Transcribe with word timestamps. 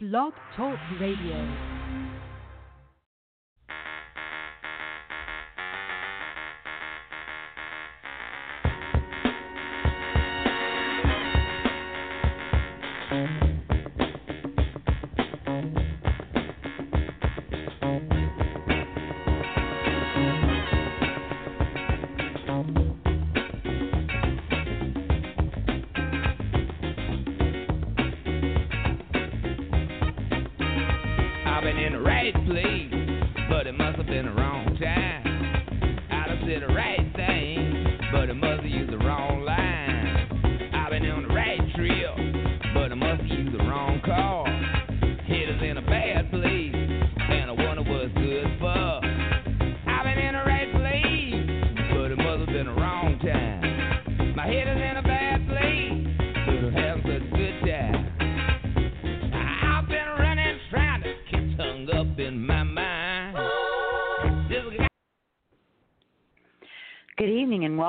Blog 0.00 0.32
Talk 0.54 0.78
Radio. 1.00 1.77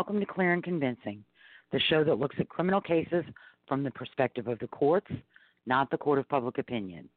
Welcome 0.09 0.25
to 0.25 0.33
Clear 0.33 0.53
and 0.53 0.63
Convincing, 0.63 1.23
the 1.71 1.79
show 1.81 2.03
that 2.03 2.17
looks 2.17 2.35
at 2.39 2.49
criminal 2.49 2.81
cases 2.81 3.23
from 3.67 3.83
the 3.83 3.91
perspective 3.91 4.47
of 4.47 4.57
the 4.57 4.67
courts, 4.69 5.05
not 5.67 5.91
the 5.91 5.99
court 5.99 6.17
of 6.17 6.27
public 6.27 6.57
opinion. 6.57 7.07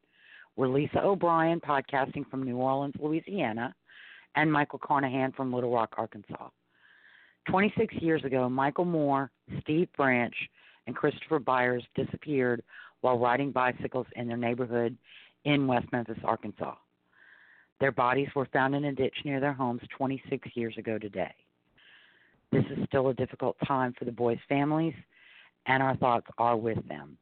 We're 0.55 0.67
Lisa 0.67 1.01
O'Brien, 1.03 1.59
podcasting 1.59 2.29
from 2.29 2.43
New 2.43 2.57
Orleans, 2.57 2.93
Louisiana, 2.99 3.73
and 4.35 4.53
Michael 4.53 4.77
Carnahan 4.77 5.31
from 5.31 5.51
Little 5.51 5.73
Rock, 5.73 5.95
Arkansas. 5.97 6.49
26 7.49 7.95
years 7.95 8.23
ago, 8.25 8.47
Michael 8.47 8.85
Moore, 8.85 9.31
Steve 9.61 9.87
Branch, 9.97 10.35
and 10.85 10.95
Christopher 10.95 11.39
Byers 11.39 11.83
disappeared 11.95 12.61
while 13.01 13.17
riding 13.17 13.51
bicycles 13.51 14.05
in 14.15 14.27
their 14.27 14.37
neighborhood 14.37 14.95
in 15.45 15.65
West 15.65 15.87
Memphis, 15.91 16.19
Arkansas. 16.23 16.75
Their 17.79 17.91
bodies 17.91 18.29
were 18.35 18.47
found 18.53 18.75
in 18.75 18.85
a 18.85 18.93
ditch 18.93 19.15
near 19.25 19.39
their 19.39 19.53
homes 19.53 19.81
26 19.97 20.47
years 20.53 20.77
ago 20.77 20.99
today. 20.99 21.33
This 22.53 22.65
is 22.77 22.85
still 22.85 23.07
a 23.07 23.15
difficult 23.15 23.57
time 23.65 23.95
for 23.97 24.05
the 24.05 24.11
boys' 24.11 24.37
families, 24.47 24.93
and 25.65 25.81
our 25.81 25.97
thoughts 25.97 26.27
are 26.37 26.55
with 26.55 26.87
them. 26.87 27.17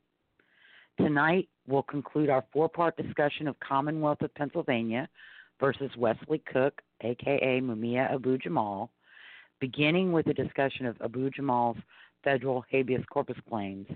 Tonight, 0.97 1.47
we'll 1.65 1.83
conclude 1.83 2.29
our 2.29 2.43
four 2.51 2.67
part 2.67 2.97
discussion 2.97 3.47
of 3.47 3.57
Commonwealth 3.61 4.21
of 4.23 4.35
Pennsylvania 4.35 5.07
versus 5.57 5.89
Wesley 5.97 6.43
Cook, 6.51 6.81
aka 6.99 7.61
Mumia 7.61 8.13
Abu 8.13 8.37
Jamal, 8.39 8.91
beginning 9.61 10.11
with 10.11 10.27
a 10.27 10.33
discussion 10.33 10.85
of 10.85 10.97
Abu 11.01 11.29
Jamal's 11.29 11.77
federal 12.25 12.65
habeas 12.69 13.05
corpus 13.09 13.37
claims 13.47 13.87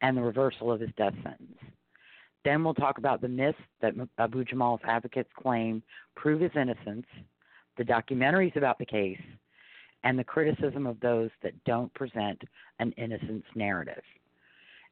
and 0.00 0.16
the 0.16 0.22
reversal 0.22 0.72
of 0.72 0.80
his 0.80 0.90
death 0.96 1.14
sentence. 1.22 1.58
Then 2.46 2.64
we'll 2.64 2.72
talk 2.72 2.96
about 2.96 3.20
the 3.20 3.28
myths 3.28 3.58
that 3.82 3.92
Abu 4.16 4.42
Jamal's 4.44 4.80
advocates 4.84 5.30
claim 5.38 5.82
prove 6.16 6.40
his 6.40 6.56
innocence, 6.56 7.06
the 7.76 7.84
documentaries 7.84 8.56
about 8.56 8.78
the 8.78 8.86
case, 8.86 9.20
and 10.04 10.18
the 10.18 10.24
criticism 10.24 10.86
of 10.86 10.98
those 11.00 11.30
that 11.42 11.52
don't 11.64 11.92
present 11.94 12.42
an 12.78 12.92
innocence 12.96 13.44
narrative. 13.54 14.02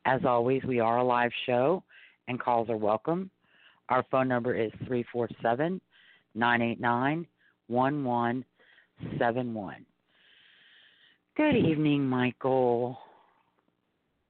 As 0.05 0.21
always, 0.25 0.63
we 0.65 0.81
are 0.81 0.99
a 0.99 1.05
live 1.05 1.33
show 1.47 1.83
and 2.29 2.39
calls 2.41 2.69
are 2.71 2.77
welcome. 2.77 3.31
Our 3.89 4.05
phone 4.11 4.29
number 4.29 4.55
is 4.55 4.71
347 4.87 5.81
989 6.35 7.27
1171. 7.67 9.87
Good 11.37 11.57
evening, 11.57 12.07
Michael. 12.07 12.99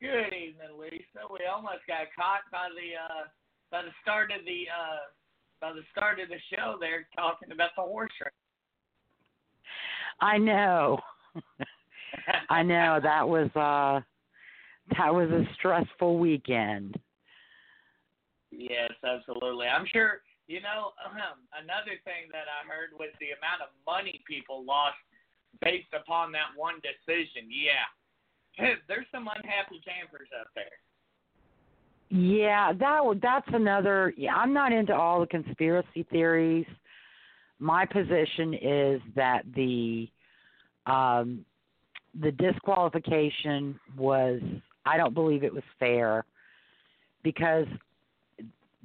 Good 0.01 0.33
evening, 0.33 0.79
Lisa. 0.79 1.27
We 1.31 1.45
almost 1.45 1.85
got 1.87 2.09
caught 2.17 2.49
by 2.51 2.69
the 2.73 2.97
uh 2.97 3.29
by 3.71 3.83
the 3.83 3.93
start 4.03 4.33
of 4.33 4.47
the 4.47 4.65
uh 4.73 5.13
by 5.61 5.73
the 5.73 5.83
start 5.93 6.21
of 6.21 6.29
the 6.29 6.41
show 6.55 6.77
there 6.81 7.07
talking 7.15 7.53
about 7.53 7.71
the 7.77 7.83
horse 7.83 8.11
race. 8.25 8.40
I 10.21 10.39
know. 10.39 10.99
I 12.51 12.63
know 12.63 12.99
that 13.03 13.29
was 13.29 13.51
uh 13.57 14.01
that 14.99 15.15
was 15.15 15.31
a 15.31 15.45
stressful 15.55 16.19
weekend. 16.19 16.99
Yes, 18.51 18.91
absolutely. 19.05 19.67
I'm 19.67 19.87
sure 19.87 20.23
you 20.49 20.61
know 20.61 20.93
um, 21.05 21.47
another 21.55 21.97
thing 22.05 22.27
that 22.33 22.51
I 22.51 22.67
heard 22.67 22.91
was 22.99 23.11
the 23.21 23.39
amount 23.39 23.63
of 23.63 23.69
money 23.87 24.21
people 24.27 24.65
lost 24.65 24.99
based 25.63 25.95
upon 25.95 26.33
that 26.33 26.51
one 26.57 26.77
decision. 26.83 27.49
Yeah. 27.49 27.87
There's 28.89 29.07
some 29.13 29.29
unhappy 29.29 29.81
campers 29.85 30.29
out 30.39 30.49
there. 30.55 30.65
Yeah, 32.11 32.73
that 32.73 33.21
that's 33.23 33.49
another. 33.55 34.13
Yeah, 34.17 34.35
I'm 34.35 34.53
not 34.53 34.73
into 34.73 34.93
all 34.93 35.21
the 35.21 35.27
conspiracy 35.27 36.05
theories. 36.11 36.67
My 37.61 37.85
position 37.85 38.55
is 38.55 39.01
that 39.15 39.43
the 39.55 40.09
um, 40.87 41.45
the 42.21 42.33
disqualification 42.33 43.79
was. 43.97 44.41
I 44.87 44.97
don't 44.97 45.13
believe 45.13 45.45
it 45.45 45.53
was 45.53 45.63
fair 45.79 46.25
because 47.23 47.67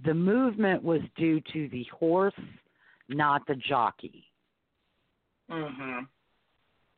the 0.04 0.14
movement 0.14 0.84
was 0.84 1.00
due 1.16 1.42
to 1.54 1.70
the 1.70 1.86
horse, 1.86 2.34
not 3.08 3.48
the 3.48 3.56
jockey. 3.56 4.26
Mhm. 5.50 6.08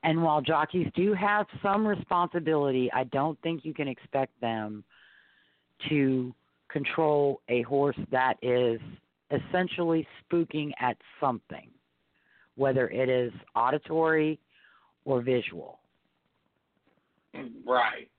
And 0.03 0.23
while 0.23 0.41
jockeys 0.41 0.91
do 0.95 1.13
have 1.13 1.47
some 1.61 1.85
responsibility, 1.85 2.91
I 2.91 3.03
don't 3.05 3.39
think 3.41 3.66
you 3.66 3.73
can 3.73 3.87
expect 3.87 4.39
them 4.39 4.83
to 5.89 6.33
control 6.69 7.41
a 7.49 7.61
horse 7.63 7.97
that 8.09 8.37
is 8.41 8.79
essentially 9.31 10.07
spooking 10.23 10.71
at 10.79 10.97
something, 11.19 11.69
whether 12.55 12.89
it 12.89 13.09
is 13.09 13.31
auditory 13.55 14.39
or 15.05 15.21
visual. 15.21 15.79
Right. 17.66 18.09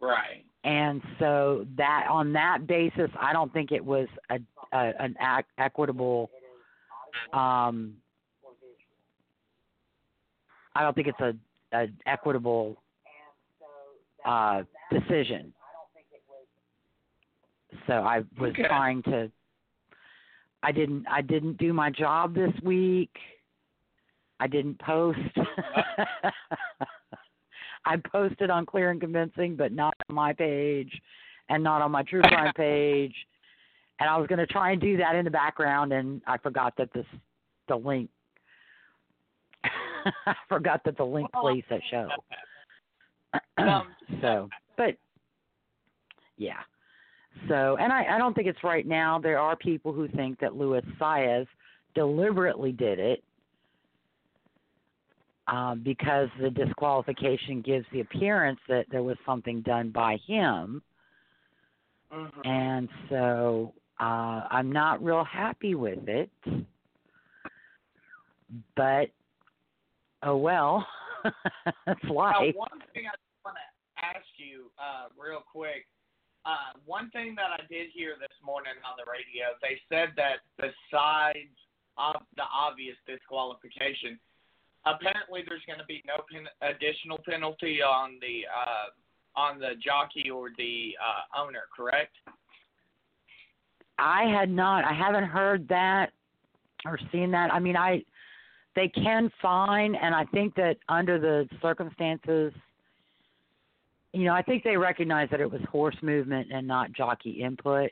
Right. 0.00 0.44
And 0.64 1.02
so 1.18 1.66
that 1.76 2.06
on 2.10 2.32
that 2.32 2.66
basis, 2.66 3.10
I 3.20 3.32
don't 3.32 3.52
think 3.52 3.70
it 3.72 3.84
was 3.84 4.08
a, 4.30 4.38
a 4.72 4.92
an 4.98 5.14
ac- 5.20 5.46
equitable. 5.58 6.30
Um, 7.32 7.94
I 10.74 10.82
don't 10.82 10.94
think 10.94 11.08
it's 11.08 11.20
a, 11.20 11.34
a 11.76 11.86
equitable 12.06 12.76
uh, 14.24 14.62
decision. 14.90 15.52
So 17.86 17.92
I 17.94 18.18
was 18.38 18.50
Okay. 18.52 18.64
trying 18.66 19.02
to. 19.04 19.30
I 20.64 20.72
didn't. 20.72 21.04
I 21.10 21.20
didn't 21.20 21.58
do 21.58 21.74
my 21.74 21.90
job 21.90 22.34
this 22.34 22.52
week. 22.62 23.14
I 24.40 24.46
didn't 24.46 24.78
post. 24.80 25.18
I 27.84 27.96
posted 28.10 28.48
on 28.48 28.64
Clear 28.64 28.90
and 28.90 28.98
Convincing, 29.00 29.56
but 29.56 29.72
not 29.72 29.92
on 30.08 30.16
my 30.16 30.32
page, 30.32 30.90
and 31.50 31.62
not 31.62 31.82
on 31.82 31.90
my 31.90 32.02
True 32.02 32.22
Crime 32.22 32.52
page. 32.56 33.14
And 34.00 34.08
I 34.08 34.16
was 34.16 34.26
going 34.26 34.38
to 34.38 34.46
try 34.46 34.72
and 34.72 34.80
do 34.80 34.96
that 34.96 35.14
in 35.14 35.26
the 35.26 35.30
background, 35.30 35.92
and 35.92 36.22
I 36.26 36.38
forgot 36.38 36.72
that 36.78 36.88
this 36.94 37.06
the 37.68 37.76
link. 37.76 38.08
I 40.26 40.34
forgot 40.48 40.80
that 40.86 40.96
the 40.96 41.04
link 41.04 41.30
plays 41.32 41.64
that 41.68 41.82
show. 41.90 42.08
Um, 43.58 43.94
so, 44.22 44.48
but 44.78 44.96
yeah. 46.38 46.60
So, 47.48 47.76
and 47.78 47.92
I, 47.92 48.14
I 48.14 48.18
don't 48.18 48.34
think 48.34 48.46
it's 48.46 48.62
right 48.64 48.86
now. 48.86 49.18
There 49.18 49.38
are 49.38 49.56
people 49.56 49.92
who 49.92 50.08
think 50.08 50.38
that 50.40 50.56
Luis 50.56 50.84
Saez 51.00 51.46
deliberately 51.94 52.72
did 52.72 52.98
it 52.98 53.22
um, 55.46 55.82
because 55.84 56.28
the 56.40 56.50
disqualification 56.50 57.60
gives 57.60 57.86
the 57.92 58.00
appearance 58.00 58.58
that 58.68 58.86
there 58.90 59.02
was 59.02 59.16
something 59.26 59.60
done 59.62 59.90
by 59.90 60.18
him. 60.26 60.82
mhm. 62.12 62.46
And 62.46 62.88
so 63.10 63.74
uh, 64.00 64.46
I'm 64.50 64.72
not 64.72 65.02
real 65.04 65.24
happy 65.24 65.74
with 65.74 66.08
it. 66.08 66.30
But, 68.76 69.10
oh 70.22 70.36
well, 70.36 70.86
that's 71.86 72.04
life. 72.04 72.54
Now, 72.54 72.60
one 72.60 72.80
thing 72.92 73.04
I 73.06 73.16
want 73.44 73.56
to 73.56 74.04
ask 74.04 74.26
you 74.36 74.70
uh, 74.78 75.08
real 75.20 75.42
quick. 75.50 75.86
Uh, 76.46 76.76
one 76.84 77.10
thing 77.10 77.34
that 77.34 77.48
I 77.56 77.64
did 77.72 77.88
hear 77.94 78.16
this 78.20 78.36
morning 78.44 78.76
on 78.84 79.00
the 79.00 79.08
radio. 79.08 79.56
They 79.64 79.80
said 79.88 80.12
that 80.20 80.44
besides 80.60 81.56
of 81.96 82.20
the 82.36 82.44
obvious 82.52 82.96
disqualification, 83.06 84.18
apparently 84.84 85.40
there's 85.48 85.64
going 85.66 85.78
to 85.78 85.86
be 85.86 86.04
no 86.06 86.20
pen, 86.30 86.44
additional 86.60 87.18
penalty 87.24 87.80
on 87.80 88.18
the 88.20 88.44
uh, 88.44 88.92
on 89.40 89.58
the 89.58 89.72
jockey 89.82 90.28
or 90.28 90.50
the 90.58 90.92
uh, 91.00 91.40
owner. 91.40 91.64
Correct? 91.74 92.14
I 93.98 94.24
had 94.24 94.50
not. 94.50 94.84
I 94.84 94.92
haven't 94.92 95.24
heard 95.24 95.66
that 95.68 96.12
or 96.84 96.98
seen 97.10 97.30
that. 97.30 97.52
I 97.52 97.58
mean, 97.58 97.76
I 97.76 98.02
they 98.76 98.88
can 98.88 99.30
fine, 99.40 99.94
and 99.94 100.14
I 100.14 100.24
think 100.26 100.54
that 100.56 100.76
under 100.88 101.18
the 101.18 101.48
circumstances, 101.62 102.52
you 104.14 104.24
know, 104.24 104.32
I 104.32 104.42
think 104.42 104.62
they 104.62 104.76
recognize 104.76 105.28
that 105.30 105.40
it 105.40 105.50
was 105.50 105.60
horse 105.70 105.96
movement 106.00 106.48
and 106.52 106.66
not 106.66 106.92
jockey 106.92 107.42
input, 107.42 107.90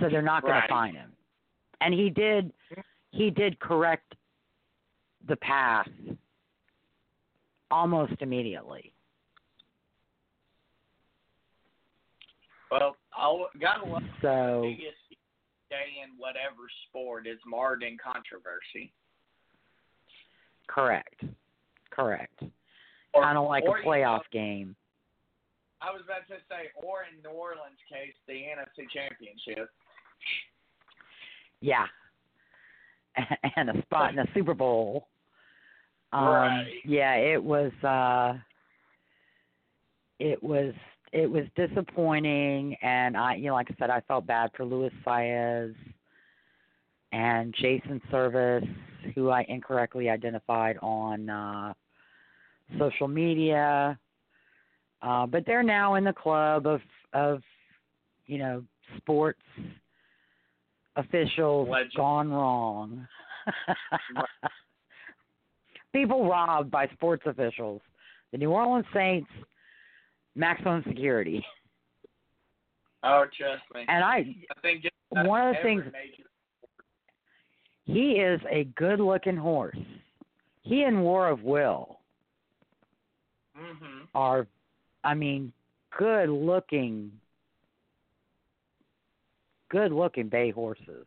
so 0.00 0.08
they're 0.08 0.20
not 0.20 0.42
going 0.42 0.54
Right. 0.54 0.62
to 0.62 0.68
fine 0.68 0.94
him. 0.94 1.16
And 1.80 1.94
he 1.94 2.10
did, 2.10 2.52
he 3.12 3.30
did 3.30 3.60
correct 3.60 4.16
the 5.28 5.36
path 5.36 5.88
almost 7.70 8.20
immediately. 8.20 8.92
Well, 12.70 12.96
I 13.16 13.46
gotta 13.60 13.84
love 13.86 14.02
So 14.20 14.62
the 14.62 14.68
biggest 14.68 15.20
day 15.70 16.02
in 16.02 16.18
whatever 16.18 16.68
sport 16.88 17.26
is 17.26 17.38
marred 17.46 17.82
in 17.84 17.96
controversy. 17.98 18.92
correct, 20.66 21.24
correct. 21.90 22.42
Kind 23.14 23.38
of 23.38 23.48
like 23.48 23.64
a 23.64 23.68
or, 23.68 23.78
you 23.78 23.84
know, 23.84 23.90
playoff 23.90 24.30
game. 24.30 24.76
I 25.80 25.90
was 25.92 26.02
about 26.04 26.26
to 26.28 26.40
say, 26.48 26.70
or 26.82 27.04
in 27.04 27.22
New 27.22 27.36
Orleans' 27.36 27.78
case, 27.88 28.14
the 28.26 28.34
NFC 28.34 28.88
Championship. 28.92 29.70
Yeah. 31.60 31.86
And 33.56 33.70
a 33.70 33.82
spot 33.82 34.10
in 34.10 34.16
the 34.16 34.26
Super 34.34 34.54
Bowl. 34.54 35.08
Um 36.12 36.24
Right. 36.28 36.72
yeah, 36.84 37.14
it 37.14 37.42
was 37.42 37.72
uh 37.82 38.38
it 40.20 40.42
was 40.42 40.72
it 41.12 41.28
was 41.28 41.44
disappointing 41.56 42.76
and 42.82 43.16
I 43.16 43.34
you 43.36 43.46
know, 43.48 43.54
like 43.54 43.70
I 43.70 43.74
said, 43.78 43.90
I 43.90 44.00
felt 44.02 44.26
bad 44.26 44.50
for 44.56 44.64
Luis 44.64 44.92
Saez 45.04 45.74
and 47.12 47.54
Jason 47.58 48.00
Servis, 48.10 48.68
who 49.14 49.30
I 49.30 49.44
incorrectly 49.48 50.08
identified 50.08 50.78
on 50.80 51.28
uh 51.28 51.74
social 52.78 53.08
media. 53.08 53.98
Uh 55.02 55.26
but 55.26 55.44
they're 55.46 55.62
now 55.62 55.94
in 55.96 56.04
the 56.04 56.12
club 56.12 56.66
of 56.66 56.80
of 57.12 57.42
you 58.26 58.38
know, 58.38 58.62
sports 58.98 59.40
officials 60.96 61.68
Legend. 61.68 61.92
gone 61.96 62.30
wrong. 62.30 63.06
People 65.92 66.28
robbed 66.28 66.70
by 66.70 66.86
sports 66.88 67.22
officials. 67.26 67.80
The 68.32 68.38
New 68.38 68.50
Orleans 68.50 68.84
Saints, 68.92 69.30
maximum 70.34 70.82
security. 70.86 71.44
Oh, 73.02 73.24
trust 73.36 73.62
me. 73.74 73.84
And 73.88 74.04
I, 74.04 74.34
I 74.54 74.60
think 74.60 74.84
one 75.10 75.48
of 75.48 75.56
the 75.56 75.62
things- 75.62 75.84
major- 75.92 76.24
he 77.86 78.12
is 78.20 78.38
a 78.50 78.64
good 78.76 79.00
looking 79.00 79.36
horse. 79.36 79.78
He 80.62 80.82
and 80.82 81.00
War 81.02 81.28
of 81.30 81.42
Will 81.42 82.00
Mhm. 83.58 84.08
are, 84.14 84.46
I 85.04 85.14
mean, 85.14 85.52
good 85.96 86.28
looking, 86.28 87.10
good 89.70 89.92
looking 89.92 90.28
bay 90.28 90.50
horses. 90.50 91.06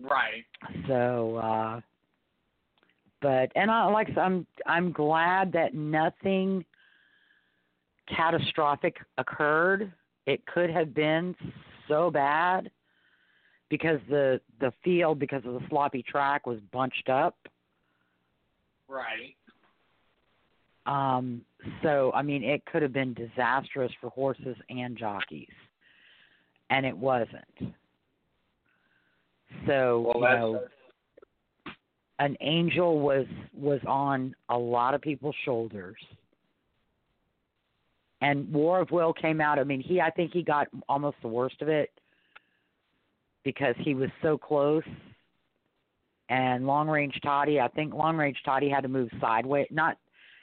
Right. 0.00 0.44
So, 0.88 1.36
uh, 1.36 1.80
but 3.20 3.52
and 3.54 3.70
I 3.70 3.84
like 3.86 4.08
I'm 4.16 4.46
I'm 4.66 4.92
glad 4.92 5.52
that 5.52 5.74
nothing 5.74 6.64
catastrophic 8.14 8.96
occurred. 9.18 9.92
It 10.26 10.44
could 10.46 10.70
have 10.70 10.94
been 10.94 11.34
so 11.88 12.10
bad 12.10 12.70
because 13.68 14.00
the 14.08 14.40
the 14.60 14.72
field 14.84 15.18
because 15.18 15.44
of 15.46 15.54
the 15.54 15.62
sloppy 15.68 16.02
track 16.02 16.46
was 16.46 16.58
bunched 16.72 17.08
up. 17.08 17.36
Right. 18.88 19.36
Um, 20.84 21.42
so 21.82 22.12
I 22.14 22.22
mean, 22.22 22.42
it 22.42 22.64
could 22.66 22.82
have 22.82 22.92
been 22.92 23.14
disastrous 23.14 23.92
for 24.00 24.10
horses 24.10 24.56
and 24.70 24.96
jockeys, 24.96 25.48
and 26.70 26.86
it 26.86 26.96
wasn't. 26.96 27.74
So 29.66 30.12
Well, 30.16 30.18
you 30.18 30.38
know, 30.38 30.60
an 32.18 32.36
angel 32.40 33.00
was 33.00 33.26
was 33.52 33.80
on 33.86 34.34
a 34.48 34.58
lot 34.58 34.94
of 34.94 35.00
people's 35.00 35.36
shoulders. 35.44 35.96
And 38.20 38.52
War 38.52 38.80
of 38.80 38.90
Will 38.92 39.12
came 39.12 39.40
out. 39.40 39.58
I 39.58 39.64
mean, 39.64 39.80
he 39.80 40.00
I 40.00 40.10
think 40.10 40.32
he 40.32 40.42
got 40.42 40.68
almost 40.88 41.16
the 41.22 41.28
worst 41.28 41.60
of 41.60 41.68
it 41.68 41.90
because 43.44 43.74
he 43.80 43.94
was 43.94 44.10
so 44.22 44.38
close. 44.38 44.84
And 46.28 46.66
Long 46.66 46.88
Range 46.88 47.14
Toddy, 47.22 47.60
I 47.60 47.68
think 47.68 47.92
Long 47.92 48.16
Range 48.16 48.38
Toddy 48.44 48.70
had 48.70 48.82
to 48.82 48.88
move 48.88 49.10
sideways, 49.20 49.66
not 49.70 49.98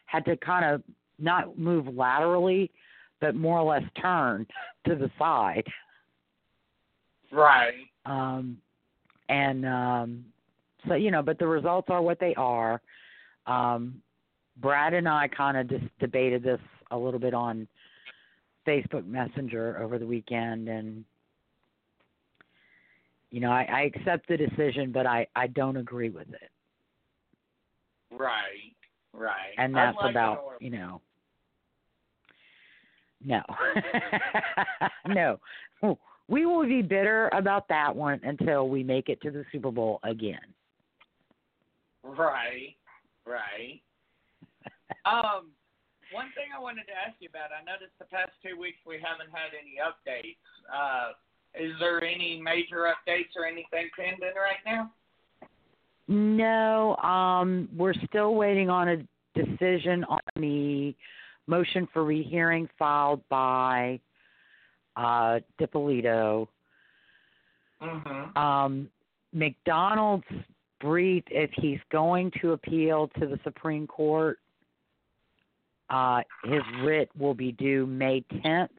had 0.06 0.26
to 0.26 0.36
kind 0.38 0.66
of 0.66 0.84
not 1.22 1.58
move 1.58 1.88
laterally, 1.88 2.72
but 3.22 3.36
more 3.36 3.60
or 3.60 3.70
less 3.74 3.84
turn 4.02 4.46
to 4.86 4.96
the 4.96 5.10
side. 5.20 5.66
right. 7.32 7.74
Um, 8.06 8.58
and 9.30 9.66
um, 9.66 10.26
so 10.88 10.96
you 10.96 11.12
know, 11.12 11.22
but 11.22 11.38
the 11.40 11.48
results 11.48 11.88
are 11.90 12.02
what 12.02 12.20
they 12.20 12.34
are. 12.36 12.82
Um, 13.46 14.02
Brad 14.58 14.94
and 14.94 15.08
I 15.08 15.28
kind 15.28 15.58
of 15.58 15.70
just 15.70 15.86
debated 16.00 16.44
this 16.44 16.60
a 16.92 16.98
little 16.98 17.20
bit 17.20 17.34
on 17.34 17.68
Facebook 18.68 19.06
Messenger 19.06 19.78
over 19.82 19.98
the 20.00 20.06
weekend, 20.06 20.68
and 20.68 21.04
you 23.32 23.40
know, 23.40 23.52
I, 23.52 23.68
I 23.72 23.82
accept 23.82 24.28
the 24.28 24.38
decision, 24.38 24.92
but 24.92 25.06
I 25.06 25.28
I 25.36 25.48
don't 25.48 25.78
agree 25.78 26.10
with 26.10 26.30
it, 26.30 26.50
Right. 28.12 28.74
Right. 29.14 29.54
and 29.58 29.76
that's 29.76 29.98
Unlike 30.00 30.12
about 30.12 30.44
you 30.60 30.70
know. 30.72 31.02
No, 33.24 33.42
no, 35.08 35.40
we 36.30 36.46
will 36.46 36.66
be 36.66 36.82
bitter 36.82 37.30
about 37.34 37.68
that 37.68 37.94
one 37.94 38.20
until 38.24 38.70
we 38.70 38.84
make 38.84 39.10
it 39.10 39.22
to 39.22 39.32
the 39.32 39.44
Super 39.52 39.72
Bowl 39.72 40.00
again. 40.04 40.40
Right. 42.04 42.76
Right. 43.26 43.82
um, 45.06 45.52
one 46.12 46.28
thing 46.36 46.50
I 46.56 46.62
wanted 46.62 46.86
to 46.86 46.94
ask 46.94 47.16
you 47.20 47.30
about, 47.30 47.50
I 47.54 47.64
noticed 47.64 47.94
the 48.00 48.06
past 48.06 48.32
two 48.44 48.60
weeks 48.60 48.78
we 48.86 48.96
haven't 48.96 49.30
had 49.32 49.54
any 49.54 49.78
updates. 49.78 50.42
Uh, 50.74 51.14
is 51.56 51.74
there 51.80 52.04
any 52.04 52.42
major 52.42 52.88
updates 52.90 53.36
or 53.36 53.46
anything 53.46 53.90
pending 53.96 54.36
right 54.36 54.62
now? 54.66 54.92
No, 56.08 56.96
um, 56.98 57.70
we're 57.76 57.94
still 58.08 58.34
waiting 58.34 58.70
on 58.70 58.90
a 58.90 58.98
decision 59.36 60.04
on 60.06 60.20
the 60.36 60.96
motion 61.50 61.88
for 61.92 62.04
rehearing 62.06 62.70
filed 62.78 63.22
by 63.30 64.00
uh, 64.96 65.40
DiPolito. 65.60 66.48
Mm-hmm. 67.82 68.38
Um, 68.38 68.90
McDonald's 69.34 70.26
briefed 70.80 71.30
if 71.32 71.50
he's 71.56 71.80
going 71.92 72.32
to 72.42 72.52
appeal 72.52 73.10
to 73.20 73.28
the 73.28 73.40
Supreme 73.44 73.88
Court. 73.88 74.40
Uh, 75.90 76.22
his 76.44 76.62
writ 76.84 77.10
will 77.18 77.34
be 77.34 77.52
due 77.52 77.88
May 77.88 78.24
10th, 78.32 78.70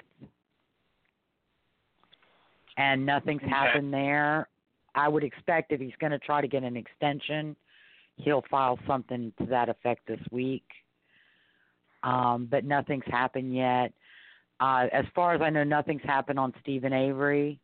and 2.77 3.05
nothing's 3.05 3.43
Okay. 3.43 3.50
happened 3.50 3.93
there. 3.93 4.49
I 4.95 5.09
would 5.09 5.25
expect 5.25 5.73
if 5.73 5.81
he's 5.81 5.97
going 6.00 6.12
to 6.12 6.21
try 6.21 6.41
to 6.41 6.47
get 6.47 6.62
an 6.62 6.77
extension, 6.77 7.57
he'll 8.17 8.45
file 8.49 8.79
something 8.87 9.33
to 9.39 9.47
that 9.47 9.69
effect 9.69 10.07
this 10.07 10.21
week. 10.31 10.65
Um, 12.02 12.49
but 12.50 12.64
nothing's 12.64 13.04
happened 13.07 13.54
yet. 13.54 13.92
Uh, 14.61 14.87
as 14.92 15.04
far 15.14 15.35
as 15.35 15.40
I 15.40 15.49
know, 15.50 15.64
nothing's 15.64 16.02
happened 16.02 16.38
on 16.38 16.52
Steven 16.62 16.92
Avery. 16.92 17.59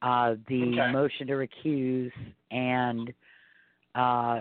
Uh, 0.00 0.36
the 0.48 0.80
Okay. 0.80 0.92
motion 0.92 1.26
to 1.26 1.34
recuse 1.34 2.12
and 2.50 3.12
uh, 3.94 4.40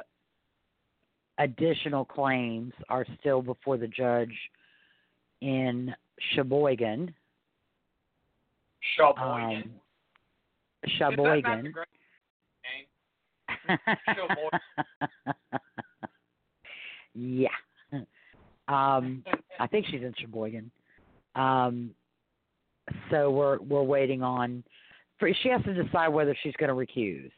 additional 1.39 2.05
claims 2.05 2.73
are 2.89 3.05
still 3.19 3.41
before 3.41 3.75
the 3.77 3.87
judge 3.87 4.33
in 5.41 5.93
Sheboygan. 6.33 7.13
Sheboygan. 8.95 9.19
Um, 9.19 9.63
Is 10.83 10.91
that 10.99 11.11
not 11.11 11.17
the 11.17 11.17
Sheboygan. 11.17 11.73
yeah. 17.13 17.47
Um, 18.67 19.23
I 19.59 19.67
think 19.67 19.85
she's 19.87 20.01
in 20.01 20.13
Sheboygan. 20.17 20.69
Um, 21.35 21.91
so 23.09 23.31
we're 23.31 23.59
we're 23.59 23.83
waiting 23.83 24.23
on. 24.23 24.63
For, 25.19 25.29
she 25.41 25.49
has 25.49 25.63
to 25.63 25.73
decide 25.73 26.09
whether 26.09 26.35
she's 26.43 26.53
going 26.57 26.69
to 26.69 26.75
recuse. 26.75 27.31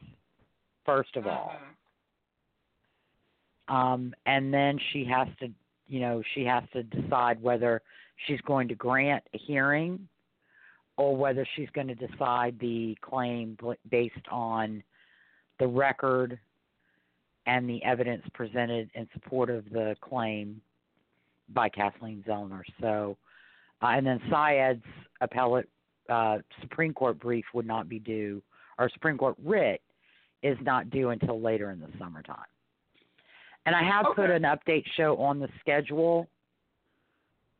First 0.84 1.16
of 1.16 1.26
all, 1.26 1.54
Mhm. 3.68 3.74
um, 3.74 4.14
and 4.26 4.52
then 4.52 4.78
she 4.92 5.04
has 5.04 5.28
to, 5.38 5.50
you 5.86 6.00
know, 6.00 6.22
she 6.34 6.44
has 6.44 6.64
to 6.72 6.82
decide 6.82 7.40
whether 7.40 7.82
she's 8.26 8.40
going 8.42 8.68
to 8.68 8.74
grant 8.74 9.24
a 9.34 9.38
hearing 9.38 10.08
or 10.96 11.16
whether 11.16 11.46
she's 11.54 11.70
going 11.70 11.88
to 11.88 11.94
decide 11.94 12.58
the 12.58 12.96
claim 13.00 13.56
based 13.88 14.26
on 14.30 14.82
the 15.58 15.66
record 15.66 16.38
and 17.46 17.68
the 17.68 17.82
evidence 17.84 18.22
presented 18.34 18.90
in 18.94 19.08
support 19.12 19.48
of 19.48 19.68
the 19.70 19.96
claim 20.00 20.60
by 21.52 21.68
Kathleen 21.68 22.24
Zellner. 22.26 22.62
So, 22.80 23.16
uh, 23.82 23.88
and 23.88 24.06
then 24.06 24.20
Syed's 24.30 24.84
appellate 25.20 25.68
uh, 26.08 26.38
Supreme 26.60 26.92
Court 26.92 27.18
brief 27.18 27.44
would 27.54 27.66
not 27.66 27.88
be 27.88 27.98
due, 27.98 28.42
or 28.78 28.90
Supreme 28.90 29.16
Court 29.16 29.36
writ 29.44 29.80
is 30.42 30.58
not 30.62 30.90
due 30.90 31.10
until 31.10 31.40
later 31.40 31.70
in 31.70 31.80
the 31.80 31.88
summertime. 31.98 32.38
And 33.66 33.76
I 33.76 33.82
have 33.82 34.06
put 34.16 34.30
an 34.30 34.42
update 34.42 34.84
show 34.96 35.16
on 35.18 35.38
the 35.38 35.48
schedule 35.60 36.28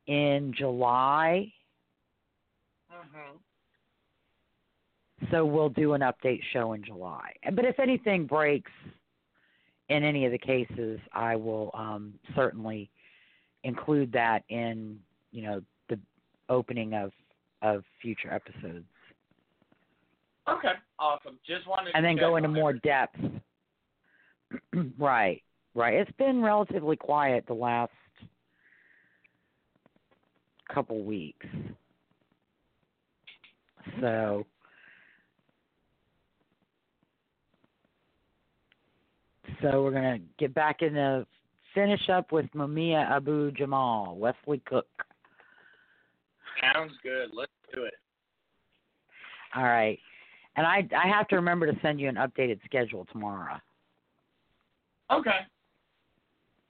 in 0.06 0.52
July, 0.56 1.52
Mhm. 2.90 3.38
so 5.30 5.44
we'll 5.44 5.68
do 5.68 5.92
an 5.92 6.00
update 6.00 6.42
show 6.52 6.72
in 6.72 6.82
July. 6.82 7.34
But 7.52 7.64
if 7.64 7.78
anything 7.78 8.26
breaks 8.26 8.72
in 9.88 10.02
any 10.02 10.24
of 10.24 10.32
the 10.32 10.38
cases, 10.38 11.00
I 11.12 11.36
will 11.36 11.70
um, 11.74 12.18
certainly 12.34 12.90
include 13.64 14.12
that 14.12 14.42
in 14.48 14.98
you 15.32 15.42
know 15.42 15.62
the 15.88 15.98
opening 16.48 16.94
of 16.94 17.12
of 17.62 17.84
future 18.00 18.32
episodes, 18.32 18.86
Okay. 20.48 20.72
Awesome. 20.98 21.38
Just 21.46 21.66
wanted. 21.66 21.92
and 21.94 22.04
then 22.04 22.16
go 22.16 22.36
into 22.36 22.48
more 22.48 22.70
everything. 22.70 22.90
depth. 22.90 23.18
right, 24.98 25.42
right. 25.74 25.94
It's 25.94 26.10
been 26.12 26.42
relatively 26.42 26.96
quiet 26.96 27.44
the 27.46 27.54
last 27.54 27.92
couple 30.72 31.02
weeks, 31.04 31.46
so. 34.00 34.44
So 39.62 39.82
we're 39.82 39.90
gonna 39.92 40.20
get 40.38 40.54
back 40.54 40.80
into 40.80 41.26
finish 41.74 42.08
up 42.08 42.32
with 42.32 42.46
Mumia 42.54 43.08
Abu 43.10 43.50
Jamal, 43.52 44.16
Wesley 44.16 44.62
Cook. 44.66 44.86
Sounds 46.60 46.92
good. 47.02 47.30
Let's 47.32 47.52
do 47.74 47.84
it. 47.84 47.94
All 49.54 49.64
right. 49.64 49.98
And 50.56 50.66
I 50.66 50.88
I 50.96 51.08
have 51.08 51.28
to 51.28 51.36
remember 51.36 51.70
to 51.70 51.78
send 51.80 52.00
you 52.00 52.08
an 52.08 52.16
updated 52.16 52.60
schedule 52.64 53.06
tomorrow. 53.12 53.56
Okay. 55.10 55.40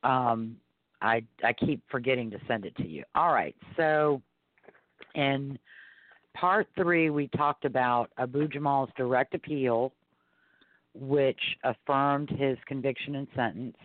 Um 0.02 0.56
I 1.02 1.22
I 1.42 1.52
keep 1.52 1.82
forgetting 1.90 2.30
to 2.30 2.38
send 2.46 2.64
it 2.64 2.76
to 2.76 2.86
you. 2.86 3.04
All 3.14 3.32
right. 3.32 3.56
So 3.76 4.22
in 5.14 5.58
part 6.34 6.68
3 6.76 7.10
we 7.10 7.28
talked 7.28 7.64
about 7.64 8.10
Abu 8.18 8.48
Jamal's 8.48 8.90
direct 8.96 9.34
appeal 9.34 9.92
which 10.94 11.40
affirmed 11.64 12.30
his 12.30 12.56
conviction 12.66 13.16
and 13.16 13.28
sentence 13.34 13.76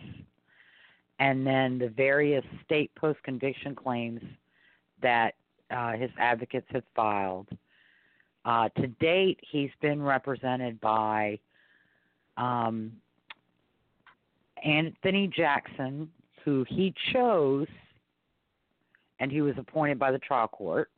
and 1.18 1.46
then 1.46 1.78
the 1.78 1.88
various 1.88 2.44
state 2.64 2.90
post 2.94 3.22
conviction 3.22 3.74
claims 3.74 4.20
that 5.02 5.34
uh, 5.70 5.92
his 5.92 6.10
advocates 6.18 6.66
have 6.70 6.84
filed. 6.94 7.48
Uh, 8.44 8.68
to 8.80 8.86
date, 8.86 9.40
he's 9.50 9.70
been 9.80 10.00
represented 10.00 10.80
by 10.80 11.38
um, 12.36 12.92
Anthony 14.64 15.28
Jackson, 15.34 16.08
who 16.44 16.64
he 16.68 16.94
chose, 17.12 17.66
and 19.18 19.32
he 19.32 19.40
was 19.40 19.54
appointed 19.58 19.98
by 19.98 20.12
the 20.12 20.18
trial 20.18 20.48
court. 20.48 20.90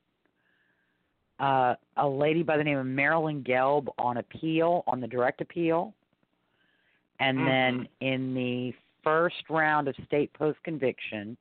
Uh, 1.41 1.75
a 1.97 2.07
lady 2.07 2.43
by 2.43 2.57
the 2.57 2.65
name 2.65 2.79
of 2.79 2.87
Marilyn 2.87 3.45
Gelb 3.45 3.87
on 3.97 4.17
appeal, 4.17 4.83
on 4.89 5.01
the 5.01 5.07
direct 5.07 5.41
appeal. 5.41 5.95
And 7.21 7.39
then 7.39 7.89
in 8.01 8.35
the 8.35 8.75
first 9.09 9.49
round 9.49 9.89
of 9.89 9.95
state 10.05 10.33
post 10.35 10.59
conviction, 10.65 11.37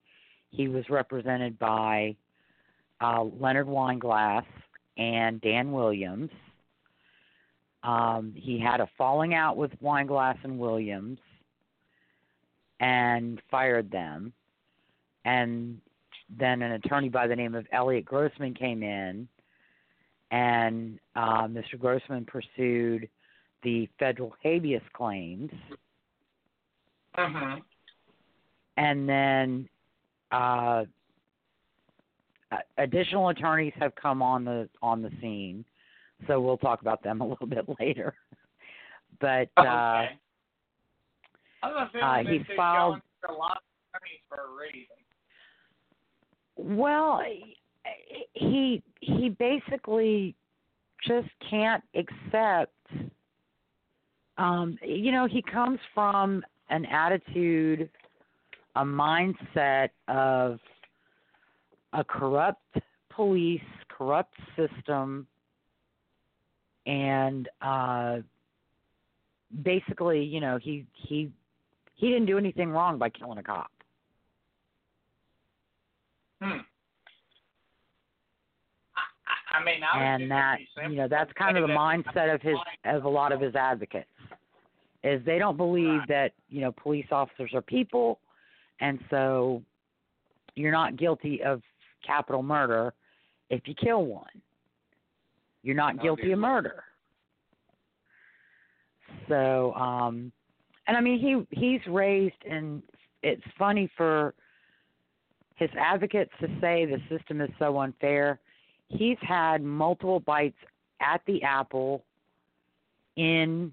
he 0.51 0.69
was 0.69 0.89
represented 0.89 1.59
by 1.59 2.15
uh, 3.01 3.24
Leonard 3.24 3.67
Weinglass 3.67 4.45
and 4.97 5.41
Dan 5.41 5.74
Williams. 5.74 6.29
Um, 7.83 8.33
he 8.36 8.57
had 8.57 8.79
a 8.79 8.89
falling 8.97 9.33
out 9.33 9.57
with 9.57 9.71
Weinglass 9.83 10.38
and 10.43 10.57
Williams 10.57 11.19
and 12.79 13.41
fired 13.51 13.91
them. 13.91 14.31
And 15.25 15.79
then 16.29 16.62
an 16.62 16.71
attorney 16.71 17.09
by 17.09 17.27
the 17.27 17.36
name 17.36 17.53
of 17.53 17.65
Elliot 17.74 18.05
Grossman 18.05 18.53
came 18.53 18.81
in, 18.81 19.27
and 20.31 21.00
uh, 21.15 21.47
Mr. 21.47 21.77
Grossman 21.77 22.25
pursued 22.25 23.09
the 23.63 23.89
federal 24.00 24.33
habeas 24.41 24.81
claims. 24.93 25.51
Mhm. 27.17 27.62
and 28.77 29.09
then 29.09 29.69
uh, 30.31 30.86
additional 32.77 33.29
attorneys 33.29 33.74
have 33.79 33.93
come 33.95 34.21
on 34.21 34.45
the 34.45 34.69
on 34.81 35.01
the 35.01 35.09
scene, 35.21 35.65
so 36.27 36.39
we'll 36.39 36.57
talk 36.57 36.81
about 36.81 37.01
them 37.03 37.21
a 37.21 37.27
little 37.27 37.47
bit 37.47 37.65
later. 37.79 38.13
But 39.19 39.50
uh, 39.57 39.62
okay. 39.62 40.19
I 41.63 41.67
have 41.67 41.75
a 41.75 41.89
feeling 41.91 42.03
uh, 42.05 42.24
this 42.24 42.47
he 42.47 42.55
filed- 42.55 43.01
a 43.27 43.31
lot 43.31 43.57
of 43.57 43.63
attorneys 43.95 44.21
for 44.29 44.38
a 44.38 44.51
reason. 44.55 44.97
well, 46.77 47.21
he 48.33 48.83
he 49.01 49.29
basically 49.29 50.36
just 51.05 51.29
can't 51.50 51.83
accept. 51.95 52.74
Um, 54.38 54.77
you 54.83 55.12
know, 55.12 55.27
he 55.27 55.41
comes 55.41 55.79
from 55.95 56.43
an 56.69 56.86
attitude, 56.86 57.89
a 58.75 58.83
mindset 58.83 59.89
of 60.07 60.59
a 61.93 62.03
corrupt 62.03 62.77
police, 63.09 63.62
corrupt 63.89 64.33
system, 64.55 65.27
and 66.86 67.50
uh, 67.62 68.17
basically, 69.63 70.24
you 70.24 70.39
know, 70.39 70.59
he 70.62 70.86
he 70.93 71.31
he 71.95 72.07
didn't 72.09 72.27
do 72.27 72.38
anything 72.38 72.69
wrong 72.69 72.97
by 72.97 73.09
killing 73.09 73.38
a 73.38 73.43
cop. 73.43 73.71
Hmm. 76.41 76.59
I, 78.95 79.57
I 79.57 79.63
mean, 79.63 79.81
I 79.83 80.03
and 80.03 80.31
that 80.31 80.55
it'd 80.55 80.67
be 80.67 80.69
simple 80.75 80.91
you 80.91 80.97
know 81.00 81.07
that's 81.07 81.31
kind 81.33 81.57
of 81.57 81.67
the 81.67 81.74
mindset 81.74 82.33
of 82.33 82.41
his 82.41 82.55
of 82.86 83.05
a 83.05 83.09
lot 83.09 83.31
of 83.31 83.41
his 83.41 83.55
advocates 83.55 84.07
is 85.08 85.24
they 85.26 85.40
don't 85.40 85.58
believe 85.58 86.02
that 86.08 86.34
you 86.50 86.62
know 86.62 86.72
police 86.72 87.06
officers 87.12 87.52
are 87.54 87.62
people 87.62 88.20
and 88.80 89.00
so 89.10 89.62
you're 90.56 90.72
not 90.72 90.98
guilty 90.98 91.42
of 91.44 91.62
capital 92.06 92.44
murder 92.44 92.94
if 93.50 93.62
you 93.66 93.74
kill 93.74 94.06
one. 94.06 94.26
You're 95.64 95.76
not 95.76 95.96
No, 95.96 96.04
guilty 96.04 96.32
of 96.32 96.40
murder. 96.40 96.84
So 99.28 99.74
um 99.74 100.32
and 100.88 100.96
i 100.98 101.02
mean 101.02 101.20
he 101.20 101.58
he's 101.58 101.82
raised 101.88 102.44
and 102.50 102.82
it's 103.24 103.44
funny 103.58 103.90
for 103.98 104.34
his 105.56 105.70
advocates 105.80 106.32
to 106.40 106.48
say 106.62 106.86
the 106.86 107.02
system 107.10 107.42
is 107.42 107.50
so 107.58 107.80
unfair. 107.80 108.40
He's 108.90 109.18
had 109.22 109.64
multiple 109.64 110.20
bites 110.20 110.58
at 111.02 111.22
the 111.26 111.42
apple 111.44 112.06
in 113.16 113.72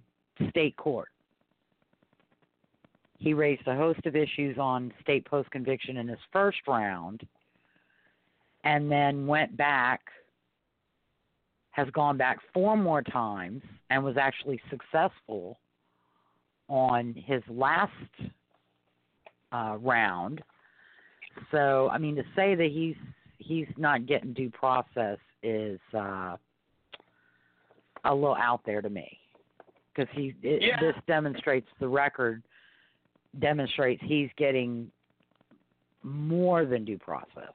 state 0.49 0.77
court. 0.77 1.09
He 3.25 3.33
raised 3.33 3.67
a 3.67 3.75
host 3.75 4.05
of 4.05 4.15
issues 4.15 4.59
on 4.59 4.93
state 5.01 5.25
post 5.25 5.51
conviction 5.51 5.97
in 5.97 6.07
his 6.07 6.19
first 6.31 6.59
round 6.69 7.27
and 8.65 8.93
then 8.93 9.27
went 9.27 9.57
back, 9.57 10.03
has 11.71 11.89
gone 11.93 12.19
back 12.19 12.37
four 12.53 12.77
more 12.77 13.01
times, 13.01 13.63
and 13.89 14.05
was 14.05 14.19
actually 14.19 14.61
successful 14.69 15.59
on 16.69 17.15
his 17.17 17.43
last 17.49 17.93
uh, 19.53 19.79
round. 19.81 20.43
So, 21.51 21.89
I 21.91 21.97
mean, 21.97 22.17
to 22.17 22.25
say 22.37 22.55
that 22.55 22.71
he's 22.71 22.97
he's 23.39 23.69
not 23.79 24.05
getting 24.05 24.35
due 24.35 24.51
process 24.51 25.19
is 25.43 25.81
uh, 25.95 26.37
a 28.05 28.15
little 28.15 28.37
out 28.37 28.61
there 28.67 28.83
to 28.83 28.91
me 28.91 29.19
because 29.95 30.15
he 30.15 30.35
it, 30.43 30.61
Yeah. 30.61 30.79
this 30.79 30.95
demonstrates 31.07 31.69
the 31.81 31.89
record 31.89 32.43
demonstrates 33.41 34.03
he's 34.05 34.31
getting 34.37 34.91
more 36.03 36.65
than 36.65 36.85
due 36.85 36.99
process. 36.99 37.53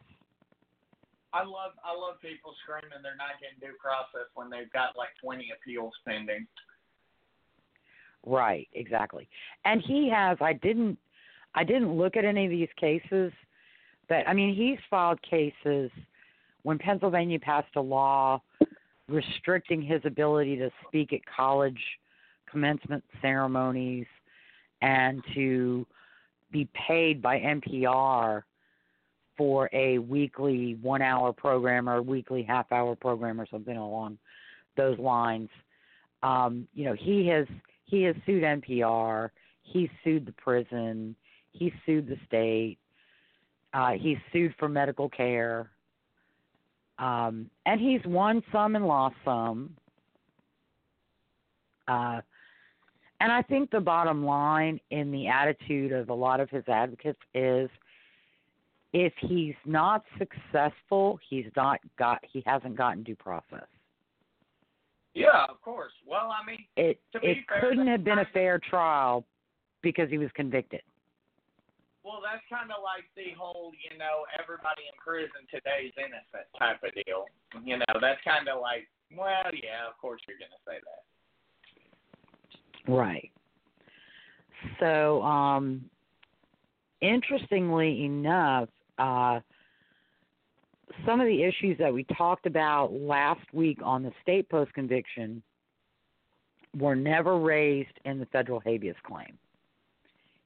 I 1.32 1.44
love 1.44 1.74
I 1.84 1.94
love 1.94 2.20
people 2.22 2.56
screaming 2.64 2.90
they're 3.04 3.16
not 3.16 3.40
getting 3.40 3.60
due 3.62 3.78
process 3.80 4.28
when 4.34 4.50
they've 4.50 4.72
got 4.72 4.98
like 4.98 5.10
20 5.22 5.52
appeals 5.56 5.94
pending. 6.06 6.48
Right, 8.26 8.68
exactly. 8.74 9.30
And 9.64 9.82
he 9.86 10.10
has 10.14 10.38
I 10.42 10.54
didn't 10.54 10.98
I 11.54 11.64
didn't 11.64 11.96
look 11.96 12.18
at 12.18 12.26
any 12.26 12.46
of 12.46 12.52
these 12.52 12.70
cases, 12.80 13.32
but 14.08 14.28
I 14.28 14.34
mean 14.34 14.56
he's 14.56 14.80
filed 14.90 15.22
cases 15.22 15.92
when 16.64 16.80
Pennsylvania 16.80 17.40
passed 17.40 17.76
a 17.76 17.82
law 17.82 18.42
restricting 19.08 19.82
his 19.82 20.02
ability 20.06 20.56
to 20.58 20.72
speak 20.88 21.14
at 21.14 21.20
college 21.26 21.82
commencement 22.50 23.04
ceremonies 23.22 24.08
and 24.82 25.24
to 25.34 25.86
be 26.52 26.68
paid 26.88 27.22
by 27.22 27.40
NPR 27.40 28.44
for 29.38 29.70
a 29.72 30.00
weekly 30.00 30.78
one 30.82 31.02
hour 31.02 31.32
program 31.32 31.88
or 31.88 31.96
a 31.96 32.02
weekly 32.02 32.44
half 32.44 32.72
hour 32.72 32.96
program 32.96 33.40
or 33.40 33.48
something 33.50 33.78
along 33.78 34.18
those 34.76 35.00
lines. 35.00 35.50
Um, 36.24 36.68
you 36.74 36.86
know, 36.86 36.94
he 36.94 37.28
has 37.28 37.48
he 37.86 38.04
has 38.04 38.16
sued 38.26 38.44
NPR, 38.44 39.30
he 39.64 39.90
sued 40.04 40.26
the 40.26 40.34
prison, 40.34 41.16
he 41.52 41.72
sued 41.86 42.08
the 42.08 42.18
state, 42.28 42.78
uh, 43.74 43.92
he's 43.92 44.18
sued 44.34 44.54
for 44.60 44.68
medical 44.68 45.10
care. 45.10 45.70
Um, 46.98 47.50
and 47.66 47.80
he's 47.80 48.02
won 48.06 48.44
some 48.52 48.76
and 48.76 48.86
lost 48.86 49.16
some. 49.24 49.76
Uh, 51.88 52.20
and 53.20 53.32
I 53.32 53.42
think 53.42 53.72
the 53.72 53.80
bottom 53.80 54.26
line 54.26 54.80
in 54.92 55.12
the 55.12 55.28
attitude 55.28 55.92
of 55.92 56.10
a 56.10 56.14
lot 56.14 56.40
of 56.40 56.50
his 56.50 56.64
advocates 56.68 57.20
is 57.34 57.70
if 58.94 59.14
he's 59.20 59.56
not 59.66 60.04
successful, 60.18 61.20
he's 61.30 61.46
not 61.56 61.80
got 61.98 62.20
he 62.24 62.44
hasn't 62.46 62.76
gotten 62.78 63.04
due 63.04 63.16
process. 63.16 63.68
Yeah, 65.14 65.46
of 65.50 65.62
course. 65.62 65.92
Well, 66.08 66.32
I 66.32 66.46
mean, 66.46 66.66
It 66.78 67.00
To 67.14 67.20
be 67.20 67.28
it 67.28 67.38
fair, 67.48 67.62
couldn't 67.62 67.88
have 67.88 68.04
been 68.04 68.20
a 68.20 68.28
fair 68.34 68.60
trial 68.60 69.26
because 69.82 70.10
he 70.10 70.18
was 70.18 70.30
convicted. 70.36 70.82
well, 72.04 72.22
that's 72.24 72.44
kind 72.50 72.72
of 72.72 72.82
like 72.82 73.06
the 73.16 73.36
whole, 73.38 73.72
you 73.78 73.98
know, 73.98 74.26
everybody 74.40 74.86
in 74.88 74.96
prison 75.02 75.44
today 75.52 75.90
is 75.92 75.96
innocent 75.98 76.48
type 76.58 76.82
of 76.82 76.94
deal. 77.06 77.26
You 77.66 77.78
know, 77.78 77.94
that's 78.02 78.22
kind 78.24 78.48
of 78.48 78.62
like, 78.62 78.88
well, 79.14 79.50
yeah, 79.54 79.86
of 79.90 79.98
course 80.00 80.22
you're 80.28 80.38
going 80.40 80.54
to 80.54 80.64
say 80.66 80.78
that. 80.82 81.04
Right. 82.90 83.32
So, 84.80 85.22
um, 85.22 85.90
interestingly 87.02 88.04
enough, 88.06 88.70
uh, 88.98 89.40
some 91.06 91.22
of 91.22 91.28
the 91.28 91.44
issues 91.44 91.78
that 91.78 91.94
we 91.94 92.04
talked 92.06 92.46
about 92.46 92.92
last 92.92 93.42
week 93.54 93.80
on 93.84 94.04
the 94.04 94.12
state 94.22 94.50
post 94.50 94.74
conviction 94.74 95.42
were 96.78 96.96
never 96.96 97.38
raised 97.40 97.98
in 98.06 98.20
the 98.20 98.26
federal 98.28 98.60
habeas 98.60 98.98
claim, 99.04 99.38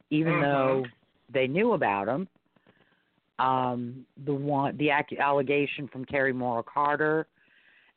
even 0.09 0.33
Mhm. 0.33 0.41
though 0.41 0.85
they 1.29 1.47
knew 1.47 1.73
about 1.73 2.05
them. 2.05 2.27
Um, 3.39 4.05
the 4.25 4.33
one, 4.33 4.77
the 4.77 4.91
allegation 4.91 5.87
from 5.87 6.05
Terri 6.05 6.35
Maurer-Carter, 6.35 7.25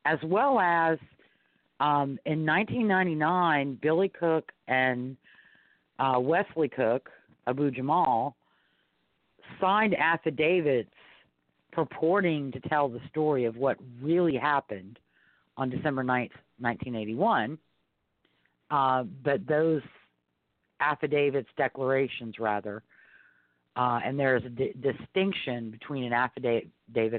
as 0.05 0.23
well 0.23 0.59
as 0.59 0.99
um, 1.81 2.19
in 2.25 2.47
1999, 2.47 3.79
Billy 3.83 4.09
Cook 4.09 4.53
and 4.69 5.17
uh, 5.99 6.19
Wesley 6.19 6.69
Cook, 6.69 7.11
Abu 7.47 7.71
Jamal, 7.71 8.37
signed 9.61 9.95
affidavits 9.95 10.91
purporting 11.73 12.51
to 12.53 12.61
tell 12.61 12.89
the 12.89 13.01
story 13.11 13.45
of 13.45 13.57
what 13.57 13.77
really 14.01 14.37
happened 14.37 14.99
on 15.57 15.69
December 15.69 16.03
9th, 16.03 16.33
1981. 16.59 17.59
Uh, 18.71 19.05
but 19.23 19.47
those 19.47 19.83
affidavits, 20.81 21.49
declarations 21.57 22.37
rather, 22.39 22.83
uh, 23.77 24.01
and 24.05 24.19
there's 24.19 24.45
a 24.45 24.49
di- 24.49 24.75
distinction 24.81 25.71
between 25.71 26.05
an 26.05 26.13
affidavit 26.13 26.71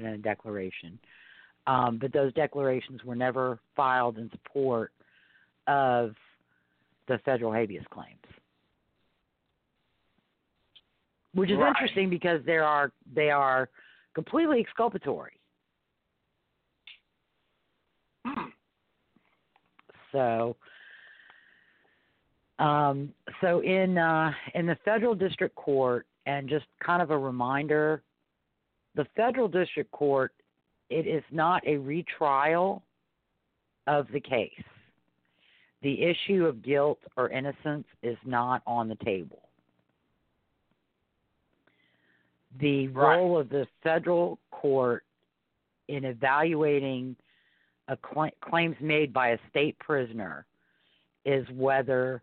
and 0.03 0.05
a 0.07 0.17
declaration. 0.17 0.99
Um, 1.67 1.97
but 1.99 2.13
those 2.13 2.33
declarations 2.33 3.03
were 3.03 3.15
never 3.15 3.59
filed 3.75 4.17
in 4.17 4.31
support 4.31 4.93
of 5.67 6.15
the 7.07 7.19
federal 7.19 7.51
habeas 7.51 7.85
claims, 7.91 8.23
which 11.33 11.51
is 11.51 11.57
Right. 11.57 11.67
interesting 11.67 12.09
because 12.09 12.43
they 12.45 12.57
are 12.57 12.91
they 13.13 13.29
are 13.31 13.69
completely 14.13 14.61
exculpatory. 14.61 15.37
Hmm. 18.25 18.49
So, 20.13 20.55
um, 22.59 23.13
so 23.41 23.59
in 23.59 23.97
uh, 23.97 24.33
in 24.55 24.65
the 24.65 24.75
federal 24.85 25.15
district 25.15 25.55
court, 25.55 26.07
and 26.25 26.47
just 26.47 26.65
kind 26.79 27.01
of 27.01 27.11
a 27.11 27.17
reminder, 27.17 28.03
the 28.95 29.05
federal 29.15 29.49
district 29.49 29.91
court, 29.91 30.33
it 30.89 31.07
is 31.07 31.23
not 31.31 31.65
a 31.67 31.77
retrial 31.77 32.83
of 33.87 34.07
the 34.11 34.19
case. 34.19 34.51
The 35.81 36.01
issue 36.03 36.45
of 36.45 36.63
guilt 36.63 36.99
or 37.15 37.29
innocence 37.29 37.87
is 38.01 38.17
not 38.25 38.61
on 38.65 38.87
the 38.87 38.95
table. 38.95 39.43
The 42.59 42.87
Right. 42.87 43.17
role 43.17 43.37
of 43.37 43.49
the 43.49 43.67
federal 43.83 44.39
court 44.51 45.03
in 45.87 46.05
evaluating 46.05 47.15
a 47.87 47.97
cl- 47.97 48.31
claims 48.41 48.79
made 48.81 49.13
by 49.13 49.29
a 49.29 49.49
state 49.49 49.77
prisoner 49.79 50.45
is 51.25 51.47
whether 51.51 52.21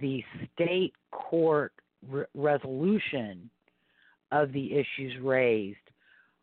the 0.00 0.24
state 0.52 0.94
court 1.10 1.72
re- 2.08 2.26
resolution 2.34 3.50
of 4.30 4.52
the 4.52 4.74
issues 4.74 5.16
raised 5.18 5.87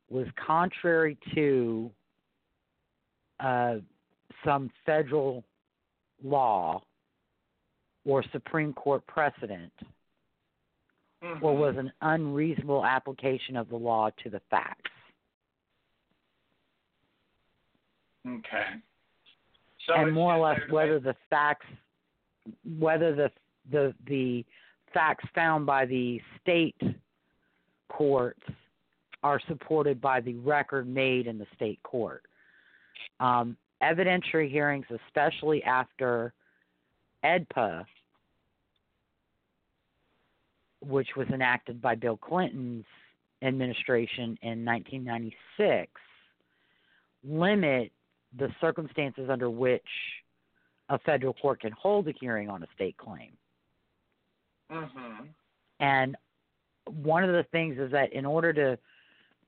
was 0.10 0.28
contrary 0.36 1.18
to 1.34 1.92
uh, 3.40 3.76
some 4.44 4.72
federal 4.86 5.44
law 6.24 6.82
or 8.06 8.24
Supreme 8.32 8.74
Court 8.74 9.06
precedent, 9.08 9.74
Mhm. 11.22 11.42
or 11.42 11.56
was 11.56 11.76
an 11.78 11.92
unreasonable 12.02 12.86
application 12.86 13.58
of 13.58 13.68
the 13.70 13.78
law 13.78 14.10
to 14.12 14.30
the 14.30 14.40
facts. 14.52 14.92
Okay. 18.28 18.82
So 19.86 19.94
and 19.96 20.14
more 20.14 20.34
or 20.36 20.40
less 20.40 20.60
whether 20.70 21.00
the 21.00 21.16
facts 21.30 21.68
whether 22.80 23.14
the 23.14 23.32
the 23.72 23.96
the 24.06 24.46
facts 24.94 25.26
found 25.34 25.66
by 25.66 25.86
the 25.86 26.22
state 26.42 26.80
courts 27.90 28.44
are 29.26 29.42
supported 29.48 30.00
by 30.00 30.22
the 30.22 30.36
record 30.36 30.88
made 30.88 31.26
in 31.26 31.40
the 31.40 31.48
state 31.56 31.82
court. 31.82 32.22
Um, 33.20 33.58
evidentiary 33.82 34.52
hearings, 34.52 34.86
especially 35.08 35.64
after 35.64 36.32
AEDPA, 37.24 37.86
which 40.82 41.08
was 41.18 41.28
enacted 41.30 41.82
by 41.82 41.96
Bill 41.96 42.18
Clinton's 42.18 42.86
administration 43.42 44.38
in 44.44 44.64
1996, 44.64 45.92
limit 47.28 47.92
the 48.38 48.50
circumstances 48.62 49.28
under 49.32 49.50
which 49.50 49.82
a 50.90 51.00
federal 51.00 51.34
court 51.34 51.62
can 51.62 51.72
hold 51.72 52.08
a 52.08 52.14
hearing 52.20 52.48
on 52.48 52.62
a 52.62 52.68
state 52.76 52.96
claim. 52.98 53.36
Mhm. 54.70 55.30
And 55.80 56.16
one 56.86 57.24
of 57.24 57.32
the 57.32 57.44
things 57.46 57.80
is 57.80 57.90
that 57.90 58.14
in 58.14 58.24
order 58.24 58.54
to 58.54 58.78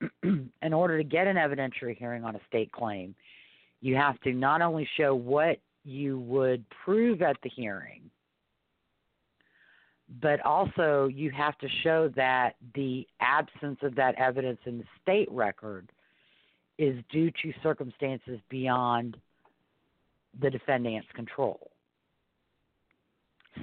in 0.23 0.73
order 0.73 0.97
to 0.97 1.03
get 1.03 1.27
an 1.27 1.36
evidentiary 1.36 1.97
hearing 1.97 2.23
on 2.23 2.36
a 2.36 2.39
state 2.47 2.71
claim, 2.71 3.15
you 3.81 3.95
have 3.95 4.19
to 4.21 4.33
not 4.33 4.62
only 4.62 4.88
show 4.97 5.15
what 5.15 5.60
you 5.83 6.19
would 6.19 6.63
prove 6.83 7.21
at 7.21 7.38
the 7.43 7.49
hearing, 7.49 8.10
but 10.21 10.39
also 10.45 11.07
you 11.13 11.31
have 11.31 11.57
to 11.60 11.67
show 11.83 12.10
that 12.15 12.55
the 12.75 13.05
absence 13.19 13.79
of 13.81 13.95
that 13.95 14.15
evidence 14.15 14.60
in 14.65 14.77
the 14.77 14.83
state 15.01 15.29
record 15.31 15.91
is 16.77 16.95
due 17.12 17.31
to 17.31 17.51
circumstances 17.63 18.39
beyond 18.49 19.17
the 20.39 20.49
defendant's 20.49 21.07
control. 21.13 21.71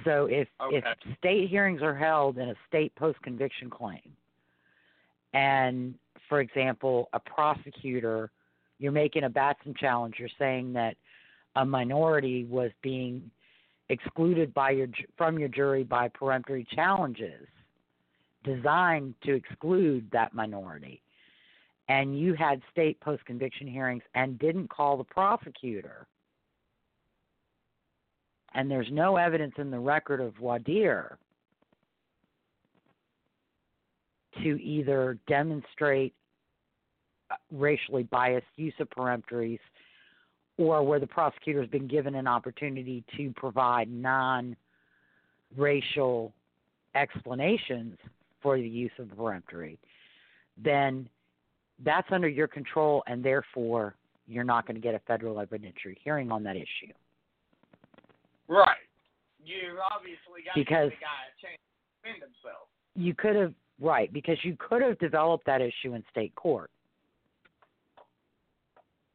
So 0.03 0.25
if 0.25 0.47
if 0.71 0.83
state 1.17 1.49
hearings 1.49 1.81
are 1.81 1.95
held 1.95 2.37
in 2.37 2.49
a 2.49 2.55
state 2.67 2.93
post 2.95 3.21
conviction 3.21 3.69
claim, 3.69 4.11
and 5.33 5.95
for 6.27 6.39
example, 6.39 7.09
a 7.13 7.19
prosecutor, 7.19 8.31
you're 8.79 8.91
making 8.91 9.23
a 9.23 9.29
Batson 9.29 9.73
challenge, 9.79 10.15
you're 10.19 10.29
saying 10.39 10.73
that 10.73 10.95
a 11.55 11.65
minority 11.65 12.45
was 12.45 12.71
being 12.81 13.31
excluded 13.89 14.53
by 14.53 14.71
your 14.71 14.87
from 15.17 15.37
your 15.37 15.47
jury 15.47 15.83
by 15.83 16.07
peremptory 16.09 16.65
challenges 16.73 17.47
designed 18.43 19.13
to 19.23 19.33
exclude 19.33 20.07
that 20.11 20.33
minority. 20.33 21.01
and 21.87 22.19
you 22.19 22.33
had 22.33 22.61
state 22.71 22.99
post 22.99 23.23
conviction 23.25 23.67
hearings 23.67 24.01
and 24.15 24.39
didn't 24.39 24.67
call 24.69 24.97
the 24.97 25.03
prosecutor, 25.03 26.07
and 28.55 28.71
there's 28.71 28.91
no 28.91 29.17
evidence 29.17 29.53
in 29.59 29.69
the 29.69 29.79
record 29.79 30.19
of 30.19 30.33
voir 30.35 30.57
dire 30.57 31.19
to 34.43 34.61
either 34.61 35.17
demonstrate 35.27 36.13
racially 37.51 38.03
biased 38.03 38.45
use 38.55 38.73
of 38.79 38.89
peremptories 38.89 39.59
or 40.57 40.83
where 40.83 40.99
the 40.99 41.07
prosecutor 41.07 41.61
has 41.61 41.69
been 41.69 41.87
given 41.87 42.15
an 42.15 42.27
opportunity 42.27 43.03
to 43.17 43.31
provide 43.35 43.89
non 43.89 44.55
racial 45.57 46.33
explanations 46.95 47.97
for 48.41 48.57
the 48.57 48.67
use 48.67 48.91
of 48.99 49.09
the 49.09 49.15
peremptory, 49.15 49.77
then 50.61 51.09
that's 51.83 52.07
under 52.11 52.29
your 52.29 52.47
control, 52.47 53.03
and 53.07 53.23
therefore 53.23 53.95
you're 54.27 54.43
not 54.43 54.65
going 54.65 54.75
to 54.75 54.81
get 54.81 54.95
a 54.95 54.99
federal 54.99 55.35
evidentiary 55.35 55.97
hearing 56.03 56.31
on 56.31 56.43
that 56.43 56.55
issue. 56.55 56.93
Right. 58.47 58.77
You 59.43 59.79
obviously 59.91 60.43
got 60.45 60.55
Because- 60.55 60.91
the 60.91 60.97
guy 60.97 61.25
a 61.27 61.41
chance 61.41 61.59
to 61.59 62.09
defend 62.09 62.23
himself. 62.23 62.67
You 62.95 63.13
could 63.13 63.35
have, 63.35 63.53
right, 63.79 64.11
because 64.11 64.37
you 64.43 64.55
could 64.57 64.81
have 64.81 64.97
developed 64.99 65.45
that 65.45 65.61
issue 65.61 65.93
in 65.93 66.03
state 66.11 66.33
court. 66.35 66.71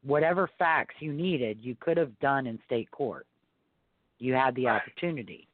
Whatever 0.03 0.49
facts 0.59 0.95
you 1.01 1.13
needed, 1.13 1.59
you 1.61 1.77
could 1.79 1.97
have 1.97 2.19
done 2.21 2.47
in 2.47 2.59
state 2.67 2.91
court. 2.91 3.27
You 4.19 4.35
had 4.35 4.55
the 4.55 4.67
Right. 4.67 4.81
opportunity. 4.81 5.47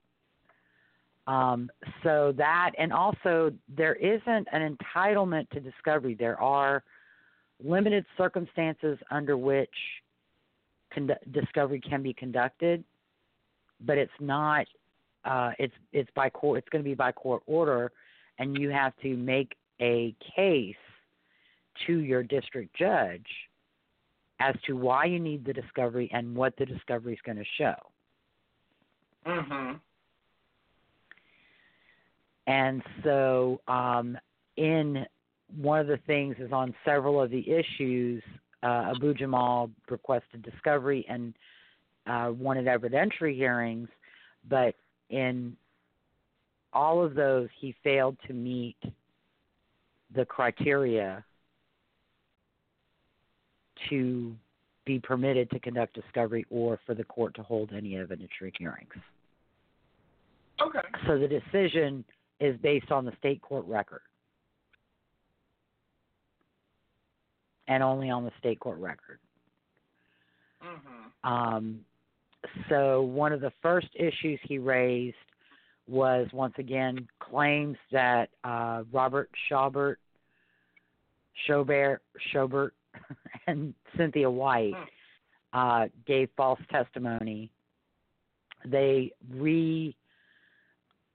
Um, 1.27 1.71
so 2.05 2.33
that, 2.33 2.73
and 2.79 2.92
also, 2.92 3.53
there 3.69 3.95
isn't 3.95 4.49
an 4.53 4.77
entitlement 4.77 5.49
to 5.51 5.61
discovery. 5.61 6.14
There 6.14 6.40
are 6.40 6.85
limited 7.59 8.07
circumstances 8.16 8.99
under 9.11 9.37
which 9.37 9.75
condu- 10.92 11.19
discovery 11.33 11.81
can 11.81 12.03
be 12.03 12.12
conducted, 12.12 12.85
but 13.81 13.99
it's 13.99 14.12
not. 14.21 14.66
Uh, 15.25 15.53
it's 15.59 15.75
it's 15.92 16.11
by 16.14 16.31
court. 16.31 16.59
It's 16.59 16.69
going 16.69 16.85
to 16.85 16.88
be 16.88 16.95
by 16.95 17.11
court 17.11 17.42
order, 17.47 17.90
and 18.38 18.59
you 18.59 18.70
have 18.70 18.92
to 19.03 19.16
make 19.16 19.55
a 19.81 20.14
case 20.35 20.75
to 21.87 21.99
your 21.99 22.22
district 22.22 22.75
judge 22.77 23.27
as 24.40 24.55
to 24.66 24.75
why 24.75 25.05
you 25.05 25.18
need 25.18 25.44
the 25.44 25.53
discovery 25.53 26.11
and 26.12 26.35
what 26.35 26.55
the 26.59 26.66
discovery 26.66 27.14
is 27.14 27.18
going 27.25 27.38
to 27.38 27.44
show. 27.59 27.75
Mm-hmm. 29.27 29.77
And 32.46 32.83
so, 33.03 33.61
um, 33.66 34.16
in 34.57 35.05
one 35.57 35.81
of 35.81 35.87
the 35.87 35.99
things 36.07 36.37
is 36.38 36.53
on 36.53 36.75
several 36.85 37.20
of 37.20 37.31
the 37.31 37.44
issues, 37.51 38.22
uh, 38.62 38.92
Abu 38.94 39.14
Jamal 39.14 39.70
requested 39.90 40.42
discovery 40.42 41.05
and 41.09 41.35
uh, 42.07 42.33
wanted 42.33 42.66
evidentiary 42.66 43.35
hearings, 43.35 43.88
but 44.49 44.75
in 45.11 45.57
all 46.76 47.02
of 47.02 47.14
those, 47.14 47.48
he 47.58 47.74
failed 47.82 48.18
to 48.26 48.34
meet 48.34 48.76
the 50.14 50.26
criteria 50.26 51.24
to 53.88 54.36
be 54.84 55.00
permitted 55.00 55.50
to 55.50 55.58
conduct 55.58 55.94
discovery 55.94 56.44
or 56.50 56.78
for 56.84 56.94
the 56.94 57.04
court 57.04 57.34
to 57.34 57.42
hold 57.42 57.70
any 57.74 57.92
evidentiary 57.92 58.52
hearings. 58.58 58.92
Okay. 60.60 60.78
So 61.06 61.18
the 61.18 61.26
decision 61.26 62.04
is 62.40 62.56
based 62.62 62.90
on 62.90 63.06
the 63.06 63.12
state 63.18 63.40
court 63.40 63.66
record. 63.66 64.02
And 67.68 67.82
only 67.82 68.10
on 68.10 68.24
the 68.24 68.30
state 68.38 68.60
court 68.60 68.78
record. 68.78 69.18
Mm-hmm. 70.62 71.32
Um, 71.32 71.80
so 72.68 73.02
one 73.02 73.32
of 73.32 73.40
the 73.40 73.52
first 73.62 73.88
issues 73.94 74.38
he 74.44 74.58
raised 74.58 75.16
was 75.88 76.27
once 76.33 76.55
again 76.59 77.07
claims 77.20 77.77
that 77.92 78.29
uh, 78.44 78.83
Robert 78.92 79.31
Chobert, 79.49 79.99
Chobert, 81.46 82.03
Chobert, 82.33 82.75
and 83.46 83.75
Cynthia 83.96 84.31
White 84.31 84.75
uh, 85.53 85.87
gave 86.07 86.29
false 86.37 86.61
testimony. 86.70 87.51
They 88.64 89.12
re 89.33 89.94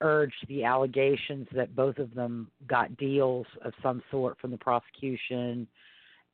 urged 0.01 0.47
the 0.47 0.63
allegations 0.63 1.47
that 1.53 1.75
both 1.75 1.97
of 1.99 2.13
them 2.15 2.49
got 2.67 2.97
deals 2.97 3.45
of 3.63 3.73
some 3.83 4.01
sort 4.09 4.39
from 4.39 4.49
the 4.51 4.57
prosecution 4.57 5.67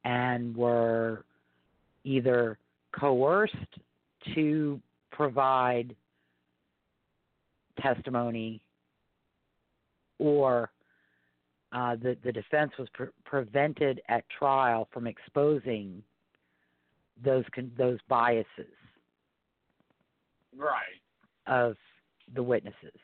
and 0.06 0.56
were 0.56 1.26
either 2.06 2.58
coerced 2.97 3.56
to 4.34 4.80
provide 5.12 5.95
testimony 7.77 8.61
or 10.19 10.71
uh, 11.73 11.95
the, 11.95 12.17
the 12.23 12.31
defense 12.31 12.71
was 12.79 12.87
pre- 12.93 13.07
prevented 13.25 14.01
at 14.09 14.23
trial 14.29 14.87
from 14.93 15.05
exposing 15.07 16.01
those 17.23 17.43
con- 17.53 17.71
those 17.77 17.99
biases 18.07 18.47
Right. 20.55 21.01
of 21.45 21.75
the 22.33 22.41
witnesses. 22.43 22.99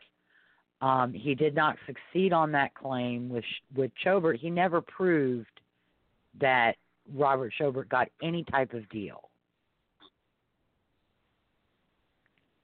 Um, 0.81 1.13
he 1.13 1.36
did 1.36 1.55
not 1.55 1.77
succeed 1.86 2.33
on 2.33 2.51
that 2.53 2.73
claim 2.73 3.29
with 3.29 3.45
with 3.75 3.91
Chobert. 4.03 4.39
He 4.39 4.49
never 4.49 4.81
proved 4.81 5.59
that 6.39 6.75
Robert 7.13 7.53
Chobert 7.57 7.89
got 7.89 8.07
any 8.21 8.43
type 8.45 8.73
of 8.73 8.88
deal. 8.89 9.29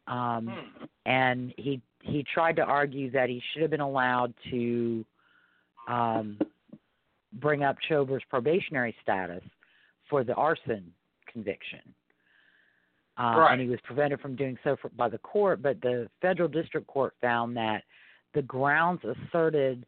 Um, 0.07 0.47
Hmm. 0.47 0.85
and 1.05 1.53
he 1.57 1.81
he 2.01 2.25
tried 2.33 2.55
to 2.57 2.63
argue 2.63 3.11
that 3.11 3.29
he 3.29 3.41
should 3.51 3.61
have 3.61 3.71
been 3.71 3.79
allowed 3.79 4.33
to 4.51 5.05
um, 5.87 6.37
bring 7.33 7.63
up 7.63 7.77
Chobert's 7.87 8.25
probationary 8.29 8.95
status 9.01 9.43
for 10.09 10.23
the 10.23 10.33
arson 10.33 10.91
conviction. 11.31 11.79
Uh, 13.17 13.35
Right. 13.37 13.53
And 13.53 13.61
he 13.61 13.67
was 13.67 13.79
prevented 13.83 14.21
from 14.21 14.35
doing 14.35 14.57
so 14.63 14.77
for, 14.81 14.89
by 14.89 15.09
the 15.09 15.17
court, 15.17 15.61
but 15.61 15.81
the 15.81 16.09
federal 16.21 16.47
district 16.47 16.87
court 16.87 17.13
found 17.21 17.55
that 17.57 17.83
the 18.33 18.41
grounds 18.43 19.01
asserted 19.03 19.85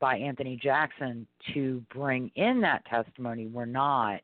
by 0.00 0.16
Anthony 0.16 0.58
Jackson 0.60 1.26
to 1.54 1.82
bring 1.94 2.30
in 2.34 2.60
that 2.62 2.84
testimony 2.86 3.46
were 3.46 3.66
not 3.66 4.20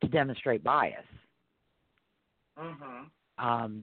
to 0.00 0.08
demonstrate 0.08 0.64
bias 0.64 1.04
Mm-hmm. 2.58 3.44
um, 3.44 3.82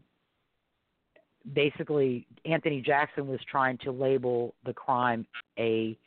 basically 1.53 2.25
Anthony 2.45 2.81
Jackson 2.81 3.27
was 3.27 3.39
trying 3.49 3.77
to 3.79 3.91
label 3.91 4.53
the 4.65 4.73
crime 4.73 5.25
a 5.57 5.97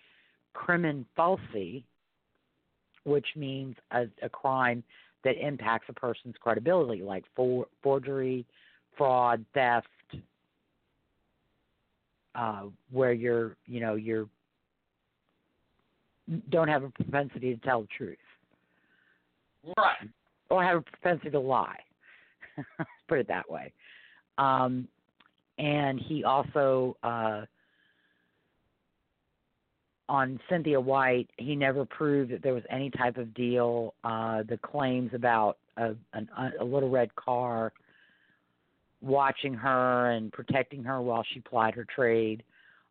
crimen 0.52 1.04
falsi, 1.18 1.82
which 3.04 3.26
means 3.36 3.76
a, 3.90 4.04
a 4.22 4.28
crime 4.28 4.82
that 5.24 5.36
impacts 5.44 5.86
a 5.88 5.92
person's 5.92 6.34
credibility, 6.40 7.02
like 7.02 7.24
for, 7.34 7.66
forgery, 7.82 8.46
fraud, 8.96 9.44
theft, 9.54 9.86
uh, 12.34 12.64
where 12.90 13.12
you're, 13.12 13.56
you 13.66 13.80
know, 13.80 13.94
you're 13.94 14.28
don't 16.48 16.68
have 16.68 16.82
a 16.84 16.90
propensity 16.90 17.54
to 17.54 17.60
tell 17.60 17.82
the 17.82 17.88
truth 17.98 18.16
Right. 19.76 20.08
or 20.48 20.64
have 20.64 20.78
a 20.78 20.82
propensity 20.82 21.30
to 21.30 21.40
lie. 21.40 21.78
Put 23.08 23.18
it 23.18 23.28
that 23.28 23.50
way. 23.50 23.72
Um, 24.38 24.88
and 25.58 26.00
he 26.00 26.24
also, 26.24 26.96
uh, 27.02 27.42
on 30.08 30.40
Cynthia 30.50 30.80
White, 30.80 31.30
he 31.38 31.54
never 31.54 31.84
proved 31.84 32.32
that 32.32 32.42
there 32.42 32.54
was 32.54 32.64
any 32.70 32.90
type 32.90 33.16
of 33.16 33.32
deal. 33.34 33.94
Uh, 34.04 34.42
the 34.42 34.58
claims 34.58 35.10
about 35.14 35.58
a, 35.76 35.94
an, 36.12 36.28
a 36.60 36.64
little 36.64 36.90
red 36.90 37.14
car 37.14 37.72
watching 39.00 39.54
her 39.54 40.10
and 40.10 40.32
protecting 40.32 40.82
her 40.82 41.00
while 41.00 41.24
she 41.32 41.40
plied 41.40 41.74
her 41.74 41.86
trade 41.94 42.42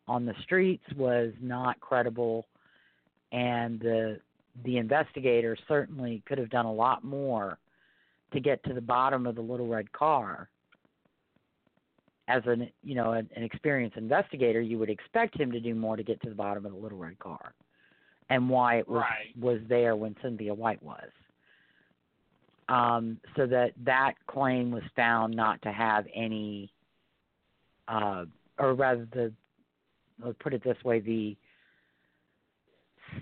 on 0.08 0.26
the 0.26 0.34
streets 0.44 0.84
was 0.96 1.34
not 1.42 1.80
credible. 1.80 2.46
And 3.32 3.80
the 3.80 4.20
the 4.64 4.78
investigator 4.78 5.58
certainly 5.68 6.22
could 6.28 6.38
have 6.38 6.52
done 6.52 6.66
a 6.66 6.74
lot 6.74 7.04
more 7.04 7.58
to 8.34 8.40
get 8.40 8.64
to 8.66 8.74
the 8.74 8.82
bottom 8.82 9.26
of 9.26 9.34
the 9.34 9.42
little 9.42 9.68
red 9.68 9.92
car 9.92 10.48
as 12.28 12.42
an 12.46 12.70
you 12.84 12.96
know 12.96 13.12
an, 13.14 13.30
an 13.36 13.44
experienced 13.44 13.98
investigator 13.98 14.62
you 14.62 14.78
would 14.80 14.90
expect 14.90 15.40
him 15.40 15.52
to 15.52 15.60
do 15.60 15.76
more 15.76 15.96
to 15.96 16.04
get 16.04 16.22
to 16.22 16.30
the 16.30 16.36
bottom 16.36 16.66
of 16.66 16.72
the 16.72 16.78
little 16.78 16.98
red 16.98 17.18
car 17.20 17.54
and 18.30 18.50
why 18.50 18.78
it 18.78 18.88
was 18.88 19.02
Right. 19.02 19.38
was 19.44 19.60
there 19.68 19.96
when 19.96 20.16
Cynthia 20.22 20.54
White 20.54 20.82
was 20.82 21.10
um 22.70 23.20
so 23.36 23.46
that 23.48 23.74
that 23.84 24.14
claim 24.28 24.72
was 24.72 24.84
found 24.96 25.36
not 25.36 25.62
to 25.64 25.72
have 25.72 26.06
any 26.16 26.72
uh 27.88 28.26
or 28.58 28.74
rather 28.74 29.08
the 29.12 29.34
let's 30.24 30.38
put 30.42 30.54
it 30.54 30.64
this 30.64 30.82
way 30.86 31.00
the 31.00 31.36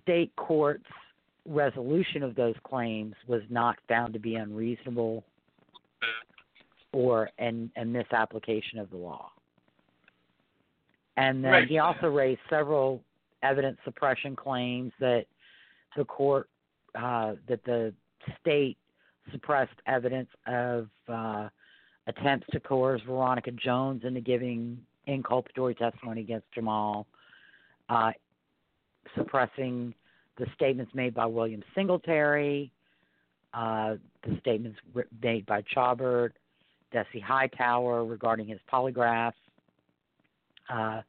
state 0.01 0.31
courts 0.35 0.85
resolution 1.47 2.21
of 2.21 2.35
those 2.35 2.55
claims 2.63 3.15
was 3.27 3.41
not 3.49 3.77
found 3.89 4.13
to 4.13 4.19
be 4.19 4.35
unreasonable 4.35 5.23
or 6.93 7.30
an, 7.38 7.71
a 7.77 7.86
misapplication 7.86 8.80
of 8.80 8.89
the 8.89 8.97
law. 8.97 9.32
And 11.17 11.43
then 11.43 11.51
Right. 11.51 11.67
he 11.67 11.80
also 11.80 12.08
raised 12.08 12.41
several 12.49 13.04
evidence 13.43 13.77
suppression 13.84 14.36
claims 14.36 14.91
that 14.99 15.25
the 15.95 16.06
court, 16.06 16.49
uh, 16.95 17.36
that 17.47 17.63
the 17.63 17.93
state 18.39 18.77
suppressed 19.32 19.80
evidence 19.86 20.30
of 20.47 20.89
uh, 21.08 21.49
attempts 22.08 22.47
to 22.51 22.60
coerce 22.60 23.01
Veronica 23.04 23.51
Jones 23.51 24.04
into 24.04 24.21
giving 24.21 24.84
inculpatory 25.08 25.77
testimony 25.77 26.21
against 26.21 26.51
Jamal, 26.51 27.08
uh, 27.89 28.12
suppressing 29.15 29.93
the 30.38 30.45
statements 30.56 30.93
made 30.95 31.13
by 31.13 31.25
William 31.25 31.63
Singletary, 31.75 32.71
uh, 33.54 33.95
the 34.23 34.38
statements 34.39 34.80
made 35.21 35.45
by 35.45 35.62
Chobert, 35.73 36.34
Dessie 36.91 37.21
Hightower 37.21 38.06
regarding 38.06 38.47
his 38.47 38.60
polygraph, 38.71 39.34
uh, 40.69 41.01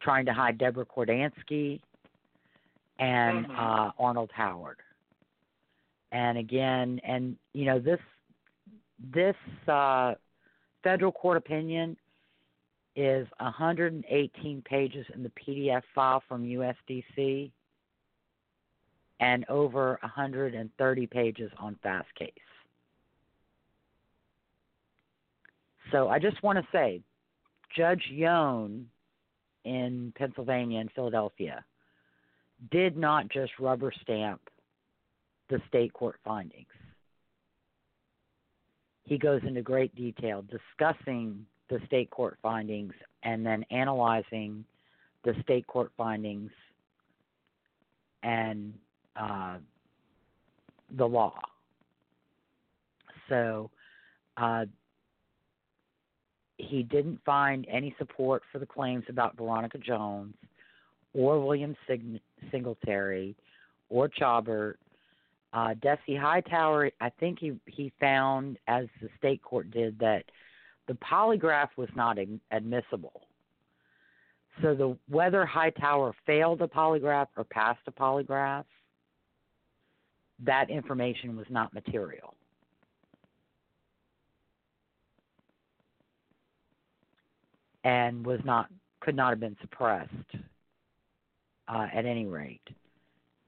trying 0.00 0.26
to 0.26 0.32
hide 0.32 0.58
Deborah 0.58 0.86
Kordansky, 0.86 1.80
and 2.98 3.46
Mhm. 3.46 3.58
uh, 3.58 3.92
Arnold 3.98 4.30
Howard. 4.32 4.80
And 6.10 6.38
again, 6.38 7.00
and 7.04 7.36
you 7.52 7.64
know 7.64 7.78
this 7.78 8.00
this 8.98 9.36
uh, 9.68 10.14
federal 10.82 11.12
court 11.12 11.36
opinion 11.36 11.96
is 12.96 13.28
118 13.38 14.62
pages 14.62 15.06
in 15.14 15.22
the 15.22 15.30
PDF 15.30 15.82
file 15.94 16.20
from 16.26 16.44
USDC 16.44 17.52
and 19.20 19.44
over 19.48 19.98
130 20.02 21.06
pages 21.06 21.52
on 21.58 21.76
Fastcase. 21.76 22.32
So 25.90 26.08
I 26.08 26.18
just 26.18 26.42
want 26.42 26.58
to 26.58 26.66
say, 26.72 27.00
Judge 27.76 28.02
Yohn 28.10 28.86
in 29.64 30.12
Pennsylvania 30.16 30.80
and 30.80 30.90
Philadelphia 30.92 31.64
did 32.70 32.96
not 32.96 33.28
just 33.28 33.52
rubber 33.58 33.92
stamp 34.02 34.40
the 35.48 35.60
state 35.68 35.92
court 35.92 36.16
findings. 36.24 36.66
He 39.04 39.16
goes 39.16 39.40
into 39.46 39.62
great 39.62 39.94
detail 39.94 40.42
discussing 40.42 41.46
the 41.70 41.80
state 41.86 42.10
court 42.10 42.38
findings 42.42 42.92
and 43.22 43.44
then 43.44 43.64
analyzing 43.70 44.64
the 45.24 45.34
state 45.42 45.66
court 45.66 45.90
findings 45.96 46.50
and 48.22 48.74
uh, 49.16 49.56
the 50.96 51.06
law. 51.06 51.38
So 53.28 53.70
uh, 54.36 54.66
he 56.58 56.82
didn't 56.82 57.20
find 57.24 57.66
any 57.70 57.94
support 57.98 58.42
for 58.52 58.58
the 58.58 58.66
claims 58.66 59.04
about 59.08 59.36
Veronica 59.36 59.78
Jones 59.78 60.34
or 61.14 61.44
William 61.44 61.76
Sig- 61.86 62.20
Singletary 62.50 63.34
or 63.88 64.08
Chobert. 64.08 64.78
Uh, 65.54 65.72
Dessie 65.82 66.20
Hightower, 66.20 66.90
I 67.00 67.08
think 67.08 67.38
he, 67.38 67.58
he 67.64 67.90
found, 67.98 68.58
as 68.66 68.86
the 69.00 69.08
state 69.16 69.40
court 69.42 69.70
did, 69.70 69.98
that 69.98 70.24
the 70.88 70.94
polygraph 70.94 71.68
was 71.76 71.88
not 71.96 72.18
ad- 72.18 72.40
admissible. 72.50 73.22
So 74.60 74.74
the 74.74 74.98
whether 75.08 75.46
Hightower 75.46 76.12
failed 76.26 76.60
a 76.60 76.66
polygraph 76.66 77.28
or 77.36 77.44
passed 77.44 77.80
a 77.86 77.92
polygraph, 77.92 78.64
that 80.44 80.68
information 80.68 81.36
was 81.36 81.46
not 81.48 81.72
material. 81.72 82.34
And 87.88 88.26
was 88.26 88.40
not 88.44 88.68
could 89.00 89.16
not 89.16 89.30
have 89.30 89.40
been 89.40 89.56
suppressed 89.62 90.12
uh, 91.68 91.86
at 91.94 92.04
any 92.04 92.26
rate. 92.26 92.68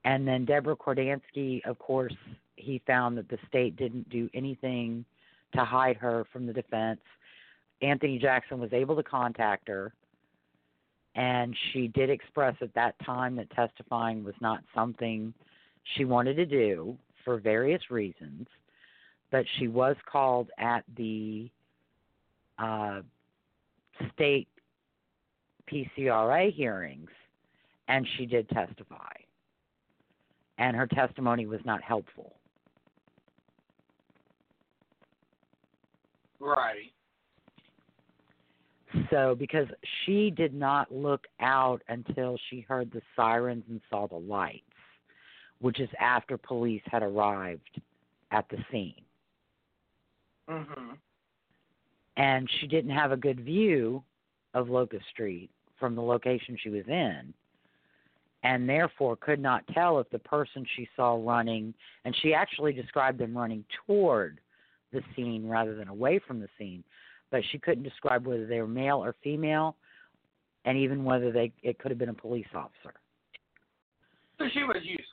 And 0.05 0.27
then 0.27 0.47
Deborah 0.47 0.77
Kordansky, 0.77 1.61
of 1.67 1.79
course, 1.79 2.15
he 2.57 2.81
found 2.87 3.19
that 3.19 3.29
the 3.29 3.37
state 3.49 3.77
didn't 3.77 4.09
do 4.09 4.31
anything 4.33 5.05
to 5.55 5.63
hide 5.63 5.97
her 5.97 6.25
from 6.33 6.47
the 6.47 6.55
defense. 6.55 7.01
Anthony 7.83 8.19
Jackson 8.19 8.59
was 8.59 8.73
able 8.73 8.97
to 8.97 9.03
contact 9.03 9.69
her, 9.69 9.93
and 11.17 11.55
she 11.73 11.89
did 11.89 12.09
express 12.09 12.55
at 12.63 12.73
that 12.75 12.95
time 13.05 13.37
that 13.37 13.51
testifying 13.51 14.25
was 14.25 14.35
not 14.41 14.63
something 14.75 15.35
she 15.97 16.07
wanted 16.07 16.37
to 16.37 16.47
do 16.47 16.97
for 17.27 17.39
various 17.39 17.83
reasons, 17.91 18.47
but 19.31 19.45
she 19.59 19.69
was 19.69 19.97
called 20.11 20.49
at 20.59 20.85
the 20.97 21.51
uh, 22.59 23.01
state 24.13 24.49
PCRA 25.71 26.53
hearings, 26.53 27.11
and 27.89 28.07
she 28.17 28.27
did 28.27 28.49
testify. 28.49 29.13
And 30.59 30.77
her 30.77 30.87
testimony 30.87 31.47
was 31.47 31.61
not 31.65 31.83
helpful. 31.83 32.37
Right. 36.39 36.93
So, 39.11 39.37
because 39.39 39.69
she 40.05 40.31
did 40.31 40.53
not 40.53 40.93
look 40.93 41.27
out 41.41 41.83
until 41.89 42.37
she 42.49 42.61
heard 42.61 42.91
the 42.91 43.03
sirens 43.15 43.65
and 43.69 43.81
saw 43.89 44.09
the 44.09 44.17
lights, 44.17 44.65
which 45.61 45.81
is 45.81 45.89
after 46.01 46.37
police 46.37 46.83
had 46.87 47.03
arrived 47.03 47.81
at 48.33 48.49
the 48.49 48.59
scene. 48.71 49.05
Mhm. 50.49 50.99
And 52.17 52.49
she 52.61 52.67
didn't 52.67 52.91
have 52.91 53.13
a 53.13 53.17
good 53.17 53.41
view 53.41 54.03
of 54.55 54.69
Locust 54.69 55.07
Street 55.13 55.51
from 55.79 55.95
the 55.95 56.03
location 56.03 56.59
she 56.63 56.69
was 56.69 56.85
in, 56.87 57.33
and 58.43 58.69
therefore 58.69 59.17
could 59.17 59.41
not 59.41 59.67
tell 59.69 59.99
if 59.99 60.11
the 60.11 60.19
person 60.19 60.67
she 60.77 60.89
saw 60.97 61.19
running, 61.25 61.73
and 62.05 62.15
she 62.21 62.35
actually 62.35 62.73
described 62.73 63.19
them 63.19 63.37
running 63.37 63.65
toward 63.87 64.41
the 64.93 65.01
scene 65.15 65.47
rather 65.47 65.75
than 65.75 65.89
away 65.89 66.19
from 66.27 66.41
the 66.41 66.49
scene, 66.59 66.85
but 67.31 67.43
she 67.51 67.59
couldn't 67.59 67.85
describe 67.85 68.27
whether 68.27 68.47
they 68.47 68.61
were 68.61 68.69
male 68.69 69.03
or 69.03 69.15
female, 69.23 69.77
and 70.65 70.77
even 70.77 71.05
whether 71.05 71.33
they 71.33 71.53
it 71.63 71.79
could 71.79 71.91
have 71.91 71.99
been 71.99 72.09
a 72.09 72.15
police 72.15 72.47
officer. 72.55 72.95
So 74.39 74.47
she 74.53 74.65
was 74.65 74.79
useless. 74.83 75.07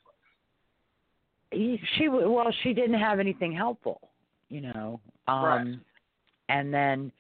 She 1.98 2.10
well, 2.10 2.54
she 2.64 2.74
didn't 2.74 3.00
have 3.00 3.20
anything 3.20 3.54
helpful, 3.54 4.10
you 4.50 4.62
know. 4.62 5.00
Um, 5.28 5.44
Right. 5.44 5.80
And 6.50 6.74
then 6.74 7.12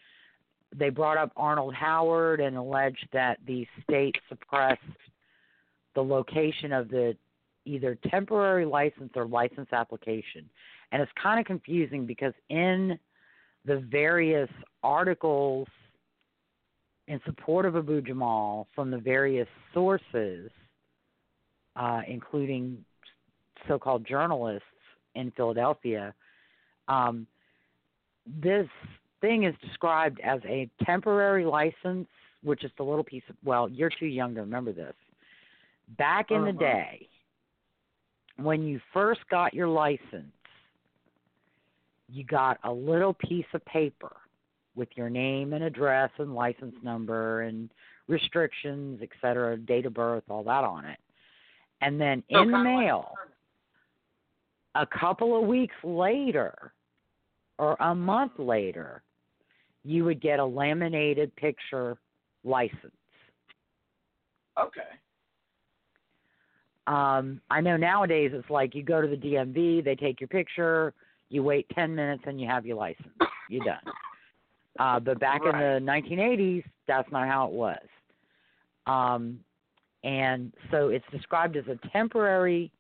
they 0.75 0.89
brought 0.89 1.17
up 1.17 1.31
Arnold 1.35 1.73
Howard 1.73 2.39
and 2.39 2.57
alleged 2.57 3.07
that 3.13 3.39
the 3.45 3.65
state 3.83 4.15
suppressed 4.29 4.81
the 5.95 6.03
location 6.03 6.71
of 6.71 6.89
the 6.89 7.15
either 7.65 7.97
temporary 8.09 8.65
license 8.65 9.11
or 9.15 9.25
license 9.25 9.67
application. 9.71 10.49
And 10.91 11.01
it's 11.01 11.11
kind 11.21 11.39
of 11.39 11.45
confusing 11.45 12.05
because 12.05 12.33
in 12.49 12.97
the 13.65 13.79
various 13.91 14.49
articles 14.83 15.67
in 17.07 17.19
support 17.25 17.65
of 17.65 17.75
Abu 17.75 18.01
Jamal 18.01 18.67
from 18.75 18.91
the 18.91 18.97
various 18.97 19.47
sources, 19.73 20.49
uh, 21.75 22.01
including 22.07 22.83
so 23.67 23.79
called 23.79 24.05
journalists 24.05 24.63
in 25.15 25.31
Philadelphia, 25.31 26.13
um, 26.87 27.27
this 28.41 28.67
thing 29.21 29.43
is 29.43 29.55
described 29.61 30.19
as 30.23 30.39
a 30.45 30.69
temporary 30.83 31.45
license, 31.45 32.07
which 32.43 32.63
is 32.63 32.71
the 32.77 32.83
little 32.83 33.03
piece 33.03 33.23
of, 33.29 33.35
well, 33.43 33.67
you're 33.69 33.91
too 33.99 34.05
young 34.05 34.35
to 34.35 34.41
remember 34.41 34.71
this. 34.71 34.95
Back 35.97 36.31
in 36.31 36.43
the 36.43 36.49
Uh-huh. 36.49 36.59
day, 36.59 37.09
when 38.37 38.63
you 38.63 38.79
first 38.93 39.21
got 39.29 39.53
your 39.53 39.67
license, 39.67 40.31
you 42.09 42.23
got 42.23 42.59
a 42.63 42.71
little 42.71 43.13
piece 43.13 43.45
of 43.53 43.65
paper 43.65 44.15
with 44.75 44.89
your 44.95 45.09
name 45.09 45.53
and 45.53 45.63
address 45.63 46.11
and 46.19 46.35
license 46.35 46.75
number 46.83 47.41
and 47.41 47.69
restrictions, 48.07 49.01
et 49.01 49.09
cetera, 49.19 49.57
date 49.57 49.85
of 49.85 49.93
birth, 49.93 50.23
all 50.29 50.43
that 50.43 50.63
on 50.63 50.85
it. 50.85 50.99
And 51.81 51.99
then 51.99 52.23
So 52.31 52.41
in 52.41 52.51
the 52.51 52.59
mail, 52.59 53.13
a 54.75 54.85
couple 54.85 55.39
of 55.39 55.47
weeks 55.47 55.75
later 55.83 56.73
or 57.57 57.75
a 57.79 57.95
month 57.95 58.33
later, 58.37 59.01
you 59.87 60.03
would 60.03 60.21
get 60.21 60.39
a 60.39 60.45
laminated 60.45 61.33
picture 61.37 61.97
license. 62.43 62.91
Okay. 64.59 64.81
Um, 66.87 67.41
I 67.49 67.61
know 67.61 67.77
nowadays 67.77 68.31
it's 68.33 68.49
like 68.49 68.75
you 68.75 68.83
go 68.83 69.01
to 69.01 69.07
the 69.07 69.15
DMV, 69.15 69.83
they 69.83 69.95
take 69.95 70.19
your 70.19 70.27
picture, 70.27 70.93
you 71.29 71.43
wait 71.43 71.67
10 71.73 71.95
minutes, 71.95 72.23
and 72.25 72.39
you 72.39 72.47
have 72.47 72.65
your 72.65 72.77
license. 72.77 73.07
You're 73.49 73.65
done. 73.65 73.79
Uh, 74.79 74.99
but 74.99 75.19
back 75.19 75.43
Right. 75.43 75.53
in 75.53 75.85
the 75.85 75.91
1980s, 75.91 76.63
that's 76.85 77.11
not 77.11 77.27
how 77.27 77.47
it 77.47 77.53
was. 77.53 77.87
Um, 78.85 79.39
and 80.03 80.53
so 80.71 80.89
it's 80.89 81.05
described 81.11 81.57
as 81.57 81.65
a 81.67 81.77
temporary 81.89 82.71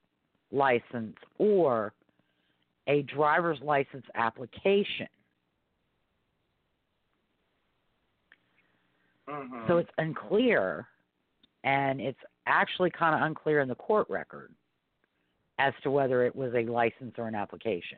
license 0.51 1.17
or 1.37 1.93
a 2.87 3.01
driver's 3.03 3.59
license 3.61 4.05
application. 4.15 5.07
Mhm. 9.27 9.67
So 9.67 9.77
it's 9.77 9.91
unclear, 9.97 10.87
and 11.63 11.99
it's 11.99 12.19
actually 12.45 12.91
kind 12.91 13.15
of 13.15 13.21
unclear 13.21 13.59
in 13.59 13.67
the 13.67 13.75
court 13.75 14.09
record 14.09 14.53
as 15.59 15.73
to 15.83 15.91
whether 15.91 16.23
it 16.23 16.35
was 16.35 16.53
a 16.53 16.63
license 16.63 17.17
or 17.17 17.27
an 17.27 17.35
application, 17.35 17.97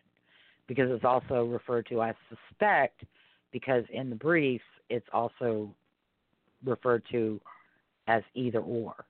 because 0.67 0.89
it's 0.89 1.05
also 1.05 1.45
referred 1.45 1.85
to, 1.87 2.01
I 2.01 2.13
suspect, 2.29 3.03
because 3.51 3.83
in 3.91 4.09
the 4.09 4.15
briefs 4.15 4.63
it's 4.89 5.07
also 5.13 5.73
referred 6.63 7.03
to 7.11 7.39
as 8.07 8.23
either 8.33 8.59
or. 8.59 9.05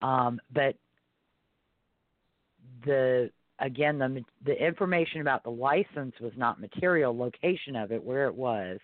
Um, 0.00 0.40
but 0.52 0.76
the 2.84 3.30
again 3.58 3.98
the 3.98 4.24
the 4.44 4.54
information 4.64 5.20
about 5.20 5.42
the 5.42 5.50
license 5.50 6.14
was 6.20 6.32
not 6.36 6.60
material. 6.60 7.16
Location 7.16 7.74
of 7.76 7.90
it, 7.90 8.02
where 8.02 8.26
it 8.26 8.34
was, 8.34 8.78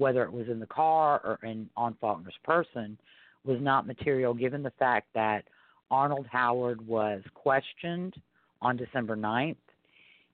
whether 0.00 0.24
it 0.24 0.32
was 0.32 0.48
in 0.48 0.58
the 0.58 0.66
car 0.66 1.20
or 1.22 1.38
in 1.46 1.68
on 1.76 1.94
Faulkner's 2.00 2.38
person, 2.42 2.98
was 3.44 3.58
not 3.60 3.86
material. 3.86 4.32
Given 4.32 4.62
the 4.62 4.72
fact 4.78 5.08
that 5.14 5.44
Arnold 5.90 6.26
Howard 6.30 6.84
was 6.86 7.22
questioned 7.34 8.14
on 8.62 8.78
December 8.78 9.14
9th, 9.14 9.56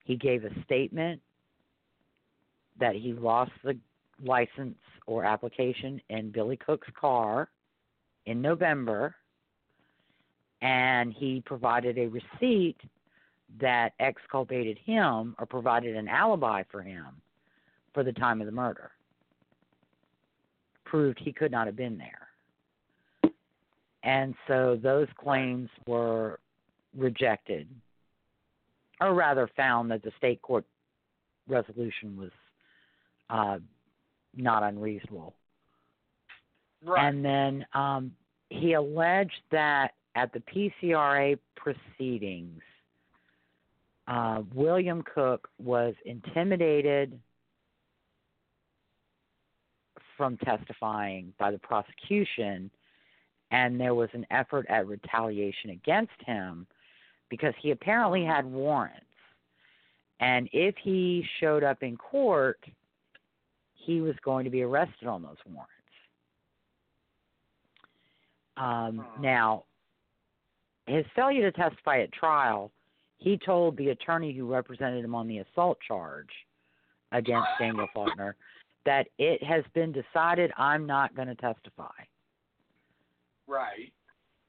he 0.04 0.16
gave 0.16 0.44
a 0.44 0.62
statement 0.64 1.20
that 2.78 2.94
he 2.94 3.12
lost 3.12 3.50
the 3.64 3.76
license 4.24 4.78
or 5.06 5.24
application 5.24 6.00
in 6.10 6.30
Billy 6.30 6.56
Cook's 6.56 6.88
car 6.98 7.48
in 8.26 8.40
November, 8.40 9.16
and 10.62 11.12
he 11.12 11.42
provided 11.44 11.98
a 11.98 12.06
receipt 12.06 12.76
that 13.60 13.94
exculpated 13.98 14.78
him 14.84 15.34
or 15.38 15.46
provided 15.46 15.96
an 15.96 16.06
alibi 16.06 16.62
for 16.70 16.82
him 16.82 17.06
for 17.94 18.04
the 18.04 18.12
time 18.12 18.40
of 18.40 18.46
the 18.46 18.52
murder. 18.52 18.90
Proved 20.86 21.18
he 21.20 21.32
could 21.32 21.50
not 21.50 21.66
have 21.66 21.76
been 21.76 21.98
there. 21.98 23.32
And 24.02 24.34
so 24.46 24.78
those 24.80 25.08
claims 25.18 25.68
were 25.86 26.38
rejected, 26.96 27.68
or 29.00 29.14
rather 29.14 29.50
found 29.56 29.90
that 29.90 30.02
the 30.02 30.12
state 30.16 30.40
court 30.42 30.64
resolution 31.48 32.16
was 32.16 32.30
uh, 33.30 33.58
not 34.36 34.62
unreasonable. 34.62 35.34
Right. 36.84 37.08
And 37.08 37.24
then 37.24 37.66
um, 37.74 38.12
he 38.48 38.74
alleged 38.74 39.40
that 39.50 39.94
at 40.14 40.32
the 40.32 40.40
PCRA 40.40 41.38
proceedings, 41.56 42.60
uh, 44.06 44.42
William 44.54 45.02
Cook 45.02 45.48
was 45.58 45.94
intimidated 46.04 47.18
from 50.16 50.36
testifying 50.38 51.32
by 51.38 51.50
the 51.50 51.58
prosecution, 51.58 52.70
and 53.50 53.80
there 53.80 53.94
was 53.94 54.08
an 54.12 54.26
effort 54.30 54.66
at 54.68 54.86
retaliation 54.86 55.70
against 55.70 56.20
him 56.24 56.66
because 57.28 57.54
he 57.60 57.70
apparently 57.70 58.24
had 58.24 58.44
warrants. 58.44 59.02
And 60.20 60.48
if 60.52 60.74
he 60.82 61.24
showed 61.40 61.62
up 61.62 61.82
in 61.82 61.96
court, 61.96 62.58
he 63.74 64.00
was 64.00 64.14
going 64.24 64.44
to 64.44 64.50
be 64.50 64.62
arrested 64.62 65.06
on 65.06 65.22
those 65.22 65.36
warrants. 65.46 65.72
Um, 68.56 69.04
now, 69.20 69.64
his 70.86 71.04
failure 71.14 71.50
to 71.50 71.56
testify 71.56 72.00
at 72.00 72.12
trial, 72.12 72.70
he 73.18 73.38
told 73.44 73.76
the 73.76 73.90
attorney 73.90 74.32
who 74.32 74.50
represented 74.50 75.04
him 75.04 75.14
on 75.14 75.28
the 75.28 75.38
assault 75.38 75.78
charge 75.86 76.30
against 77.12 77.48
Daniel 77.58 77.88
Faulkner 77.94 78.36
that 78.86 79.08
it 79.18 79.42
has 79.44 79.64
been 79.74 79.92
decided 79.92 80.52
I'm 80.56 80.86
not 80.86 81.14
going 81.14 81.28
to 81.28 81.34
testify. 81.34 81.90
right. 83.46 83.92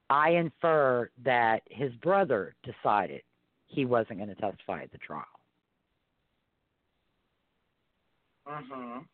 I 0.10 0.30
infer 0.32 1.10
that 1.26 1.64
his 1.70 1.92
brother 1.96 2.56
decided 2.64 3.24
he 3.66 3.86
wasn't 3.86 4.20
going 4.20 4.30
to 4.30 4.36
testify 4.36 4.84
at 4.84 4.92
the 4.94 4.98
trial. 5.00 5.26
Mhm. 8.48 9.06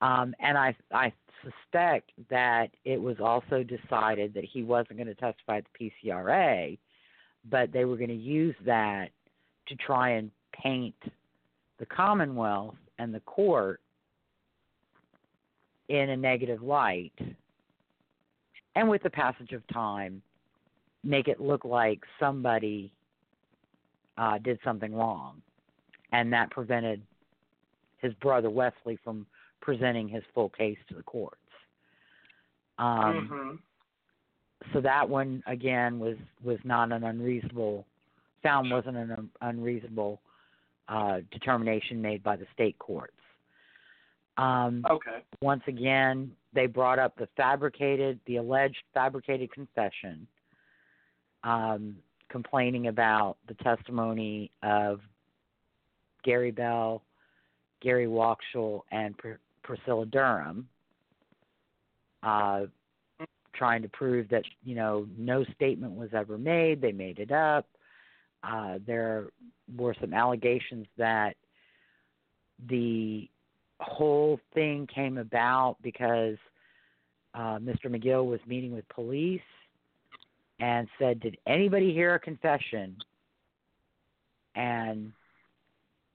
Um, 0.00 0.34
and 0.40 0.58
I 0.58 0.74
I 0.92 1.12
suspect 1.42 2.10
that 2.28 2.70
it 2.84 3.00
was 3.00 3.20
also 3.20 3.62
decided 3.62 4.34
that 4.34 4.44
he 4.44 4.64
wasn't 4.64 4.96
going 4.98 5.06
to 5.06 5.14
testify 5.14 5.58
at 5.58 5.66
the 5.78 5.90
PCRA, 6.04 6.78
but 7.44 7.72
they 7.72 7.84
were 7.84 7.96
going 7.96 8.08
to 8.08 8.14
use 8.14 8.56
that 8.64 9.10
to 9.68 9.76
try 9.76 10.10
and 10.10 10.32
paint 10.52 10.96
the 11.78 11.86
Commonwealth 11.86 12.76
and 12.98 13.14
the 13.14 13.20
court 13.20 13.80
in 15.88 16.10
a 16.10 16.16
negative 16.16 16.62
light. 16.62 17.12
And 18.74 18.88
with 18.88 19.02
the 19.02 19.10
passage 19.10 19.52
of 19.52 19.66
time, 19.68 20.22
make 21.02 21.28
it 21.28 21.40
look 21.40 21.64
like 21.64 22.00
somebody 22.20 22.92
uh, 24.18 24.38
did 24.38 24.58
something 24.64 24.94
wrong, 24.94 25.40
and 26.12 26.32
that 26.32 26.50
prevented 26.50 27.02
his 27.98 28.12
brother 28.14 28.50
Wesley 28.50 28.98
from 29.02 29.26
presenting 29.60 30.08
his 30.08 30.22
full 30.34 30.48
case 30.50 30.78
to 30.88 30.94
the 30.94 31.02
courts. 31.02 31.36
Um, 32.78 33.30
mhm. 33.32 33.58
So 34.72 34.80
that 34.80 35.08
one 35.08 35.42
again 35.46 35.98
was 35.98 36.16
was 36.42 36.58
not 36.64 36.90
an 36.92 37.04
unreasonable 37.04 37.86
found 38.42 38.70
wasn't 38.70 38.96
an 38.96 39.10
un- 39.12 39.30
unreasonable 39.40 40.20
uh, 40.88 41.18
determination 41.30 42.00
made 42.00 42.22
by 42.22 42.36
the 42.36 42.46
state 42.54 42.78
courts. 42.78 43.12
Um, 44.36 44.84
Okay. 44.88 45.22
once 45.40 45.62
again, 45.66 46.34
they 46.52 46.66
brought 46.66 46.98
up 46.98 47.16
the 47.16 47.26
fabricated, 47.36 48.20
the 48.26 48.36
alleged 48.36 48.82
fabricated 48.92 49.52
confession, 49.52 50.26
um, 51.44 51.96
complaining 52.28 52.88
about 52.88 53.38
the 53.46 53.54
testimony 53.54 54.50
of 54.62 55.00
Gary 56.22 56.50
Bell, 56.50 57.02
Gary 57.80 58.06
Wakshul, 58.06 58.82
and 58.90 59.16
Pr- 59.16 59.40
Priscilla 59.62 60.06
Durham, 60.06 60.68
uh, 62.22 62.66
trying 63.54 63.82
to 63.82 63.88
prove 63.88 64.28
that 64.28 64.44
you 64.64 64.74
know 64.74 65.06
no 65.16 65.44
statement 65.54 65.94
was 65.94 66.12
ever 66.12 66.36
made. 66.36 66.80
They 66.80 66.92
made 66.92 67.18
it 67.18 67.30
up. 67.30 67.66
Uh, 68.42 68.78
there 68.86 69.28
were 69.76 69.94
some 70.00 70.14
allegations 70.14 70.86
that 70.96 71.36
the 72.68 73.28
whole 73.80 74.40
thing 74.54 74.86
came 74.92 75.18
about 75.18 75.76
because 75.82 76.36
uh, 77.34 77.58
Mr. 77.58 77.86
McGill 77.86 78.26
was 78.26 78.40
meeting 78.46 78.72
with 78.72 78.88
police 78.88 79.40
and 80.58 80.88
said, 80.98 81.20
"Did 81.20 81.36
anybody 81.46 81.92
hear 81.92 82.14
a 82.14 82.20
confession?" 82.20 82.96
And 84.54 85.12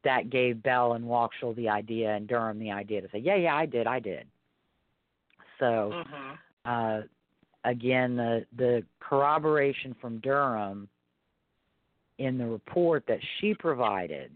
that 0.04 0.32
gave 0.32 0.64
Bell 0.64 0.94
and 0.94 1.06
Wakshul 1.06 1.56
the 1.56 1.70
idea 1.70 2.16
and 2.16 2.28
Durham 2.28 2.58
the 2.58 2.72
idea 2.72 3.02
to 3.02 3.10
say, 3.12 3.20
"Yeah, 3.20 3.36
yeah, 3.36 3.56
I 3.56 3.66
did, 3.66 3.86
I 3.86 4.00
did." 4.00 4.28
So 5.60 5.94
Mhm. 5.94 6.38
uh, 6.66 7.02
again, 7.64 8.16
the 8.16 8.46
the 8.56 8.84
corroboration 9.00 9.94
from 9.96 10.20
Durham 10.20 10.90
in 12.18 12.38
the 12.38 12.46
report 12.46 13.06
that 13.08 13.20
she 13.38 13.54
provided, 13.54 14.32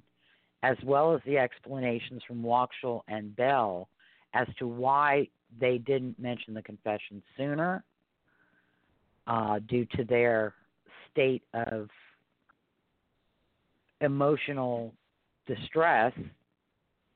as 0.65 0.77
well 0.83 1.13
as 1.13 1.21
the 1.27 1.37
explanations 1.37 2.23
from 2.27 2.41
Wakshul 2.41 3.01
and 3.07 3.35
Bell 3.35 3.87
as 4.33 4.47
to 4.57 4.67
why 4.67 5.27
they 5.59 5.77
didn't 5.77 6.19
mention 6.19 6.55
the 6.55 6.61
confession 6.63 7.21
sooner, 7.37 7.83
uh, 9.27 9.59
due 9.69 9.85
to 9.95 10.03
their 10.03 10.55
state 11.11 11.43
of 11.53 11.87
emotional 14.01 14.91
distress 15.45 16.13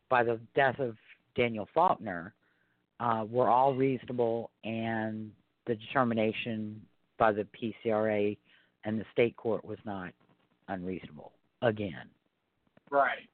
by 0.10 0.24
the 0.24 0.40
death 0.56 0.80
of 0.80 0.96
Daniel 1.36 1.68
Faulkner, 1.74 2.34
uh, 3.00 3.26
were 3.28 3.50
all 3.50 3.74
reasonable, 3.74 4.52
and 4.64 5.32
the 5.66 5.74
determination 5.74 6.80
by 7.18 7.32
the 7.32 7.48
PCRA 7.60 8.38
and 8.84 9.00
the 9.00 9.06
state 9.12 9.36
court 9.38 9.66
was 9.66 9.80
not 9.86 10.14
unreasonable. 10.68 11.32
Again, 11.64 12.10
Right. 12.92 13.28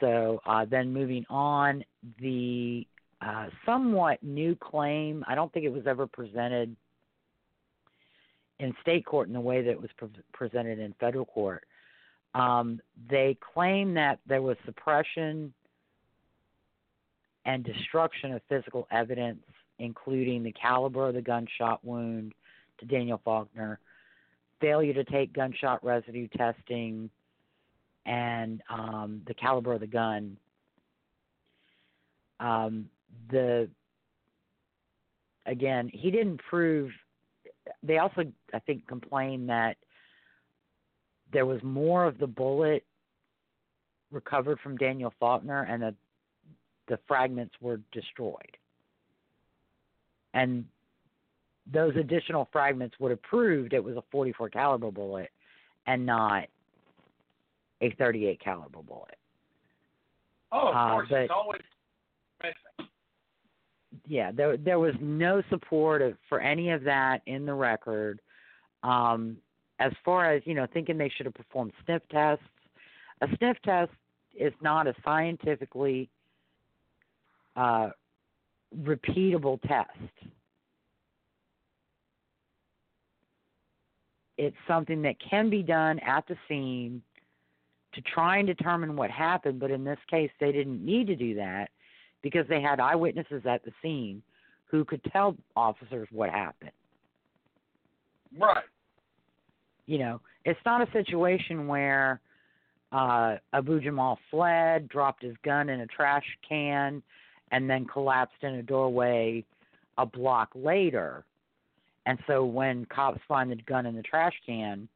So 0.00 0.40
uh, 0.46 0.64
then 0.64 0.92
moving 0.92 1.24
on, 1.28 1.84
the 2.20 2.86
uh, 3.20 3.46
somewhat 3.64 4.22
new 4.22 4.56
claim. 4.56 5.24
I 5.26 5.34
don't 5.34 5.52
think 5.52 5.64
it 5.64 5.72
was 5.72 5.86
ever 5.86 6.06
presented 6.06 6.74
in 8.58 8.74
state 8.80 9.04
court 9.04 9.28
in 9.28 9.34
the 9.34 9.40
way 9.40 9.62
that 9.62 9.70
it 9.70 9.80
was 9.80 9.90
pre- 9.96 10.08
presented 10.32 10.78
in 10.78 10.94
federal 11.00 11.24
court. 11.24 11.64
Um, 12.34 12.80
they 13.10 13.36
claim 13.54 13.94
that 13.94 14.20
there 14.26 14.42
was 14.42 14.56
suppression 14.64 15.52
and 17.44 17.64
destruction 17.64 18.32
of 18.32 18.40
physical 18.48 18.86
evidence, 18.90 19.42
including 19.78 20.42
the 20.42 20.52
caliber 20.52 21.08
of 21.08 21.14
the 21.14 21.22
gunshot 21.22 21.84
wound 21.84 22.32
to 22.78 22.86
Daniel 22.86 23.20
Faulkner, 23.24 23.80
failure 24.60 24.94
to 24.94 25.04
take 25.04 25.32
gunshot 25.32 25.84
residue 25.84 26.28
testing 26.36 27.10
and 28.06 28.62
um, 28.68 29.22
the 29.26 29.34
caliber 29.34 29.74
of 29.74 29.80
the 29.80 29.86
gun. 29.86 30.36
Um, 32.40 32.86
the 33.30 33.68
again, 35.46 35.90
he 35.92 36.10
didn't 36.10 36.40
prove. 36.48 36.90
They 37.82 37.98
also, 37.98 38.24
I 38.52 38.58
think, 38.60 38.86
complained 38.88 39.48
that 39.48 39.76
there 41.32 41.46
was 41.46 41.62
more 41.62 42.04
of 42.04 42.18
the 42.18 42.26
bullet 42.26 42.84
recovered 44.10 44.58
from 44.60 44.76
Daniel 44.76 45.12
Faulkner, 45.18 45.62
and 45.62 45.82
that 45.82 45.94
the 46.88 46.98
fragments 47.08 47.54
were 47.60 47.80
destroyed. 47.92 48.56
And 50.34 50.66
those 51.70 51.94
additional 51.96 52.48
fragments 52.52 52.96
would 52.98 53.10
have 53.10 53.22
proved 53.22 53.72
it 53.72 53.82
was 53.82 53.96
a 53.96 54.02
44 54.10 54.50
caliber 54.50 54.90
bullet 54.90 55.30
and 55.86 56.04
not 56.04 56.48
a 57.82 57.90
38 57.96 58.40
caliber 58.40 58.80
bullet. 58.82 59.16
Oh, 60.52 60.68
of 60.68 60.74
Uh, 60.76 60.90
course, 60.92 61.08
but- 61.10 61.22
it's 61.22 61.32
always 61.32 61.62
missing. 62.42 62.88
Yeah, 64.06 64.30
there 64.32 64.56
there 64.56 64.78
was 64.78 64.94
no 65.00 65.42
support 65.50 66.00
of, 66.00 66.18
for 66.28 66.40
any 66.40 66.70
of 66.70 66.82
that 66.84 67.20
in 67.26 67.44
the 67.44 67.52
record. 67.52 68.20
Um, 68.82 69.40
as 69.78 69.92
far 70.04 70.32
as 70.32 70.46
you 70.46 70.54
know, 70.54 70.66
thinking 70.66 70.96
they 70.96 71.10
should 71.10 71.26
have 71.26 71.34
performed 71.34 71.72
sniff 71.84 72.02
tests. 72.08 72.44
A 73.20 73.36
sniff 73.36 73.60
test 73.62 73.92
is 74.34 74.52
not 74.60 74.86
a 74.86 74.94
scientifically 75.04 76.08
uh, 77.54 77.90
repeatable 78.78 79.60
test. 79.62 79.90
It's 84.38 84.56
something 84.66 85.02
that 85.02 85.18
can 85.20 85.50
be 85.50 85.62
done 85.62 85.98
at 86.00 86.26
the 86.26 86.36
scene 86.48 87.02
to 87.94 88.00
try 88.02 88.38
and 88.38 88.46
determine 88.46 88.96
what 88.96 89.10
happened, 89.10 89.60
but 89.60 89.70
in 89.70 89.84
this 89.84 89.98
case, 90.10 90.30
they 90.40 90.52
didn't 90.52 90.84
need 90.84 91.06
to 91.08 91.16
do 91.16 91.34
that 91.34 91.68
because 92.22 92.46
they 92.48 92.60
had 92.60 92.80
eyewitnesses 92.80 93.42
at 93.46 93.64
the 93.64 93.72
scene 93.82 94.22
who 94.66 94.84
could 94.84 95.02
tell 95.12 95.36
officers 95.54 96.08
what 96.10 96.30
happened. 96.30 96.70
Right. 98.38 98.64
You 99.86 99.98
know, 99.98 100.20
it's 100.44 100.60
not 100.64 100.86
a 100.86 100.90
situation 100.92 101.66
where 101.66 102.20
uh, 102.92 103.36
Abu 103.52 103.80
Jamal 103.80 104.18
fled, 104.30 104.88
dropped 104.88 105.22
his 105.22 105.34
gun 105.44 105.68
in 105.68 105.80
a 105.80 105.86
trash 105.86 106.24
can, 106.48 107.02
and 107.50 107.68
then 107.68 107.84
collapsed 107.84 108.42
in 108.42 108.54
a 108.54 108.62
doorway 108.62 109.44
a 109.98 110.06
block 110.06 110.50
later. 110.54 111.24
And 112.06 112.18
so 112.26 112.44
when 112.44 112.86
cops 112.86 113.20
find 113.28 113.50
the 113.50 113.56
gun 113.56 113.86
in 113.86 113.94
the 113.94 114.02
trash 114.02 114.34
can, 114.44 114.88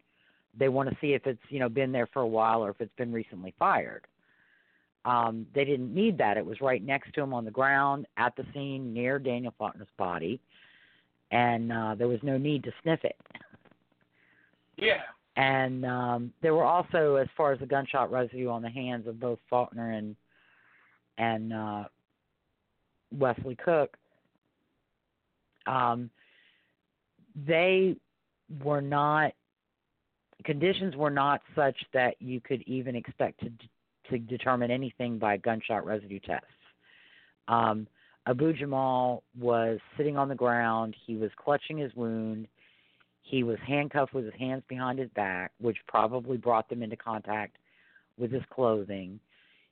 they 0.58 0.68
want 0.68 0.88
to 0.88 0.96
see 1.00 1.12
if 1.12 1.26
it's 1.26 1.40
you 1.48 1.58
know 1.58 1.68
been 1.68 1.92
there 1.92 2.08
for 2.12 2.22
a 2.22 2.26
while 2.26 2.64
or 2.64 2.70
if 2.70 2.80
it's 2.80 2.94
been 2.96 3.12
recently 3.12 3.54
fired. 3.58 4.06
Um, 5.04 5.46
they 5.54 5.64
didn't 5.64 5.94
need 5.94 6.18
that. 6.18 6.36
It 6.36 6.44
was 6.44 6.60
right 6.60 6.84
next 6.84 7.12
to 7.14 7.22
him 7.22 7.32
on 7.32 7.44
the 7.44 7.50
ground 7.50 8.06
at 8.16 8.34
the 8.36 8.44
scene 8.52 8.92
near 8.92 9.20
Daniel 9.20 9.54
Faulkner's 9.56 9.86
body, 9.96 10.40
and 11.30 11.72
uh, 11.72 11.94
there 11.94 12.08
was 12.08 12.18
no 12.24 12.36
need 12.36 12.64
to 12.64 12.72
sniff 12.82 13.04
it. 13.04 13.16
Yeah. 14.76 15.02
And 15.36 15.84
um, 15.84 16.32
there 16.42 16.54
were 16.54 16.64
also, 16.64 17.16
as 17.16 17.28
far 17.36 17.52
as 17.52 17.60
the 17.60 17.66
gunshot 17.66 18.10
residue 18.10 18.48
on 18.48 18.62
the 18.62 18.70
hands 18.70 19.06
of 19.06 19.20
both 19.20 19.38
Faulkner 19.48 19.92
and 19.92 20.16
and 21.18 21.52
uh, 21.52 21.84
Wesley 23.12 23.56
Cook, 23.56 23.96
um, 25.66 26.10
they 27.46 27.96
were 28.62 28.82
not 28.82 29.32
conditions 30.44 30.96
were 30.96 31.10
not 31.10 31.40
such 31.54 31.76
that 31.92 32.16
you 32.20 32.40
could 32.40 32.62
even 32.66 32.96
expect 32.96 33.40
to 33.40 33.50
to 34.10 34.18
determine 34.18 34.70
anything 34.70 35.18
by 35.18 35.36
gunshot 35.36 35.84
residue 35.84 36.20
tests. 36.20 36.46
Um, 37.48 37.88
Abu 38.26 38.52
Jamal 38.52 39.24
was 39.38 39.78
sitting 39.96 40.16
on 40.16 40.28
the 40.28 40.34
ground. 40.34 40.94
He 41.06 41.16
was 41.16 41.30
clutching 41.36 41.78
his 41.78 41.94
wound. 41.94 42.46
He 43.22 43.42
was 43.42 43.58
handcuffed 43.66 44.14
with 44.14 44.24
his 44.24 44.34
hands 44.38 44.62
behind 44.68 44.98
his 44.98 45.10
back, 45.16 45.50
which 45.60 45.76
probably 45.88 46.36
brought 46.36 46.68
them 46.68 46.82
into 46.82 46.96
contact 46.96 47.56
with 48.16 48.30
his 48.30 48.42
clothing. 48.50 49.18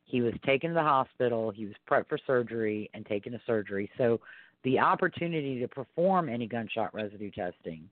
He 0.05 0.21
was 0.21 0.35
taken 0.45 0.71
to 0.71 0.75
the 0.75 0.83
hospital. 0.83 1.51
He 1.51 1.67
was 1.67 1.75
prepped 1.89 2.09
for 2.09 2.19
surgery 2.27 2.91
and 2.95 3.07
taken 3.07 3.33
to 3.33 3.41
surgery. 3.47 3.91
So 3.97 4.21
the 4.62 4.79
opportunity 4.79 5.61
to 5.61 5.69
perform 5.69 6.29
any 6.29 6.47
gunshot 6.47 6.95
residue 6.95 7.31
testing 7.31 7.89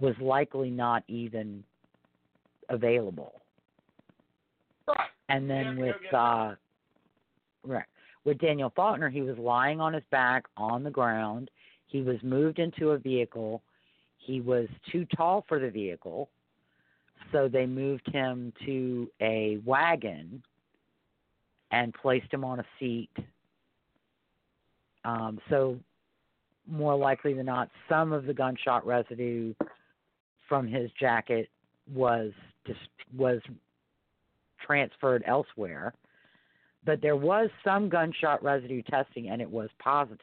was 0.00 0.14
likely 0.20 0.70
not 0.70 1.04
even 1.08 1.62
available. 2.68 3.42
Right. 4.86 5.08
And 5.28 5.48
then 5.48 5.76
with 5.76 5.96
uh 6.12 6.54
right. 7.64 7.84
With 8.24 8.38
Daniel 8.38 8.72
Faulkner, 8.76 9.08
he 9.08 9.22
was 9.22 9.38
lying 9.38 9.80
on 9.80 9.94
his 9.94 10.02
back 10.10 10.44
on 10.56 10.82
the 10.82 10.90
ground. 10.90 11.50
He 11.86 12.02
was 12.02 12.16
moved 12.22 12.58
into 12.58 12.90
a 12.90 12.98
vehicle. 12.98 13.62
He 14.18 14.40
was 14.40 14.68
too 14.92 15.06
tall 15.16 15.44
for 15.48 15.58
the 15.58 15.70
vehicle, 15.70 16.28
so 17.32 17.48
they 17.48 17.64
moved 17.64 18.06
him 18.12 18.52
to 18.66 19.10
a 19.22 19.58
wagon 19.64 20.42
and 21.70 21.94
placed 21.94 22.32
him 22.32 22.44
on 22.44 22.60
a 22.60 22.64
seat. 22.78 23.10
Um, 25.04 25.40
so 25.48 25.78
more 26.68 26.94
likely 26.94 27.32
than 27.32 27.46
not, 27.46 27.70
some 27.88 28.12
of 28.12 28.26
the 28.26 28.34
gunshot 28.34 28.86
residue 28.86 29.54
from 30.50 30.66
his 30.66 30.90
jacket 30.98 31.48
was 31.94 32.32
dis- 32.66 32.76
was 33.16 33.40
transferred 34.66 35.22
elsewhere. 35.26 35.94
But 36.84 37.00
there 37.00 37.16
was 37.16 37.48
some 37.64 37.88
gunshot 37.88 38.42
residue 38.42 38.82
testing, 38.82 39.30
and 39.30 39.40
it 39.40 39.50
was 39.50 39.70
positive. 39.78 40.18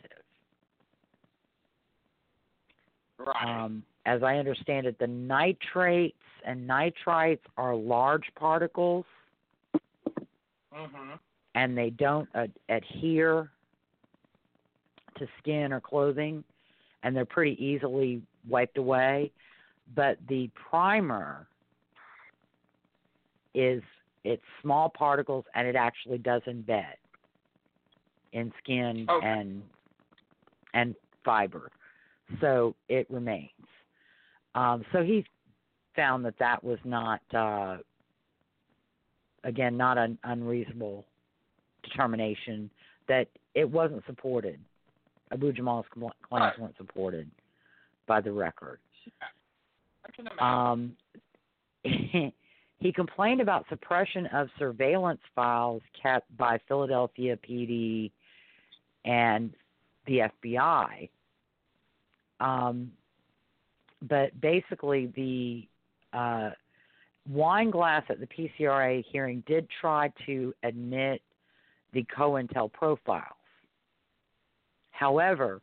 Right. 3.17 3.63
Um, 3.63 3.83
as 4.05 4.21
I 4.21 4.35
understand 4.35 4.85
it, 4.85 4.99
the 4.99 5.07
nitrates 5.07 6.15
and 6.45 6.69
nitrites 6.69 7.39
are 7.57 7.75
large 7.75 8.25
particles, 8.35 9.05
mhm. 10.73 11.19
and 11.55 11.77
they 11.77 11.89
don't 11.91 12.27
ad- 12.35 12.51
adhere 12.69 13.49
to 15.17 15.27
skin 15.39 15.73
or 15.73 15.81
clothing, 15.81 16.43
and 17.03 17.15
they're 17.15 17.25
pretty 17.25 17.63
easily 17.63 18.21
wiped 18.47 18.77
away. 18.77 19.31
But 19.95 20.17
the 20.27 20.49
primer 20.69 21.47
is 23.53 23.81
it's 24.23 24.43
small 24.61 24.89
particles, 24.89 25.45
and 25.55 25.67
it 25.67 25.75
actually 25.75 26.17
does 26.17 26.41
embed 26.47 26.95
in 28.33 28.51
skin 28.61 29.05
Okay. 29.09 29.27
and 29.27 29.63
and 30.73 30.95
fiber, 31.23 31.71
so 32.41 32.75
it 32.89 33.09
remains. 33.09 33.49
Um, 34.53 34.83
so 34.91 35.01
he 35.01 35.25
found 35.95 36.25
that 36.25 36.37
that 36.39 36.63
was 36.63 36.77
not, 36.83 37.21
uh, 37.33 37.77
again, 39.43 39.77
not 39.77 39.97
an 39.97 40.17
unreasonable 40.23 41.05
determination 41.83 42.69
that 43.07 43.27
it 43.55 43.69
wasn't 43.69 44.03
supported. 44.05 44.59
Abu 45.31 45.51
Jamal's 45.53 45.85
cl- 45.95 46.13
claims 46.27 46.53
weren't 46.59 46.77
supported 46.77 47.29
by 48.07 48.21
the 48.21 48.31
record. 48.31 48.79
Um, 50.39 50.95
he 51.83 52.91
complained 52.93 53.41
about 53.41 53.65
suppression 53.69 54.27
of 54.27 54.49
surveillance 54.59 55.21
files 55.35 55.81
kept 56.01 56.35
by 56.37 56.59
Philadelphia 56.67 57.37
PD 57.37 58.11
and 59.05 59.53
the 60.05 60.29
FBI. 60.43 61.09
Um, 62.39 62.91
but 64.07 64.39
basically, 64.39 65.07
the 65.15 65.67
uh, 66.17 66.51
Weinglass 67.31 68.03
at 68.09 68.19
the 68.19 68.27
PCRA 68.27 69.03
hearing 69.11 69.43
did 69.47 69.67
try 69.81 70.11
to 70.25 70.53
admit 70.63 71.21
the 71.93 72.05
COINTELPRO 72.15 72.97
files. 73.05 73.23
However, 74.91 75.61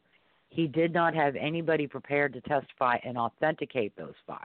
he 0.55 0.69
did 0.69 0.93
not 0.93 1.15
have 1.15 1.35
anybody 1.35 1.87
prepared 1.87 2.33
to 2.33 2.41
testify 2.43 2.97
and 3.05 3.19
authenticate 3.19 3.95
those 3.97 4.15
files. 4.27 4.41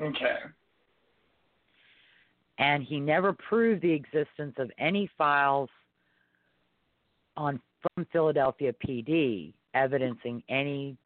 okay. 0.00 0.38
and 2.58 2.82
he 2.82 2.98
never 2.98 3.34
proved 3.34 3.82
the 3.82 3.92
existence 3.92 4.54
of 4.58 4.70
any 4.78 5.10
files 5.18 5.68
on 7.36 7.60
from 7.82 8.06
Philadelphia 8.12 8.74
PD 8.86 9.52
evidencing 9.74 10.42
any 10.48 10.96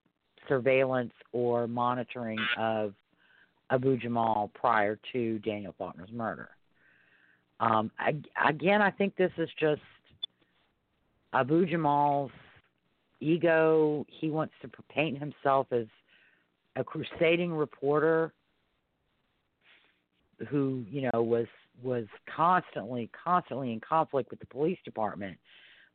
surveillance 0.48 1.12
or 1.32 1.66
monitoring 1.66 2.38
of 2.58 2.94
Abu 3.70 3.96
Jamal 3.96 4.50
prior 4.54 4.98
to 5.12 5.38
Daniel 5.40 5.74
Faulkner's 5.78 6.12
murder. 6.12 6.50
Um, 7.60 7.90
I, 7.98 8.16
again, 8.48 8.82
I 8.82 8.90
think 8.90 9.16
this 9.16 9.30
is 9.38 9.48
just 9.58 9.80
Abu 11.32 11.66
Jamal's 11.66 12.30
ego. 13.24 14.04
He 14.08 14.30
wants 14.30 14.54
to 14.62 14.68
paint 14.88 15.18
himself 15.18 15.66
as 15.72 15.86
a 16.76 16.84
crusading 16.84 17.52
reporter 17.52 18.32
who 20.48 20.84
you 20.90 21.08
know 21.12 21.22
was 21.22 21.46
was 21.82 22.04
constantly 22.34 23.10
constantly 23.24 23.72
in 23.72 23.80
conflict 23.80 24.30
with 24.30 24.40
the 24.40 24.46
police 24.46 24.78
department 24.84 25.36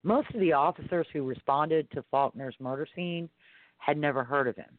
most 0.04 0.30
of 0.34 0.40
the 0.40 0.54
officers 0.54 1.06
who 1.12 1.26
responded 1.26 1.90
to 1.92 2.04
faulkner's 2.10 2.56
murder 2.60 2.88
scene 2.96 3.30
had 3.78 3.98
never 3.98 4.24
heard 4.24 4.48
of 4.48 4.56
him 4.56 4.78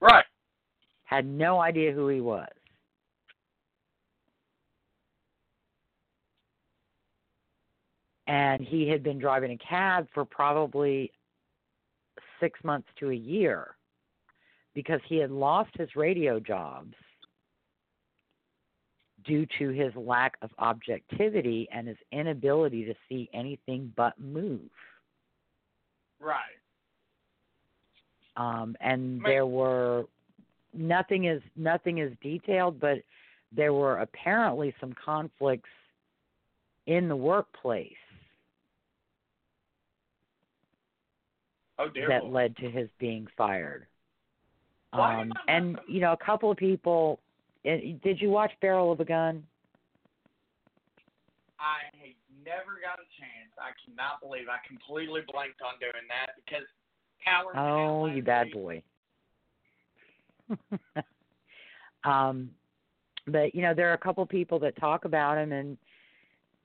Right. 0.00 0.24
had 1.04 1.26
no 1.26 1.60
idea 1.60 1.92
who 1.92 2.08
he 2.08 2.20
was 2.20 2.48
and 8.30 8.62
he 8.62 8.86
had 8.86 9.02
been 9.02 9.18
driving 9.18 9.50
a 9.50 9.58
cab 9.58 10.06
for 10.14 10.24
probably 10.24 11.10
six 12.38 12.62
months 12.62 12.86
to 13.00 13.10
a 13.10 13.14
year 13.14 13.74
because 14.72 15.00
he 15.08 15.16
had 15.16 15.32
lost 15.32 15.70
his 15.76 15.88
radio 15.96 16.38
jobs 16.38 16.94
due 19.24 19.44
to 19.58 19.70
his 19.70 19.92
lack 19.96 20.36
of 20.42 20.50
objectivity 20.60 21.68
and 21.72 21.88
his 21.88 21.96
inability 22.12 22.84
to 22.84 22.94
see 23.08 23.28
anything 23.34 23.92
but 23.96 24.18
move. 24.20 24.70
Right. 26.20 26.38
Um, 28.36 28.76
and 28.80 29.20
there 29.24 29.44
were 29.44 30.04
nothing 30.72 31.24
is 31.24 31.42
nothing 31.56 31.98
is 31.98 32.12
detailed, 32.22 32.78
but 32.78 32.98
there 33.50 33.72
were 33.72 33.98
apparently 33.98 34.72
some 34.80 34.94
conflicts 35.04 35.68
in 36.86 37.08
the 37.08 37.16
workplace 37.16 37.92
Oh 41.69 41.69
dear. 41.69 41.69
That 42.08 42.26
led 42.26 42.56
to 42.58 42.70
his 42.70 42.88
being 42.98 43.26
fired. 43.36 43.86
Um, 44.92 45.32
and 45.48 45.78
you 45.86 46.00
know, 46.00 46.12
a 46.12 46.24
couple 46.24 46.50
of 46.50 46.56
people. 46.56 47.20
eh, 47.64 47.92
Did 48.02 48.20
you 48.20 48.30
watch 48.30 48.52
Barrel 48.60 48.90
of 48.92 49.00
a 49.00 49.04
Gun? 49.04 49.44
I 51.60 52.14
never 52.44 52.80
got 52.82 52.98
a 52.98 53.06
chance. 53.20 53.52
I 53.58 53.70
cannot 53.84 54.20
believe 54.20 54.48
I 54.48 54.66
completely 54.66 55.20
blanked 55.30 55.60
on 55.62 55.78
doing 55.78 56.06
that 56.08 56.34
because 56.44 56.66
Howard. 57.24 57.56
Oh, 57.56 58.06
you 58.06 58.22
bad 58.22 58.50
boy. 58.52 58.82
um, 62.04 62.50
but 63.26 63.54
you 63.54 63.62
know, 63.62 63.74
there 63.74 63.90
are 63.90 63.94
a 63.94 63.98
couple 63.98 64.22
of 64.22 64.28
people 64.28 64.58
that 64.60 64.76
talk 64.76 65.04
about 65.04 65.38
him, 65.38 65.52
and 65.52 65.78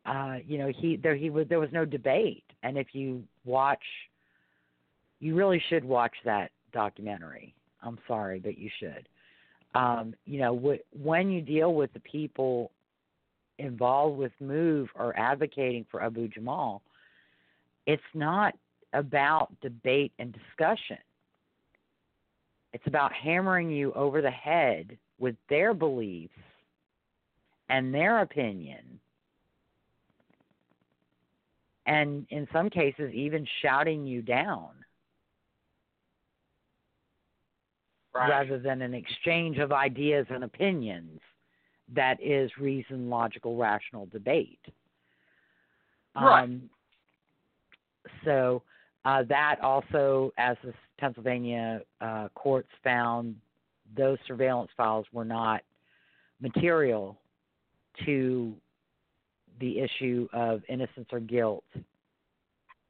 uh, 0.05 0.37
you 0.47 0.57
know, 0.57 0.71
he 0.75 0.95
there 0.95 1.15
he 1.15 1.29
was 1.29 1.47
there 1.49 1.59
was 1.59 1.69
no 1.71 1.85
debate. 1.85 2.43
And 2.63 2.77
if 2.77 2.87
you 2.93 3.23
watch, 3.43 3.83
you 5.25 5.33
really 5.33 5.59
should 5.69 5.83
watch 5.83 6.13
that 6.23 6.51
documentary. 6.71 7.55
I'm 7.81 7.97
sorry, 8.07 8.39
but 8.39 8.59
you 8.59 8.69
should. 8.79 9.09
Um, 9.73 10.13
you 10.25 10.37
know, 10.37 10.55
wh- 10.55 11.03
when 11.03 11.31
you 11.31 11.41
deal 11.41 11.73
with 11.73 11.91
the 11.93 11.99
people 12.01 12.69
involved 13.57 14.19
with 14.19 14.31
Move 14.39 14.87
or 14.93 15.17
advocating 15.17 15.83
for 15.89 16.03
Abu 16.03 16.27
Jamal, 16.27 16.83
it's 17.87 18.03
not 18.13 18.53
about 18.93 19.49
debate 19.61 20.13
and 20.19 20.31
discussion. 20.31 20.99
It's 22.73 22.85
about 22.85 23.11
hammering 23.11 23.71
you 23.71 23.93
over 23.93 24.21
the 24.21 24.29
head 24.29 24.95
with 25.17 25.35
their 25.49 25.73
beliefs 25.73 26.33
and 27.69 27.91
their 27.91 28.19
opinion. 28.21 28.99
And 31.87 32.27
in 32.29 32.47
some 32.53 32.69
cases, 32.69 33.11
even 33.11 33.47
shouting 33.63 34.05
you 34.05 34.21
down 34.21 34.84
Right. 38.15 38.29
rather 38.29 38.57
than 38.57 38.81
an 38.81 38.93
exchange 38.93 39.57
of 39.57 39.73
ideas 39.73 40.25
and 40.29 40.45
opinions 40.45 41.19
that 41.93 42.17
is 42.23 42.49
reason, 42.57 43.09
logical, 43.09 43.57
rational 43.57 44.05
debate. 44.05 44.59
Right. 46.15 46.43
Um, 46.43 46.69
so 48.23 48.63
uh, 49.03 49.23
that 49.27 49.57
also, 49.61 50.31
as 50.37 50.55
the 50.63 50.73
Pennsylvania 50.97 51.81
uh, 51.99 52.29
courts 52.35 52.69
found, 52.83 53.35
those 53.97 54.17
surveillance 54.25 54.71
files 54.77 55.05
were 55.11 55.25
not 55.25 55.61
material 56.39 57.17
to 58.05 58.53
the 59.59 59.79
issue 59.79 60.27
of 60.31 60.61
innocence 60.69 61.07
or 61.11 61.19
guilt 61.19 61.65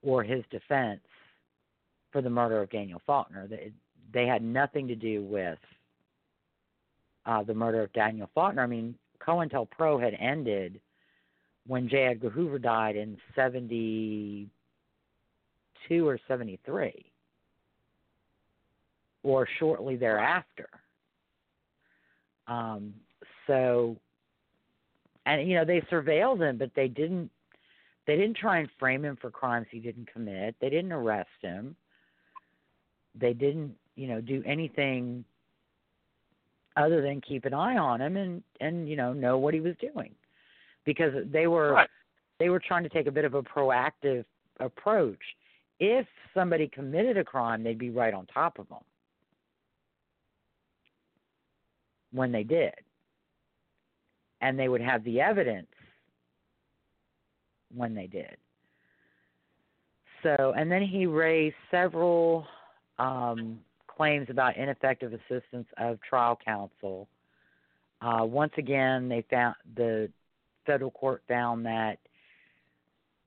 or 0.04 0.24
his 0.24 0.44
defense 0.52 1.02
for 2.12 2.22
the 2.22 2.30
murder 2.30 2.62
of 2.62 2.70
Daniel 2.70 3.02
Faulkner. 3.06 3.48
They, 3.48 3.72
they 4.14 4.26
had 4.26 4.44
nothing 4.44 4.88
to 4.88 4.96
do 4.96 5.24
with 5.24 5.60
uh, 7.26 7.44
the 7.44 7.54
murder 7.54 7.84
of 7.84 7.94
Daniel 7.94 8.30
Faulkner. 8.34 8.64
I 8.64 8.68
mean, 8.68 8.96
COINTELPRO 9.26 10.02
had 10.02 10.16
ended 10.20 10.80
when 11.68 11.90
J. 11.90 12.08
Edgar 12.08 12.30
Hoover 12.30 12.60
died 12.60 12.96
in 12.96 13.18
72 13.36 16.08
or 16.08 16.20
73, 16.28 17.06
or 19.24 19.48
shortly 19.58 19.96
thereafter. 19.96 20.70
Um, 22.48 22.94
so, 23.48 23.98
and 25.26 25.50
you 25.50 25.56
know, 25.56 25.66
they 25.66 25.82
surveilled 25.92 26.48
him, 26.48 26.58
but 26.58 26.70
they 26.76 26.88
didn't. 26.88 27.32
They 28.08 28.16
didn't 28.16 28.38
try 28.38 28.60
and 28.60 28.70
frame 28.78 29.04
him 29.04 29.18
for 29.20 29.32
crimes 29.32 29.66
he 29.72 29.80
didn't 29.80 30.14
commit. 30.14 30.54
They 30.62 30.70
didn't 30.70 30.92
arrest 30.92 31.28
him. 31.42 31.76
They 33.20 33.34
didn't, 33.34 33.74
you 33.96 34.08
know, 34.08 34.22
do 34.22 34.44
anything 34.46 35.24
other 36.78 37.02
than 37.02 37.22
keep 37.22 37.46
an 37.46 37.54
eye 37.54 37.78
on 37.78 38.02
him 38.02 38.18
and 38.18 38.44
and 38.60 38.90
you 38.90 38.96
know 38.96 39.14
know 39.14 39.38
what 39.38 39.54
he 39.54 39.62
was 39.62 39.76
doing. 39.80 40.14
Because 40.86 41.14
they 41.32 41.48
were 41.48 41.74
Right. 41.74 41.90
they 42.40 42.50
were 42.50 42.60
trying 42.60 42.84
to 42.84 42.90
take 42.90 43.08
a 43.08 43.12
bit 43.12 43.26
of 43.26 43.34
a 43.34 43.42
proactive 43.42 44.26
approach. 44.60 45.22
If 45.80 46.08
somebody 46.34 46.68
committed 46.68 47.18
a 47.18 47.24
crime 47.24 47.64
they'd 47.64 47.78
be 47.78 47.90
right 47.90 48.14
on 48.14 48.26
top 48.28 48.60
of 48.60 48.68
them 48.70 48.84
when 52.12 52.32
they 52.32 52.44
did. 52.44 52.74
And 54.42 54.60
they 54.60 54.68
would 54.68 54.82
have 54.82 55.04
the 55.04 55.22
evidence 55.22 55.68
when 57.74 57.96
they 57.96 58.08
did. 58.08 58.38
So 60.24 60.54
and 60.58 60.70
then 60.72 60.82
he 60.82 61.06
raised 61.06 61.56
several 61.72 62.46
um 63.00 63.60
claims 63.96 64.28
about 64.30 64.58
ineffective 64.58 65.14
assistance 65.14 65.68
of 65.78 66.00
trial 66.02 66.38
counsel. 66.44 67.08
Uh, 68.02 68.26
once 68.26 68.54
again, 68.58 69.08
they 69.10 69.24
found 69.30 69.56
the 69.76 70.10
federal 70.66 70.92
court 70.92 71.22
found 71.28 71.66
that 71.66 71.98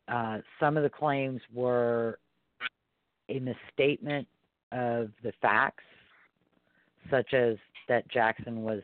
uh, 0.09 0.39
some 0.61 0.77
of 0.77 0.83
the 0.83 0.91
claims 0.91 1.41
were 1.53 2.19
a 3.29 3.39
misstatement 3.39 4.27
of 4.73 5.11
the 5.23 5.33
facts, 5.41 5.85
such 7.11 7.35
as 7.35 7.57
that 7.89 8.09
Jackson 8.09 8.63
was 8.63 8.83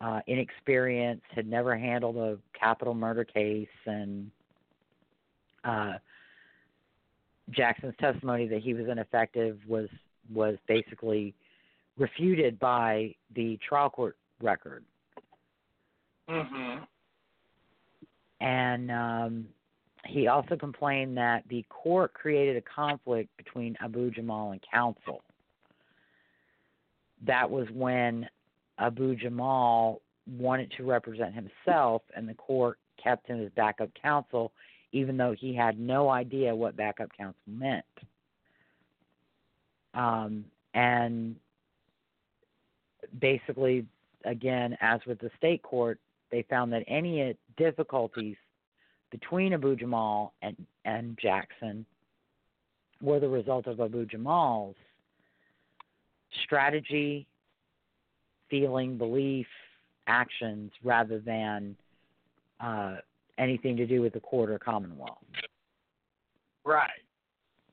uh, 0.00 0.20
inexperienced, 0.26 1.24
had 1.34 1.46
never 1.46 1.76
handled 1.76 2.16
a 2.16 2.38
capital 2.58 2.94
murder 2.94 3.24
case, 3.24 3.68
and 3.86 4.30
uh, 5.64 5.94
Jackson's 7.50 7.94
testimony 8.00 8.46
that 8.48 8.60
he 8.60 8.74
was 8.74 8.86
ineffective 8.88 9.58
was 9.66 9.88
was 10.32 10.56
basically 10.66 11.34
refuted 11.96 12.58
by 12.58 13.14
the 13.34 13.58
trial 13.66 13.90
court 13.90 14.16
record. 14.40 14.84
Mhm. 16.28 16.86
And 18.40 18.90
um, 18.90 19.48
he 20.06 20.26
also 20.26 20.56
complained 20.56 21.16
that 21.16 21.46
the 21.48 21.64
court 21.68 22.14
created 22.14 22.56
a 22.56 22.62
conflict 22.62 23.34
between 23.36 23.76
Abu 23.80 24.10
Jamal 24.10 24.52
and 24.52 24.60
counsel. 24.62 25.22
That 27.22 27.50
was 27.50 27.70
when 27.70 28.28
Abu 28.78 29.14
Jamal 29.14 30.02
wanted 30.26 30.70
to 30.72 30.84
represent 30.84 31.34
himself, 31.34 32.02
and 32.16 32.28
the 32.28 32.34
court 32.34 32.78
kept 33.02 33.26
him 33.26 33.42
as 33.42 33.50
backup 33.52 33.90
counsel, 34.00 34.52
even 34.92 35.16
though 35.16 35.34
he 35.38 35.54
had 35.54 35.78
no 35.78 36.08
idea 36.08 36.54
what 36.54 36.76
backup 36.76 37.10
counsel 37.16 37.40
meant. 37.46 37.84
Um, 39.94 40.44
and 40.74 41.36
basically, 43.20 43.86
again, 44.24 44.76
as 44.80 45.00
with 45.06 45.20
the 45.20 45.30
state 45.38 45.62
court, 45.62 45.98
they 46.30 46.44
found 46.50 46.72
that 46.72 46.82
any 46.88 47.36
difficulties 47.56 48.36
between 49.10 49.52
Abu 49.52 49.76
Jamal 49.76 50.32
and, 50.42 50.56
and 50.84 51.16
Jackson 51.20 51.86
were 53.00 53.20
the 53.20 53.28
result 53.28 53.66
of 53.66 53.80
Abu 53.80 54.06
Jamal's 54.06 54.74
strategy, 56.44 57.26
feeling, 58.50 58.98
belief, 58.98 59.46
actions, 60.06 60.72
rather 60.82 61.20
than 61.20 61.76
uh, 62.60 62.96
anything 63.38 63.76
to 63.76 63.86
do 63.86 64.00
with 64.00 64.12
the 64.12 64.20
court 64.20 64.50
or 64.50 64.58
Commonwealth. 64.58 65.18
Right. 66.64 66.90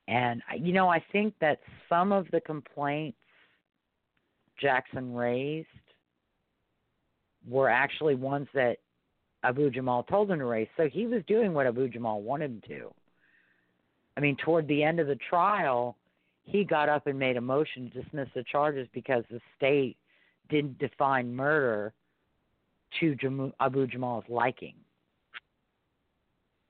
And 0.08 0.42
you 0.58 0.72
know, 0.72 0.88
I 0.88 1.02
think 1.12 1.34
that 1.40 1.60
some 1.88 2.12
of 2.12 2.26
the 2.32 2.40
complaints 2.40 3.18
Jackson 4.60 5.14
raised 5.14 5.68
were 7.48 7.68
actually 7.68 8.14
ones 8.14 8.48
that 8.54 8.78
Abu 9.42 9.70
Jamal 9.70 10.04
told 10.04 10.30
him 10.30 10.38
to 10.38 10.44
raise. 10.44 10.68
So 10.76 10.88
he 10.88 11.06
was 11.06 11.22
doing 11.26 11.52
what 11.52 11.66
Abu 11.66 11.88
Jamal 11.88 12.22
wanted 12.22 12.50
him 12.50 12.62
to. 12.68 12.94
I 14.16 14.20
mean, 14.20 14.36
toward 14.44 14.68
the 14.68 14.82
end 14.82 15.00
of 15.00 15.06
the 15.06 15.18
trial, 15.28 15.96
he 16.44 16.64
got 16.64 16.88
up 16.88 17.06
and 17.06 17.18
made 17.18 17.36
a 17.36 17.40
motion 17.40 17.90
to 17.90 18.02
dismiss 18.02 18.28
the 18.34 18.44
charges 18.44 18.86
because 18.92 19.24
the 19.30 19.40
state 19.56 19.96
didn't 20.48 20.78
define 20.78 21.34
murder 21.34 21.92
to 23.00 23.52
Abu 23.58 23.86
Jamal's 23.86 24.24
liking. 24.28 24.74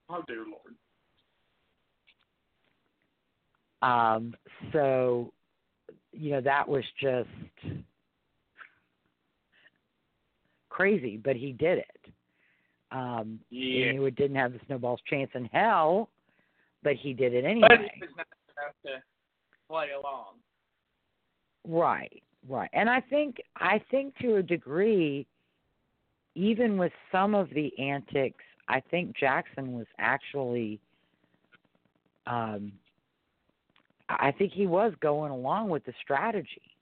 Oh 0.09 0.23
dear 0.27 0.37
Lord. 0.37 0.75
Um, 3.83 4.33
so, 4.71 5.33
you 6.13 6.31
know, 6.31 6.41
that 6.41 6.67
was 6.67 6.85
just 7.01 7.27
crazy, 10.69 11.17
but 11.17 11.35
he 11.35 11.51
did 11.51 11.79
it. 11.79 12.13
Um, 12.91 13.39
Yeah. 13.49 13.91
He 13.91 14.09
didn't 14.11 14.37
have 14.37 14.53
the 14.53 14.59
snowball's 14.67 15.01
chance 15.09 15.31
in 15.35 15.45
hell, 15.45 16.09
but 16.81 16.95
he 16.95 17.13
did 17.13 17.33
it 17.33 17.43
But 17.43 17.49
anyway. 17.49 17.91
he 17.95 18.01
was 18.01 18.09
not 18.15 18.27
enough 18.57 18.75
to 18.85 19.03
play 19.67 19.89
along. 19.91 20.35
Right, 21.67 22.23
right. 22.47 22.69
And 22.71 22.89
I 22.89 23.01
think 23.01 23.41
I 23.57 23.81
think 23.91 24.15
to 24.19 24.35
a 24.35 24.43
degree, 24.43 25.27
even 26.35 26.77
with 26.77 26.91
some 27.11 27.35
of 27.35 27.49
the 27.49 27.77
antics, 27.79 28.43
I 28.67 28.79
think 28.79 29.15
Jackson 29.17 29.73
was 29.73 29.87
actually 29.97 30.79
um 32.27 32.71
I 34.09 34.31
think 34.31 34.51
he 34.51 34.67
was 34.67 34.93
going 34.99 35.31
along 35.31 35.69
with 35.69 35.85
the 35.85 35.93
strategy. 36.01 36.75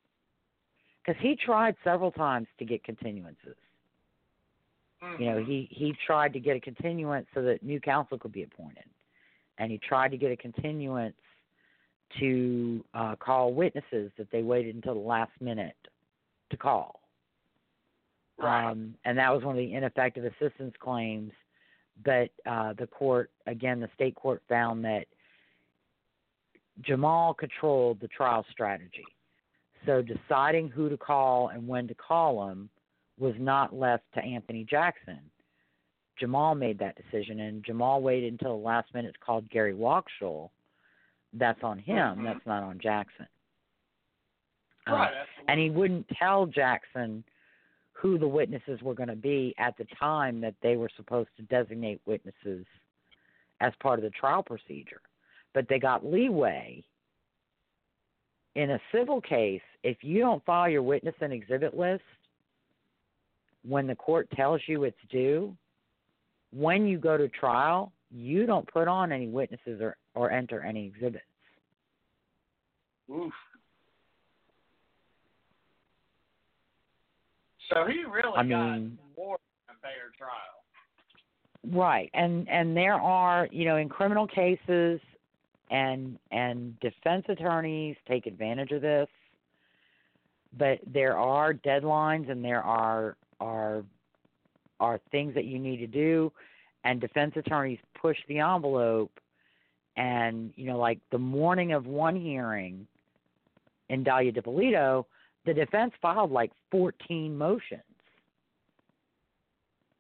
Because 1.03 1.21
he 1.21 1.35
tried 1.35 1.75
several 1.83 2.11
times 2.11 2.47
to 2.59 2.65
get 2.65 2.83
continuances. 2.83 3.55
You 5.17 5.25
know, 5.25 5.37
Mhm. 5.37 5.45
he 5.47 5.67
he 5.71 5.93
tried 6.05 6.31
to 6.33 6.39
get 6.39 6.55
a 6.55 6.59
continuance 6.59 7.27
so 7.33 7.41
that 7.41 7.63
new 7.63 7.79
counsel 7.79 8.19
could 8.19 8.31
be 8.31 8.43
appointed, 8.43 8.87
and 9.57 9.71
he 9.71 9.79
tried 9.79 10.11
to 10.11 10.17
get 10.17 10.31
a 10.31 10.37
continuance 10.37 11.15
to 12.19 12.85
uh, 12.93 13.15
call 13.15 13.53
witnesses 13.53 14.11
that 14.17 14.29
they 14.29 14.43
waited 14.43 14.75
until 14.75 14.93
the 14.93 14.99
last 14.99 15.31
minute 15.39 15.75
to 16.51 16.57
call. 16.57 17.01
Right. 18.37 18.69
Um, 18.69 18.95
and 19.05 19.17
that 19.17 19.33
was 19.33 19.43
one 19.43 19.55
of 19.55 19.59
the 19.59 19.73
ineffective 19.73 20.25
assistance 20.25 20.75
claims. 20.77 21.31
But 22.03 22.29
uh, 22.45 22.73
the 22.73 22.87
court, 22.87 23.31
again, 23.47 23.79
the 23.79 23.89
state 23.95 24.15
court 24.15 24.41
found 24.47 24.83
that 24.85 25.07
Jamal 26.79 27.33
controlled 27.33 27.99
the 27.99 28.07
trial 28.07 28.45
strategy. 28.51 29.05
So 29.85 30.01
deciding 30.01 30.69
who 30.69 30.89
to 30.89 30.97
call 30.97 31.49
and 31.49 31.67
when 31.67 31.87
to 31.87 31.95
call 31.95 32.49
him 32.49 32.69
was 33.19 33.35
not 33.37 33.75
left 33.75 34.03
to 34.13 34.23
Anthony 34.23 34.63
Jackson. 34.63 35.19
Jamal 36.19 36.55
made 36.55 36.77
that 36.79 36.95
decision, 36.95 37.39
and 37.41 37.63
Jamal 37.63 38.01
waited 38.01 38.31
until 38.31 38.57
the 38.57 38.63
last 38.63 38.93
minute 38.93 39.13
to 39.13 39.19
call 39.19 39.41
Gary 39.41 39.73
Wakshul. 39.73 40.49
That's 41.33 41.63
on 41.63 41.79
him. 41.79 42.19
Mhm. 42.19 42.23
That's 42.23 42.45
not 42.45 42.63
on 42.63 42.79
Jackson. 42.79 43.27
Uh, 44.87 44.93
right. 44.93 45.13
Absolutely. 45.13 45.45
and 45.47 45.59
he 45.59 45.69
wouldn't 45.69 46.07
tell 46.09 46.45
Jackson 46.47 47.23
who 47.93 48.17
the 48.17 48.27
witnesses 48.27 48.81
were 48.81 48.95
going 48.95 49.09
to 49.09 49.15
be 49.15 49.53
at 49.59 49.77
the 49.77 49.85
time 49.85 50.41
that 50.41 50.55
they 50.61 50.75
were 50.75 50.89
supposed 50.95 51.29
to 51.37 51.43
designate 51.43 52.01
witnesses 52.05 52.65
as 53.59 53.73
part 53.79 53.99
of 53.99 54.03
the 54.03 54.09
trial 54.09 54.41
procedure. 54.41 55.01
But 55.53 55.67
they 55.69 55.79
got 55.79 56.05
leeway. 56.05 56.83
In 58.55 58.71
a 58.71 58.79
civil 58.93 59.21
case, 59.21 59.61
if 59.83 59.97
you 60.01 60.19
don't 60.19 60.43
file 60.45 60.69
your 60.69 60.83
witness 60.83 61.15
and 61.21 61.31
exhibit 61.31 61.77
list 61.77 62.03
when 63.67 63.87
the 63.87 63.95
court 63.95 64.27
tells 64.35 64.61
you 64.67 64.83
it's 64.83 64.97
due, 65.09 65.55
when 66.51 66.85
you 66.85 66.97
go 66.97 67.17
to 67.17 67.27
trial, 67.29 67.91
you 68.09 68.45
don't 68.45 68.67
put 68.71 68.87
on 68.87 69.11
any 69.11 69.27
witnesses 69.27 69.79
or, 69.81 69.95
or 70.15 70.31
enter 70.31 70.61
any 70.63 70.85
exhibits. 70.85 71.23
Oof. 73.09 73.31
So 77.73 77.85
he 77.87 78.03
really 78.03 78.33
I 78.35 78.43
got 78.43 78.71
mean- 78.73 78.97
more 79.17 79.37
than 79.67 79.75
a 79.77 79.79
fair 79.81 80.11
trial. 80.17 80.31
Right, 81.73 82.09
and 82.15 82.49
and 82.49 82.75
there 82.75 82.95
are 82.95 83.47
you 83.51 83.65
know 83.65 83.77
in 83.77 83.87
criminal 83.87 84.25
cases, 84.25 84.99
and 85.71 86.19
and 86.31 86.77
defense 86.81 87.25
attorneys 87.29 87.95
take 88.07 88.27
advantage 88.27 88.71
of 88.71 88.81
this, 88.81 89.07
but 90.57 90.79
there 90.85 91.17
are 91.17 91.53
deadlines 91.53 92.29
and 92.29 92.43
there 92.43 92.61
are 92.61 93.15
are 93.39 93.83
are 94.79 94.99
things 95.11 95.33
that 95.33 95.45
you 95.45 95.57
need 95.57 95.77
to 95.77 95.87
do, 95.87 96.31
and 96.83 96.99
defense 96.99 97.33
attorneys 97.37 97.79
push 97.99 98.17
the 98.27 98.39
envelope, 98.39 99.11
and 99.95 100.53
you 100.57 100.65
know 100.65 100.77
like 100.77 100.99
the 101.11 101.17
morning 101.17 101.71
of 101.71 101.85
one 101.85 102.17
hearing, 102.17 102.85
in 103.89 104.03
Dalia 104.03 104.33
Dippolito, 104.33 105.07
the 105.45 105.53
defense 105.53 105.93
filed 106.01 106.31
like 106.31 106.51
fourteen 106.69 107.37
motions 107.37 107.81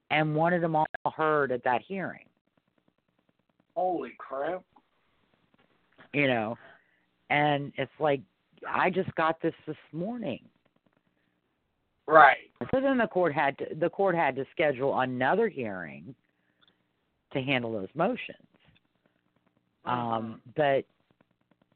and 0.09 0.35
wanted 0.35 0.61
them 0.61 0.75
all 0.75 0.85
heard 1.15 1.53
at 1.53 1.63
that 1.63 1.81
hearing. 1.87 2.25
Holy 3.73 4.11
crap. 4.17 4.63
You 6.13 6.27
know, 6.27 6.57
and 7.29 7.71
it's 7.77 7.91
like 7.99 8.21
I 8.67 8.89
just 8.89 9.13
got 9.15 9.41
this 9.41 9.53
this 9.65 9.77
morning. 9.91 10.41
Right. 12.07 12.49
So 12.71 12.81
then 12.81 12.97
the 12.97 13.07
court 13.07 13.33
had 13.33 13.57
to 13.59 13.65
the 13.79 13.89
court 13.89 14.15
had 14.15 14.35
to 14.35 14.45
schedule 14.51 14.99
another 14.99 15.47
hearing 15.47 16.13
to 17.33 17.41
handle 17.41 17.71
those 17.71 17.89
motions. 17.95 18.37
Um, 19.85 20.41
but 20.55 20.83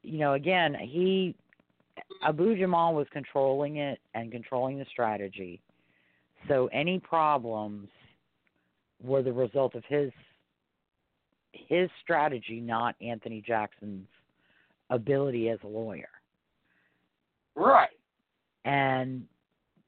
you 0.04 0.20
know, 0.20 0.34
again, 0.34 0.76
he 0.80 1.36
Abu 2.22 2.56
Jamal 2.58 2.94
was 2.94 3.08
controlling 3.12 3.78
it 3.78 4.00
and 4.14 4.32
controlling 4.32 4.78
the 4.78 4.86
strategy. 4.92 5.62
So 6.48 6.70
any 6.74 7.00
problems 7.00 7.88
were 9.02 9.24
the 9.24 9.34
result 9.34 9.76
of 9.76 9.84
his 9.88 10.12
his 11.54 11.90
strategy, 12.04 12.60
not 12.60 12.96
Anthony 13.02 13.42
Jackson's 13.46 14.08
ability 14.90 15.50
as 15.50 15.60
a 15.64 15.68
lawyer. 15.68 16.10
Right. 17.56 17.90
And 18.66 19.26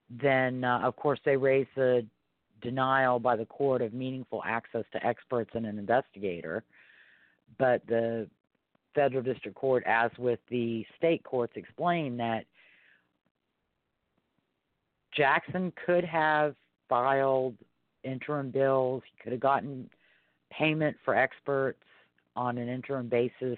then, 0.09 0.63
uh, 0.63 0.79
of 0.83 0.95
course, 0.95 1.19
they 1.25 1.35
raised 1.35 1.69
the 1.75 2.05
denial 2.61 3.19
by 3.19 3.35
the 3.35 3.45
court 3.45 3.81
of 3.81 3.93
meaningful 3.93 4.41
access 4.45 4.83
to 4.93 5.05
experts 5.05 5.51
and 5.53 5.65
an 5.65 5.77
investigator. 5.77 6.63
But 7.57 7.85
the 7.87 8.27
federal 8.95 9.23
district 9.23 9.57
court, 9.57 9.83
as 9.85 10.11
with 10.17 10.39
the 10.49 10.85
state 10.97 11.23
courts, 11.23 11.53
explained 11.55 12.19
that 12.19 12.45
Jackson 15.15 15.73
could 15.85 16.03
have 16.03 16.55
filed 16.87 17.55
interim 18.03 18.51
bills, 18.51 19.03
he 19.05 19.23
could 19.23 19.31
have 19.31 19.41
gotten 19.41 19.89
payment 20.51 20.95
for 21.03 21.15
experts 21.15 21.83
on 22.35 22.57
an 22.57 22.69
interim 22.69 23.07
basis 23.07 23.57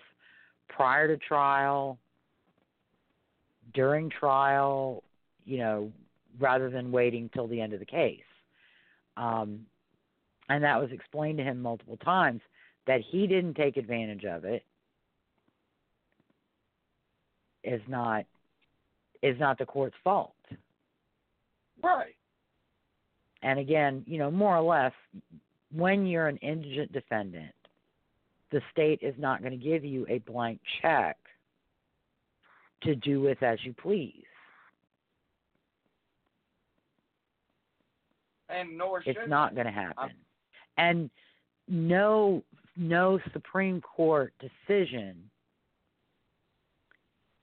prior 0.69 1.07
to 1.07 1.17
trial, 1.17 1.97
during 3.73 4.09
trial, 4.09 5.03
you 5.45 5.57
know, 5.57 5.91
rather 6.39 6.69
than 6.69 6.91
waiting 6.91 7.29
till 7.33 7.47
the 7.47 7.59
end 7.59 7.73
of 7.73 7.79
the 7.79 7.85
case. 7.85 8.21
Um, 9.17 9.65
and 10.47 10.63
that 10.63 10.79
was 10.79 10.91
explained 10.91 11.37
to 11.39 11.43
him 11.43 11.61
multiple 11.61 11.97
times 11.97 12.41
that 12.87 13.01
he 13.11 13.27
didn't 13.27 13.55
take 13.55 13.77
advantage 13.77 14.25
of 14.25 14.45
it 14.45 14.63
is 17.63 17.81
not 17.87 18.25
is 19.21 19.37
not 19.39 19.57
the 19.57 19.65
court's 19.65 19.95
fault. 20.03 20.33
Right. 21.83 22.15
And 23.41 23.59
again, 23.59 24.03
you 24.07 24.17
know, 24.17 24.31
more 24.31 24.57
or 24.57 24.61
less, 24.61 24.93
when 25.73 26.05
you're 26.05 26.27
an 26.27 26.37
indigent 26.37 26.91
defendant, 26.93 27.53
the 28.51 28.61
state 28.71 28.99
is 29.01 29.15
not 29.17 29.41
going 29.41 29.57
to 29.57 29.63
give 29.63 29.85
you 29.85 30.05
a 30.09 30.19
blank 30.19 30.59
check 30.81 31.17
to 32.83 32.95
do 32.95 33.21
with 33.21 33.41
as 33.43 33.59
you 33.63 33.73
please. 33.73 34.23
And 38.49 38.77
nor 38.77 39.03
should 39.03 39.17
It's 39.17 39.29
not 39.29 39.53
going 39.53 39.67
to 39.67 39.71
happen. 39.71 40.11
And 40.77 41.09
no 41.67 42.43
no 42.75 43.19
Supreme 43.33 43.81
Court 43.81 44.33
decision 44.39 45.29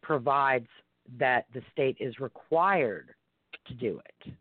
provides 0.03 0.69
that 1.19 1.45
the 1.53 1.61
state 1.73 1.97
is 2.01 2.19
required 2.19 3.11
to 3.69 3.75
do 3.75 4.01
it. 4.05 4.33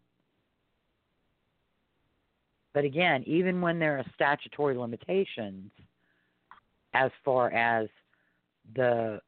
But 2.74 2.86
again, 2.86 3.24
even 3.26 3.62
when 3.62 3.78
there 3.78 3.98
are 3.98 4.06
statutory 4.16 4.78
limitations 4.78 5.72
as 6.96 7.12
far 7.26 7.52
as 7.52 7.90
the 8.76 9.22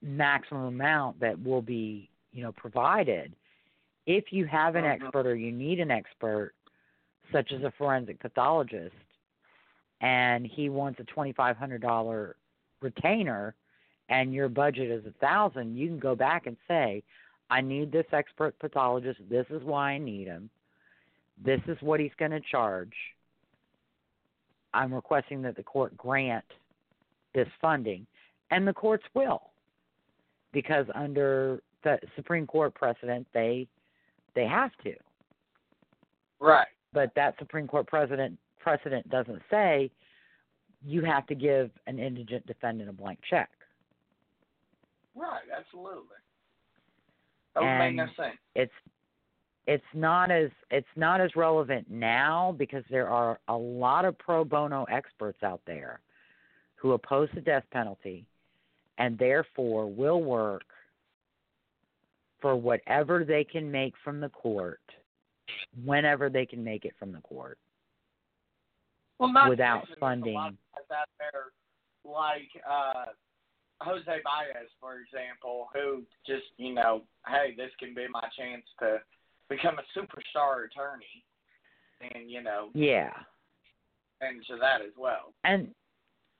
maximum 0.00 0.62
amount 0.62 1.18
that 1.20 1.42
will 1.42 1.60
be, 1.60 2.08
you 2.32 2.42
know, 2.42 2.52
provided, 2.52 3.34
if 4.06 4.32
you 4.32 4.46
have 4.46 4.76
an 4.76 4.84
Mhm. 4.84 4.92
expert 4.92 5.26
or 5.26 5.34
you 5.34 5.52
need 5.52 5.80
an 5.80 5.90
expert, 5.90 6.54
such 7.32 7.52
as 7.52 7.62
a 7.64 7.70
forensic 7.72 8.18
pathologist, 8.20 8.96
and 10.00 10.46
he 10.46 10.68
wants 10.68 10.98
a 11.00 11.04
twenty 11.04 11.32
five 11.32 11.56
hundred 11.56 11.82
dollar 11.82 12.36
retainer, 12.80 13.54
and 14.08 14.32
your 14.32 14.48
budget 14.48 14.90
is 14.90 15.04
a 15.06 15.12
thousand, 15.12 15.76
you 15.76 15.88
can 15.88 15.98
go 15.98 16.14
back 16.14 16.46
and 16.46 16.56
say, 16.66 17.02
I 17.50 17.60
need 17.60 17.90
this 17.90 18.06
expert 18.12 18.58
pathologist. 18.58 19.20
This 19.28 19.46
is 19.50 19.62
why 19.64 19.92
I 19.92 19.98
need 19.98 20.26
him. 20.28 20.50
This 21.36 21.60
is 21.66 21.80
what 21.82 22.00
he's 22.00 22.14
going 22.14 22.30
to 22.30 22.40
charge. 22.40 22.94
I'm 24.74 24.92
requesting 24.92 25.42
that 25.42 25.56
the 25.56 25.62
court 25.62 25.96
grant 25.96 26.44
this 27.34 27.48
funding, 27.60 28.06
and 28.50 28.66
the 28.66 28.72
courts 28.72 29.04
will, 29.14 29.50
because 30.52 30.86
under 30.94 31.62
the 31.84 31.98
Supreme 32.16 32.46
Court 32.46 32.74
precedent, 32.74 33.26
they 33.32 33.66
they 34.34 34.46
have 34.46 34.72
to. 34.84 34.94
Right. 36.40 36.68
But 36.92 37.12
that 37.16 37.34
Supreme 37.38 37.66
Court 37.66 37.86
precedent 37.86 38.38
precedent 38.58 39.08
doesn't 39.10 39.42
say 39.50 39.90
you 40.84 41.04
have 41.04 41.26
to 41.26 41.34
give 41.34 41.70
an 41.86 41.98
indigent 41.98 42.46
defendant 42.46 42.88
a 42.88 42.92
blank 42.92 43.18
check. 43.28 43.50
Right. 45.14 45.42
Absolutely. 45.56 46.16
That 47.54 47.62
would 47.62 47.78
make 47.78 47.94
no 47.94 48.06
sense. 48.16 48.36
It's 48.54 48.72
it's 49.66 49.84
not 49.94 50.30
as 50.30 50.50
it's 50.70 50.86
not 50.96 51.20
as 51.20 51.30
relevant 51.36 51.90
now 51.90 52.54
because 52.58 52.84
there 52.90 53.08
are 53.08 53.38
a 53.48 53.56
lot 53.56 54.04
of 54.04 54.18
pro 54.18 54.44
bono 54.44 54.84
experts 54.90 55.42
out 55.42 55.60
there 55.66 56.00
who 56.76 56.92
oppose 56.92 57.28
the 57.34 57.40
death 57.40 57.64
penalty 57.70 58.24
and 58.98 59.18
therefore 59.18 59.86
will 59.86 60.22
work 60.22 60.62
for 62.40 62.56
whatever 62.56 63.24
they 63.24 63.44
can 63.44 63.70
make 63.70 63.94
from 64.02 64.20
the 64.20 64.28
court 64.30 64.80
whenever 65.84 66.30
they 66.30 66.46
can 66.46 66.64
make 66.64 66.84
it 66.84 66.94
from 66.98 67.12
the 67.12 67.20
court. 67.20 67.58
Well, 69.18 69.32
without 69.48 69.86
mention 69.88 69.88
there's 69.88 69.98
a 70.00 70.04
lot 70.04 70.10
funding. 70.10 70.36
out 70.36 70.56
there 71.18 71.52
like 72.04 72.48
uh, 72.68 73.12
Jose 73.82 74.04
Baez, 74.04 74.68
for 74.80 75.00
example, 75.00 75.68
who 75.74 76.02
just 76.26 76.46
you 76.56 76.74
know, 76.74 77.02
hey, 77.26 77.54
this 77.56 77.70
can 77.78 77.94
be 77.94 78.06
my 78.10 78.26
chance 78.36 78.64
to 78.80 78.98
become 79.50 79.76
a 79.78 79.98
superstar 79.98 80.64
attorney, 80.64 81.24
and 82.14 82.30
you 82.30 82.42
know, 82.42 82.70
Yeah. 82.72 83.12
into 84.22 84.56
that 84.60 84.80
as 84.80 84.92
well. 84.96 85.34
and 85.44 85.74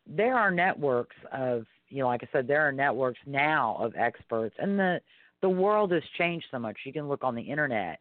there 0.06 0.34
are 0.36 0.50
networks 0.50 1.16
of 1.32 1.66
you 1.88 1.98
know 1.98 2.06
like 2.08 2.22
i 2.24 2.28
said 2.32 2.46
there 2.48 2.66
are 2.66 2.72
networks 2.72 3.18
now 3.26 3.76
of 3.78 3.94
experts 3.96 4.54
and 4.58 4.78
the 4.78 5.00
the 5.42 5.48
world 5.48 5.92
has 5.92 6.02
changed 6.18 6.46
so 6.50 6.58
much 6.58 6.76
you 6.84 6.92
can 6.92 7.06
look 7.08 7.22
on 7.22 7.34
the 7.34 7.42
internet 7.42 8.00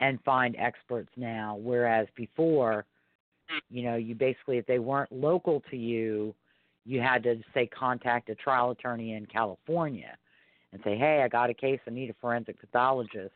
and 0.00 0.22
find 0.22 0.54
experts 0.58 1.10
now 1.16 1.56
whereas 1.56 2.06
before 2.14 2.84
you 3.70 3.82
know 3.82 3.96
you 3.96 4.14
basically 4.14 4.58
if 4.58 4.66
they 4.66 4.78
weren't 4.78 5.10
local 5.10 5.60
to 5.70 5.76
you 5.76 6.34
you 6.84 7.00
had 7.00 7.22
to 7.22 7.42
say 7.54 7.66
contact 7.66 8.28
a 8.28 8.34
trial 8.34 8.70
attorney 8.70 9.14
in 9.14 9.24
california 9.26 10.16
and 10.72 10.80
say 10.84 10.96
hey 10.96 11.22
i 11.24 11.28
got 11.28 11.50
a 11.50 11.54
case 11.54 11.80
i 11.86 11.90
need 11.90 12.10
a 12.10 12.14
forensic 12.20 12.58
pathologist 12.60 13.32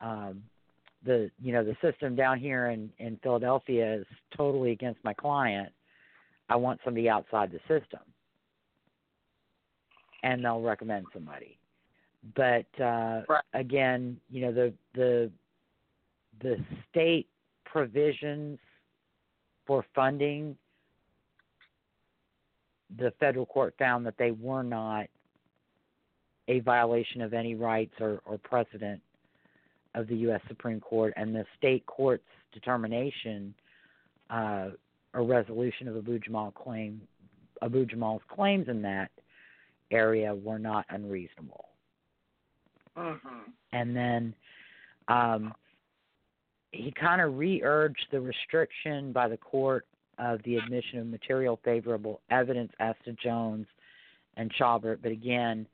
um 0.00 0.42
the 1.04 1.30
you 1.40 1.52
know 1.52 1.64
the 1.64 1.76
system 1.80 2.14
down 2.14 2.38
here 2.38 2.68
in 2.68 2.90
in 2.98 3.18
Philadelphia 3.22 3.96
is 3.96 4.06
totally 4.36 4.72
against 4.72 5.02
my 5.04 5.14
client. 5.14 5.72
I 6.48 6.56
want 6.56 6.80
somebody 6.84 7.08
outside 7.08 7.50
the 7.52 7.60
system, 7.60 8.00
and 10.22 10.44
they'll 10.44 10.60
recommend 10.60 11.06
somebody. 11.12 11.58
But 12.34 12.66
uh, 12.80 13.22
Right. 13.28 13.44
again, 13.54 14.20
you 14.30 14.42
know 14.42 14.52
the 14.52 14.72
the 14.94 15.30
the 16.42 16.56
state 16.90 17.28
provisions 17.64 18.58
for 19.66 19.84
funding. 19.94 20.56
The 22.98 23.12
federal 23.20 23.46
court 23.46 23.74
found 23.78 24.04
that 24.06 24.18
they 24.18 24.32
were 24.32 24.64
not 24.64 25.06
a 26.48 26.58
violation 26.60 27.20
of 27.22 27.32
any 27.32 27.54
rights 27.54 27.94
or, 28.00 28.20
or 28.24 28.36
precedent 28.36 29.00
of 29.94 30.06
the 30.08 30.16
U.S. 30.16 30.40
Supreme 30.48 30.80
Court, 30.80 31.12
and 31.16 31.34
the 31.34 31.44
state 31.58 31.84
court's 31.86 32.24
determination 32.52 33.54
uh, 34.30 34.68
or 35.14 35.24
resolution 35.24 35.88
of 35.88 35.96
Abu 35.96 36.18
Jamal 36.18 36.52
claim, 36.52 37.00
Abu 37.62 37.84
Jamal's 37.84 38.22
claims 38.28 38.68
in 38.68 38.82
that 38.82 39.10
area 39.90 40.34
were 40.34 40.58
not 40.58 40.86
unreasonable. 40.90 41.66
Mm-hmm. 42.96 43.50
And 43.72 43.96
then 43.96 44.34
um, 45.08 45.52
he 46.72 46.92
kind 46.92 47.20
of 47.20 47.36
re-urged 47.36 48.06
the 48.12 48.20
restriction 48.20 49.12
by 49.12 49.28
the 49.28 49.36
court 49.36 49.86
of 50.18 50.42
the 50.44 50.56
admission 50.56 50.98
of 51.00 51.06
material 51.06 51.58
favorable 51.64 52.20
evidence 52.30 52.72
as 52.78 52.94
to 53.04 53.12
Jones 53.14 53.66
and 54.36 54.52
Chobert, 54.52 55.02
but 55.02 55.10
again, 55.10 55.66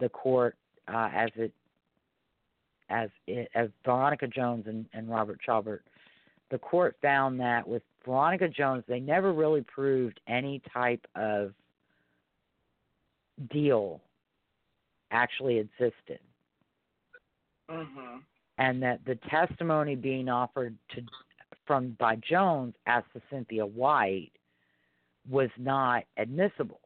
the 0.00 0.08
court, 0.08 0.56
uh, 0.92 1.10
as 1.14 1.30
it 1.36 1.52
as 2.94 3.10
it, 3.26 3.50
as 3.54 3.68
Veronica 3.84 4.28
Jones 4.28 4.64
and, 4.66 4.86
and 4.94 5.10
Robert 5.10 5.40
Chobert, 5.44 5.84
the 6.50 6.58
court 6.58 6.96
found 7.02 7.40
that 7.40 7.66
with 7.66 7.82
Veronica 8.04 8.48
Jones, 8.48 8.84
they 8.86 9.00
never 9.00 9.32
really 9.32 9.62
proved 9.62 10.20
any 10.28 10.62
type 10.72 11.04
of 11.16 11.52
deal 13.50 14.00
actually 15.10 15.58
existed, 15.58 16.20
Mm-hmm. 17.70 18.18
and 18.58 18.82
that 18.82 19.00
the 19.06 19.18
testimony 19.30 19.96
being 19.96 20.28
offered 20.28 20.76
to 20.94 21.00
from 21.66 21.96
by 21.98 22.16
Jones 22.16 22.74
as 22.86 23.02
to 23.14 23.22
Cynthia 23.30 23.64
White 23.64 24.32
was 25.30 25.48
not 25.56 26.04
admissible. 26.18 26.80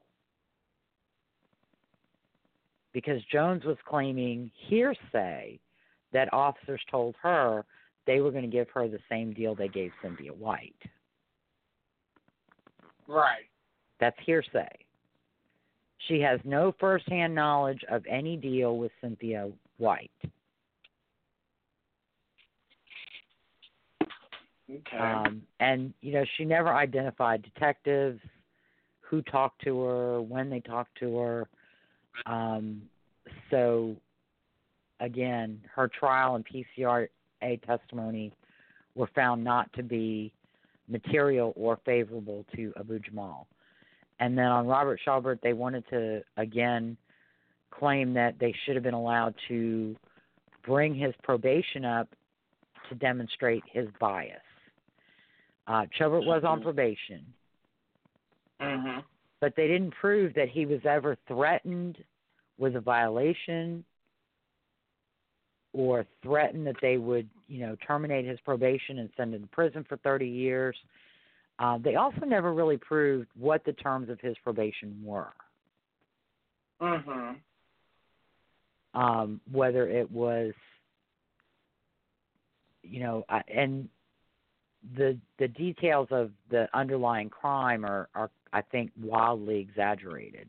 Because 2.92 3.20
Jones 3.32 3.64
was 3.64 3.76
claiming 3.88 4.52
hearsay 4.68 5.58
that 6.12 6.32
officers 6.32 6.80
told 6.90 7.14
her 7.22 7.64
they 8.06 8.20
were 8.20 8.30
going 8.30 8.44
to 8.44 8.48
give 8.48 8.68
her 8.70 8.88
the 8.88 9.00
same 9.10 9.32
deal 9.32 9.54
they 9.54 9.68
gave 9.68 9.90
Cynthia 10.02 10.32
White. 10.32 10.74
Right. 13.06 13.46
That's 14.00 14.16
hearsay. 14.24 14.68
She 16.06 16.20
has 16.20 16.40
no 16.44 16.74
firsthand 16.78 17.34
knowledge 17.34 17.80
of 17.90 18.04
any 18.08 18.36
deal 18.36 18.78
with 18.78 18.92
Cynthia 19.00 19.50
White. 19.78 20.10
Okay. 24.70 24.98
Um, 24.98 25.42
and, 25.60 25.92
you 26.02 26.12
know, 26.12 26.24
she 26.36 26.44
never 26.44 26.68
identified 26.68 27.42
detectives, 27.42 28.20
who 29.00 29.22
talked 29.22 29.62
to 29.64 29.80
her, 29.80 30.20
when 30.20 30.50
they 30.50 30.60
talked 30.60 30.98
to 31.00 31.16
her. 31.16 31.48
Um, 32.26 32.82
so, 33.50 33.96
again, 35.00 35.60
her 35.74 35.88
trial 35.88 36.34
and 36.34 36.46
PCRA 36.46 37.08
testimony 37.66 38.32
were 38.94 39.08
found 39.14 39.42
not 39.44 39.72
to 39.74 39.82
be 39.82 40.32
material 40.88 41.52
or 41.56 41.78
favorable 41.84 42.44
to 42.56 42.72
Abu 42.78 42.98
Jamal. 42.98 43.46
And 44.20 44.36
then 44.36 44.46
on 44.46 44.66
Robert 44.66 45.00
Chobert, 45.04 45.40
they 45.42 45.52
wanted 45.52 45.84
to, 45.90 46.22
again, 46.36 46.96
claim 47.70 48.14
that 48.14 48.38
they 48.40 48.52
should 48.64 48.74
have 48.74 48.82
been 48.82 48.94
allowed 48.94 49.34
to 49.48 49.94
bring 50.66 50.94
his 50.94 51.14
probation 51.22 51.84
up 51.84 52.08
to 52.88 52.94
demonstrate 52.96 53.62
his 53.70 53.86
bias. 54.00 54.40
Uh, 55.66 55.86
Chobert 55.96 56.24
was 56.24 56.42
on 56.44 56.60
Mhm. 56.60 56.62
probation, 56.62 57.34
mm-hmm. 58.60 59.00
but 59.38 59.54
they 59.54 59.68
didn't 59.68 59.90
prove 59.92 60.32
that 60.34 60.48
he 60.48 60.66
was 60.66 60.84
ever 60.86 61.14
threatened 61.26 62.02
with 62.56 62.74
a 62.74 62.80
violation 62.80 63.84
or 65.72 66.06
threatened 66.22 66.66
that 66.66 66.76
they 66.80 66.96
would, 66.96 67.28
you 67.48 67.60
know, 67.66 67.76
terminate 67.86 68.24
his 68.24 68.38
probation 68.40 68.98
and 68.98 69.10
send 69.16 69.34
him 69.34 69.42
to 69.42 69.46
prison 69.48 69.84
for 69.88 69.96
30 69.98 70.26
years. 70.26 70.76
Uh, 71.58 71.78
they 71.78 71.96
also 71.96 72.20
never 72.24 72.54
really 72.54 72.76
proved 72.76 73.28
what 73.38 73.64
the 73.64 73.72
terms 73.72 74.08
of 74.08 74.20
his 74.20 74.36
probation 74.44 74.96
were. 75.04 75.32
Mm-hmm. 76.80 77.32
um, 78.94 79.40
whether 79.50 79.88
it 79.88 80.10
was, 80.10 80.52
you 82.84 83.00
know, 83.00 83.24
I- 83.28 83.42
and 83.48 83.88
the 84.96 85.18
the 85.38 85.48
details 85.48 86.06
of 86.12 86.30
the 86.50 86.68
underlying 86.72 87.30
crime 87.30 87.84
are, 87.84 88.08
are 88.14 88.30
I 88.52 88.62
think 88.62 88.92
wildly 89.00 89.58
exaggerated. 89.58 90.48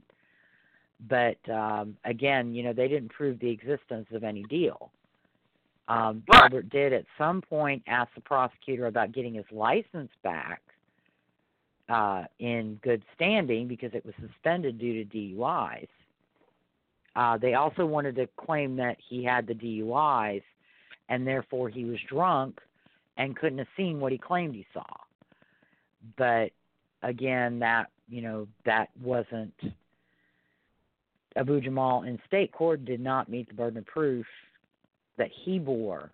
But 1.08 1.38
um, 1.50 1.98
again, 2.06 2.54
you 2.54 2.64
know, 2.64 2.74
they 2.74 2.88
didn't 2.88 3.10
prove 3.10 3.40
the 3.40 3.50
existence 3.50 4.08
of 4.14 4.24
any 4.24 4.44
deal. 4.44 4.92
Um, 5.90 6.24
Right. 6.28 6.70
Did 6.70 6.94
at 6.94 7.06
some 7.18 7.42
point 7.42 7.84
ask 7.88 8.14
the 8.14 8.22
prosecutor 8.22 8.86
about 8.86 9.12
getting 9.12 9.34
his 9.34 9.46
license 9.52 10.12
back 10.24 10.62
uh, 11.90 12.26
in 12.38 12.80
good 12.84 13.04
standing 13.16 13.68
because 13.68 13.92
it 13.94 14.06
was 14.06 14.14
suspended 14.22 14.78
due 14.78 15.04
to 15.04 15.18
DUIs. 15.18 15.88
uh, 17.16 17.38
they 17.38 17.56
also 17.56 17.86
wanted 17.86 18.16
to 18.16 18.30
claim 18.38 18.76
that 18.76 18.98
he 19.10 19.24
had 19.24 19.48
the 19.48 19.56
DUIs 19.56 20.44
and 21.10 21.26
therefore 21.26 21.70
he 21.70 21.86
was 21.86 21.98
drunk 22.08 22.62
and 23.18 23.36
couldn't 23.36 23.58
have 23.58 23.68
seen 23.76 24.00
what 24.00 24.12
he 24.12 24.18
claimed 24.20 24.54
he 24.54 24.66
saw. 24.72 24.86
But 26.18 26.52
again, 27.02 27.60
that 27.60 27.90
you 28.08 28.22
know 28.22 28.48
that 28.66 28.90
wasn't 29.02 29.54
Abu 31.36 31.62
Jamal 31.62 32.04
in 32.04 32.20
state 32.28 32.52
court 32.52 32.86
did 32.86 33.00
not 33.00 33.30
meet 33.30 33.48
the 33.48 33.54
burden 33.56 33.80
of 33.80 33.86
proof 33.86 34.26
that 35.20 35.30
he 35.44 35.60
bore 35.60 36.12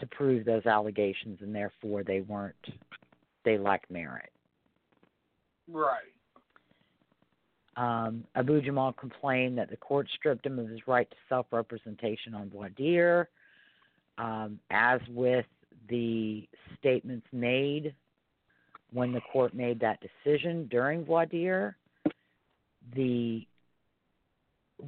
to 0.00 0.06
prove 0.08 0.44
those 0.44 0.66
allegations, 0.66 1.38
and 1.40 1.54
therefore 1.54 2.02
they 2.02 2.20
weren't 2.22 2.56
they 3.44 3.56
lacked 3.58 3.90
merit. 3.90 4.30
Right. 5.70 6.00
Um, 7.76 8.24
Abu 8.34 8.60
Jamal 8.60 8.92
complained 8.92 9.58
that 9.58 9.70
the 9.70 9.76
court 9.76 10.08
stripped 10.14 10.46
him 10.46 10.58
of 10.58 10.68
his 10.68 10.86
right 10.86 11.08
to 11.08 11.16
self 11.28 11.46
representation 11.52 12.34
on 12.34 12.50
voir 12.50 12.70
dire. 12.70 13.28
Um, 14.16 14.60
as 14.70 15.00
with 15.08 15.46
the 15.88 16.48
statements 16.78 17.26
made 17.32 17.94
when 18.92 19.12
the 19.12 19.20
court 19.20 19.54
made 19.54 19.80
that 19.80 19.98
decision 20.00 20.68
during 20.70 21.04
voir 21.04 21.26
dire, 21.26 21.76
the 22.94 23.44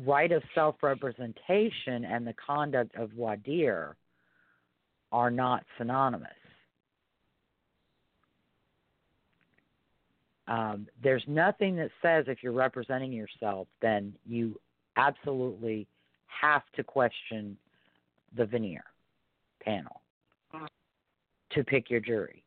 right 0.05 0.31
of 0.33 0.43
self 0.55 0.77
representation 0.83 2.05
and 2.05 2.27
the 2.27 2.35
conduct 2.35 2.95
of 2.97 3.11
dire 3.45 3.97
are 5.13 5.31
not 5.31 5.65
synonymous. 5.79 6.29
Um, 10.49 10.87
there's 11.03 11.25
nothing 11.27 11.77
that 11.77 11.91
says 12.03 12.27
if 12.29 12.43
you're 12.43 12.53
representing 12.53 13.13
yourself, 13.13 13.67
then 13.83 14.15
you 14.25 14.61
absolutely 14.97 15.87
have 16.27 16.63
to 16.77 16.85
question 16.85 17.57
the 18.37 18.45
venire 18.45 18.81
panel 19.61 20.01
to 21.51 21.65
pick 21.65 21.91
your 21.91 22.01
jury. 22.01 22.43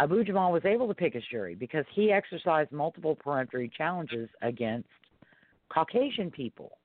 Abu 0.00 0.24
Jamal 0.24 0.50
was 0.50 0.64
able 0.64 0.88
to 0.88 0.94
pick 0.94 1.14
his 1.14 1.22
jury 1.30 1.54
because 1.54 1.84
he 1.94 2.10
exercised 2.10 2.72
multiple 2.72 3.14
peremptory 3.14 3.70
challenges 3.76 4.28
against 4.42 4.88
Caucasian 5.72 6.30
people, 6.30 6.78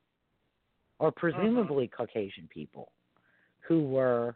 or 0.99 1.11
presumably 1.11 1.89
uh-huh. 1.91 2.05
Caucasian 2.05 2.47
people, 2.53 2.91
who 3.61 3.83
were 3.83 4.35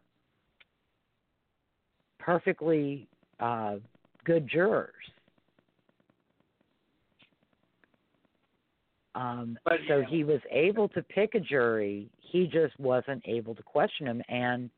perfectly 2.19 3.07
uh, 3.39 3.75
good 4.23 4.47
jurors. 4.49 4.93
Um, 9.15 9.59
but, 9.63 9.77
so 9.87 9.99
yeah. 9.99 10.05
he 10.09 10.23
was 10.23 10.39
able 10.49 10.87
to 10.89 11.03
pick 11.03 11.35
a 11.35 11.39
jury. 11.39 12.09
He 12.19 12.47
just 12.47 12.79
wasn't 12.79 13.21
able 13.27 13.53
to 13.53 13.63
question 13.63 14.07
them, 14.07 14.21
and 14.27 14.69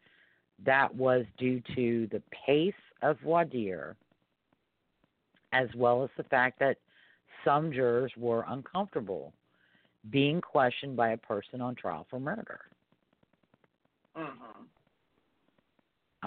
that 0.66 0.94
was 0.94 1.26
due 1.38 1.62
to 1.76 2.08
the 2.12 2.22
pace 2.46 2.74
of 3.02 3.18
dire, 3.24 3.96
as 5.54 5.70
well 5.76 6.04
as 6.04 6.10
the 6.18 6.24
fact 6.24 6.60
that 6.60 6.78
some 7.46 7.72
jurors 7.72 8.12
were 8.18 8.46
uncomfortable 8.50 9.32
being 10.10 10.42
questioned 10.42 10.96
by 10.96 11.10
a 11.10 11.18
person 11.18 11.62
on 11.62 11.76
trial 11.76 12.06
for 12.10 12.20
murder. 12.20 12.62
Mm-hmm. 14.18 14.66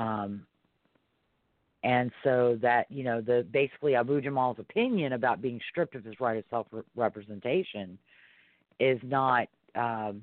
Um, 0.01 0.47
and 1.85 2.11
so 2.25 2.59
that 2.61 2.91
you 2.91 3.05
know 3.05 3.21
the 3.21 3.47
basically 3.51 3.95
Abu 3.95 4.21
Jamal's 4.21 4.59
opinion 4.59 5.13
about 5.13 5.41
being 5.41 5.61
stripped 5.71 5.95
of 5.95 6.05
his 6.05 6.21
right 6.21 6.37
of 6.37 6.45
self 6.51 6.67
representation 6.97 7.99
is 8.81 8.99
not 9.03 9.49
um, 9.75 10.23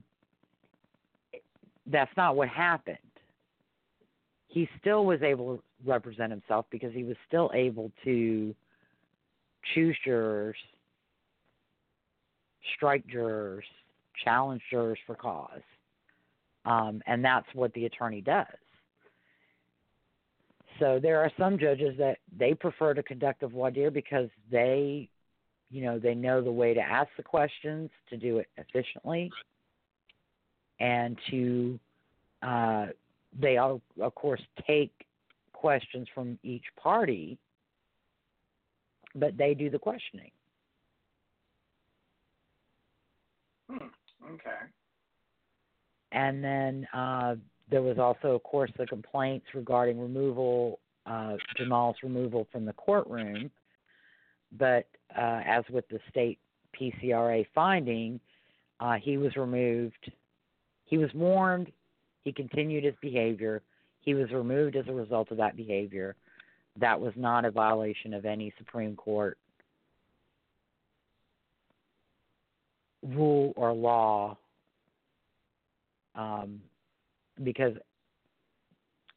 that's 1.88 2.12
not 2.18 2.36
what 2.36 2.50
happened. 2.50 2.98
He 4.48 4.70
still 4.80 5.06
was 5.06 5.22
able 5.22 5.58
to 5.58 5.64
represent 5.86 6.32
himself 6.32 6.66
because 6.70 6.94
he 6.94 7.04
was 7.04 7.16
still 7.28 7.52
able 7.54 7.92
to 8.04 8.56
choose 9.74 9.98
jurors, 10.04 10.58
strike 12.76 13.06
jurors, 13.08 13.66
challenge 14.24 14.62
jurors 14.70 15.00
for 15.06 15.16
cause, 15.16 15.62
um, 16.66 17.02
and 17.06 17.24
that's 17.24 17.48
what 17.54 17.74
the 17.74 17.86
attorney 17.86 18.22
does. 18.22 18.46
So 20.80 21.00
there 21.02 21.22
are 21.22 21.32
some 21.38 21.58
judges 21.58 21.98
that 21.98 22.18
they 22.38 22.54
prefer 22.54 22.94
to 22.94 23.04
conduct 23.04 23.44
a 23.44 23.48
voir 23.48 23.72
dire 23.72 23.92
because 23.92 24.30
they, 24.52 25.08
you 25.72 25.82
know, 25.82 26.00
they 26.00 26.16
know 26.16 26.42
the 26.42 26.52
way 26.52 26.74
to 26.74 26.82
ask 26.82 27.10
the 27.16 27.24
questions 27.24 27.90
to 28.10 28.18
do 28.18 28.40
it 28.40 28.48
efficiently, 28.58 29.32
and 30.80 31.18
to 31.30 31.80
uh, 32.42 32.88
they 33.40 33.58
all, 33.58 33.82
of 34.02 34.16
course 34.16 34.42
take 34.68 34.92
questions 35.54 36.08
from 36.14 36.38
each 36.44 36.66
party, 36.82 37.38
but 39.16 39.38
they 39.38 39.54
do 39.54 39.70
the 39.70 39.80
questioning. 39.80 40.32
Hmm. 43.70 43.88
Okay. 44.34 44.50
And 46.12 46.44
then 46.44 46.88
uh, 46.94 47.36
there 47.70 47.82
was 47.82 47.98
also, 47.98 48.30
of 48.30 48.44
course, 48.44 48.72
the 48.78 48.86
complaints 48.86 49.46
regarding 49.54 50.00
removal, 50.00 50.80
uh, 51.06 51.34
Jamal's 51.58 51.98
removal 52.04 52.48
from 52.52 52.66
the 52.66 52.74
courtroom. 52.74 53.52
But 54.58 54.88
uh, 55.18 55.42
as 55.46 55.64
with 55.70 55.88
the 55.90 56.00
state 56.10 56.40
PCRA 56.80 57.46
finding, 57.54 58.20
uh, 58.80 58.96
he 59.02 59.18
was 59.18 59.36
removed. 59.36 60.12
He 60.86 60.98
was 60.98 61.10
warned. 61.14 61.72
He 62.24 62.32
continued 62.32 62.84
his 62.84 62.96
behavior. 63.02 63.62
He 64.02 64.14
was 64.14 64.32
removed 64.32 64.76
as 64.76 64.88
a 64.88 64.94
result 64.94 65.32
of 65.32 65.38
that 65.38 65.56
behavior. 65.56 66.16
That 66.80 67.00
was 67.00 67.14
not 67.16 67.46
a 67.46 67.52
violation 67.52 68.14
of 68.14 68.26
any 68.26 68.54
Supreme 68.58 68.96
Court 68.96 69.38
rule 73.14 73.54
or 73.56 73.74
law 73.74 74.38
um, 76.16 76.62
because 77.44 77.74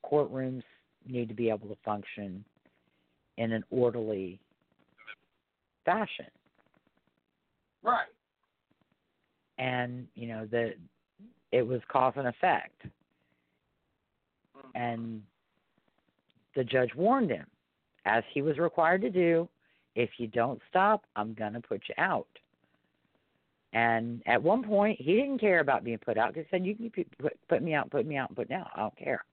courtrooms 0.05 0.63
need 1.07 1.29
to 1.29 1.35
be 1.35 1.49
able 1.49 1.69
to 1.69 1.77
function 1.85 2.45
in 3.37 3.53
an 3.53 3.65
orderly 3.71 4.39
fashion. 5.85 6.27
Right. 7.83 8.07
And, 9.59 10.07
you 10.15 10.29
know, 10.29 10.47
the 10.51 10.75
it 11.51 11.67
was 11.67 11.81
cause 11.91 12.13
and 12.17 12.29
effect. 12.29 12.83
Mm-hmm. 14.57 14.69
And 14.75 15.23
the 16.55 16.65
judge 16.65 16.91
warned 16.95 17.31
him, 17.31 17.47
as 18.05 18.23
he 18.33 18.43
was 18.43 18.59
required 18.59 19.01
to 19.03 19.11
do, 19.11 19.49
if 19.95 20.11
you 20.19 20.27
don't 20.27 20.61
stop, 20.69 21.05
I'm 21.17 21.35
going 21.35 21.55
to 21.55 21.61
put 21.61 21.83
you 21.89 21.95
out. 21.99 22.29
And 23.73 24.23
at 24.27 24.43
one 24.43 24.63
point, 24.63 24.99
he 25.01 25.15
didn't 25.15 25.39
care 25.39 25.61
about 25.61 25.85
being 25.85 25.99
put 25.99 26.17
out. 26.17 26.33
Because 26.33 26.47
he 26.51 26.57
said, 26.57 26.67
"You 26.67 26.75
can 26.75 27.05
put, 27.19 27.37
put 27.49 27.63
me 27.63 27.75
out, 27.75 27.91
put 27.91 28.07
me 28.07 28.17
out, 28.17 28.35
put 28.35 28.49
me 28.49 28.57
out. 28.57 28.71
I 28.75 28.81
don't 28.81 28.97
care." 28.97 29.25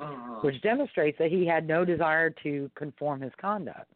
Uh-huh. 0.00 0.40
Which 0.42 0.60
demonstrates 0.62 1.18
that 1.18 1.30
he 1.30 1.44
had 1.46 1.66
no 1.66 1.84
desire 1.84 2.30
to 2.42 2.70
conform 2.76 3.20
his 3.20 3.32
conduct. 3.40 3.92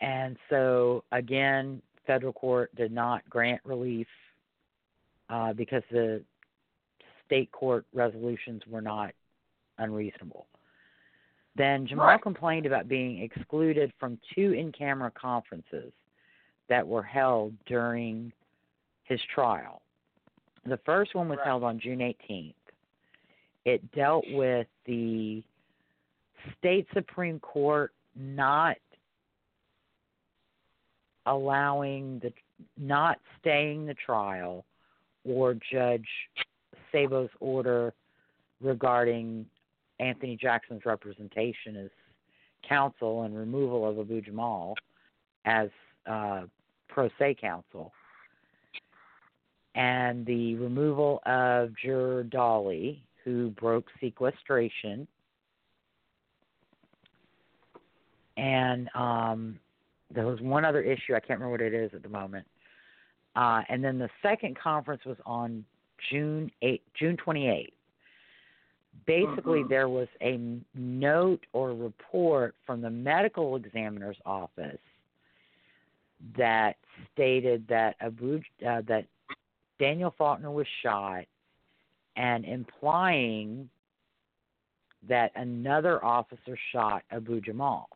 And 0.00 0.36
so, 0.50 1.04
again, 1.10 1.80
federal 2.06 2.32
court 2.32 2.70
did 2.76 2.92
not 2.92 3.28
grant 3.30 3.62
relief 3.64 4.06
uh, 5.30 5.54
because 5.54 5.82
the 5.90 6.22
state 7.24 7.50
court 7.50 7.86
resolutions 7.92 8.62
were 8.68 8.82
not 8.82 9.12
unreasonable. 9.78 10.46
Then 11.56 11.86
Jamal 11.86 12.06
right. 12.06 12.22
complained 12.22 12.66
about 12.66 12.88
being 12.88 13.22
excluded 13.22 13.92
from 13.98 14.18
two 14.34 14.52
in 14.52 14.72
camera 14.72 15.10
conferences 15.10 15.92
that 16.68 16.86
were 16.86 17.02
held 17.02 17.54
during 17.66 18.32
his 19.04 19.20
trial. 19.34 19.80
The 20.66 20.78
first 20.84 21.14
one 21.14 21.28
was 21.28 21.38
right. 21.38 21.46
held 21.46 21.62
on 21.62 21.80
June 21.80 22.00
18th. 22.00 22.54
It 23.64 23.92
dealt 23.92 24.24
with 24.30 24.66
the 24.84 25.42
state 26.58 26.86
Supreme 26.92 27.40
Court 27.40 27.92
not 28.14 28.76
allowing 31.26 32.20
the 32.20 32.32
not 32.78 33.18
staying 33.40 33.86
the 33.86 33.94
trial 33.94 34.64
or 35.24 35.56
Judge 35.72 36.08
Sabo's 36.92 37.30
order 37.40 37.92
regarding 38.60 39.46
Anthony 40.00 40.36
Jackson's 40.36 40.84
representation 40.84 41.76
as 41.76 41.90
counsel 42.68 43.22
and 43.22 43.36
removal 43.36 43.88
of 43.88 43.98
Abu 43.98 44.20
Jamal 44.20 44.74
as 45.44 45.68
uh, 46.06 46.42
pro 46.88 47.08
se 47.18 47.36
counsel, 47.40 47.92
and 49.74 50.26
the 50.26 50.56
removal 50.56 51.20
of 51.26 51.70
Juror 51.82 52.24
Dolly, 52.24 53.02
who 53.24 53.50
broke 53.50 53.86
sequestration, 54.00 55.06
and 58.36 58.88
um, 58.94 59.58
there 60.14 60.26
was 60.26 60.40
one 60.40 60.64
other 60.64 60.82
issue. 60.82 61.14
I 61.14 61.20
can't 61.20 61.40
remember 61.40 61.50
what 61.50 61.60
it 61.60 61.74
is 61.74 61.90
at 61.94 62.02
the 62.02 62.08
moment. 62.08 62.46
Uh, 63.34 63.62
and 63.68 63.84
then 63.84 63.98
the 63.98 64.08
second 64.22 64.58
conference 64.58 65.04
was 65.04 65.18
on 65.26 65.64
June 66.10 66.50
8, 66.62 66.82
June 66.98 67.16
28th. 67.16 67.72
Basically, 69.04 69.62
Mhm. 69.62 69.68
there 69.68 69.88
was 69.88 70.08
a 70.20 70.38
note 70.74 71.44
or 71.52 71.74
report 71.74 72.54
from 72.64 72.80
the 72.80 72.90
medical 72.90 73.56
examiner's 73.56 74.20
office 74.24 74.80
that 76.36 76.78
stated 77.12 77.66
that 77.68 77.96
Abu, 78.00 78.40
uh, 78.66 78.80
that 78.82 79.06
Daniel 79.78 80.10
Faulkner 80.12 80.50
was 80.50 80.66
shot, 80.82 81.26
and 82.16 82.44
implying 82.44 83.68
that 85.02 85.30
another 85.36 86.02
officer 86.04 86.56
shot 86.72 87.04
Abu 87.10 87.40
Jamal. 87.40 87.88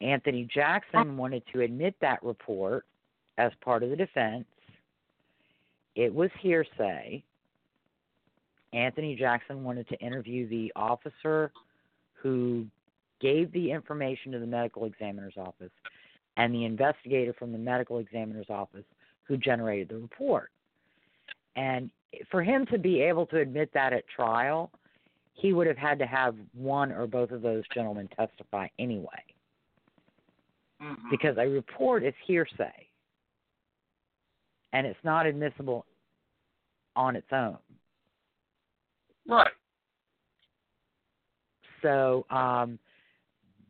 Anthony 0.00 0.44
Jackson 0.44 1.16
wanted 1.16 1.42
to 1.52 1.60
admit 1.60 1.98
that 2.00 2.22
report 2.22 2.86
as 3.36 3.52
part 3.56 3.82
of 3.82 3.90
the 3.90 3.96
defense. 3.96 4.46
It 5.98 6.14
was 6.14 6.30
hearsay. 6.40 7.24
Anthony 8.72 9.16
Jackson 9.16 9.64
wanted 9.64 9.88
to 9.88 9.98
interview 9.98 10.48
the 10.48 10.72
officer 10.76 11.50
who 12.12 12.66
gave 13.20 13.50
the 13.50 13.72
information 13.72 14.30
to 14.30 14.38
the 14.38 14.46
medical 14.46 14.84
examiner's 14.84 15.34
office 15.36 15.72
and 16.36 16.54
the 16.54 16.66
investigator 16.66 17.32
from 17.32 17.50
the 17.50 17.58
medical 17.58 17.98
examiner's 17.98 18.46
office 18.48 18.84
who 19.24 19.36
generated 19.36 19.88
the 19.88 19.96
report. 19.96 20.50
And 21.56 21.90
for 22.30 22.44
him 22.44 22.64
to 22.66 22.78
be 22.78 23.00
able 23.00 23.26
to 23.26 23.38
admit 23.38 23.70
that 23.74 23.92
at 23.92 24.06
trial, 24.06 24.70
he 25.32 25.52
would 25.52 25.66
have 25.66 25.76
had 25.76 25.98
to 25.98 26.06
have 26.06 26.36
one 26.52 26.92
or 26.92 27.08
both 27.08 27.32
of 27.32 27.42
those 27.42 27.64
gentlemen 27.74 28.08
testify 28.16 28.68
anyway 28.78 29.24
Mhm. 30.80 31.10
because 31.10 31.36
a 31.38 31.48
report 31.48 32.04
is 32.04 32.14
hearsay 32.24 32.88
and 34.72 34.86
it's 34.86 35.02
not 35.04 35.26
admissible 35.26 35.86
on 36.98 37.14
its 37.14 37.28
own. 37.32 37.56
Right. 39.26 39.52
So 41.80 42.26
um, 42.28 42.78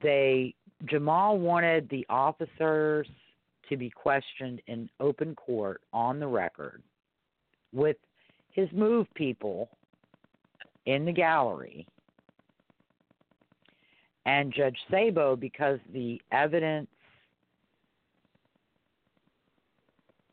they 0.03 0.55
Jamal 0.87 1.39
wanted 1.39 1.89
the 1.91 2.07
officers 2.09 3.07
to 3.69 3.77
be 3.77 3.91
questioned 3.91 4.63
in 4.67 4.89
open 4.99 5.35
court 5.35 5.83
on 5.93 6.19
the 6.19 6.27
record 6.27 6.83
with 7.75 7.97
his 8.51 8.69
move 8.73 9.07
people 9.15 9.69
in 10.87 11.05
the 11.05 11.13
gallery. 11.13 11.87
And 14.25 14.55
Judge 14.55 14.79
Sabo, 14.91 15.37
because 15.37 15.79
the 15.93 16.21
evidence 16.33 16.89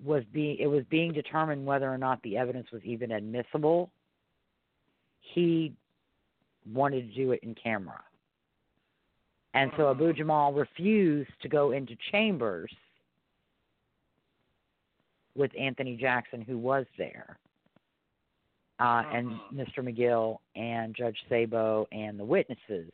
was 0.04 0.24
being 0.34 0.58
it 0.60 0.68
was 0.68 0.84
being 0.90 1.14
determined 1.14 1.66
whether 1.66 1.92
or 1.92 1.98
not 1.98 2.22
the 2.24 2.38
evidence 2.38 2.68
was 2.72 2.82
even 2.84 3.12
admissible, 3.12 3.90
he 5.34 5.74
wanted 6.72 7.10
to 7.10 7.16
do 7.16 7.32
it 7.32 7.40
in 7.44 7.56
camera. 7.56 8.02
And 9.54 9.72
so 9.78 9.90
Abu 9.90 10.12
Jamal 10.14 10.52
refused 10.52 11.32
to 11.42 11.48
go 11.48 11.72
into 11.72 11.96
chambers 12.12 12.72
with 15.36 15.52
Anthony 15.58 15.96
Jackson, 15.96 16.42
who 16.42 16.58
was 16.58 16.86
there, 16.98 17.38
uh, 18.80 19.04
and. 19.14 19.40
Mr. 19.54 19.80
McGill 19.80 20.38
and 20.56 20.96
Judge 20.96 21.18
Sabo 21.30 21.88
and 21.92 22.20
the 22.20 22.26
witnesses, 22.26 22.92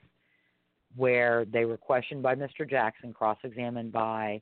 where 0.96 1.46
they 1.46 1.66
were 1.66 1.78
questioned 1.78 2.22
by 2.22 2.36
Mr. 2.36 2.70
Jackson, 2.70 3.14
cross 3.14 3.38
examined 3.44 3.92
by 3.92 4.42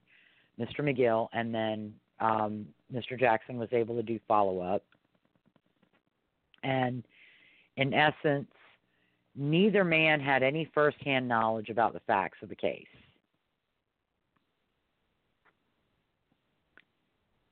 Mr. 0.59 0.79
McGill, 0.79 1.27
and 1.33 1.53
then 1.53 1.93
um, 2.19 2.65
Mr. 2.93 3.19
Jackson 3.19 3.57
was 3.57 3.69
able 3.71 3.95
to 3.95 4.03
do 4.03 4.19
follow 4.27 4.59
up. 4.59 4.83
And 6.63 7.03
in 7.77 7.93
essence, 7.93 8.47
neither 9.35 9.83
man 9.83 10.19
had 10.19 10.43
any 10.43 10.69
firsthand 10.73 11.27
knowledge 11.27 11.69
about 11.69 11.93
the 11.93 12.01
facts 12.01 12.37
of 12.41 12.49
the 12.49 12.55
case. 12.55 12.85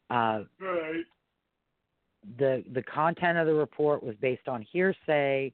Uh, 0.10 0.44
Right. 0.60 1.04
the 2.38 2.64
the 2.74 2.84
content 2.84 3.38
of 3.38 3.46
the 3.46 3.54
report 3.54 4.02
was 4.02 4.16
based 4.22 4.48
on 4.48 4.62
hearsay 4.62 5.52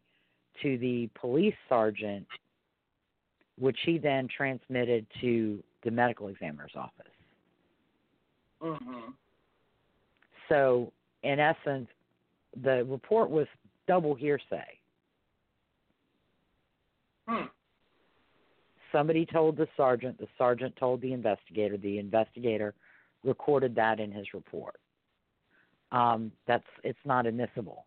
to 0.61 0.78
the 0.78 1.09
police 1.16 1.55
sergeant, 1.68 2.28
which 3.57 3.78
he 3.86 3.97
then 3.97 4.28
transmitted 4.28 5.07
to 5.22 5.64
the 5.84 5.91
medical 5.91 6.28
examiner's 6.28 6.76
office. 6.76 7.12
Mhm. 8.64 9.14
So, 10.49 10.91
in 11.24 11.39
essence, 11.39 11.89
the 12.61 12.86
report 12.86 13.30
was 13.30 13.47
double 13.88 14.16
hearsay. 14.16 14.80
Hmm. 17.28 17.45
Somebody 18.91 19.26
told 19.26 19.57
the 19.57 19.68
sergeant, 19.76 20.18
the 20.18 20.28
sergeant 20.38 20.76
told 20.76 21.01
the 21.01 21.14
investigator, 21.14 21.78
the 21.78 21.97
investigator 21.97 22.74
recorded 23.24 23.76
that 23.76 23.99
in 23.99 24.11
his 24.11 24.34
report. 24.34 24.80
Um, 25.91 26.32
that's 26.47 26.68
it's 26.84 26.99
not 27.05 27.26
admissible. 27.26 27.86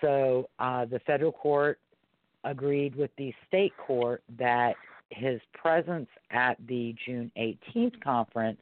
So 0.00 0.48
uh, 0.58 0.84
the 0.84 1.00
federal 1.00 1.32
court 1.32 1.78
agreed 2.44 2.94
with 2.94 3.10
the 3.16 3.32
state 3.46 3.72
court 3.76 4.22
that 4.38 4.74
his 5.10 5.40
presence 5.54 6.08
at 6.30 6.56
the 6.66 6.94
June 7.04 7.30
18th 7.36 8.00
conference 8.02 8.60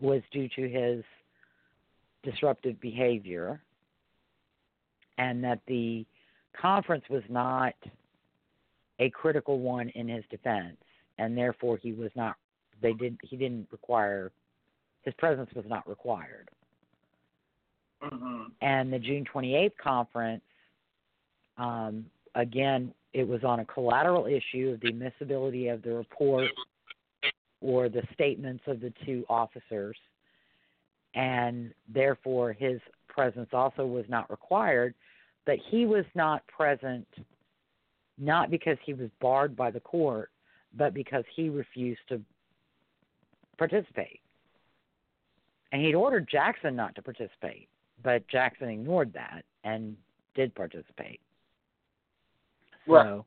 was 0.00 0.22
due 0.32 0.48
to 0.48 0.68
his 0.68 1.04
disruptive 2.22 2.80
behavior 2.80 3.60
and 5.18 5.42
that 5.42 5.60
the 5.66 6.04
conference 6.60 7.04
was 7.08 7.22
not 7.28 7.74
a 8.98 9.08
critical 9.10 9.58
one 9.58 9.88
in 9.90 10.08
his 10.08 10.24
defense 10.30 10.76
and 11.18 11.36
therefore 11.36 11.78
he 11.78 11.92
was 11.92 12.10
not 12.14 12.36
they 12.82 12.92
did 12.92 13.16
he 13.22 13.36
didn't 13.36 13.66
require 13.72 14.30
his 15.02 15.14
presence 15.14 15.50
was 15.54 15.64
not 15.66 15.88
required 15.88 16.50
Mhm. 18.02 18.50
and 18.62 18.92
the 18.92 18.98
June 18.98 19.24
28th 19.24 19.76
conference, 19.76 20.42
um, 21.58 22.10
again, 22.34 22.94
it 23.12 23.26
was 23.26 23.42
on 23.44 23.60
a 23.60 23.64
collateral 23.64 24.26
issue 24.26 24.70
of 24.70 24.80
the 24.80 24.88
admissibility 24.88 25.68
of 25.68 25.82
the 25.82 25.92
report 25.92 26.48
or 27.60 27.88
the 27.88 28.02
statements 28.14 28.62
of 28.66 28.80
the 28.80 28.92
two 29.04 29.24
officers, 29.28 29.96
and 31.14 31.72
therefore 31.92 32.52
his 32.52 32.80
presence 33.08 33.48
also 33.52 33.84
was 33.84 34.04
not 34.08 34.30
required. 34.30 34.94
But 35.46 35.56
he 35.70 35.86
was 35.86 36.04
not 36.14 36.46
present 36.46 37.06
not 38.18 38.50
because 38.50 38.76
he 38.84 38.92
was 38.92 39.08
barred 39.20 39.56
by 39.56 39.70
the 39.70 39.80
court, 39.80 40.30
but 40.76 40.94
because 40.94 41.24
he 41.34 41.48
refused 41.48 42.00
to 42.08 42.20
participate. 43.58 44.20
And 45.72 45.82
he'd 45.82 45.94
ordered 45.94 46.28
Jackson 46.30 46.76
not 46.76 46.94
to 46.96 47.02
participate 47.02 47.68
but 48.02 48.26
Jackson 48.28 48.68
ignored 48.68 49.12
that 49.14 49.44
and 49.64 49.96
did 50.34 50.54
participate. 50.54 51.20
Right. 52.86 53.06
So, 53.06 53.26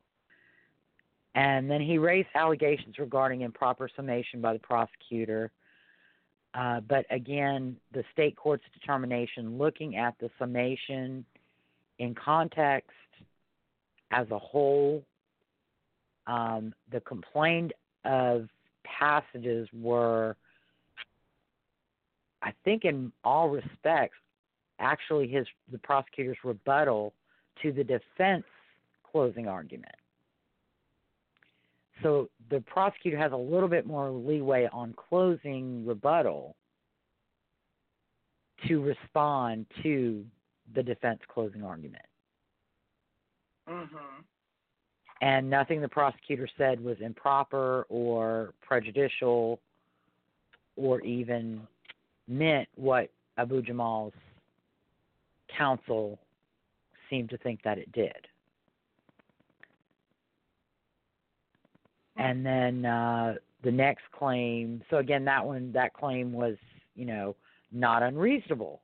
and 1.34 1.68
then 1.70 1.80
he 1.80 1.98
raised 1.98 2.28
allegations 2.34 2.98
regarding 2.98 3.40
improper 3.40 3.88
summation 3.96 4.40
by 4.40 4.52
the 4.52 4.58
prosecutor. 4.60 5.50
Uh, 6.54 6.80
but 6.80 7.04
again, 7.10 7.76
the 7.92 8.04
state 8.12 8.36
court's 8.36 8.62
determination, 8.72 9.58
looking 9.58 9.96
at 9.96 10.14
the 10.20 10.30
summation 10.38 11.24
in 11.98 12.14
context 12.14 12.90
as 14.12 14.30
a 14.30 14.38
whole, 14.38 15.02
um, 16.28 16.72
the 16.92 17.00
complaint 17.00 17.72
of 18.04 18.48
passages 18.84 19.68
were, 19.72 20.36
I 22.42 22.52
think, 22.64 22.84
in 22.84 23.10
all 23.24 23.48
respects, 23.48 24.16
actually 24.78 25.26
his 25.28 25.46
the 25.72 25.78
prosecutor's 25.78 26.36
rebuttal 26.44 27.12
to 27.62 27.72
the 27.72 27.84
defense 27.84 28.44
closing 29.14 29.46
argument. 29.46 29.94
So 32.02 32.28
the 32.50 32.60
prosecutor 32.62 33.16
has 33.16 33.30
a 33.30 33.36
little 33.36 33.68
bit 33.68 33.86
more 33.86 34.10
leeway 34.10 34.68
on 34.72 34.92
closing 35.08 35.86
rebuttal 35.86 36.56
to 38.66 38.82
respond 38.82 39.66
to 39.84 40.24
the 40.74 40.82
defense 40.82 41.20
closing 41.32 41.62
argument. 41.62 42.04
Mm-hmm. 43.68 44.22
And 45.20 45.48
nothing 45.48 45.80
the 45.80 45.88
prosecutor 45.88 46.48
said 46.58 46.82
was 46.82 46.96
improper 47.00 47.86
or 47.88 48.52
prejudicial 48.66 49.60
or 50.76 51.00
even 51.02 51.60
meant 52.26 52.68
what 52.74 53.10
Abu 53.38 53.62
Jamal's 53.62 54.12
counsel 55.56 56.18
seemed 57.08 57.30
to 57.30 57.38
think 57.38 57.60
that 57.62 57.78
it 57.78 57.92
did. 57.92 58.26
And 62.24 62.44
then 62.44 62.84
uh, 62.84 63.34
the 63.62 63.70
next 63.70 64.04
claim. 64.16 64.82
So 64.90 64.96
again, 64.98 65.24
that 65.26 65.44
one, 65.44 65.72
that 65.72 65.92
claim 65.94 66.32
was, 66.32 66.56
you 66.94 67.04
know, 67.04 67.36
not 67.72 68.02
unreasonable. 68.02 68.80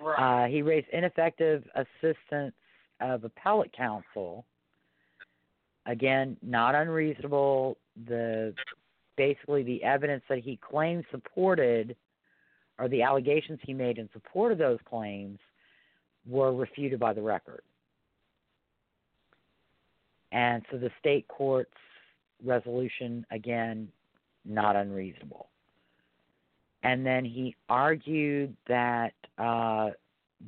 Right. 0.00 0.44
Uh, 0.44 0.48
he 0.48 0.60
raised 0.60 0.86
ineffective 0.92 1.64
assistance 1.74 2.54
of 3.00 3.24
appellate 3.24 3.72
counsel. 3.72 4.44
Again, 5.86 6.36
not 6.42 6.74
unreasonable. 6.74 7.78
The 8.06 8.54
basically 9.16 9.62
the 9.62 9.82
evidence 9.82 10.22
that 10.28 10.38
he 10.38 10.58
claimed 10.58 11.04
supported, 11.10 11.96
or 12.78 12.88
the 12.88 13.02
allegations 13.02 13.60
he 13.62 13.72
made 13.72 13.98
in 13.98 14.08
support 14.12 14.52
of 14.52 14.58
those 14.58 14.78
claims, 14.84 15.38
were 16.26 16.52
refuted 16.52 16.98
by 16.98 17.12
the 17.12 17.22
record. 17.22 17.62
And 20.34 20.64
so 20.70 20.78
the 20.78 20.90
state 20.98 21.26
court's 21.28 21.70
resolution, 22.44 23.24
again, 23.30 23.88
not 24.44 24.74
unreasonable. 24.74 25.48
And 26.82 27.06
then 27.06 27.24
he 27.24 27.54
argued 27.68 28.54
that 28.66 29.14
uh, 29.38 29.90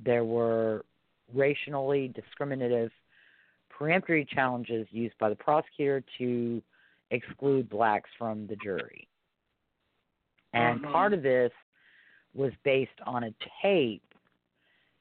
there 0.05 0.25
were 0.25 0.85
racially 1.33 2.09
discriminative 2.09 2.91
peremptory 3.71 4.27
challenges 4.29 4.89
used 4.91 5.17
by 5.19 5.29
the 5.29 5.37
prosecutor 5.37 6.03
to 6.19 6.61
exclude 7.13 7.71
blacks 7.71 8.11
from 8.19 8.47
the 8.49 8.57
jury. 8.57 9.07
And 10.53 10.83
Mhm. 10.83 10.93
part 10.93 11.13
of 11.13 11.23
this 11.23 11.53
was 12.35 12.53
based 12.65 13.01
on 13.03 13.25
a 13.25 13.35
tape 13.63 14.03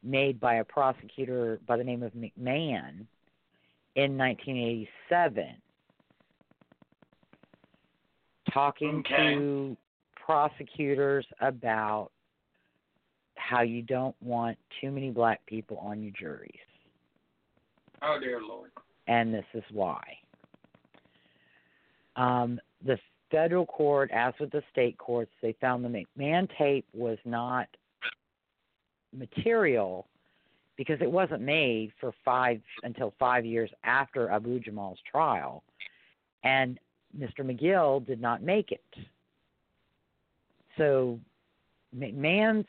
made 0.04 0.40
by 0.40 0.56
a 0.56 0.64
prosecutor 0.64 1.60
by 1.66 1.76
the 1.76 1.84
name 1.84 2.04
of 2.04 2.14
McMahon 2.14 3.08
in 3.96 4.18
1987 4.18 5.56
talking 8.54 9.00
Okay. 9.00 9.36
to 9.36 9.78
prosecutors 10.16 11.26
about 11.42 12.12
how 13.36 13.62
you 13.62 13.82
don't 13.82 14.16
want 14.22 14.58
too 14.82 14.92
many 14.92 15.12
black 15.12 15.46
people 15.46 15.78
on 15.78 16.02
your 16.02 16.14
juries 16.18 16.52
Oh 18.02 18.18
dear 18.20 18.42
Lord. 18.42 18.72
and 19.08 19.34
this 19.34 19.46
is 19.54 19.64
why. 19.72 20.02
Um, 22.16 22.60
the 22.84 22.98
federal 23.30 23.66
court, 23.66 24.10
as 24.12 24.34
with 24.40 24.52
the 24.52 24.64
state 24.72 24.98
courts, 24.98 25.32
they 25.42 25.54
found 25.60 25.84
the 25.84 25.90
McMahon 25.90 26.48
tape 26.58 26.86
was 26.94 27.18
not 27.26 27.68
material 29.14 30.08
because 30.78 31.00
it 31.02 31.12
wasn't 31.12 31.42
made 31.42 31.92
for 32.00 32.14
five 32.24 32.62
until 32.84 33.14
five 33.20 33.46
years 33.46 33.70
after 33.84 34.30
Abu 34.30 34.60
Jamal's 34.60 35.00
trial, 35.10 35.64
and 36.44 36.80
Mr. 37.18 37.40
McGill 37.42 38.06
did 38.06 38.22
not 38.22 38.42
make 38.42 38.72
it. 38.72 38.84
So 40.78 41.20
McMahon's 41.98 42.68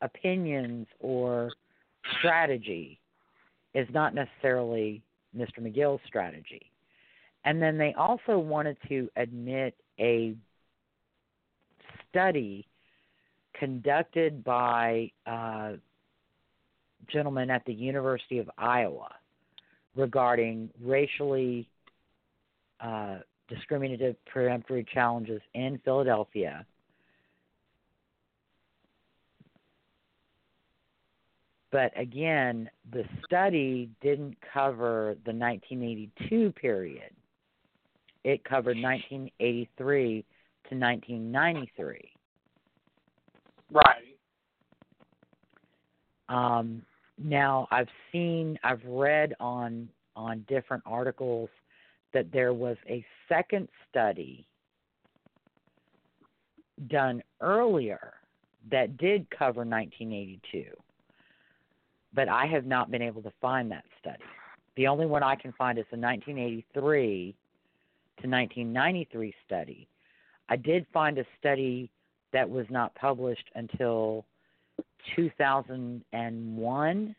opinions 0.00 0.86
or 1.00 1.50
strategy 2.18 3.00
is 3.74 3.88
not 3.92 4.14
necessarily 4.14 5.02
Mr. 5.36 5.60
McGill's 5.60 6.00
strategy. 6.06 6.70
And 7.44 7.60
then 7.60 7.76
they 7.76 7.92
also 7.94 8.38
wanted 8.38 8.76
to 8.88 9.08
admit 9.16 9.74
a 9.98 10.34
study 12.08 12.66
conducted 13.58 14.44
by 14.44 15.10
uh, 15.26 15.72
gentlemen 17.08 17.50
at 17.50 17.64
the 17.64 17.72
University 17.72 18.38
of 18.38 18.50
Iowa 18.58 19.10
regarding 19.96 20.70
racially 20.82 21.68
uh, 22.80 23.18
discriminative 23.48 24.16
peremptory 24.26 24.86
challenges 24.92 25.40
in 25.54 25.80
Philadelphia. 25.84 26.66
But 31.70 31.92
again, 31.98 32.70
the 32.92 33.04
study 33.26 33.90
didn't 34.00 34.36
cover 34.52 35.16
the 35.24 35.32
1982 35.32 36.52
period. 36.52 37.10
It 38.22 38.44
covered 38.44 38.76
1983 38.80 40.24
to 40.70 40.74
1993. 40.76 42.10
Right. 43.72 44.14
Um, 46.28 46.82
now 47.18 47.68
I've 47.70 47.88
seen, 48.12 48.58
I've 48.62 48.84
read 48.84 49.34
on 49.40 49.88
on 50.16 50.44
different 50.48 50.82
articles 50.86 51.48
that 52.12 52.30
there 52.32 52.52
was 52.52 52.76
a 52.88 53.04
second 53.28 53.68
study 53.90 54.46
done 56.88 57.22
earlier 57.40 58.14
that 58.70 58.96
did 58.96 59.28
cover 59.30 59.60
1982, 59.60 60.64
but 62.12 62.28
I 62.28 62.46
have 62.46 62.64
not 62.64 62.90
been 62.90 63.02
able 63.02 63.22
to 63.22 63.32
find 63.40 63.70
that 63.72 63.84
study. 64.00 64.24
The 64.76 64.86
only 64.86 65.06
one 65.06 65.22
I 65.22 65.34
can 65.34 65.52
find 65.52 65.78
is 65.78 65.84
the 65.90 65.98
1983 65.98 67.34
to 68.22 68.28
1993 68.28 69.34
study. 69.44 69.88
I 70.48 70.56
did 70.56 70.86
find 70.92 71.18
a 71.18 71.24
study 71.38 71.90
that 72.32 72.48
was 72.48 72.66
not 72.70 72.94
published 72.94 73.50
until 73.54 74.24
2001 75.16 77.16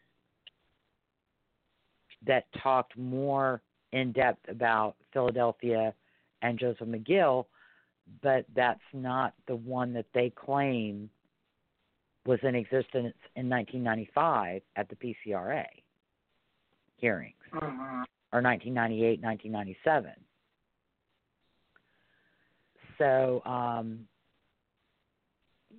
that 2.25 2.45
talked 2.61 2.97
more 2.97 3.61
in 3.91 4.11
depth 4.11 4.49
about 4.49 4.95
Philadelphia 5.13 5.93
and 6.41 6.59
Joseph 6.59 6.87
McGill, 6.87 7.45
but 8.21 8.45
that's 8.55 8.79
not 8.93 9.33
the 9.47 9.55
one 9.55 9.93
that 9.93 10.05
they 10.13 10.31
claim 10.31 11.09
was 12.25 12.39
in 12.43 12.55
existence 12.55 13.15
in 13.35 13.49
1995 13.49 14.61
at 14.75 14.89
the 14.89 14.95
PCRA 14.95 15.65
hearings, 16.97 17.33
Mm-hmm. 17.53 18.03
or 18.33 18.41
1998, 18.41 19.21
1997. 19.21 20.11
So, 22.97 23.41
um, 23.45 24.07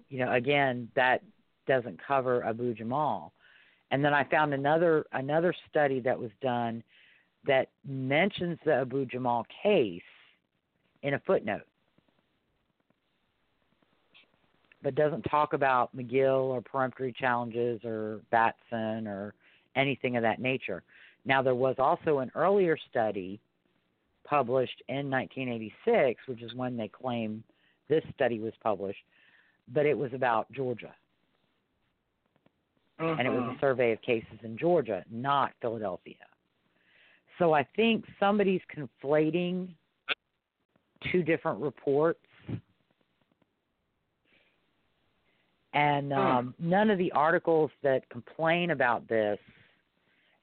you 0.08 0.18
know, 0.18 0.32
again, 0.32 0.88
that 0.94 1.22
doesn't 1.66 2.00
cover 2.06 2.44
Abu 2.44 2.74
Jamal. 2.74 3.32
And 3.90 4.04
then 4.04 4.12
I 4.12 4.24
found 4.24 4.52
another 4.52 5.04
another 5.12 5.54
study 5.70 6.00
that 6.00 6.18
was 6.18 6.30
done 6.42 6.82
that 7.46 7.68
mentions 7.86 8.58
the 8.64 8.74
Abu 8.74 9.06
Jamal 9.06 9.46
case 9.62 10.02
in 11.02 11.14
a 11.14 11.20
footnote, 11.20 11.66
but 14.82 14.96
doesn't 14.96 15.22
talk 15.22 15.52
about 15.52 15.96
McGill 15.96 16.44
or 16.46 16.60
peremptory 16.60 17.14
challenges 17.16 17.80
or 17.84 18.20
Batson 18.30 19.06
or 19.06 19.34
anything 19.76 20.16
of 20.16 20.22
that 20.22 20.40
nature. 20.40 20.82
Now 21.24 21.42
there 21.42 21.54
was 21.54 21.76
also 21.78 22.18
an 22.18 22.32
earlier 22.34 22.76
study 22.90 23.40
published 24.24 24.82
in 24.88 25.08
1986, 25.08 26.20
which 26.26 26.42
is 26.42 26.54
when 26.54 26.76
they 26.76 26.88
claim 26.88 27.44
this 27.88 28.02
study 28.12 28.40
was 28.40 28.52
published, 28.60 28.98
but 29.72 29.86
it 29.86 29.96
was 29.96 30.12
about 30.12 30.50
Georgia 30.50 30.92
Mm-hmm. 33.00 33.18
and 33.20 33.28
it 33.28 33.30
was 33.30 33.54
a 33.54 33.60
survey 33.60 33.92
of 33.92 34.00
cases 34.00 34.38
in 34.42 34.56
Georgia, 34.56 35.04
not 35.10 35.52
Philadelphia. 35.60 36.14
So 37.38 37.52
I 37.52 37.66
think 37.76 38.06
somebody's 38.18 38.62
conflating 38.74 39.68
two 41.12 41.22
different 41.22 41.60
reports. 41.60 42.20
And 45.74 46.14
um, 46.14 46.54
none 46.58 46.88
of 46.88 46.96
the 46.96 47.12
articles 47.12 47.70
that 47.82 48.08
complain 48.08 48.70
about 48.70 49.06
this 49.08 49.38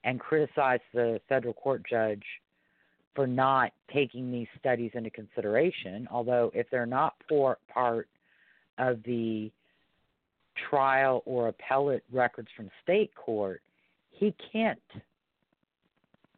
and 0.04 0.20
criticize 0.20 0.78
the 0.92 1.20
federal 1.28 1.54
court 1.54 1.82
judge 1.90 2.22
for 3.16 3.26
not 3.26 3.72
taking 3.92 4.30
these 4.30 4.46
studies 4.60 4.92
into 4.94 5.10
consideration, 5.10 6.06
although 6.08 6.52
if 6.54 6.70
they're 6.70 6.86
not 6.86 7.14
part 7.68 8.08
of 8.78 9.02
the 9.04 9.50
trial 10.70 11.22
or 11.26 11.48
appellate 11.48 12.04
records 12.12 12.48
from 12.56 12.70
state 12.82 13.14
court, 13.14 13.62
he 14.10 14.34
can't 14.52 14.78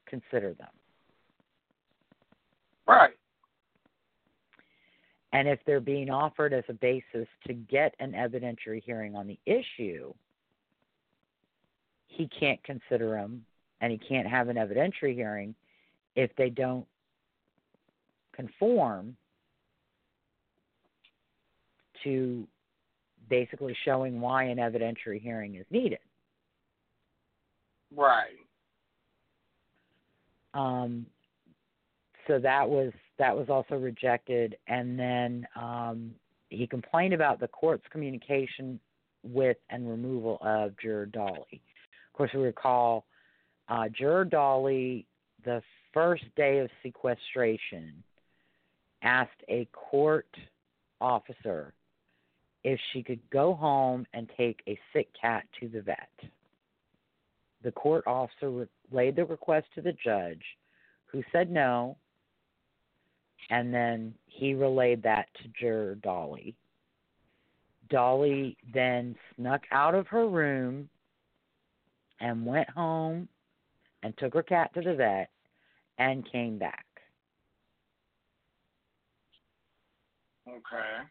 consider 0.06 0.55
them. 0.55 0.68
Right. 2.86 3.14
And 5.32 5.48
if 5.48 5.59
they're 5.66 5.80
being 5.80 6.09
offered 6.09 6.52
as 6.52 6.64
a 6.68 6.72
basis 6.72 7.28
to 7.47 7.52
get 7.52 7.94
an 7.98 8.12
evidentiary 8.12 8.82
hearing 8.82 9.14
on 9.14 9.26
the 9.26 9.38
issue, 9.44 10.14
he 12.06 12.28
can't 12.28 12.62
consider 12.64 13.10
them 13.10 13.44
and 13.80 13.93
he 13.93 13.98
can't 13.98 14.26
have 14.26 14.48
an 14.48 14.56
evidentiary 14.56 15.14
hearing 15.14 15.55
if 16.14 16.30
they 16.36 16.48
don't 16.48 16.86
conform 18.32 19.16
to 22.05 22.47
basically 23.28 23.77
showing 23.85 24.20
why 24.20 24.44
an 24.44 24.59
evidentiary 24.59 25.20
hearing 25.20 25.57
is 25.57 25.66
needed. 25.70 25.98
Right. 27.94 28.36
Um, 30.55 31.07
so 32.27 32.39
that 32.39 32.69
was 32.69 32.93
that 33.19 33.36
was 33.36 33.48
also 33.48 33.77
rejected, 33.77 34.57
and 34.66 34.98
then 34.98 35.47
um, 35.55 36.12
he 36.51 36.66
complained 36.66 37.15
about 37.15 37.40
the 37.40 37.48
court's 37.48 37.85
communication 37.90 38.78
with 39.23 39.57
and 39.70 39.89
removal 39.89 40.39
of 40.40 40.73
Juror 40.78 41.07
Dawley. 41.07 41.47
Of 41.53 42.16
course, 42.16 42.31
we 42.35 42.40
recall 42.40 43.07
uh, 43.69 43.89
Juror 43.89 44.24
Dawley, 44.24 45.07
the 45.44 45.62
first 45.93 46.24
day 46.36 46.59
of 46.59 46.70
sequestration, 46.82 48.03
asked 49.03 49.43
a 49.48 49.69
court 49.73 50.28
officer 51.01 51.73
if 52.66 52.80
she 52.93 53.01
could 53.01 53.20
go 53.30 53.55
home 53.55 54.05
and 54.12 54.28
take 54.36 54.60
a 54.66 54.76
sick 54.93 55.06
cat 55.18 55.44
to 55.60 55.68
the 55.68 55.80
vet. 55.80 56.10
The 57.62 57.70
court 57.70 58.02
officer 58.09 58.66
relayed 58.90 59.14
the 59.14 59.24
request 59.24 59.68
to 59.76 59.82
the 59.82 59.94
judge, 60.05 60.43
who 61.05 61.22
said 61.30 61.48
no, 61.48 61.97
and 63.51 63.72
then 63.72 64.12
he 64.26 64.55
relayed 64.55 65.01
that 65.05 65.28
to 65.36 65.48
Juror 65.60 65.94
Dawley. 65.94 66.56
Dawley 67.88 68.56
then 68.74 69.14
snuck 69.36 69.62
out 69.70 69.94
of 69.94 70.09
her 70.09 70.26
room 70.26 70.88
and 72.18 72.44
went 72.44 72.68
home 72.70 73.28
and 74.02 74.12
took 74.18 74.34
her 74.34 74.43
cat 74.43 74.74
to 74.74 74.80
the 74.80 74.94
vet 74.94 75.30
and 75.98 76.28
came 76.32 76.59
back. 76.59 76.84
Okay. 80.48 81.06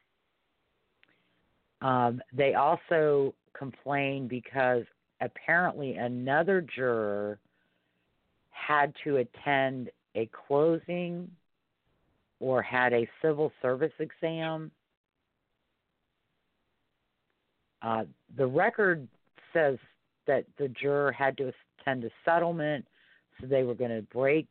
Um, 1.85 2.19
they 2.33 2.55
also 2.55 3.35
complained 3.53 4.27
because 4.27 4.85
apparently 5.21 5.93
another 5.97 6.65
juror 6.75 7.37
had 8.49 8.91
to 9.03 9.17
attend 9.17 9.91
a 10.15 10.27
closing 10.47 11.29
or 12.39 12.63
had 12.63 12.91
a 12.91 13.07
civil 13.21 13.51
service 13.61 13.91
exam. 13.99 14.71
Uh, 17.83 18.05
the 18.35 18.47
record 18.47 19.07
says 19.53 19.77
that 20.25 20.43
the 20.57 20.69
juror 20.69 21.11
had 21.11 21.37
to 21.37 21.53
attend 21.79 22.03
a 22.03 22.09
settlement, 22.25 22.83
so 23.39 23.45
they 23.45 23.61
were 23.61 23.75
going 23.75 23.95
to 23.95 24.01
break 24.11 24.47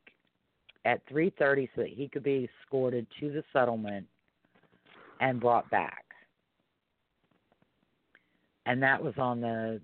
at 0.85 1.05
3:30 1.09 1.69
so 1.75 1.83
that 1.83 1.91
he 1.91 2.07
could 2.07 2.23
be 2.23 2.49
escorted 2.63 3.09
to 3.19 3.33
the 3.33 3.43
settlement 3.53 4.07
and 5.19 5.41
brought 5.41 5.69
back. 5.69 6.04
And 8.67 8.83
that 8.83 9.03
was 9.03 9.15
on 9.19 9.41
the 9.41 9.81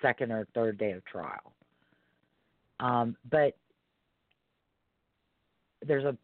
second 0.00 0.32
or 0.32 0.46
third 0.54 0.78
day 0.78 0.92
of 0.92 1.04
trial. 1.04 1.52
Um, 2.80 3.16
but 3.30 3.56
there's 5.86 6.04
a 6.04 6.16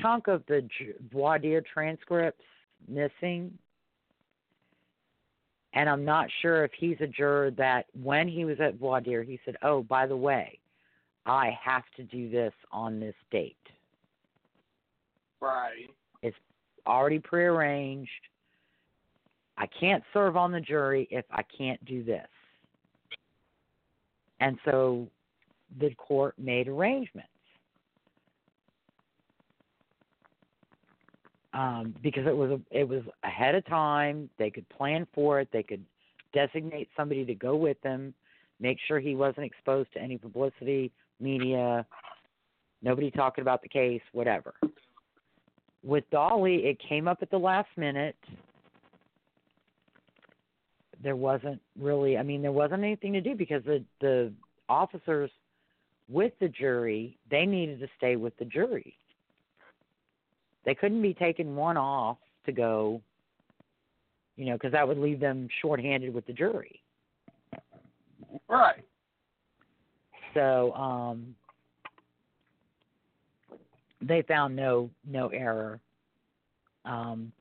chunk 0.00 0.28
of 0.28 0.42
the 0.46 0.68
voir 1.12 1.38
dire 1.38 1.62
transcripts 1.72 2.44
missing. 2.86 3.56
And 5.74 5.88
I'm 5.88 6.04
not 6.04 6.28
sure 6.42 6.64
if 6.64 6.70
he's 6.78 6.96
a 7.00 7.06
juror 7.06 7.50
that 7.52 7.86
when 8.00 8.28
he 8.28 8.44
was 8.44 8.58
at 8.60 8.76
voir 8.76 9.00
dire, 9.00 9.22
he 9.22 9.38
said, 9.44 9.56
Oh, 9.62 9.82
by 9.82 10.06
the 10.06 10.16
way, 10.16 10.58
I 11.26 11.56
have 11.62 11.84
to 11.96 12.02
do 12.04 12.30
this 12.30 12.52
on 12.72 13.00
this 13.00 13.14
date. 13.30 13.56
Right. 15.40 15.90
It's 16.22 16.36
already 16.86 17.18
prearranged. 17.18 18.10
I 19.58 19.66
can't 19.66 20.04
serve 20.12 20.36
on 20.36 20.52
the 20.52 20.60
jury 20.60 21.08
if 21.10 21.24
I 21.30 21.42
can't 21.42 21.84
do 21.84 22.04
this. 22.04 22.26
And 24.40 24.56
so 24.64 25.08
the 25.80 25.92
court 25.96 26.34
made 26.38 26.68
arrangements. 26.68 27.28
Um, 31.52 31.94
because 32.02 32.26
it 32.26 32.36
was 32.36 32.52
a, 32.52 32.60
it 32.70 32.88
was 32.88 33.02
ahead 33.24 33.56
of 33.56 33.66
time, 33.66 34.30
they 34.38 34.48
could 34.48 34.68
plan 34.68 35.08
for 35.12 35.40
it. 35.40 35.48
They 35.52 35.64
could 35.64 35.84
designate 36.32 36.88
somebody 36.96 37.24
to 37.24 37.34
go 37.34 37.56
with 37.56 37.80
them, 37.80 38.14
make 38.60 38.78
sure 38.86 39.00
he 39.00 39.16
wasn't 39.16 39.46
exposed 39.46 39.92
to 39.94 40.00
any 40.00 40.18
publicity, 40.18 40.92
media, 41.18 41.84
nobody 42.80 43.10
talking 43.10 43.42
about 43.42 43.62
the 43.62 43.68
case, 43.68 44.02
whatever. 44.12 44.54
With 45.82 46.04
Dawley, 46.10 46.66
it 46.66 46.78
came 46.86 47.08
up 47.08 47.18
at 47.22 47.30
the 47.30 47.38
last 47.38 47.70
minute. 47.76 48.16
There 51.02 51.16
wasn't 51.16 51.60
really, 51.78 52.18
I 52.18 52.22
mean, 52.22 52.42
there 52.42 52.52
wasn't 52.52 52.82
anything 52.82 53.12
to 53.12 53.20
do 53.20 53.34
because 53.34 53.62
the 53.64 53.84
the 54.00 54.32
officers 54.68 55.30
with 56.08 56.32
the 56.40 56.48
jury, 56.48 57.18
they 57.30 57.46
needed 57.46 57.80
to 57.80 57.88
stay 57.96 58.16
with 58.16 58.36
the 58.38 58.44
jury. 58.44 58.96
They 60.64 60.74
couldn't 60.74 61.02
be 61.02 61.14
taking 61.14 61.54
one 61.54 61.76
off 61.76 62.18
to 62.46 62.52
go, 62.52 63.00
you 64.36 64.46
know, 64.46 64.54
because 64.54 64.72
that 64.72 64.86
would 64.86 64.98
leave 64.98 65.20
them 65.20 65.48
shorthanded 65.60 66.12
with 66.12 66.26
the 66.26 66.32
jury. 66.32 66.82
Right. 68.48 68.84
So 70.34 70.72
um, 70.72 71.34
they 74.00 74.22
found 74.22 74.54
no 74.54 74.90
no 75.06 75.28
error. 75.28 75.80
Um, 76.84 77.32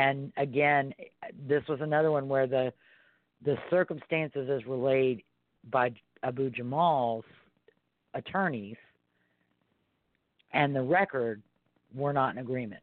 and 0.00 0.32
again, 0.38 0.94
this 1.46 1.62
was 1.68 1.80
another 1.82 2.10
one 2.10 2.26
where 2.26 2.46
the 2.46 2.72
the 3.44 3.56
circumstances 3.68 4.48
as 4.50 4.66
relayed 4.66 5.22
by 5.70 5.92
Abu 6.22 6.48
Jamal's 6.50 7.24
attorneys 8.14 8.76
and 10.52 10.74
the 10.74 10.82
record 10.82 11.42
were 11.94 12.12
not 12.12 12.34
in 12.34 12.38
agreement. 12.38 12.82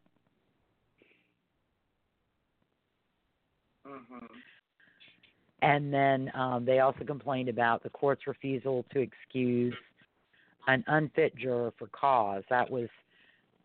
Mm-hmm. 3.87 4.25
And 5.61 5.93
then 5.93 6.31
um, 6.35 6.65
they 6.65 6.79
also 6.79 7.03
complained 7.03 7.49
about 7.49 7.81
the 7.81 7.89
court's 7.89 8.27
refusal 8.27 8.85
to 8.93 8.99
excuse 8.99 9.73
an 10.67 10.83
unfit 10.87 11.35
juror 11.35 11.73
for 11.79 11.87
cause. 11.87 12.43
That 12.49 12.69
was 12.69 12.89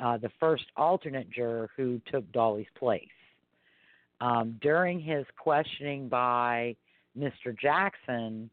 uh, 0.00 0.16
the 0.16 0.30
first 0.40 0.64
alternate 0.76 1.30
juror 1.30 1.70
who 1.76 2.00
took 2.10 2.30
Dawley's 2.32 2.66
place. 2.78 3.08
Um, 4.22 4.56
during 4.62 5.00
his 5.00 5.26
questioning 5.36 6.08
by 6.08 6.76
Mr. 7.18 7.58
Jackson, 7.60 8.48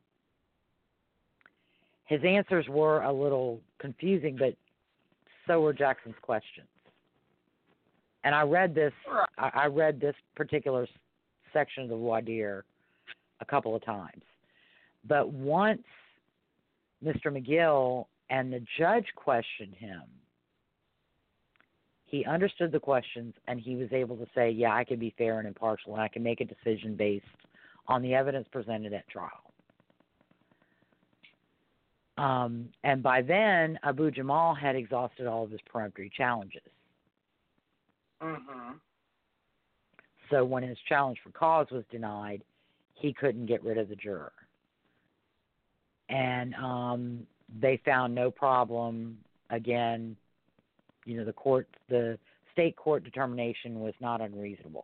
his 2.06 2.22
answers 2.26 2.66
were 2.68 3.04
a 3.04 3.14
little 3.14 3.62
confusing, 3.78 4.36
but 4.36 4.56
so 5.46 5.62
were 5.62 5.74
Jackson's 5.74 6.16
questions. 6.24 6.66
And 8.24 8.34
I 8.34 8.42
read 8.42 8.74
this. 8.74 8.92
I, 9.38 9.68
read 9.68 10.02
this 10.02 10.16
particular 10.36 10.88
section 11.54 11.84
of 11.84 11.90
the 11.90 11.96
voir 11.96 12.22
dire 12.24 12.66
a 13.40 13.46
couple 13.46 13.76
of 13.76 13.86
times, 13.86 14.24
but 15.08 15.32
once 15.32 15.84
Mr. 17.06 17.28
McGill 17.28 18.08
and 18.32 18.52
the 18.52 18.66
judge 18.78 19.06
questioned 19.16 19.76
him, 19.76 20.02
he 22.10 22.26
understood 22.26 22.72
the 22.72 22.80
questions 22.80 23.34
and 23.48 23.60
he 23.60 23.76
was 23.76 23.92
able 23.92 24.18
to 24.18 24.26
say, 24.34 24.50
"Yeah, 24.50 24.74
I 24.74 24.84
can 24.84 25.00
be 25.00 25.14
fair 25.18 25.40
and 25.40 25.48
impartial, 25.48 25.94
and 25.94 26.02
I 26.02 26.08
can 26.08 26.24
make 26.24 26.42
a 26.42 26.46
decision 26.46 26.96
based 26.96 27.26
on 27.88 28.02
the 28.02 28.14
evidence 28.16 28.48
presented 28.52 28.94
at 28.94 29.08
trial." 29.08 29.54
Um, 32.18 32.70
and 32.84 33.02
by 33.02 33.22
then, 33.22 33.80
Abu 33.84 34.12
Jamal 34.12 34.54
had 34.54 34.76
exhausted 34.76 35.26
all 35.26 35.46
of 35.46 35.52
his 35.52 35.62
peremptory 35.62 36.12
challenges. 36.16 36.62
Mm-hmm. 38.22 38.74
So 40.30 40.44
when 40.44 40.64
his 40.64 40.78
challenge 40.88 41.20
for 41.24 41.30
cause 41.30 41.68
was 41.72 41.86
denied, 41.90 42.44
he 42.96 43.14
couldn't 43.14 43.46
get 43.46 43.64
rid 43.64 43.78
of 43.78 43.88
the 43.88 43.96
juror. 43.96 44.34
And 46.10 46.54
um, 46.56 47.28
they 47.62 47.80
found 47.86 48.14
no 48.14 48.30
problem. 48.32 49.20
Again, 49.50 50.18
you 51.10 51.18
know, 51.18 51.26
the 51.26 51.34
court, 51.34 51.68
the 51.90 52.20
state 52.54 52.76
court 52.76 53.04
determination 53.04 53.80
was 53.80 53.96
not 54.00 54.22
unreasonable. 54.22 54.84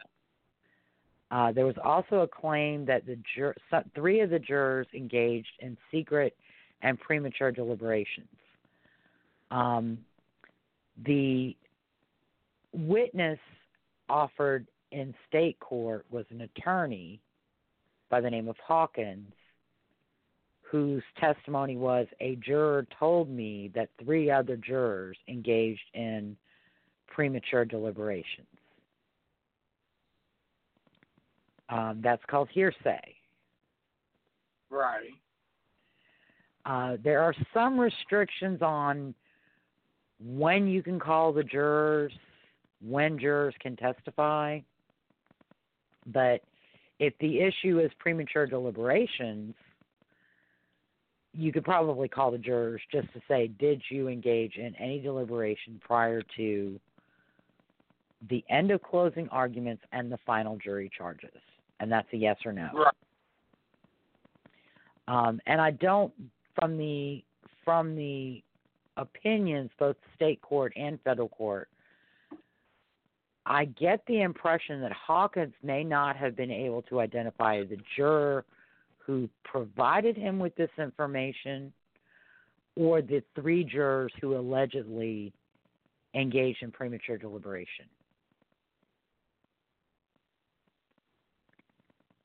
Uh, 1.29 1.51
there 1.51 1.65
was 1.65 1.75
also 1.83 2.21
a 2.21 2.27
claim 2.27 2.85
that 2.85 3.05
the 3.05 3.17
jur- 3.35 3.55
three 3.93 4.21
of 4.21 4.31
the 4.31 4.39
jurors 4.39 4.87
engaged 4.95 5.51
in 5.59 5.77
secret 5.91 6.35
and 6.81 6.99
premature 6.99 7.51
deliberations. 7.51 8.27
Um, 9.51 9.99
the 11.05 11.55
witness 12.73 13.39
offered 14.09 14.65
in 14.91 15.13
state 15.27 15.59
court 15.59 16.05
was 16.09 16.25
an 16.31 16.41
attorney 16.41 17.21
by 18.09 18.19
the 18.21 18.29
name 18.29 18.47
of 18.47 18.55
Hawkins, 18.65 19.31
whose 20.71 21.03
testimony 21.19 21.77
was 21.77 22.07
a 22.19 22.35
juror 22.37 22.87
told 22.99 23.29
me 23.29 23.71
that 23.75 23.89
three 24.03 24.31
other 24.31 24.57
jurors 24.57 25.17
engaged 25.27 25.79
in 25.93 26.35
premature 27.07 27.65
deliberations. 27.65 28.47
Um, 31.69 31.99
that's 32.03 32.23
called 32.29 32.49
hearsay. 32.51 33.15
Right. 34.69 35.09
Uh, 36.65 36.97
there 37.03 37.21
are 37.21 37.33
some 37.53 37.79
restrictions 37.79 38.61
on 38.61 39.13
when 40.19 40.67
you 40.67 40.81
can 40.81 40.99
call 40.99 41.31
the 41.31 41.43
jurors, 41.43 42.11
when 42.81 43.19
jurors 43.19 43.53
can 43.59 43.75
testify. 43.75 44.59
But 46.07 46.41
if 46.99 47.13
the 47.19 47.39
issue 47.39 47.79
is 47.79 47.91
premature 47.99 48.47
deliberations, 48.47 49.53
you 51.37 51.51
could 51.51 51.63
probably 51.63 52.07
call 52.07 52.31
the 52.31 52.37
jurors 52.37 52.81
just 52.91 53.11
to 53.13 53.21
say, 53.27 53.47
did 53.59 53.81
you 53.89 54.07
engage 54.07 54.55
in 54.55 54.75
any 54.75 54.99
deliberation 54.99 55.79
prior 55.83 56.21
to 56.37 56.79
the 58.29 58.43
end 58.49 58.71
of 58.71 58.81
closing 58.81 59.27
arguments 59.29 59.83
and 59.91 60.11
the 60.11 60.17
final 60.25 60.57
jury 60.57 60.89
charges? 60.95 61.37
And 61.79 61.91
that's 61.91 62.07
a 62.13 62.17
yes 62.17 62.37
or 62.45 62.53
no. 62.53 62.69
Right. 62.73 62.93
Um, 65.07 65.39
and 65.45 65.61
I 65.61 65.71
don't 65.71 66.11
from 66.59 66.77
the 66.77 67.23
from 67.63 67.95
the 67.95 68.41
opinions, 68.97 69.69
both 69.77 69.97
state 70.15 70.41
court 70.41 70.71
and 70.75 70.99
federal 71.03 71.29
court, 71.29 71.67
I 73.45 73.65
get 73.65 74.01
the 74.07 74.21
impression 74.21 74.81
that 74.81 74.93
Hawkins 74.93 75.53
may 75.61 75.83
not 75.83 76.15
have 76.15 76.35
been 76.35 76.51
able 76.51 76.81
to 76.83 77.01
identify 77.01 77.63
the 77.63 77.77
juror 77.95 78.45
who 79.05 79.29
provided 79.43 80.17
him 80.17 80.39
with 80.39 80.55
this 80.55 80.69
information 80.77 81.71
or 82.75 83.01
the 83.01 83.23
three 83.35 83.63
jurors 83.63 84.11
who 84.19 84.35
allegedly 84.35 85.31
engaged 86.13 86.61
in 86.61 86.71
premature 86.71 87.17
deliberation. 87.17 87.85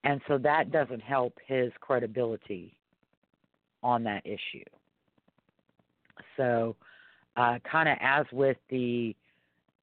And 0.04 0.20
so 0.26 0.38
that 0.38 0.72
doesn't 0.72 1.02
help 1.02 1.34
his 1.46 1.70
credibility 1.80 2.74
on 3.82 4.02
that 4.04 4.24
issue. 4.24 4.64
So, 6.36 6.76
uh, 7.36 7.58
kind 7.70 7.88
of 7.88 7.96
as 8.00 8.26
with 8.32 8.56
the 8.70 9.14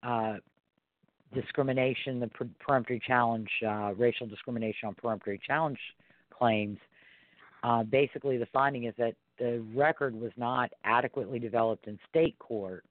uh, 0.04 0.36
discrimination, 1.34 2.20
the 2.20 2.30
peremptory 2.60 3.02
challenge, 3.06 3.50
uh, 3.66 3.94
racial 3.96 4.28
discrimination 4.28 4.88
on 4.88 4.96
peremptory 4.96 5.40
challenge 5.46 5.80
claims, 6.38 6.78
uh, 7.64 7.84
basically 7.84 8.38
the 8.38 8.48
finding 8.54 8.86
is 8.86 8.94
that 8.98 9.16
the 9.40 9.64
record 9.76 10.20
was 10.20 10.32
not 10.38 10.72
adequately 10.84 11.40
developed 11.40 11.88
in 11.88 11.98
state 12.10 12.38
court 12.40 12.84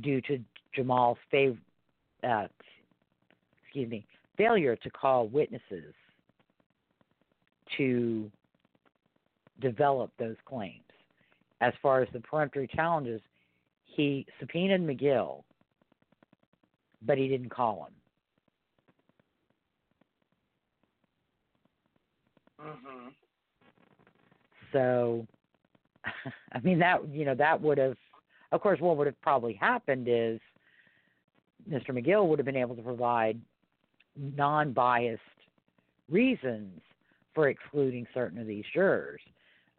due 0.00 0.20
to 0.22 0.38
Jamal's 0.74 1.18
fav- 1.32 1.58
uh, 2.22 2.46
excuse 3.64 3.90
me, 3.90 4.06
failure 4.36 4.76
to 4.76 4.90
call 4.90 5.28
witnesses 5.28 5.94
to 7.76 8.30
develop 9.60 10.10
those 10.18 10.36
claims. 10.46 10.80
As 11.60 11.72
far 11.82 12.02
as 12.02 12.08
the 12.12 12.20
peremptory 12.20 12.68
challenges, 12.74 13.20
he 13.84 14.26
subpoenaed 14.40 14.80
McGill, 14.80 15.42
but 17.06 17.16
he 17.16 17.28
didn't 17.28 17.50
call 17.50 17.86
him. 17.86 17.94
Mm-hmm. 22.64 23.08
So, 24.72 25.26
I 26.52 26.60
mean 26.60 26.78
that 26.78 27.06
you 27.12 27.24
know 27.24 27.34
that 27.34 27.60
would 27.60 27.78
have, 27.78 27.96
of 28.52 28.60
course, 28.60 28.80
what 28.80 28.96
would 28.96 29.06
have 29.06 29.20
probably 29.20 29.54
happened 29.54 30.06
is 30.08 30.40
Mr. 31.70 31.90
McGill 31.90 32.26
would 32.28 32.38
have 32.38 32.46
been 32.46 32.56
able 32.56 32.76
to 32.76 32.82
provide 32.82 33.40
non-biased 34.16 35.20
reasons 36.10 36.80
for 37.34 37.48
excluding 37.48 38.06
certain 38.14 38.38
of 38.38 38.46
these 38.46 38.64
jurors. 38.72 39.20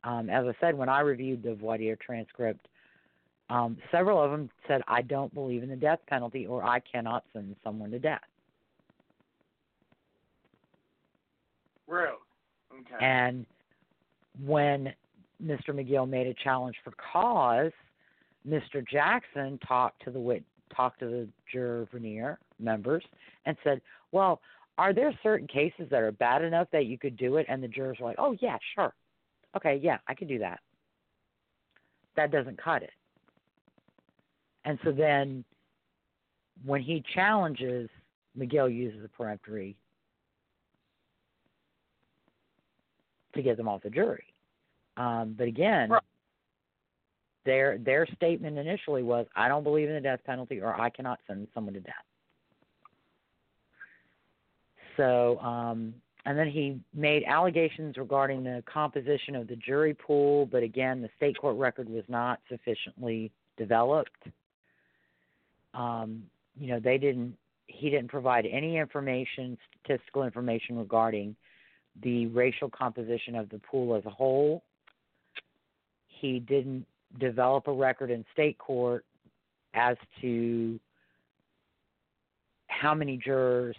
Um, 0.03 0.29
as 0.29 0.45
I 0.45 0.53
said, 0.59 0.77
when 0.77 0.89
I 0.89 0.99
reviewed 0.99 1.41
the 1.43 1.55
voir 1.55 1.77
dire 1.77 1.95
transcript, 1.95 2.67
um, 3.49 3.77
several 3.91 4.21
of 4.21 4.31
them 4.31 4.49
said, 4.67 4.81
I 4.87 5.01
don't 5.01 5.33
believe 5.33 5.63
in 5.63 5.69
the 5.69 5.75
death 5.75 5.99
penalty 6.07 6.47
or 6.47 6.63
I 6.63 6.79
cannot 6.79 7.23
send 7.33 7.55
someone 7.63 7.91
to 7.91 7.99
death. 7.99 8.21
Really? 11.87 12.15
Okay. 12.79 13.05
And 13.05 13.45
when 14.43 14.93
Mr. 15.43 15.69
McGill 15.69 16.07
made 16.07 16.27
a 16.27 16.33
challenge 16.33 16.75
for 16.83 16.91
cause, 17.11 17.71
Mr. 18.47 18.87
Jackson 18.87 19.59
talked 19.67 20.03
to 20.03 20.11
the 20.11 20.19
wit- 20.19 20.43
talked 20.75 20.99
to 20.99 21.05
the 21.05 21.27
juror 21.51 21.87
venire 21.93 22.37
members 22.59 23.03
and 23.45 23.57
said, 23.63 23.81
"Well, 24.11 24.41
are 24.77 24.93
there 24.93 25.17
certain 25.23 25.47
cases 25.47 25.89
that 25.89 26.01
are 26.01 26.11
bad 26.11 26.41
enough 26.43 26.69
that 26.71 26.85
you 26.85 26.97
could 26.97 27.17
do 27.17 27.37
it?" 27.37 27.45
And 27.49 27.61
the 27.61 27.67
jurors 27.67 27.99
were 27.99 28.07
like, 28.07 28.19
"Oh 28.19 28.37
yeah, 28.41 28.57
sure, 28.75 28.93
okay, 29.55 29.75
yeah, 29.77 29.99
I 30.07 30.13
can 30.13 30.27
do 30.27 30.39
that." 30.39 30.59
That 32.15 32.31
doesn't 32.31 32.57
cut 32.57 32.83
it. 32.83 32.93
And 34.63 34.79
so 34.83 34.91
then, 34.91 35.43
when 36.63 36.81
he 36.81 37.03
challenges, 37.13 37.89
McGill 38.37 38.73
uses 38.73 39.03
a 39.03 39.09
peremptory 39.09 39.75
to 43.35 43.41
get 43.41 43.57
them 43.57 43.67
off 43.67 43.83
the 43.83 43.89
jury. 43.89 44.25
Um, 44.97 45.35
but 45.37 45.47
again, 45.47 45.89
right. 45.89 46.01
their 47.45 47.77
their 47.77 48.07
statement 48.15 48.57
initially 48.57 49.03
was, 49.03 49.27
"I 49.35 49.47
don't 49.47 49.63
believe 49.63 49.89
in 49.89 49.95
the 49.95 50.01
death 50.01 50.21
penalty, 50.25 50.61
or 50.61 50.79
I 50.79 50.89
cannot 50.89 51.19
send 51.27 51.47
someone 51.53 51.73
to 51.73 51.79
death." 51.81 51.93
So, 54.97 55.39
um, 55.39 55.93
and 56.25 56.37
then 56.37 56.49
he 56.49 56.79
made 56.93 57.23
allegations 57.25 57.97
regarding 57.97 58.43
the 58.43 58.63
composition 58.65 59.35
of 59.35 59.47
the 59.47 59.55
jury 59.57 59.93
pool, 59.93 60.45
but 60.45 60.63
again, 60.63 61.01
the 61.01 61.09
state 61.17 61.37
court 61.37 61.57
record 61.57 61.89
was 61.89 62.03
not 62.07 62.39
sufficiently 62.49 63.31
developed. 63.57 64.27
Um, 65.73 66.23
you 66.59 66.67
know, 66.67 66.79
they 66.79 66.97
didn't. 66.97 67.37
He 67.67 67.89
didn't 67.89 68.09
provide 68.09 68.45
any 68.45 68.77
information, 68.77 69.57
statistical 69.83 70.23
information 70.23 70.77
regarding 70.77 71.35
the 72.01 72.27
racial 72.27 72.69
composition 72.69 73.35
of 73.35 73.49
the 73.49 73.59
pool 73.59 73.95
as 73.95 74.05
a 74.05 74.09
whole. 74.09 74.63
He 76.07 76.39
didn't 76.39 76.85
develop 77.19 77.67
a 77.67 77.71
record 77.71 78.11
in 78.11 78.25
state 78.33 78.57
court 78.57 79.05
as 79.73 79.97
to 80.21 80.79
how 82.67 82.93
many 82.93 83.17
jurors 83.17 83.75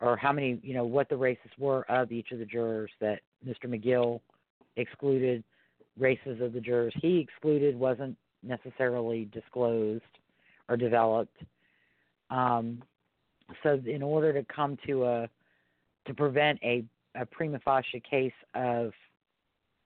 or 0.00 0.16
how 0.16 0.32
many, 0.32 0.58
you 0.62 0.74
know, 0.74 0.84
what 0.84 1.08
the 1.08 1.16
races 1.16 1.50
were 1.58 1.84
of 1.90 2.10
each 2.10 2.32
of 2.32 2.38
the 2.38 2.44
jurors 2.44 2.90
that 3.00 3.20
Mr. 3.46 3.66
McGill 3.66 4.20
excluded. 4.76 5.44
Races 5.98 6.40
of 6.40 6.54
the 6.54 6.60
jurors 6.60 6.94
he 7.02 7.18
excluded 7.18 7.78
wasn't 7.78 8.16
necessarily 8.42 9.28
disclosed 9.30 10.02
or 10.70 10.76
developed. 10.76 11.36
Um, 12.30 12.82
so, 13.62 13.78
in 13.84 14.02
order 14.02 14.32
to 14.32 14.42
come 14.44 14.78
to 14.86 15.04
a 15.04 15.28
to 16.06 16.14
prevent 16.14 16.58
a, 16.62 16.84
a 17.14 17.26
prima 17.26 17.58
facie 17.64 18.02
case 18.08 18.32
of 18.54 18.92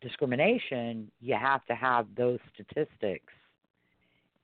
discrimination, 0.00 1.10
you 1.20 1.34
have 1.34 1.64
to 1.66 1.74
have 1.74 2.06
those 2.16 2.38
statistics 2.54 3.32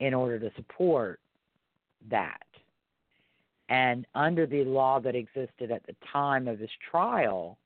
in 0.00 0.14
order 0.14 0.38
to 0.38 0.50
support 0.56 1.20
that. 2.10 2.42
And 3.68 4.06
under 4.14 4.46
the 4.46 4.64
law 4.64 5.00
that 5.00 5.14
existed 5.14 5.70
at 5.70 5.86
the 5.86 5.94
time 6.12 6.48
of 6.48 6.58
his 6.58 6.70
trial, 6.90 7.58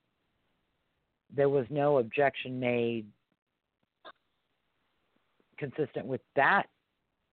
there 1.34 1.48
was 1.48 1.66
no 1.70 1.98
objection 1.98 2.60
made 2.60 3.06
consistent 5.58 6.06
with 6.06 6.20
that 6.36 6.64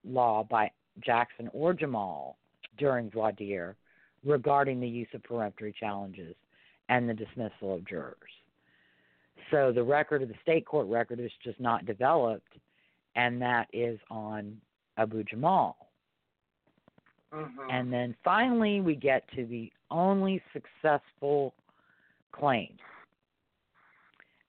law 0.05 0.43
by 0.49 0.71
Jackson 1.01 1.49
or 1.53 1.73
Jamal 1.73 2.37
during 2.77 3.11
voir 3.11 3.31
dire 3.31 3.75
regarding 4.23 4.79
the 4.79 4.87
use 4.87 5.07
of 5.13 5.21
peremptory 5.23 5.73
challenges 5.77 6.35
and 6.89 7.07
the 7.07 7.14
dismissal 7.14 7.76
of 7.76 7.88
jurors. 7.88 8.15
So 9.51 9.72
the 9.72 9.84
record 9.84 10.22
of 10.22 10.30
the 10.30 10.35
state 10.41 10.65
court 10.65 10.88
record 10.88 11.19
is 11.19 11.31
just 11.43 11.60
not 11.60 11.85
developed, 11.85 12.53
and 13.15 13.41
that 13.41 13.68
is 13.73 13.99
on 14.10 14.57
Abu 14.97 15.23
Jamal. 15.23 15.77
Mm-hmm. 17.34 17.69
And 17.69 17.91
then 17.91 18.15
finally, 18.23 18.81
we 18.81 18.95
get 18.95 19.23
to 19.35 19.45
the 19.45 19.72
only 19.89 20.41
successful 20.53 21.53
claim, 22.31 22.76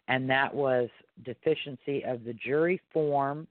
and 0.08 0.28
that 0.28 0.54
was 0.54 0.88
deficiency 1.24 2.02
of 2.04 2.24
the 2.24 2.34
jury 2.34 2.80
form 2.92 3.46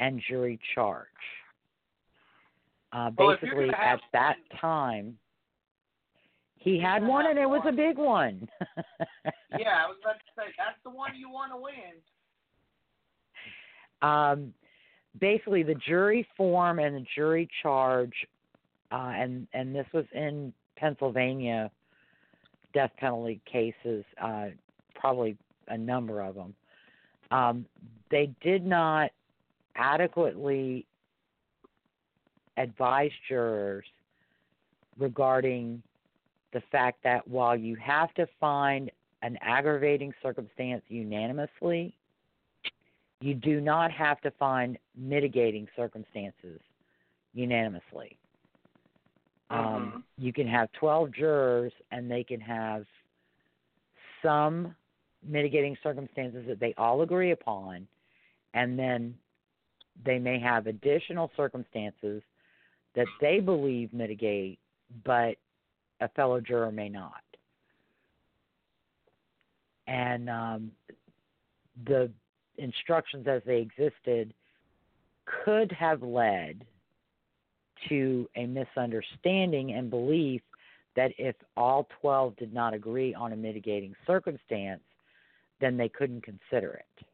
and 0.00 0.22
jury 0.28 0.58
charge. 0.74 1.06
Uh, 2.92 3.10
well, 3.18 3.36
basically, 3.40 3.68
at 3.70 4.00
that 4.12 4.36
time, 4.60 5.18
he 6.58 6.80
had 6.80 7.06
one, 7.06 7.26
and 7.26 7.38
it 7.38 7.48
was 7.48 7.62
a 7.66 7.72
big 7.72 7.98
one. 7.98 8.48
yeah, 9.58 9.84
I 9.84 9.86
was 9.86 9.96
about 10.02 10.14
to 10.14 10.32
say 10.36 10.42
that's 10.56 10.78
the 10.84 10.90
one 10.90 11.12
you 11.16 11.30
want 11.30 11.52
to 11.52 11.58
win. 11.58 11.94
Um, 14.02 14.52
basically, 15.20 15.62
the 15.62 15.76
jury 15.86 16.26
form 16.36 16.78
and 16.78 16.96
the 16.96 17.06
jury 17.14 17.48
charge, 17.62 18.14
uh, 18.90 19.12
and 19.14 19.46
and 19.52 19.74
this 19.74 19.86
was 19.92 20.04
in 20.12 20.52
Pennsylvania 20.76 21.70
death 22.74 22.90
penalty 22.98 23.40
cases, 23.50 24.04
uh, 24.22 24.46
probably 24.94 25.36
a 25.68 25.78
number 25.78 26.20
of 26.20 26.34
them. 26.34 26.54
Um, 27.30 27.66
they 28.10 28.30
did 28.42 28.64
not 28.64 29.10
adequately 29.76 30.86
advise 32.56 33.10
jurors 33.28 33.84
regarding 34.98 35.82
the 36.52 36.62
fact 36.72 37.02
that 37.04 37.26
while 37.26 37.56
you 37.56 37.76
have 37.76 38.12
to 38.14 38.26
find 38.40 38.90
an 39.22 39.36
aggravating 39.40 40.12
circumstance 40.22 40.82
unanimously, 40.88 41.94
you 43.20 43.34
do 43.34 43.60
not 43.60 43.90
have 43.90 44.20
to 44.20 44.30
find 44.32 44.78
mitigating 44.96 45.66
circumstances 45.76 46.60
unanimously. 47.34 48.16
Um, 49.50 49.58
Mhm. 49.58 50.04
you 50.18 50.32
can 50.32 50.46
have 50.46 50.70
12 50.72 51.10
jurors 51.10 51.72
and 51.90 52.10
they 52.10 52.22
can 52.22 52.40
have 52.40 52.86
some 54.22 54.76
mitigating 55.22 55.76
circumstances 55.82 56.46
that 56.46 56.60
they 56.60 56.74
all 56.74 57.02
agree 57.02 57.32
upon, 57.32 57.88
and 58.54 58.78
then 58.78 59.18
they 60.04 60.18
may 60.18 60.38
have 60.38 60.66
additional 60.66 61.30
circumstances 61.36 62.22
that 62.94 63.06
they 63.20 63.40
believe 63.40 63.92
mitigate, 63.92 64.58
but 65.04 65.36
a 66.00 66.08
fellow 66.10 66.40
juror 66.40 66.72
may 66.72 66.88
not. 66.88 67.22
And 69.86 70.28
um, 70.28 70.72
the 71.86 72.10
instructions 72.58 73.26
as 73.26 73.42
they 73.46 73.58
existed 73.58 74.34
could 75.44 75.72
have 75.72 76.02
led 76.02 76.64
to 77.88 78.28
a 78.36 78.46
misunderstanding 78.46 79.72
and 79.72 79.88
belief 79.88 80.42
that 80.96 81.12
if 81.16 81.36
all 81.56 81.86
12 82.00 82.36
did 82.36 82.52
not 82.52 82.74
agree 82.74 83.14
on 83.14 83.32
a 83.32 83.36
mitigating 83.36 83.94
circumstance, 84.06 84.82
then 85.60 85.76
they 85.76 85.88
couldn't 85.88 86.22
consider 86.22 86.74
it. 86.74 87.06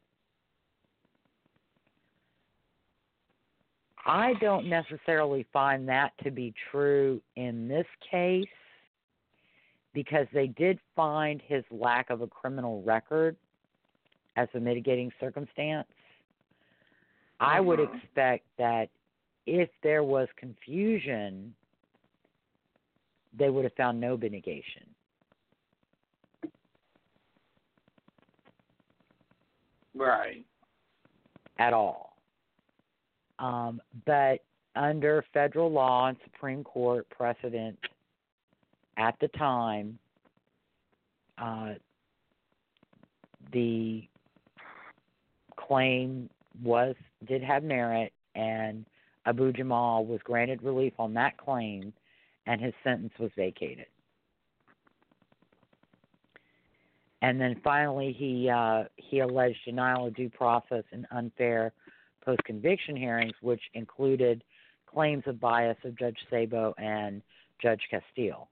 I 4.05 4.33
don't 4.39 4.67
necessarily 4.67 5.45
find 5.51 5.87
that 5.89 6.11
to 6.23 6.31
be 6.31 6.53
true 6.71 7.21
in 7.35 7.67
this 7.67 7.87
case 8.11 8.45
because 9.95 10.27
they 10.33 10.47
did 10.47 10.77
find 10.95 11.41
his 11.47 11.63
lack 11.71 12.11
of 12.11 12.21
a 12.21 12.27
criminal 12.27 12.83
record 12.83 13.35
as 14.35 14.47
a 14.53 14.59
mitigating 14.59 15.11
circumstance. 15.19 15.87
I 17.39 17.59
would 17.59 17.79
Mhm. 17.79 18.03
expect 18.03 18.45
that 18.57 18.89
if 19.45 19.69
there 19.81 20.03
was 20.03 20.31
confusion, 20.33 21.55
they 23.33 23.49
would 23.49 23.63
have 23.63 23.73
found 23.73 23.99
no 23.99 24.15
mitigation. 24.17 24.93
Right. 29.93 30.45
at 31.57 31.71
all. 31.71 32.17
Um, 33.39 33.81
but 34.05 34.43
under 34.75 35.21
federal 35.33 35.71
law 35.71 36.07
and 36.07 36.19
Supreme 36.25 36.65
Court 36.65 37.09
precedent 37.09 37.79
at 38.97 39.15
the 39.19 39.27
time, 39.29 39.99
uh, 41.37 41.73
the 43.51 44.07
claim 45.55 46.29
was 46.63 46.95
did 47.27 47.43
have 47.43 47.63
merit, 47.63 48.13
and 48.35 48.85
Abu 49.25 49.51
Jamal 49.51 50.05
was 50.05 50.19
granted 50.23 50.61
relief 50.63 50.93
on 50.99 51.13
that 51.15 51.37
claim, 51.37 51.93
and 52.45 52.61
his 52.61 52.73
sentence 52.83 53.13
was 53.19 53.31
vacated. 53.35 53.87
And 57.21 57.41
then 57.41 57.59
finally, 57.63 58.13
he 58.17 58.49
uh, 58.49 58.83
he 58.97 59.19
alleged 59.19 59.57
denial 59.65 60.07
of 60.07 60.15
due 60.15 60.29
process 60.29 60.83
and 60.91 61.05
unfair 61.11 61.73
post 62.23 62.43
conviction 62.43 62.95
hearings, 62.95 63.33
which 63.41 63.61
included 63.73 64.43
claims 64.85 65.23
of 65.25 65.39
bias 65.39 65.77
of 65.83 65.97
Judge 65.97 66.17
Sabo 66.29 66.73
and 66.77 67.21
Judge 67.61 67.81
Castille. 67.89 68.47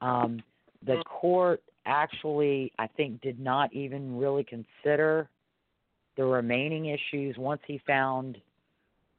Um, 0.00 0.42
the 0.86 1.02
court 1.04 1.62
actually, 1.86 2.72
I 2.78 2.86
think, 2.86 3.20
did 3.20 3.40
not 3.40 3.72
even 3.72 4.16
really 4.16 4.44
consider 4.44 5.28
the 6.16 6.24
remaining 6.24 6.86
issues. 6.86 7.36
Once 7.38 7.60
he 7.66 7.80
found 7.86 8.38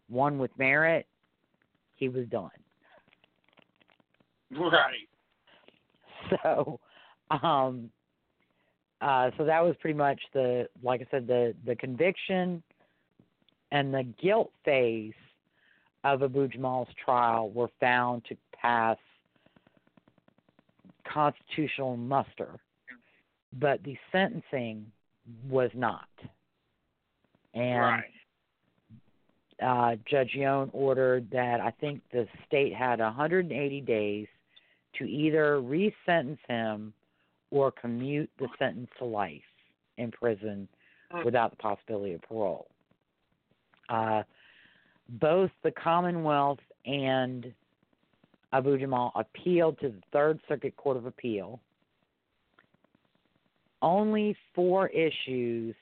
one 0.10 0.38
with 0.38 0.52
merit, 0.58 1.06
he 1.96 2.10
was 2.10 2.26
done. 2.28 2.50
Right. 4.52 5.08
So, 6.44 6.80
um, 7.32 7.90
uh, 9.02 9.32
so 9.38 9.46
that 9.46 9.64
was 9.64 9.76
pretty 9.80 9.98
much 9.98 10.20
the, 10.34 10.68
like 10.84 11.02
I 11.02 11.08
said, 11.10 11.26
the 11.26 11.56
the 11.66 11.76
conviction 11.76 12.62
and 13.72 13.94
the 13.94 14.04
guilt 14.22 14.52
phase 14.66 15.14
of 16.04 16.22
Abu 16.22 16.48
Jamal's 16.50 16.90
trial 17.04 17.50
were 17.50 17.70
found 17.80 18.26
to 18.26 18.38
pass 18.54 18.98
constitutional 21.12 21.98
muster, 21.98 22.60
but 23.60 23.84
the 23.84 23.98
sentencing 24.12 24.86
was 25.50 25.72
not. 25.74 26.10
And 27.54 27.80
right. 27.80 28.04
uh, 29.62 29.96
Judge 30.10 30.32
Yohn 30.34 30.70
ordered 30.74 31.30
that 31.32 31.60
I 31.60 31.72
think 31.72 32.02
the 32.12 32.28
state 32.48 32.74
had 32.74 33.00
180 33.00 33.82
days 33.82 34.28
to 34.98 35.06
either 35.06 35.62
resentence 35.62 36.40
him 36.48 36.94
or 37.52 37.72
commute 37.72 38.30
the 38.38 38.48
sentence 38.60 38.90
to 39.00 39.06
life 39.06 39.42
in 39.98 40.12
prison 40.12 40.68
without 41.26 41.52
the 41.52 41.58
possibility 41.58 42.14
of 42.14 42.22
parole. 42.22 42.68
Uh, 43.90 44.22
both 45.20 45.50
the 45.64 45.72
Commonwealth 45.72 46.60
and 46.86 47.52
Abu 48.52 48.78
Jamal 48.78 49.12
appealed 49.16 49.80
to 49.80 49.90
the 49.90 50.02
Third 50.12 50.40
Circuit 50.48 50.76
Court 50.76 50.98
of 50.98 51.06
Appeal. 51.06 51.60
Only 53.82 54.36
four 54.54 54.88
issues, 54.88 55.76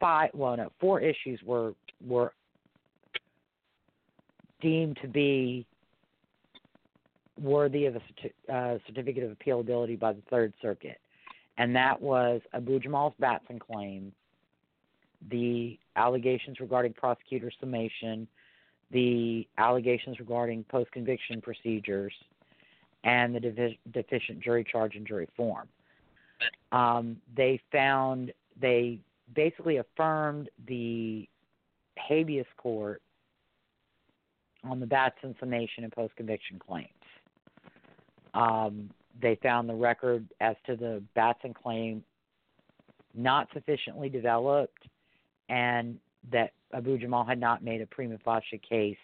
five, 0.00 0.30
well, 0.32 0.56
no, 0.56 0.72
four 0.80 1.00
issues 1.00 1.40
were 1.44 1.74
were 2.06 2.32
deemed 4.60 4.98
to 5.02 5.08
be 5.08 5.66
worthy 7.40 7.86
of 7.86 7.96
a 7.96 8.52
uh, 8.52 8.78
certificate 8.86 9.24
of 9.24 9.36
appealability 9.36 9.98
by 9.98 10.12
the 10.12 10.22
Third 10.30 10.54
Circuit, 10.62 10.98
and 11.58 11.76
that 11.76 12.00
was 12.00 12.40
Abu 12.54 12.78
Jamal's 12.78 13.14
Batson 13.18 13.58
claim, 13.58 14.12
the 15.30 15.78
allegations 15.96 16.58
regarding 16.60 16.94
prosecutor 16.94 17.50
summation, 17.60 18.26
the 18.92 19.46
allegations 19.58 20.18
regarding 20.20 20.64
post 20.64 20.90
conviction 20.92 21.40
procedures, 21.40 22.12
and 23.04 23.34
the 23.34 23.40
defi- 23.40 23.78
deficient 23.92 24.40
jury 24.40 24.64
charge 24.70 24.94
and 24.94 25.06
jury 25.06 25.28
form. 25.36 25.68
Um, 26.70 27.16
they 27.36 27.60
found, 27.70 28.32
they 28.60 29.00
basically 29.34 29.78
affirmed 29.78 30.48
the 30.66 31.28
habeas 31.98 32.46
court 32.56 33.02
on 34.64 34.78
the 34.78 34.86
Batson 34.86 35.34
summation 35.40 35.84
and 35.84 35.92
post 35.92 36.14
conviction 36.16 36.58
claims. 36.58 36.88
Um, 38.34 38.90
they 39.20 39.38
found 39.42 39.68
the 39.68 39.74
record 39.74 40.26
as 40.40 40.56
to 40.66 40.76
the 40.76 41.02
Batson 41.14 41.52
claim 41.54 42.04
not 43.14 43.48
sufficiently 43.52 44.08
developed 44.08 44.86
and 45.48 45.98
that 46.30 46.52
Abu 46.72 46.98
Jamal 46.98 47.24
had 47.24 47.40
not 47.40 47.64
made 47.64 47.80
a 47.80 47.86
prima 47.86 48.18
facie 48.24 48.60
case 48.66 48.96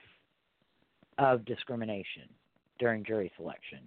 of 1.18 1.44
discrimination 1.44 2.28
during 2.78 3.04
jury 3.04 3.30
selection. 3.36 3.80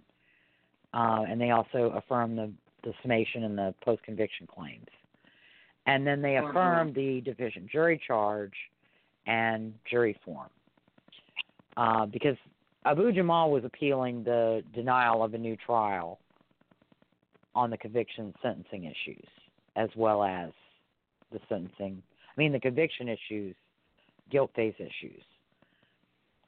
Uh, 0.93 1.23
and 1.27 1.39
they 1.39 1.51
also 1.51 1.93
affirmed 1.95 2.37
the, 2.37 2.51
the 2.83 2.93
summation 3.01 3.43
and 3.43 3.57
the 3.57 3.73
post 3.83 4.03
conviction 4.03 4.45
claims. 4.47 4.87
And 5.87 6.05
then 6.05 6.21
they 6.21 6.37
affirmed 6.37 6.93
the 6.93 7.21
deficient 7.21 7.71
jury 7.71 7.99
charge 8.05 8.53
and 9.25 9.73
jury 9.89 10.17
form. 10.23 10.49
Uh, 11.77 12.05
because 12.05 12.35
Abu 12.85 13.11
Jamal 13.11 13.51
was 13.51 13.63
appealing 13.63 14.23
the 14.23 14.63
denial 14.73 15.23
of 15.23 15.33
a 15.33 15.37
new 15.37 15.55
trial 15.55 16.19
on 17.55 17.69
the 17.69 17.77
conviction 17.77 18.33
sentencing 18.41 18.85
issues, 18.85 19.25
as 19.75 19.89
well 19.95 20.23
as 20.23 20.51
the 21.31 21.39
sentencing. 21.47 22.01
I 22.37 22.39
mean, 22.39 22.51
the 22.51 22.59
conviction 22.59 23.09
issues, 23.09 23.55
guilt 24.29 24.51
phase 24.55 24.73
issues. 24.79 25.23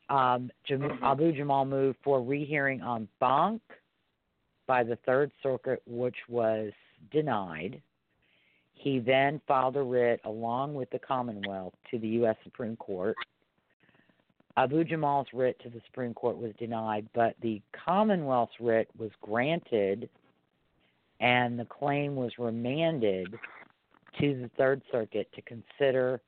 Um, 0.09 0.51
Jam- 0.65 0.81
Mhm. 0.81 1.01
Abu 1.01 1.31
Jamal 1.31 1.65
moved 1.65 1.99
for 2.03 2.21
rehearing 2.21 2.81
en 2.81 3.07
banc 3.19 3.61
by 4.65 4.83
the 4.83 4.95
Third 4.97 5.31
Circuit, 5.41 5.81
which 5.85 6.17
was 6.29 6.71
denied. 7.11 7.81
He 8.73 8.99
then 8.99 9.39
filed 9.47 9.77
a 9.77 9.83
writ 9.83 10.21
along 10.23 10.75
with 10.75 10.89
the 10.89 10.99
Commonwealth 10.99 11.73
to 11.91 11.99
the 11.99 12.07
U.S. 12.09 12.35
Supreme 12.43 12.75
Court. 12.77 13.15
Abu 14.55 14.83
Jamal's 14.83 15.27
writ 15.33 15.59
to 15.59 15.69
the 15.69 15.81
Supreme 15.87 16.13
Court 16.13 16.37
was 16.37 16.53
denied, 16.55 17.07
but 17.13 17.35
the 17.41 17.61
Commonwealth's 17.71 18.59
writ 18.59 18.87
was 18.97 19.11
granted 19.21 20.09
and 21.19 21.57
the 21.57 21.65
claim 21.65 22.15
was 22.15 22.37
remanded 22.37 23.33
to 24.19 24.41
the 24.41 24.49
Third 24.57 24.81
Circuit 24.91 25.29
to 25.35 25.41
consider 25.41 26.21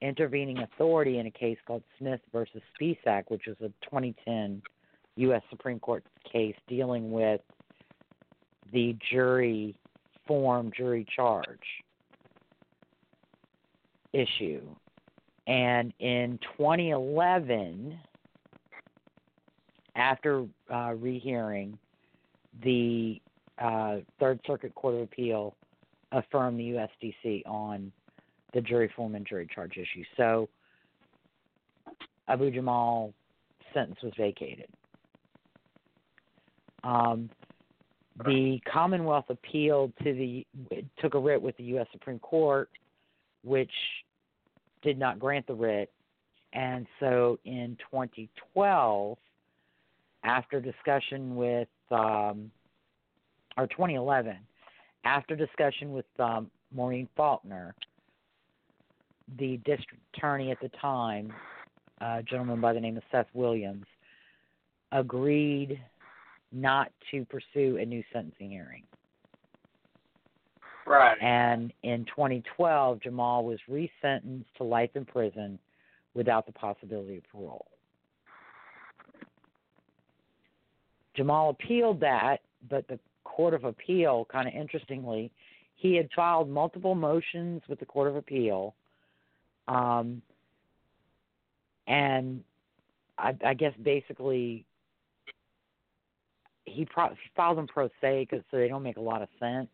intervening 0.00 0.58
authority 0.58 1.18
in 1.18 1.26
a 1.26 1.30
case 1.30 1.58
called 1.66 1.82
Smith 1.98 2.20
versus 2.32 2.62
Spisak, 2.78 3.24
which 3.28 3.42
was 3.46 3.56
a 3.60 3.68
2010 3.84 4.62
U.S. 5.16 5.42
Supreme 5.50 5.80
Court 5.80 6.04
case 6.30 6.56
dealing 6.68 7.10
with 7.10 7.40
the 8.72 8.96
jury 9.10 9.74
form 10.26 10.70
jury 10.76 11.06
charge 11.14 11.46
issue. 14.12 14.62
And 15.46 15.92
in 16.00 16.38
2011, 16.56 17.98
after 19.94 20.44
uh, 20.72 20.94
rehearing, 20.98 21.78
the 22.62 23.20
uh, 23.58 23.98
Third 24.18 24.40
Circuit 24.46 24.74
Court 24.74 24.96
of 24.96 25.02
Appeal 25.02 25.54
affirmed 26.12 26.58
the 26.58 26.88
USDC 27.04 27.46
on 27.46 27.92
the 28.54 28.60
jury 28.60 28.90
form 28.94 29.14
and 29.14 29.26
jury 29.26 29.48
charge 29.52 29.72
issue. 29.72 30.04
So 30.16 30.48
Abu 32.28 32.50
Jamal 32.50 33.12
sentence 33.74 33.98
was 34.02 34.12
vacated. 34.16 34.68
Um, 36.84 37.28
the 38.24 38.58
Commonwealth 38.72 39.26
appealed 39.28 39.92
to 40.02 40.14
the 40.14 40.46
took 41.00 41.14
a 41.14 41.18
writ 41.18 41.42
with 41.42 41.56
the 41.58 41.64
U.S. 41.64 41.86
Supreme 41.92 42.18
Court, 42.20 42.70
which 43.44 43.70
did 44.82 44.98
not 44.98 45.18
grant 45.18 45.46
the 45.46 45.54
writ, 45.54 45.90
and 46.52 46.86
so 47.00 47.38
in 47.44 47.76
2012, 47.90 49.18
after 50.24 50.60
discussion 50.60 51.36
with 51.36 51.68
um, 51.90 52.50
or 53.58 53.66
2011, 53.66 54.36
after 55.06 55.36
discussion 55.36 55.92
with 55.92 56.04
um, 56.18 56.50
Maureen 56.74 57.08
Faulkner, 57.16 57.74
the 59.38 59.56
district 59.58 60.02
attorney 60.14 60.50
at 60.50 60.60
the 60.60 60.70
time, 60.80 61.32
a 62.00 62.22
gentleman 62.22 62.60
by 62.60 62.72
the 62.72 62.80
name 62.80 62.96
of 62.96 63.02
Seth 63.10 63.28
Williams, 63.32 63.86
agreed 64.92 65.80
not 66.52 66.90
to 67.10 67.24
pursue 67.26 67.78
a 67.78 67.84
new 67.84 68.02
sentencing 68.12 68.50
hearing. 68.50 68.82
Right. 70.86 71.16
And 71.20 71.72
in 71.82 72.04
2012, 72.04 73.02
Jamal 73.02 73.44
was 73.44 73.58
resentenced 73.68 74.44
to 74.58 74.64
life 74.64 74.90
in 74.94 75.04
prison 75.04 75.58
without 76.14 76.46
the 76.46 76.52
possibility 76.52 77.18
of 77.18 77.24
parole. 77.30 77.66
Jamal 81.16 81.50
appealed 81.50 82.00
that, 82.00 82.38
but 82.68 82.86
the 82.88 82.98
Court 83.36 83.52
of 83.52 83.64
Appeal, 83.64 84.26
kind 84.32 84.48
of 84.48 84.54
interestingly, 84.54 85.30
he 85.74 85.94
had 85.94 86.08
filed 86.16 86.48
multiple 86.48 86.94
motions 86.94 87.60
with 87.68 87.78
the 87.78 87.84
Court 87.84 88.08
of 88.08 88.16
Appeal, 88.16 88.74
um, 89.68 90.22
and 91.86 92.42
I, 93.18 93.34
I 93.44 93.52
guess 93.52 93.74
basically 93.82 94.64
he, 96.64 96.86
pro- 96.86 97.10
he 97.10 97.30
filed 97.36 97.58
them 97.58 97.66
pro 97.66 97.90
se 98.00 98.26
because 98.28 98.42
so 98.50 98.56
they 98.56 98.68
don't 98.68 98.82
make 98.82 98.96
a 98.96 99.02
lot 99.02 99.20
of 99.20 99.28
sense. 99.38 99.68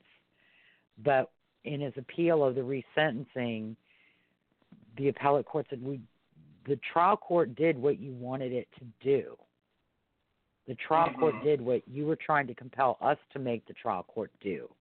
But 1.04 1.30
in 1.62 1.80
his 1.80 1.92
appeal 1.96 2.44
of 2.44 2.56
the 2.56 2.60
resentencing, 2.60 3.76
the 4.98 5.08
appellate 5.08 5.46
court 5.46 5.66
said 5.70 5.80
we 5.80 6.00
the 6.66 6.78
trial 6.92 7.16
court 7.16 7.54
did 7.54 7.76
what 7.76 8.00
you 8.00 8.12
wanted 8.12 8.52
it 8.52 8.68
to 8.78 8.84
do. 9.02 9.36
The 10.72 10.76
trial 10.76 11.10
Mhm. 11.10 11.18
court 11.18 11.42
did 11.42 11.60
what 11.60 11.86
you 11.86 12.06
were 12.06 12.16
trying 12.16 12.46
to 12.46 12.54
compel 12.54 12.96
us 13.02 13.18
to 13.34 13.38
make 13.38 13.66
the 13.66 13.74
trial 13.74 14.04
court 14.04 14.30
do. 14.40 14.74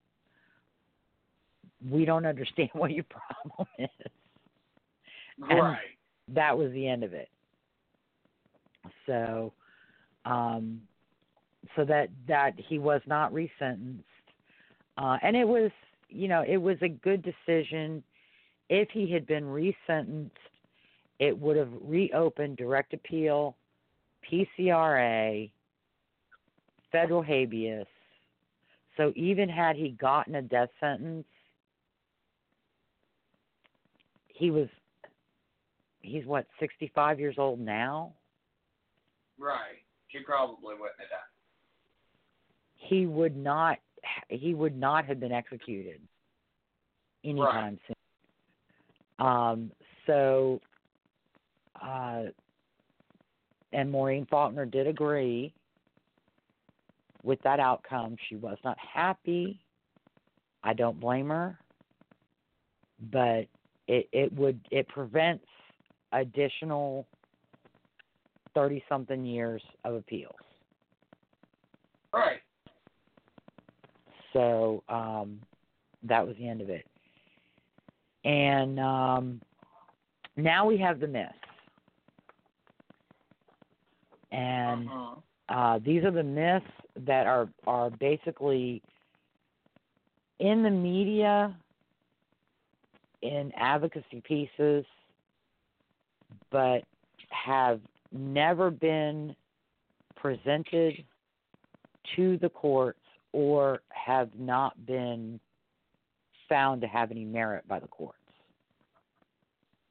We 1.90 2.06
don't 2.06 2.24
understand 2.24 2.70
what 2.72 2.92
your 2.92 3.04
problem 3.04 3.68
is. 3.76 3.90
And 5.50 5.60
Right. 5.60 5.98
that 6.28 6.56
was 6.56 6.72
the 6.72 6.88
end 6.88 7.04
of 7.04 7.12
it. 7.12 7.28
So, 9.04 9.52
um, 10.24 10.80
so 11.76 11.84
that 11.84 12.08
that 12.26 12.58
he 12.58 12.78
was 12.78 13.02
not 13.04 13.30
resentenced, 13.34 14.02
uh, 14.96 15.18
and 15.20 15.36
it 15.36 15.46
was 15.46 15.70
you 16.08 16.26
know 16.26 16.40
it 16.40 16.56
was 16.56 16.80
a 16.80 16.88
good 16.88 17.22
decision. 17.22 18.02
If 18.70 18.90
he 18.92 19.12
had 19.12 19.26
been 19.26 19.44
resentenced, 19.44 20.30
it 21.18 21.38
would 21.38 21.58
have 21.58 21.72
reopened 21.82 22.56
direct 22.56 22.94
appeal, 22.94 23.58
PCRA, 24.22 25.50
federal 26.92 27.22
habeas. 27.22 27.86
So 28.96 29.12
even 29.16 29.48
had 29.48 29.74
he 29.76 29.90
gotten 29.90 30.34
a 30.36 30.42
death 30.42 30.68
sentence, 30.78 31.26
he 34.28 34.50
was 34.50 34.68
he's 36.00 36.26
what 36.26 36.46
65 36.60 37.18
years 37.20 37.36
old 37.38 37.60
now 37.60 38.12
Right. 39.38 39.82
He 40.08 40.18
probably 40.20 40.74
wouldn't 40.74 40.98
have 40.98 41.08
done. 41.08 41.30
he 42.76 43.06
would 43.06 43.36
not 43.36 43.78
he 44.28 44.52
would 44.54 44.76
not 44.76 45.04
have 45.06 45.20
been 45.20 45.32
executed 45.32 46.00
anytime 47.24 47.78
soon 47.86 49.26
um 49.26 49.70
so 50.06 50.60
uh 51.80 52.24
and 53.72 53.90
Maureen 53.90 54.26
Faulkner 54.28 54.66
did 54.66 54.86
agree 54.86 55.54
with 57.22 57.40
that 57.42 57.60
outcome 57.60 58.16
she 58.28 58.36
was 58.36 58.58
not 58.64 58.76
happy 58.78 59.58
I 60.62 60.74
don't 60.74 60.98
blame 61.00 61.28
her 61.28 61.58
but 63.10 63.46
it 63.88 64.08
it 64.12 64.32
would 64.34 64.60
it 64.70 64.86
prevents 64.88 65.44
additional 66.12 67.06
30 68.54 68.84
something 68.88 69.24
years 69.24 69.62
of 69.84 69.94
appeals. 69.94 70.34
Right. 72.12 72.40
So 74.32 74.82
um, 74.88 75.40
that 76.02 76.26
was 76.26 76.36
the 76.36 76.48
end 76.48 76.60
of 76.60 76.70
it. 76.70 76.86
And 78.24 78.78
um, 78.78 79.40
now 80.36 80.66
we 80.66 80.78
have 80.78 81.00
the 81.00 81.06
myths. 81.06 81.32
And 84.30 84.88
Mhm. 84.88 85.22
Uh, 85.48 85.78
these 85.84 86.04
are 86.04 86.10
the 86.10 86.22
myths 86.22 86.64
that 87.04 87.26
are, 87.26 87.48
are 87.66 87.90
basically 87.90 88.82
in 90.38 90.62
the 90.62 90.70
media, 90.70 91.54
in 93.22 93.52
advocacy 93.56 94.22
pieces, 94.24 94.84
but 96.50 96.82
have 97.30 97.80
never 98.12 98.70
been 98.70 99.34
presented 100.16 101.04
to 102.16 102.38
the 102.38 102.48
courts 102.48 103.00
or 103.32 103.82
have 103.90 104.28
not 104.38 104.86
been 104.86 105.40
found 106.48 106.80
to 106.80 106.86
have 106.86 107.10
any 107.10 107.24
merit 107.24 107.66
by 107.66 107.78
the 107.78 107.88
courts. 107.88 108.18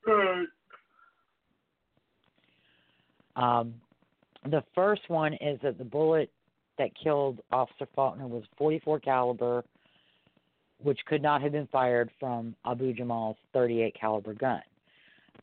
Right. 0.06 0.46
Um, 3.36 3.74
the 4.46 4.64
first 4.74 5.04
one 5.08 5.34
is 5.36 5.60
that 5.62 5.78
the 5.78 5.84
bullet 5.84 6.30
that 6.78 6.92
killed 7.02 7.42
Officer 7.52 7.88
Faulkner 7.96 8.28
was 8.28 8.44
44 8.58 9.00
caliber, 9.00 9.64
which 10.82 11.00
could 11.06 11.22
not 11.22 11.42
have 11.42 11.52
been 11.52 11.68
fired 11.68 12.10
from 12.20 12.56
Abu 12.66 12.94
Jamal's 12.94 13.38
38 13.54 13.96
caliber 14.00 14.34
gun. 14.34 14.62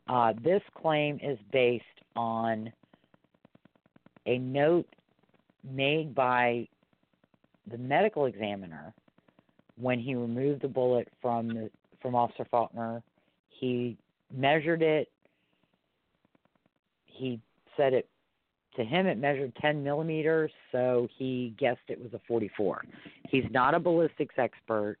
Uh, 0.07 0.33
this 0.43 0.61
claim 0.75 1.19
is 1.23 1.37
based 1.51 1.85
on 2.15 2.71
a 4.25 4.37
note 4.37 4.87
made 5.63 6.13
by 6.13 6.67
the 7.71 7.77
medical 7.77 8.25
examiner 8.25 8.93
when 9.79 9.99
he 9.99 10.15
removed 10.15 10.61
the 10.61 10.67
bullet 10.67 11.07
from 11.21 11.47
the 11.47 11.69
from 12.01 12.15
Officer 12.15 12.45
Faulkner. 12.49 13.01
He 13.49 13.97
measured 14.33 14.81
it. 14.81 15.09
He 17.05 17.39
said 17.77 17.93
it 17.93 18.07
to 18.75 18.83
him 18.83 19.07
it 19.07 19.17
measured 19.17 19.53
10 19.61 19.83
millimeters, 19.83 20.51
so 20.71 21.07
he 21.17 21.53
guessed 21.57 21.81
it 21.87 21.99
was 21.99 22.13
a 22.13 22.21
44. 22.27 22.83
He's 23.29 23.45
not 23.51 23.73
a 23.73 23.79
ballistics 23.79 24.35
expert. 24.37 24.97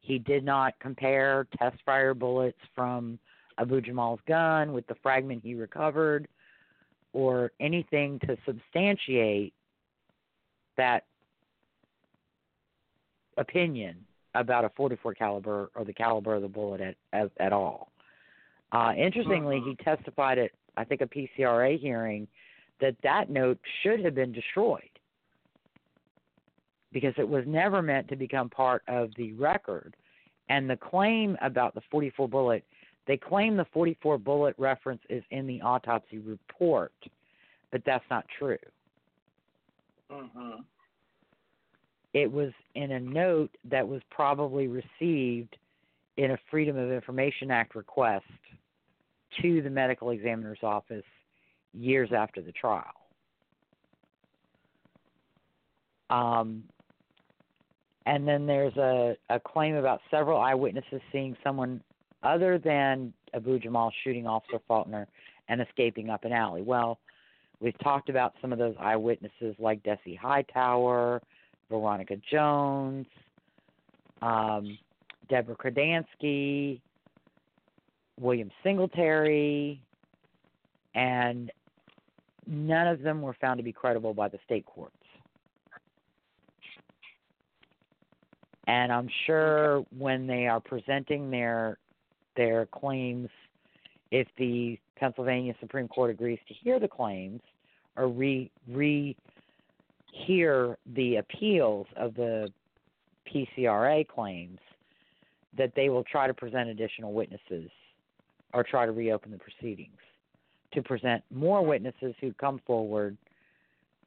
He 0.00 0.18
did 0.18 0.44
not 0.44 0.74
compare 0.80 1.46
test 1.58 1.78
fire 1.84 2.14
bullets 2.14 2.58
from 2.74 3.18
Abu 3.58 3.80
Jamal's 3.80 4.20
gun 4.26 4.72
with 4.72 4.86
the 4.86 4.94
fragment 5.02 5.42
he 5.42 5.54
recovered 5.54 6.28
or 7.12 7.50
anything 7.60 8.18
to 8.20 8.36
substantiate 8.46 9.52
that 10.76 11.04
opinion 13.36 13.96
about 14.34 14.64
a 14.64 14.70
44 14.76 15.14
caliber 15.14 15.70
or 15.74 15.84
the 15.84 15.92
caliber 15.92 16.34
of 16.34 16.42
the 16.42 16.48
bullet 16.48 16.80
at 16.80 16.94
at, 17.12 17.30
at 17.40 17.52
all. 17.52 17.90
Uh, 18.70 18.92
interestingly, 18.96 19.60
he 19.64 19.74
testified 19.82 20.38
at 20.38 20.50
I 20.76 20.84
think 20.84 21.00
a 21.00 21.06
PCRA 21.06 21.78
hearing 21.78 22.28
that 22.80 22.96
that 23.02 23.30
note 23.30 23.58
should 23.82 24.04
have 24.04 24.14
been 24.14 24.32
destroyed 24.32 24.82
because 26.92 27.14
it 27.18 27.28
was 27.28 27.44
never 27.46 27.82
meant 27.82 28.08
to 28.08 28.16
become 28.16 28.48
part 28.48 28.82
of 28.88 29.10
the 29.16 29.32
record 29.34 29.94
And 30.48 30.68
the 30.68 30.76
claim 30.76 31.36
about 31.42 31.74
the 31.74 31.82
44 31.90 32.28
bullet, 32.28 32.64
they 33.06 33.16
claim 33.16 33.56
the 33.56 33.66
44 33.72 34.18
bullet 34.18 34.54
reference 34.58 35.02
is 35.08 35.22
in 35.30 35.46
the 35.46 35.60
autopsy 35.60 36.18
report, 36.18 36.92
but 37.70 37.82
that's 37.84 38.04
not 38.10 38.26
true. 38.38 38.58
Mhm. 40.10 40.64
It 42.14 42.32
was 42.32 42.52
in 42.74 42.92
a 42.92 43.00
note 43.00 43.54
that 43.64 43.86
was 43.86 44.02
probably 44.10 44.68
received 44.68 45.56
in 46.16 46.30
a 46.32 46.38
Freedom 46.50 46.76
of 46.76 46.90
Information 46.90 47.50
Act 47.50 47.74
request 47.74 48.24
to 49.42 49.60
the 49.62 49.70
medical 49.70 50.10
examiner's 50.10 50.62
office 50.62 51.04
years 51.72 52.10
after 52.16 52.40
the 52.40 52.52
trial. 52.52 52.84
Um, 56.10 56.64
and 58.06 58.26
then 58.26 58.46
there's 58.46 58.76
a, 58.76 59.16
a 59.28 59.38
claim 59.38 59.74
about 59.74 60.00
several 60.10 60.40
eyewitnesses 60.40 61.00
seeing 61.12 61.36
someone 61.44 61.82
other 62.22 62.58
than 62.58 63.12
Abu 63.34 63.58
Jamal 63.58 63.92
shooting 64.02 64.26
Officer 64.26 64.58
Faulkner 64.66 65.06
and 65.48 65.60
escaping 65.60 66.08
up 66.10 66.24
an 66.24 66.32
alley. 66.32 66.62
Well, 66.62 66.98
we've 67.60 67.78
talked 67.80 68.08
about 68.08 68.34
some 68.40 68.52
of 68.52 68.58
those 68.58 68.74
eyewitnesses 68.80 69.54
like 69.58 69.82
Dessie 69.82 70.16
Hightower, 70.16 71.20
Veronica 71.70 72.16
Jones, 72.30 73.06
um, 74.22 74.78
Deborah 75.28 75.56
Kordansky, 75.56 76.80
William 78.18 78.50
Singletary, 78.62 79.80
and 80.94 81.52
none 82.48 82.86
of 82.86 83.02
them 83.02 83.20
were 83.20 83.36
found 83.40 83.58
to 83.58 83.62
be 83.62 83.72
credible 83.72 84.14
by 84.14 84.28
the 84.28 84.38
state 84.44 84.64
courts. 84.64 84.94
And 88.66 88.92
I'm 88.92 89.08
sure 89.26 89.84
when 89.96 90.26
they 90.26 90.46
are 90.46 90.60
presenting 90.60 91.30
their 91.30 91.78
their 92.36 92.66
claims, 92.66 93.28
if 94.10 94.28
the 94.38 94.78
Pennsylvania 94.96 95.54
Supreme 95.60 95.88
Court 95.88 96.10
agrees 96.10 96.38
to 96.48 96.54
hear 96.54 96.78
the 96.78 96.88
claims 96.88 97.40
or 97.96 98.08
re 98.08 98.50
re 98.68 99.16
hear 100.12 100.78
the 100.94 101.16
appeals 101.16 101.86
of 101.96 102.14
the 102.14 102.50
PCRA 103.32 104.06
claims, 104.06 104.58
that 105.56 105.72
they 105.74 105.88
will 105.88 106.04
try 106.04 106.26
to 106.26 106.34
present 106.34 106.68
additional 106.68 107.12
witnesses 107.12 107.70
or 108.54 108.62
try 108.62 108.86
to 108.86 108.92
reopen 108.92 109.30
the 109.30 109.38
proceedings 109.38 109.98
to 110.72 110.82
present 110.82 111.22
more 111.30 111.64
witnesses 111.64 112.14
who 112.20 112.32
come 112.34 112.60
forward 112.66 113.16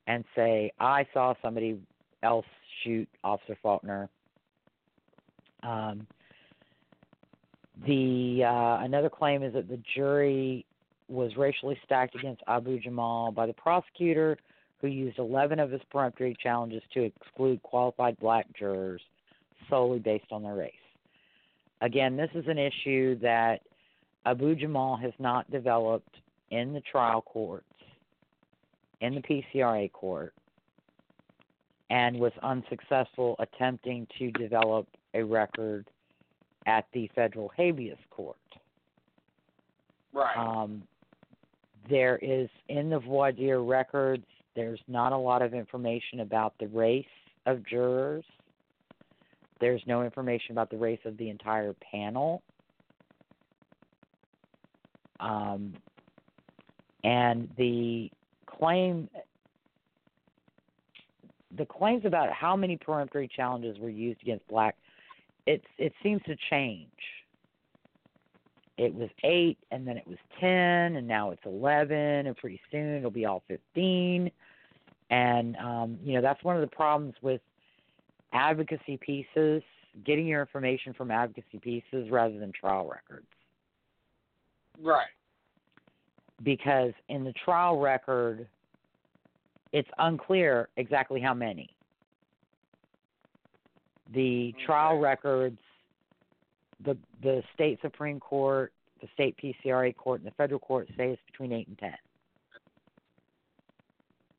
and 0.08 0.24
say, 0.36 0.72
I 0.80 1.08
saw 1.14 1.34
somebody 1.42 1.80
else 2.24 2.46
shoot 2.84 3.08
Officer 3.24 3.58
Faulkner. 3.62 4.10
Um, 5.64 6.08
the 7.86 8.44
uh, 8.44 8.84
another 8.84 9.10
claim 9.10 9.44
is 9.44 9.54
that 9.54 9.68
the 9.68 9.80
jury 9.96 10.66
was 11.08 11.36
racially 11.36 11.78
stacked 11.86 12.16
against 12.16 12.42
Abu 12.48 12.80
Jamal 12.80 13.32
by 13.32 13.46
the 13.46 13.54
prosecutor, 13.54 14.38
who 14.80 14.88
used 14.88 15.20
11 15.20 15.60
of 15.60 15.72
his 15.72 15.82
peremptory 15.92 16.36
challenges 16.42 16.82
to 16.94 17.04
exclude 17.04 17.62
qualified 17.64 18.18
black 18.20 18.46
jurors 18.58 19.02
solely 19.70 20.00
based 20.00 20.32
on 20.32 20.44
their 20.44 20.56
race. 20.56 20.74
Again, 21.82 22.16
this 22.16 22.30
is 22.36 22.46
an 22.48 22.58
issue 22.58 23.18
that 23.20 23.62
Abu 24.26 24.56
Jamal 24.56 24.98
has 24.98 25.14
not 25.20 25.50
developed 25.52 26.16
in 26.52 26.74
the 26.74 26.82
trial 26.82 27.22
courts, 27.22 27.66
in 29.02 29.16
the 29.16 29.22
PCRA 29.22 29.92
court, 29.92 30.34
and 31.90 32.18
was 32.18 32.32
unsuccessful 32.44 33.36
attempting 33.40 34.08
to 34.18 34.32
develop 34.32 34.88
a 35.14 35.24
record 35.24 35.88
at 36.68 36.86
the 36.94 37.10
federal 37.16 37.52
habeas 37.58 37.98
court. 38.10 38.38
Right. 40.14 40.38
Um, 40.38 40.84
there 41.90 42.18
is 42.22 42.50
in 42.70 42.90
the 42.90 43.00
voir 43.00 43.32
dire 43.32 43.64
records. 43.64 44.26
There's 44.56 44.80
not 44.88 45.14
a 45.14 45.18
lot 45.18 45.42
of 45.42 45.54
information 45.54 46.20
about 46.20 46.54
the 46.60 46.68
race 46.68 47.06
of 47.46 47.66
jurors. 47.66 48.26
There's 49.60 49.82
no 49.86 50.04
information 50.04 50.52
about 50.52 50.70
the 50.70 50.78
race 50.78 51.00
of 51.06 51.18
the 51.18 51.30
entire 51.30 51.74
panel. 51.92 52.42
Um, 55.20 55.74
and 57.04 57.50
the 57.58 58.10
claim 58.46 59.10
the 61.58 61.66
claims 61.66 62.06
about 62.06 62.32
how 62.32 62.56
many 62.56 62.78
peremptory 62.78 63.30
challenges 63.34 63.78
were 63.80 63.90
used 63.90 64.22
against 64.22 64.48
black 64.48 64.76
it's 65.48 65.66
it 65.78 65.94
seems 66.04 66.22
to 66.24 66.36
change. 66.50 66.88
It 68.78 68.94
was 68.94 69.10
eight 69.24 69.58
and 69.72 69.88
then 69.88 69.98
it 69.98 70.08
was 70.08 70.18
ten 70.40 70.96
and 70.96 71.08
now 71.08 71.32
it's 71.32 71.42
eleven 71.46 72.28
and 72.28 72.36
pretty 72.36 72.60
soon 72.72 72.98
it'll 72.98 73.12
be 73.12 73.26
all 73.26 73.44
fifteen. 73.48 74.32
And 75.10 75.56
um 75.58 75.98
you 76.04 76.14
know 76.14 76.22
that's 76.22 76.44
one 76.44 76.56
of 76.56 76.62
the 76.62 76.76
problems 76.76 77.16
with 77.22 77.42
advocacy 78.34 78.98
pieces 78.98 79.62
getting 80.06 80.26
your 80.26 80.40
information 80.40 80.94
from 80.94 81.12
advocacy 81.12 81.60
pieces 81.60 82.10
rather 82.10 82.38
than 82.40 82.52
trial 82.54 82.90
records. 82.90 83.28
Right. 84.82 85.08
Because 86.44 86.94
in 87.10 87.24
the 87.24 87.34
trial 87.46 87.80
record, 87.80 88.48
it's 89.72 89.90
unclear 90.00 90.70
exactly 90.78 91.22
how 91.22 91.34
many. 91.34 91.70
The 94.14 94.54
trial 94.66 95.00
records, 95.00 95.60
the 96.84 96.98
the 97.24 97.42
state 97.54 97.80
supreme 97.82 98.20
court, 98.20 98.74
the 99.02 99.08
state 99.14 99.36
PCRA 99.42 99.96
court, 99.96 100.22
and 100.22 100.28
the 100.28 100.36
federal 100.36 100.60
court 100.60 100.88
say 100.98 101.12
it's 101.12 101.22
between 101.32 101.54
eight 101.54 101.68
and 101.68 101.78
ten. 101.78 101.94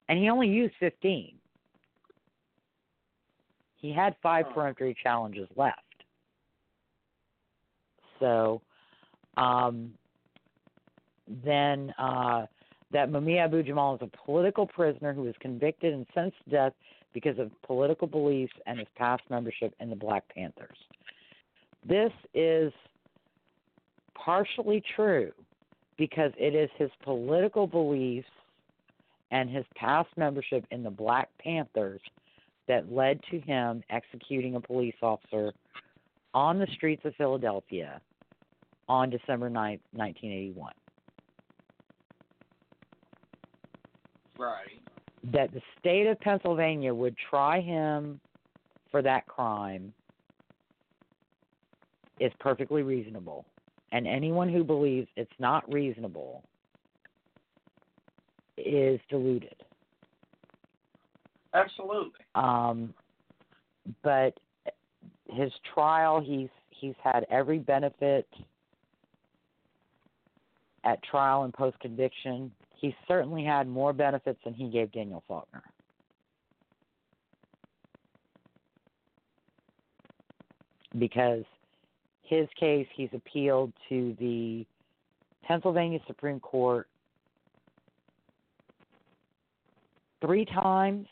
And 0.09 0.19
he 0.19 0.29
only 0.29 0.49
used 0.49 0.75
fifteen. 0.79 1.35
He 3.77 3.93
had 3.93 4.15
five 4.23 4.47
peremptory 4.55 4.97
challenges 5.03 5.49
left. 5.57 5.81
So, 8.21 8.63
um, 9.37 9.95
then 11.45 11.93
uh, 11.99 12.47
that 12.93 13.11
Mumia 13.11 13.45
Abu 13.45 13.63
Jamal 13.63 13.95
is 13.95 14.01
a 14.03 14.27
political 14.27 14.67
prisoner 14.67 15.13
who 15.13 15.23
was 15.23 15.35
convicted 15.41 15.95
and 15.95 16.07
sentenced 16.15 16.39
to 16.45 16.51
death 16.51 16.73
because 17.13 17.39
of 17.39 17.51
political 17.63 18.07
beliefs 18.07 18.53
and 18.67 18.79
his 18.79 18.89
past 18.97 19.23
membership 19.31 19.75
in 19.81 19.91
the 19.91 19.97
Black 19.97 20.25
Panthers. 20.35 20.77
This 21.87 22.13
is 22.35 22.73
partially 24.15 24.83
true 24.95 25.33
because 25.99 26.33
it 26.39 26.55
is 26.55 26.71
his 26.77 26.91
political 27.03 27.67
beliefs 27.67 28.29
and 29.31 29.51
his 29.51 29.65
past 29.75 30.09
membership 30.17 30.65
in 30.71 30.83
the 30.83 30.91
Black 30.91 31.29
Panthers 31.39 32.01
that 32.69 32.93
led 32.93 33.21
to 33.31 33.41
him 33.41 33.83
executing 33.91 34.55
a 34.55 34.61
police 34.61 34.95
officer 35.03 35.53
on 36.35 36.59
the 36.59 36.67
streets 36.75 37.03
of 37.05 37.15
Philadelphia 37.17 38.01
on 38.89 39.11
December 39.11 39.49
9th, 39.49 39.81
1981. 39.93 40.73
Right. 44.39 44.81
that 45.33 45.53
the 45.53 45.61
state 45.79 46.07
of 46.07 46.19
Pennsylvania 46.21 46.93
would 46.93 47.15
try 47.31 47.61
him 47.61 48.21
for 48.91 49.03
that 49.03 49.27
crime 49.27 49.93
is 52.19 52.33
perfectly 52.41 52.83
reasonable. 52.83 53.45
And 53.93 54.07
anyone 54.07 54.49
who 54.49 54.65
believes 54.65 55.09
it's 55.17 55.31
not 55.39 55.71
reasonable 55.73 56.43
is 58.57 59.01
deluded. 59.09 59.57
Absolutely. 61.55 62.21
Um, 62.35 62.95
but 64.03 64.39
his 65.31 65.53
trial, 65.75 66.21
he's 66.21 66.49
he's 66.71 66.95
had 67.03 67.27
every 67.31 67.59
benefit 67.59 68.27
at 70.85 71.03
trial 71.03 71.45
and 71.45 71.53
post 71.53 71.79
conviction. 71.81 72.51
He 72.83 72.95
certainly 73.07 73.45
had 73.45 73.69
more 73.69 73.93
benefits 73.93 74.41
than 74.45 74.55
he 74.55 74.69
gave 74.69 74.91
Daniel 74.91 75.23
Faulkner. 75.29 75.63
Because 80.99 81.45
his 82.25 82.49
case, 82.59 82.89
he's 82.97 83.09
appealed 83.15 83.73
to 83.89 84.17
the 84.19 84.67
Pennsylvania 85.45 86.01
Supreme 86.09 86.41
Court 86.41 86.89
three 90.21 90.45
times, 90.45 91.07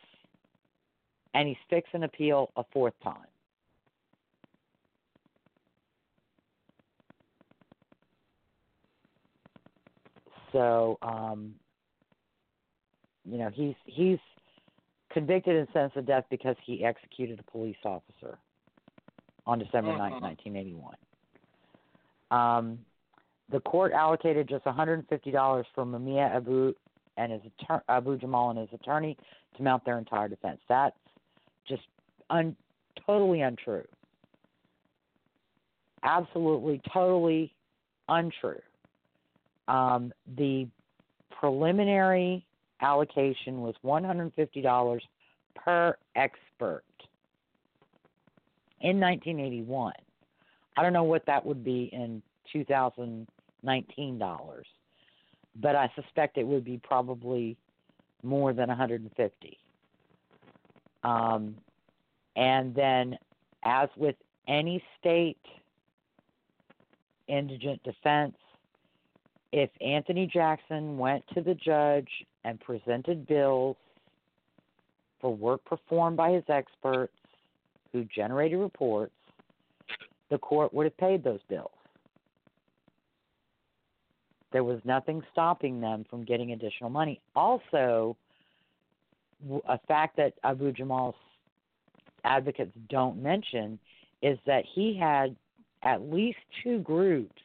and 1.35 1.47
he's 1.47 1.57
fixed 1.71 1.95
an 1.95 2.03
appeal 2.03 2.51
a 2.57 2.65
fourth 2.73 2.95
time. 3.03 3.17
So, 10.51 10.99
um, 11.03 11.55
you 13.25 13.39
know, 13.39 13.51
he's 13.53 13.75
he's 13.85 14.19
convicted 15.11 15.57
and 15.57 15.69
sentenced 15.73 15.95
to 15.95 16.03
death 16.03 16.25
because 16.31 16.57
he 16.65 16.85
executed 16.85 17.41
a 17.41 17.51
police 17.51 17.77
officer. 17.85 18.39
on 19.47 19.59
December 19.59 19.93
Mhm. 19.93 19.99
9, 19.99 20.21
1981. 20.21 20.95
Um, 22.31 22.85
the 23.49 23.59
court 23.61 23.93
allocated 23.93 24.47
just 24.47 24.65
$150 24.67 25.67
for 25.75 25.85
Mumia 25.85 26.31
Abu 26.31 26.75
and 27.17 27.33
his 27.33 27.43
attor- 27.43 27.83
Abu 27.89 28.17
Jamal 28.19 28.51
and 28.51 28.59
his 28.59 28.73
attorney 28.73 29.17
to 29.57 29.63
mount 29.63 29.85
their 29.85 29.99
entire 29.99 30.29
defense. 30.29 30.61
That's 30.69 30.97
just 31.65 31.83
un- 32.29 32.55
totally 33.07 33.41
untrue. 33.41 33.89
Absolutely, 36.03 36.81
totally 36.93 37.53
untrue. 38.09 38.61
Um, 39.69 40.13
the 40.27 40.69
preliminary 41.31 42.45
allocation 42.81 43.61
was 43.61 43.75
$150 43.85 45.01
per 45.55 45.97
expert 46.17 46.85
in 48.81 48.99
1981. 48.99 49.93
I 50.77 50.83
don't 50.83 50.93
know 50.93 51.05
what 51.05 51.27
that 51.27 51.45
would 51.45 51.65
be 51.65 51.91
in 51.93 52.23
2019 52.53 54.19
dollars, 54.19 54.67
but 55.57 55.77
I 55.77 55.91
suspect 55.95 56.39
it 56.39 56.47
would 56.47 56.65
be 56.65 56.81
probably 56.83 57.57
more 58.23 58.53
than 58.53 58.69
150. 58.69 59.59
Um, 61.03 61.57
and 62.37 62.75
then, 62.75 63.19
as 63.65 63.89
with 63.97 64.17
any 64.49 64.83
state 64.99 65.39
indigent 67.29 67.83
defense, 67.83 68.37
if 69.53 69.71
Anthony 69.81 70.27
Jackson 70.27 70.99
went 70.99 71.25
to 71.35 71.41
the 71.41 71.55
judge 71.55 72.09
and 72.45 72.61
presented 72.61 73.27
bills 73.27 73.77
for 75.21 75.35
work 75.35 75.65
performed 75.65 76.17
by 76.17 76.33
his 76.33 76.45
experts 76.49 77.13
who 77.93 78.05
generated 78.05 78.59
reports, 78.59 79.13
the 80.31 80.39
court 80.39 80.73
would 80.73 80.85
have 80.85 80.97
paid 80.97 81.23
those 81.23 81.41
bills. 81.49 81.71
There 84.53 84.65
was 84.65 84.81
nothing 84.85 85.23
stopping 85.33 85.81
them 85.81 86.05
from 86.09 86.25
getting 86.25 86.53
additional 86.53 86.91
money. 86.91 87.21
Also, 87.37 88.17
a 89.69 89.79
fact 89.87 90.17
that 90.17 90.35
Abu 90.43 90.73
Jamal's 90.73 91.15
advocates 92.25 92.73
don't 92.89 93.23
mention 93.23 93.79
is 94.23 94.39
that 94.47 94.65
he 94.75 94.97
had 94.99 95.37
at 95.83 96.03
least 96.03 96.39
two 96.63 96.81
groups 96.81 97.41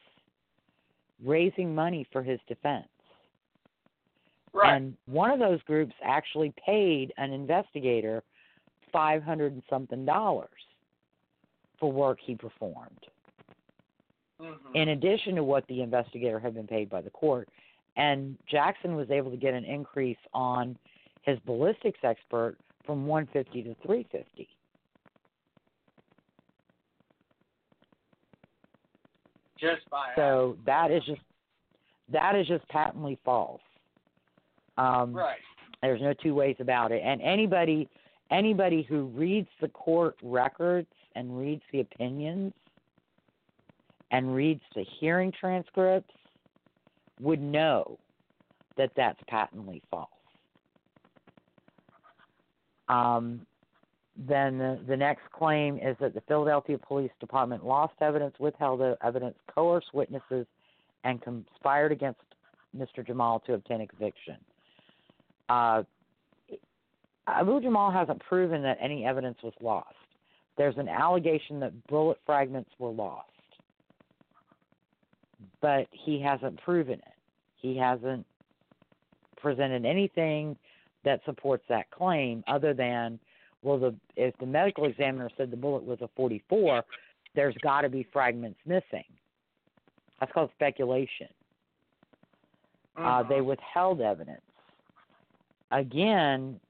raising 1.24 1.74
money 1.74 2.06
for 2.12 2.22
his 2.22 2.38
defense. 2.48 2.88
Right. 4.56 4.74
And 4.74 4.96
one 5.06 5.30
of 5.30 5.38
those 5.38 5.60
groups 5.62 5.92
actually 6.02 6.52
paid 6.64 7.12
an 7.18 7.30
investigator 7.30 8.22
five 8.90 9.22
hundred 9.22 9.52
and 9.52 9.62
something 9.68 10.06
dollars 10.06 10.48
for 11.78 11.92
work 11.92 12.18
he 12.20 12.34
performed, 12.34 13.06
Mhm. 14.40 14.74
in 14.74 14.88
addition 14.90 15.34
to 15.34 15.44
what 15.44 15.66
the 15.66 15.82
investigator 15.82 16.40
had 16.40 16.54
been 16.54 16.66
paid 16.66 16.88
by 16.88 17.02
the 17.02 17.10
court. 17.10 17.50
And 17.96 18.38
Jackson 18.46 18.96
was 18.96 19.10
able 19.10 19.30
to 19.30 19.36
get 19.36 19.52
an 19.52 19.64
increase 19.64 20.18
on 20.32 20.78
his 21.22 21.38
ballistics 21.40 21.98
expert 22.02 22.56
from 22.84 23.06
one 23.06 23.26
fifty 23.26 23.62
to 23.62 23.74
three 23.76 24.04
fifty. 24.04 24.48
Just 29.58 29.88
by 29.90 30.14
So 30.14 30.56
that 30.64 30.90
is 30.90 31.04
just 31.04 31.20
that 32.08 32.34
is 32.36 32.46
just 32.46 32.66
patently 32.68 33.18
false. 33.24 33.60
Um, 34.78 35.12
right. 35.12 35.38
There's 35.82 36.00
no 36.00 36.14
two 36.14 36.34
ways 36.34 36.56
about 36.58 36.92
it. 36.92 37.02
And 37.04 37.20
anybody 37.22 37.88
anybody 38.30 38.82
who 38.82 39.04
reads 39.06 39.48
the 39.60 39.68
court 39.68 40.16
records 40.22 40.88
and 41.14 41.38
reads 41.38 41.62
the 41.72 41.80
opinions 41.80 42.52
and 44.10 44.34
reads 44.34 44.62
the 44.74 44.84
hearing 44.98 45.32
transcripts 45.38 46.14
would 47.20 47.40
know 47.40 47.98
that 48.76 48.90
that's 48.96 49.18
patently 49.28 49.82
false. 49.90 50.08
Um, 52.88 53.40
then 54.16 54.58
the, 54.58 54.80
the 54.88 54.96
next 54.96 55.22
claim 55.32 55.76
is 55.76 55.96
that 56.00 56.14
the 56.14 56.22
Philadelphia 56.22 56.78
Police 56.78 57.10
Department 57.20 57.64
lost 57.64 57.94
evidence, 58.00 58.34
withheld 58.38 58.80
evidence, 59.02 59.36
coerced 59.52 59.92
witnesses, 59.92 60.46
and 61.04 61.20
conspired 61.20 61.92
against 61.92 62.20
Mr. 62.76 63.06
Jamal 63.06 63.40
to 63.40 63.54
obtain 63.54 63.82
a 63.82 63.86
conviction. 63.86 64.36
Uh, 65.48 65.82
Abu 67.26 67.60
Jamal 67.60 67.90
hasn't 67.90 68.20
proven 68.20 68.62
that 68.62 68.78
any 68.80 69.04
evidence 69.04 69.38
was 69.42 69.52
lost. 69.60 69.94
There's 70.56 70.76
an 70.76 70.88
allegation 70.88 71.60
that 71.60 71.86
bullet 71.86 72.18
fragments 72.24 72.70
were 72.78 72.90
lost, 72.90 73.28
but 75.60 75.86
he 75.90 76.20
hasn't 76.20 76.62
proven 76.62 76.94
it. 76.94 77.14
He 77.56 77.76
hasn't 77.76 78.24
presented 79.36 79.84
anything 79.84 80.56
that 81.04 81.20
supports 81.24 81.64
that 81.68 81.90
claim 81.90 82.42
other 82.48 82.74
than 82.74 83.18
well 83.62 83.78
the 83.78 83.94
if 84.16 84.36
the 84.38 84.46
medical 84.46 84.86
examiner 84.86 85.28
said 85.36 85.50
the 85.50 85.56
bullet 85.56 85.84
was 85.84 86.00
a 86.00 86.08
44 86.16 86.82
there's 87.34 87.54
got 87.62 87.82
to 87.82 87.88
be 87.88 88.04
fragments 88.12 88.58
missing 88.66 89.04
that's 90.18 90.32
called 90.32 90.50
speculation 90.54 91.28
uh, 92.96 93.22
they 93.22 93.40
withheld 93.40 94.00
evidence. 94.00 94.40
Again, 95.70 96.60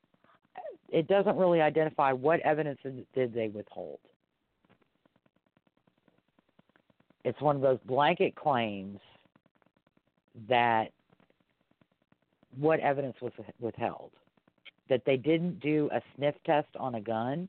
it 0.88 1.06
doesn't 1.06 1.36
really 1.36 1.60
identify 1.60 2.12
what 2.12 2.40
evidence 2.40 2.80
did- 3.12 3.32
they 3.32 3.48
withhold. 3.48 4.00
It's 7.24 7.40
one 7.40 7.56
of 7.56 7.62
those 7.62 7.80
blanket 7.80 8.34
claims 8.36 9.00
that 10.48 10.92
what 12.56 12.80
evidence 12.80 13.20
was 13.20 13.32
withheld? 13.60 14.12
That 14.88 15.04
they 15.04 15.16
didn't 15.16 15.60
do 15.60 15.90
a 15.92 16.00
sniff 16.14 16.36
test 16.44 16.74
on 16.76 16.94
a 16.94 17.00
gun 17.00 17.48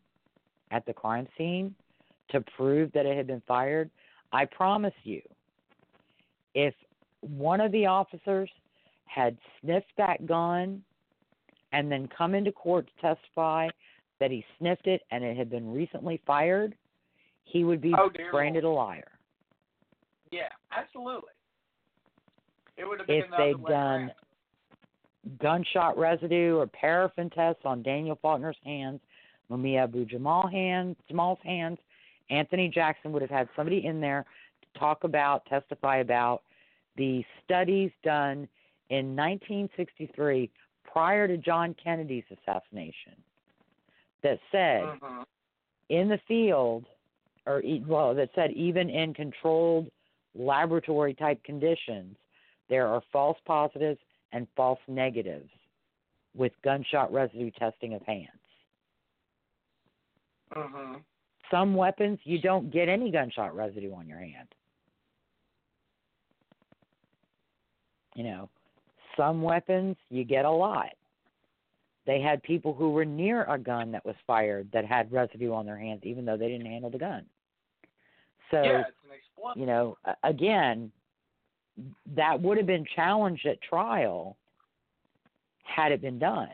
at 0.72 0.86
the 0.86 0.94
crime 0.94 1.28
scene 1.38 1.76
to 2.30 2.42
prove 2.42 2.92
that 2.94 3.06
it 3.06 3.16
had 3.16 3.28
been 3.28 3.42
fired. 3.42 3.90
I 4.32 4.46
promise 4.46 4.94
you, 5.04 5.22
if 6.54 6.74
one 7.22 7.62
of 7.62 7.72
the 7.72 7.86
officers 7.86 8.50
had 9.06 9.38
sniffed 9.62 9.96
that 9.98 10.26
gun 10.26 10.84
and 11.78 11.92
then 11.92 12.10
come 12.18 12.34
into 12.34 12.52
court 12.52 12.88
to 12.88 13.16
testify 13.16 13.70
that 14.20 14.32
he 14.32 14.44
sniffed 14.58 14.88
it 14.88 15.04
and 15.12 15.24
it 15.24 15.38
had 15.38 15.48
been 15.48 15.72
recently 15.72 16.20
fired, 16.26 16.76
he 17.44 17.64
would 17.64 17.80
be 17.82 17.94
Oh, 17.96 18.10
branded 18.32 18.64
a 18.64 18.70
liar. 18.70 19.12
Yeah, 20.32 20.50
absolutely. 20.76 21.30
It 22.78 22.86
would 22.86 22.98
have 23.00 23.08
been 23.08 23.18
If 23.18 23.26
they'd 23.38 23.64
done 23.66 24.02
around. 24.02 24.12
gunshot 25.40 26.00
residue 26.00 26.58
or 26.58 26.66
paraffin 26.66 27.30
tests 27.30 27.62
on 27.64 27.84
Daniel 27.84 28.18
Faulkner's 28.24 28.58
hands, 28.66 29.00
Mumia 29.52 29.84
Abu 29.84 30.06
Jamal 30.06 30.48
hands, 30.48 30.96
Jamal's 31.08 31.40
hands, 31.44 31.78
Anthony 32.32 32.70
Jackson 32.70 33.12
would 33.12 33.22
have 33.22 33.32
had 33.32 33.48
somebody 33.56 33.86
in 33.86 34.02
there 34.02 34.26
to 34.64 34.80
talk 34.80 35.04
about, 35.04 35.46
testify 35.46 35.98
about 35.98 36.42
the 36.98 37.24
studies 37.46 37.92
done 38.04 38.48
in 38.90 39.16
1963 39.16 40.50
prior 40.92 41.28
to 41.28 41.38
John 41.38 41.76
Kennedy's 41.82 42.24
assassination 42.32 43.14
that 44.24 44.40
said 44.52 44.84
Mhm. 44.84 45.26
in 45.90 46.10
the 46.10 46.18
field, 46.20 46.86
or 47.46 47.62
well, 47.86 48.14
that 48.16 48.34
said 48.34 48.52
even 48.54 48.90
in 48.90 49.14
controlled 49.14 49.92
laboratory 50.34 51.14
type 51.14 51.44
conditions, 51.44 52.18
there 52.68 52.88
are 52.88 53.02
false 53.12 53.40
positives 53.46 54.00
and 54.32 54.48
false 54.56 54.80
negatives 54.88 55.50
with 56.36 56.60
gunshot 56.62 57.12
residue 57.12 57.52
testing 57.52 57.94
of 57.94 58.02
hands. 58.04 58.30
Mhm. 60.50 61.04
Some 61.50 61.76
weapons 61.76 62.20
you 62.24 62.40
don't 62.40 62.70
get 62.70 62.90
any 62.90 63.12
gunshot 63.12 63.56
residue 63.56 63.94
on 63.94 64.08
your 64.08 64.20
hand. 64.20 64.54
You 68.16 68.24
know, 68.24 68.50
some 69.18 69.42
weapons 69.42 69.98
you 70.10 70.24
get 70.24 70.46
a 70.46 70.52
lot. 70.52 70.92
They 72.06 72.22
had 72.22 72.42
people 72.44 72.74
who 72.74 72.92
were 72.92 73.04
near 73.04 73.44
a 73.44 73.58
gun 73.58 73.92
that 73.92 74.06
was 74.06 74.16
fired 74.26 74.70
that 74.72 74.86
had 74.86 75.12
residue 75.12 75.52
on 75.52 75.66
their 75.66 75.78
hands, 75.78 76.02
even 76.04 76.24
though 76.24 76.38
they 76.38 76.48
didn't 76.48 76.68
handle 76.68 76.90
the 76.90 76.98
gun. 76.98 77.26
So, 78.50 78.64
yeah, 78.64 78.80
it's 78.80 78.98
an 79.04 79.60
you 79.60 79.66
know, 79.66 79.98
again, 80.24 80.92
that 82.16 82.42
would 82.42 82.58
have 82.58 82.66
been 82.66 82.86
challenged 82.96 83.46
at 83.46 83.62
trial 83.62 84.38
had 85.64 85.92
it 85.92 86.02
been 86.02 86.18
done. 86.18 86.50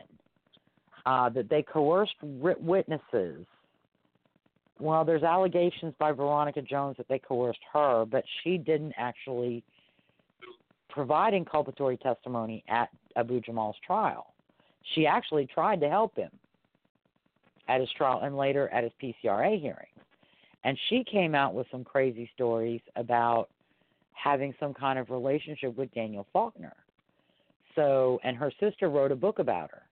Uh, 1.06 1.28
that 1.28 1.50
they 1.50 1.62
coerced 1.62 2.14
witnesses. 2.22 3.44
Well, 4.80 5.04
there's 5.04 5.22
allegations 5.22 5.94
by 5.98 6.12
Veronica 6.12 6.62
Jones 6.62 6.96
that 6.96 7.06
they 7.08 7.18
coerced 7.18 7.60
her, 7.74 8.06
but 8.06 8.24
she 8.42 8.56
didn't 8.56 8.94
actually 8.96 9.62
provide 10.94 11.34
inculpatory 11.34 12.00
testimony 12.00 12.62
at 12.68 12.88
Abu 13.16 13.40
Jamal's 13.40 13.76
trial. 13.84 14.32
She 14.94 15.06
actually 15.06 15.46
tried 15.46 15.80
to 15.80 15.88
help 15.88 16.16
him 16.16 16.30
at 17.68 17.80
his 17.80 17.90
trial 17.96 18.20
and 18.22 18.36
later 18.36 18.68
at 18.68 18.84
his 18.84 18.92
PCRA 19.02 19.60
hearing. 19.60 19.88
And 20.62 20.78
she 20.88 21.02
came 21.04 21.34
out 21.34 21.52
with 21.52 21.66
some 21.70 21.82
crazy 21.82 22.30
stories 22.34 22.80
about 22.94 23.48
having 24.12 24.54
some 24.60 24.72
kind 24.72 24.98
of 24.98 25.10
relationship 25.10 25.76
with 25.76 25.92
Daniel 25.94 26.26
Faulkner. 26.32 26.76
So, 27.74 28.20
and 28.22 28.36
her 28.36 28.52
sister 28.60 28.88
wrote 28.88 29.10
a 29.10 29.16
book 29.16 29.40
about 29.40 29.70
her. 29.72 29.82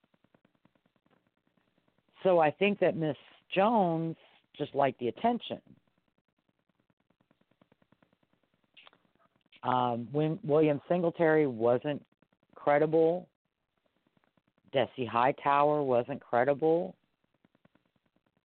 So 2.22 2.38
I 2.38 2.52
think 2.52 2.78
that 2.78 2.96
Miss 2.96 3.16
Jones 3.52 4.14
just 4.56 4.72
liked 4.74 5.00
the 5.00 5.08
attention. 5.08 5.60
Um, 9.62 10.08
when 10.12 10.38
William 10.42 10.80
Singletary 10.88 11.46
wasn't 11.46 12.04
credible, 12.54 13.28
Dessie 14.72 15.06
Hightower 15.06 15.82
wasn't 15.82 16.20
credible. 16.20 16.94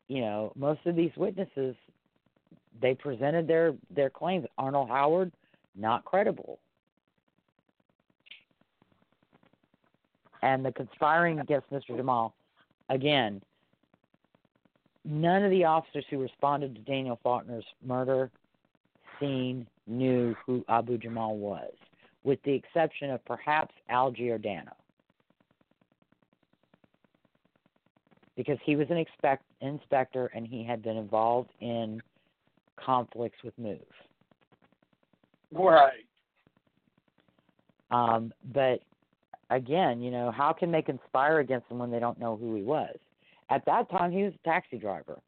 You 0.08 0.20
know, 0.20 0.52
most 0.54 0.80
of 0.86 0.94
these 0.94 1.12
witnesses, 1.16 1.74
they 2.80 2.94
presented 2.94 3.48
their 3.48 3.74
their 3.94 4.10
claims. 4.10 4.46
Arnold 4.58 4.88
Howard, 4.88 5.32
not 5.74 6.04
credible. 6.04 6.58
And 10.42 10.64
the 10.64 10.72
conspiring 10.72 11.40
against 11.40 11.70
Mr. 11.70 11.96
Jamal, 11.96 12.34
again, 12.88 13.42
none 15.04 15.42
of 15.42 15.50
the 15.50 15.64
officers 15.64 16.04
who 16.10 16.18
responded 16.18 16.74
to 16.74 16.80
Daniel 16.82 17.18
Faulkner's 17.22 17.64
murder 17.84 18.30
scene 19.18 19.66
knew 19.86 20.34
who 20.44 20.64
Abu 20.68 20.98
Jamal 20.98 21.36
was, 21.36 21.72
with 22.24 22.42
the 22.44 22.52
exception 22.52 23.10
of 23.10 23.24
perhaps 23.24 23.74
Al 23.88 24.10
Giordano. 24.10 24.72
Because 28.36 28.58
he 28.64 28.76
was 28.76 28.86
an 28.90 28.98
expect, 28.98 29.44
inspector 29.60 30.30
and 30.34 30.46
he 30.46 30.62
had 30.62 30.82
been 30.82 30.96
involved 30.96 31.50
in 31.60 32.02
conflicts 32.76 33.42
with 33.42 33.58
MOVE. 33.58 33.80
Right. 35.52 36.04
Um, 37.90 38.32
but 38.52 38.80
again, 39.50 40.00
you 40.00 40.10
know, 40.10 40.30
how 40.30 40.52
can 40.52 40.70
they 40.70 40.82
conspire 40.82 41.38
against 41.38 41.70
him 41.70 41.78
when 41.78 41.90
they 41.90 42.00
don't 42.00 42.18
know 42.18 42.36
who 42.36 42.54
he 42.54 42.62
was? 42.62 42.96
At 43.48 43.64
that 43.66 43.88
time, 43.90 44.10
he 44.10 44.24
was 44.24 44.32
a 44.34 44.48
taxi 44.48 44.76
driver. 44.76 45.18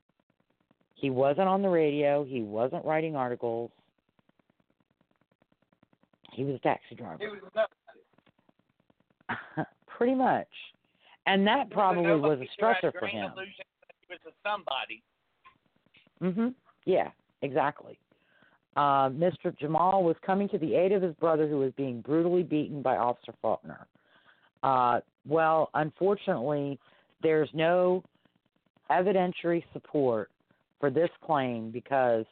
He 0.94 1.10
wasn't 1.10 1.48
on 1.48 1.62
the 1.62 1.68
radio. 1.68 2.24
He 2.24 2.42
wasn't 2.42 2.84
writing 2.84 3.14
articles. 3.14 3.70
He 6.38 6.44
was 6.44 6.54
a 6.54 6.60
taxi 6.60 6.94
driver. 6.94 7.18
He 7.18 7.26
was 7.26 7.40
nobody. 7.52 7.68
Pretty 9.88 10.14
much. 10.14 10.46
And 11.26 11.44
that 11.48 11.68
probably 11.70 12.14
was 12.14 12.38
a 12.38 12.62
stressor 12.62 12.92
for 12.96 13.08
him. 13.08 13.32
illusion 13.32 13.64
that 13.80 13.96
He 14.00 14.14
was 14.24 14.34
somebody. 14.44 15.02
Mhm. 16.22 16.54
Yeah, 16.84 17.10
exactly. 17.42 17.98
Uh, 18.76 19.08
Mr. 19.10 19.56
Jamal 19.58 20.04
was 20.04 20.14
coming 20.24 20.48
to 20.50 20.58
the 20.58 20.76
aid 20.76 20.92
of 20.92 21.02
his 21.02 21.14
brother 21.16 21.48
who 21.48 21.58
was 21.58 21.72
being 21.72 22.00
brutally 22.02 22.44
beaten 22.44 22.82
by 22.82 22.96
Officer 22.96 23.34
Faulkner. 23.42 23.88
Uh, 24.62 25.00
well, 25.26 25.70
unfortunately, 25.74 26.78
there's 27.20 27.50
no 27.52 28.04
evidentiary 28.92 29.64
support 29.72 30.30
for 30.78 30.88
this 30.88 31.10
claim 31.24 31.72
because 31.72 32.24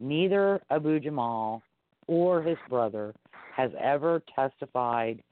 neither 0.00 0.62
Abu 0.70 0.98
Jamal 0.98 1.62
or 2.06 2.42
his 2.42 2.56
brother 2.70 3.14
has 3.54 3.70
ever 3.78 4.22
testified 4.34 5.22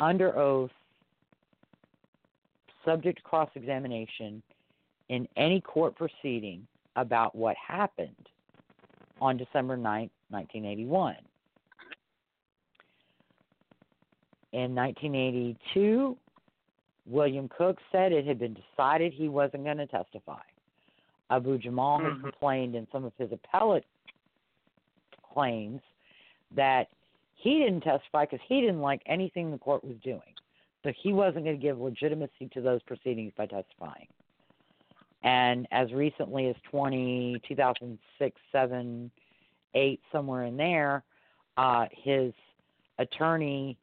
under 0.00 0.36
oath, 0.36 0.70
subject 2.84 3.18
to 3.18 3.24
cross 3.24 3.50
examination, 3.54 4.42
in 5.08 5.28
any 5.36 5.60
court 5.60 5.94
proceeding 5.96 6.66
about 6.96 7.34
what 7.34 7.56
happened 7.56 8.28
on 9.20 9.36
December 9.36 9.76
9th, 9.76 10.10
1981. 10.30 11.16
In 14.52 14.74
1982, 14.74 16.16
William 17.06 17.48
Cook 17.48 17.78
said 17.92 18.12
it 18.12 18.26
had 18.26 18.38
been 18.38 18.54
decided 18.54 19.12
he 19.12 19.28
wasn't 19.28 19.64
going 19.64 19.76
to 19.76 19.86
testify. 19.86 20.40
Abu 21.30 21.58
Jamal 21.58 22.00
has 22.00 22.12
Mhm. 22.14 22.22
complained 22.22 22.74
in 22.74 22.88
some 22.90 23.04
of 23.04 23.14
his 23.16 23.30
appellate 23.32 23.84
claims 25.22 25.82
that 26.56 26.88
he 27.34 27.58
didn't 27.58 27.82
testify 27.82 28.24
because 28.24 28.40
he 28.48 28.60
didn't 28.60 28.80
like 28.80 29.02
anything 29.06 29.50
the 29.50 29.58
court 29.58 29.84
was 29.84 29.96
doing. 30.02 30.20
So 30.82 30.92
he 31.02 31.12
wasn't 31.12 31.44
going 31.44 31.56
to 31.56 31.62
give 31.62 31.78
legitimacy 31.78 32.50
to 32.54 32.60
those 32.60 32.82
proceedings 32.82 33.32
by 33.36 33.46
testifying. 33.46 34.06
And 35.22 35.66
as 35.72 35.92
recently 35.92 36.48
as 36.48 36.56
20, 36.70 37.40
2006, 37.46 38.40
7, 38.52 39.10
8, 39.74 40.00
somewhere 40.12 40.44
in 40.44 40.56
there, 40.56 41.02
uh, 41.56 41.86
his 41.90 42.32
attorney 42.98 43.76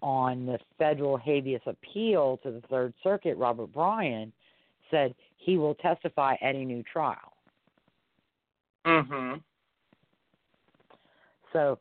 on 0.00 0.46
the 0.46 0.58
federal 0.78 1.16
habeas 1.16 1.60
appeal 1.66 2.38
to 2.44 2.52
the 2.52 2.60
Third 2.68 2.94
Circuit, 3.02 3.36
Robert 3.36 3.72
Bryan, 3.72 4.32
said 4.90 5.14
he 5.36 5.56
will 5.56 5.74
testify 5.74 6.36
at 6.40 6.54
a 6.54 6.64
new 6.64 6.82
trial. 6.84 7.34
Mm-hmm. 8.86 9.34
So, 11.52 11.78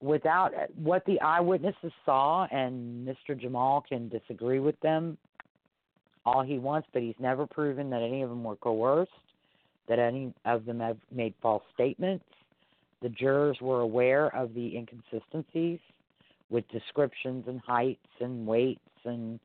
without 0.00 0.54
uh, 0.54 0.66
what 0.76 1.04
the 1.06 1.20
eyewitnesses 1.20 1.92
saw, 2.04 2.46
and 2.50 3.06
Mr. 3.06 3.38
Jamal 3.38 3.84
can 3.88 4.08
disagree 4.08 4.58
with 4.58 4.78
them 4.80 5.16
all 6.24 6.42
he 6.42 6.58
wants, 6.58 6.88
but 6.92 7.02
he's 7.02 7.14
never 7.18 7.46
proven 7.46 7.90
that 7.90 8.02
any 8.02 8.22
of 8.22 8.30
them 8.30 8.44
were 8.44 8.56
coerced, 8.56 9.10
that 9.88 9.98
any 9.98 10.32
of 10.44 10.64
them 10.64 10.80
have 10.80 10.98
made 11.10 11.34
false 11.42 11.62
statements. 11.74 12.24
The 13.02 13.08
jurors 13.08 13.58
were 13.60 13.80
aware 13.80 14.34
of 14.34 14.54
the 14.54 14.76
inconsistencies 14.76 15.80
with 16.50 16.68
descriptions 16.68 17.44
and 17.48 17.60
heights 17.60 18.06
and 18.20 18.46
weights 18.46 18.80
and 19.04 19.40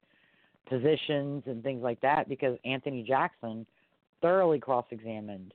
positions 0.69 1.43
and 1.47 1.63
things 1.63 1.81
like 1.81 1.99
that 2.01 2.29
because 2.29 2.57
Anthony 2.65 3.01
Jackson 3.01 3.65
thoroughly 4.21 4.59
cross 4.59 4.85
examined 4.91 5.53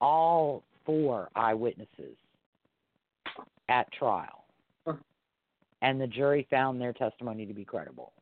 all 0.00 0.62
four 0.86 1.28
eyewitnesses 1.34 2.16
at 3.68 3.90
trial. 3.92 4.44
And 5.80 6.00
the 6.00 6.06
jury 6.08 6.46
found 6.50 6.80
their 6.80 6.92
testimony 6.92 7.46
to 7.46 7.54
be 7.54 7.64
credible. 7.64 8.12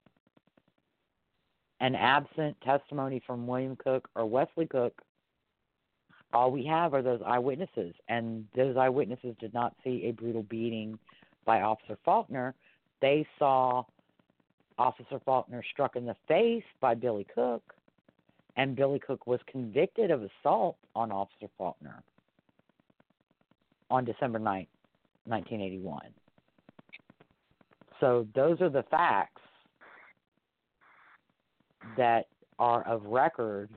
And 1.81 1.97
absent 1.97 2.57
testimony 2.63 3.23
from 3.27 3.47
William 3.47 3.77
Cook 3.77 4.09
or 4.15 4.27
Wesley 4.27 4.67
Cook, 4.67 5.01
all 6.33 6.51
we 6.51 6.67
have 6.67 6.93
are 6.93 7.03
those 7.03 7.23
eyewitnesses. 7.25 7.95
And 8.09 8.47
those 8.55 8.77
eyewitnesses 8.77 9.37
did 9.41 9.55
not 9.55 9.75
see 9.83 10.05
a 10.07 10.13
brutal 10.13 10.43
beating 10.43 10.99
by 11.47 11.63
Officer 11.63 11.97
Faulkner. 12.05 12.55
They 13.01 13.27
saw 13.39 13.85
Officer 14.79 15.21
Faulkner 15.25 15.63
struck 15.73 15.97
in 15.97 16.05
the 16.05 16.17
face 16.29 16.65
by 16.81 16.95
Billy 16.95 17.27
Cook, 17.35 17.75
and 18.57 18.77
Billy 18.77 18.99
Cook 18.99 19.27
was 19.27 19.41
convicted 19.47 20.11
of 20.11 20.23
assault 20.23 20.77
on 20.95 21.11
Officer 21.11 21.49
Faulkner 21.57 22.03
on 23.91 24.05
December 24.05 24.39
9th, 24.39 24.67
1981. 25.27 26.01
So 28.01 28.27
those 28.35 28.61
are 28.61 28.69
the 28.69 28.85
facts 28.91 29.41
that 31.97 32.27
are 32.59 32.87
of 32.87 33.05
record 33.05 33.71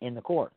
in 0.00 0.14
the 0.14 0.20
courts. 0.20 0.54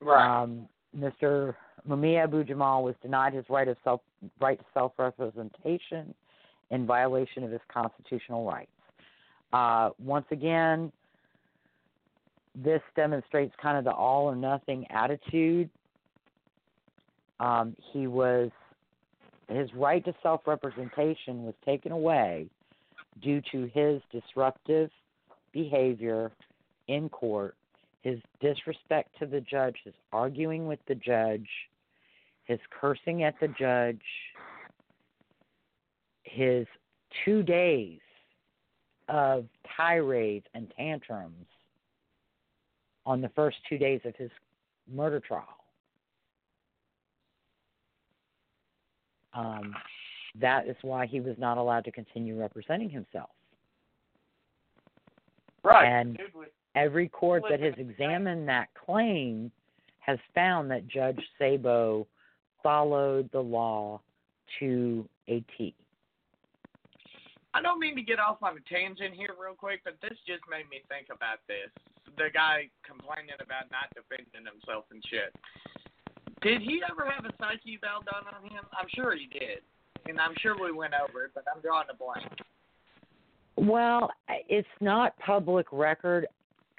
Right. 0.00 0.42
Um, 0.42 0.68
Mr. 0.96 1.54
Mumia 1.88 2.24
Abu 2.24 2.44
Jamal 2.44 2.84
was 2.84 2.94
denied 3.02 3.34
his 3.34 3.44
right 3.48 3.68
of 3.68 3.76
self 3.84 4.00
right 4.40 4.58
to 4.58 4.64
self 4.74 4.92
representation 4.98 6.14
in 6.70 6.86
violation 6.86 7.44
of 7.44 7.50
his 7.50 7.60
constitutional 7.72 8.46
rights. 8.46 8.70
Uh, 9.52 9.90
once 10.02 10.26
again, 10.30 10.90
this 12.54 12.80
demonstrates 12.94 13.54
kind 13.60 13.78
of 13.78 13.84
the 13.84 13.92
all 13.92 14.24
or 14.24 14.34
nothing 14.34 14.86
attitude. 14.90 15.70
Um, 17.40 17.76
he 17.92 18.06
was 18.06 18.50
his 19.48 19.72
right 19.74 20.04
to 20.04 20.14
self 20.22 20.42
representation 20.46 21.44
was 21.44 21.54
taken 21.64 21.92
away 21.92 22.48
due 23.22 23.40
to 23.52 23.70
his 23.72 24.02
disruptive 24.10 24.90
behavior 25.52 26.32
in 26.88 27.08
court, 27.08 27.56
his 28.02 28.18
disrespect 28.40 29.10
to 29.18 29.26
the 29.26 29.40
judge, 29.40 29.76
his 29.84 29.94
arguing 30.12 30.66
with 30.66 30.80
the 30.88 30.94
judge, 30.94 31.48
his 32.44 32.58
cursing 32.70 33.22
at 33.22 33.34
the 33.40 33.48
judge, 33.48 34.02
his 36.24 36.66
two 37.24 37.42
days 37.42 38.00
of 39.08 39.46
tirades 39.76 40.46
and 40.54 40.72
tantrums 40.76 41.46
on 43.04 43.20
the 43.20 43.28
first 43.30 43.56
two 43.68 43.78
days 43.78 44.00
of 44.04 44.14
his 44.16 44.30
murder 44.92 45.20
trial. 45.20 45.65
Um, 49.36 49.74
that 50.40 50.66
is 50.66 50.76
why 50.82 51.06
he 51.06 51.20
was 51.20 51.36
not 51.38 51.58
allowed 51.58 51.84
to 51.84 51.92
continue 51.92 52.38
representing 52.38 52.90
himself. 52.90 53.30
Right. 55.62 55.86
And 55.86 56.18
every 56.74 57.08
court 57.08 57.42
that 57.50 57.60
has 57.60 57.74
examined 57.78 58.48
that 58.48 58.68
claim 58.74 59.50
has 59.98 60.18
found 60.34 60.70
that 60.70 60.86
Judge 60.86 61.20
Sabo 61.38 62.06
followed 62.62 63.28
the 63.32 63.40
law 63.40 64.00
to 64.60 65.08
a 65.28 65.42
T. 65.58 65.74
I 67.54 67.62
don't 67.62 67.80
mean 67.80 67.96
to 67.96 68.02
get 68.02 68.20
off 68.20 68.42
on 68.42 68.52
a 68.56 68.64
tangent 68.68 69.14
here 69.14 69.34
real 69.40 69.54
quick, 69.54 69.80
but 69.82 69.96
this 70.02 70.12
just 70.28 70.44
made 70.50 70.68
me 70.68 70.84
think 70.92 71.08
about 71.08 71.40
this. 71.48 71.72
The 72.16 72.28
guy 72.32 72.68
complaining 72.84 73.34
about 73.40 73.72
not 73.72 73.88
defending 73.96 74.44
himself 74.44 74.84
and 74.92 75.02
shit. 75.08 75.34
Did 76.46 76.62
he 76.62 76.80
ever 76.88 77.10
have 77.10 77.24
a 77.24 77.32
psyche 77.40 77.78
eval 77.82 78.02
done 78.02 78.22
on 78.32 78.48
him? 78.48 78.64
I'm 78.72 78.86
sure 78.94 79.16
he 79.16 79.26
did. 79.26 79.62
And 80.08 80.20
I'm 80.20 80.34
sure 80.40 80.54
we 80.56 80.70
went 80.70 80.94
over 80.94 81.24
it, 81.24 81.32
but 81.34 81.42
I'm 81.52 81.60
drawing 81.60 81.88
a 81.90 81.94
blank. 81.94 82.32
Well, 83.56 84.12
it's 84.28 84.68
not 84.80 85.18
public 85.18 85.66
record. 85.72 86.28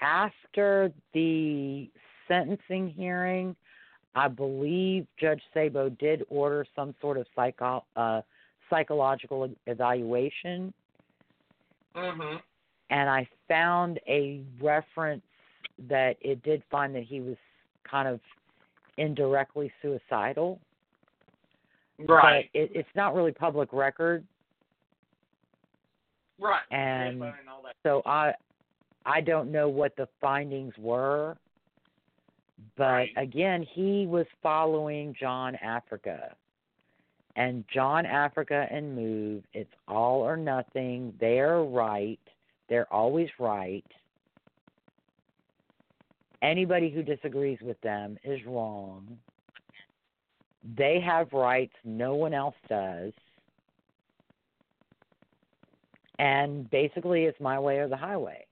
After 0.00 0.90
the 1.12 1.90
sentencing 2.26 2.88
hearing, 2.88 3.54
I 4.14 4.28
believe 4.28 5.06
Judge 5.20 5.42
Sabo 5.52 5.90
did 5.90 6.24
order 6.30 6.64
some 6.74 6.94
sort 7.02 7.18
of 7.18 7.26
psycho, 7.36 7.84
uh, 7.94 8.22
psychological 8.70 9.50
evaluation, 9.66 10.72
Mhm. 11.94 12.40
and 12.90 13.10
I 13.10 13.28
found 13.48 14.00
a 14.06 14.42
reference 14.60 15.24
that 15.78 16.16
it 16.20 16.42
did 16.42 16.64
find 16.70 16.94
that 16.94 17.02
he 17.02 17.20
was 17.20 17.36
kind 17.84 18.08
of 18.08 18.20
indirectly 18.98 19.72
suicidal. 19.80 20.60
Right. 22.06 22.48
It, 22.54 22.70
it's 22.74 22.88
not 22.94 23.14
really 23.14 23.32
public 23.32 23.72
record, 23.72 24.24
Right. 26.38 26.62
and 26.70 27.18
Yeah, 27.18 27.32
and 27.40 27.48
all 27.48 27.62
that. 27.62 27.74
so 27.82 28.02
I 28.06 28.34
I 29.04 29.20
don't 29.20 29.50
know 29.50 29.68
what 29.68 29.96
the 29.96 30.06
findings 30.20 30.76
were, 30.78 31.36
but 32.76 32.84
Right. 32.92 33.12
again, 33.16 33.62
he 33.62 34.06
was 34.06 34.26
following 34.42 35.14
John 35.14 35.56
Africa. 35.56 36.34
And 37.36 37.64
John 37.68 38.04
Africa 38.04 38.66
and 38.70 38.96
Move, 38.96 39.44
it's 39.54 39.72
all 39.86 40.20
or 40.22 40.36
nothing. 40.36 41.14
They're 41.20 41.62
right. 41.62 42.18
They're 42.68 42.92
always 42.92 43.30
right. 43.38 43.84
Anybody 46.42 46.90
who 46.90 47.02
disagrees 47.02 47.58
with 47.60 47.80
them 47.80 48.18
is 48.24 48.44
wrong. 48.46 49.18
They 50.76 51.00
have 51.00 51.32
rights 51.32 51.74
no 51.84 52.14
one 52.14 52.34
else 52.34 52.54
does. 52.68 53.12
And 56.18 56.68
basically, 56.70 57.24
it's 57.24 57.40
my 57.40 57.58
way 57.58 57.78
or 57.78 57.88
the 57.88 57.96
highway. 57.96 58.44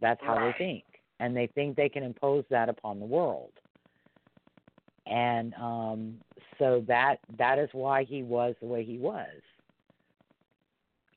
That's 0.00 0.20
how 0.22 0.36
Right. 0.36 0.54
they 0.58 0.64
think. 0.64 0.84
And 1.20 1.36
they 1.36 1.46
think 1.46 1.76
they 1.76 1.88
can 1.88 2.02
impose 2.02 2.44
that 2.50 2.68
upon 2.68 2.98
the 3.00 3.06
world. 3.06 3.52
And 5.06 5.54
um, 5.54 6.20
so 6.58 6.80
that 6.88 7.16
that 7.38 7.58
is 7.58 7.68
why 7.72 8.04
he 8.04 8.22
was 8.22 8.54
the 8.60 8.66
way 8.66 8.84
he 8.84 8.98
was. 8.98 9.28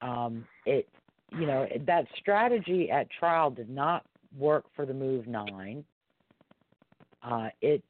Um, 0.02 0.46
it, 0.66 0.88
you 1.32 1.46
know, 1.46 1.68
that 1.86 2.06
strategy 2.20 2.92
at 2.92 3.10
trial 3.10 3.50
did 3.50 3.70
not 3.70 4.06
work 4.38 4.66
for 4.76 4.86
the 4.86 4.94
move 4.94 5.28
nine. 5.28 5.84
Uh, 7.24 7.50
it, 7.62 7.84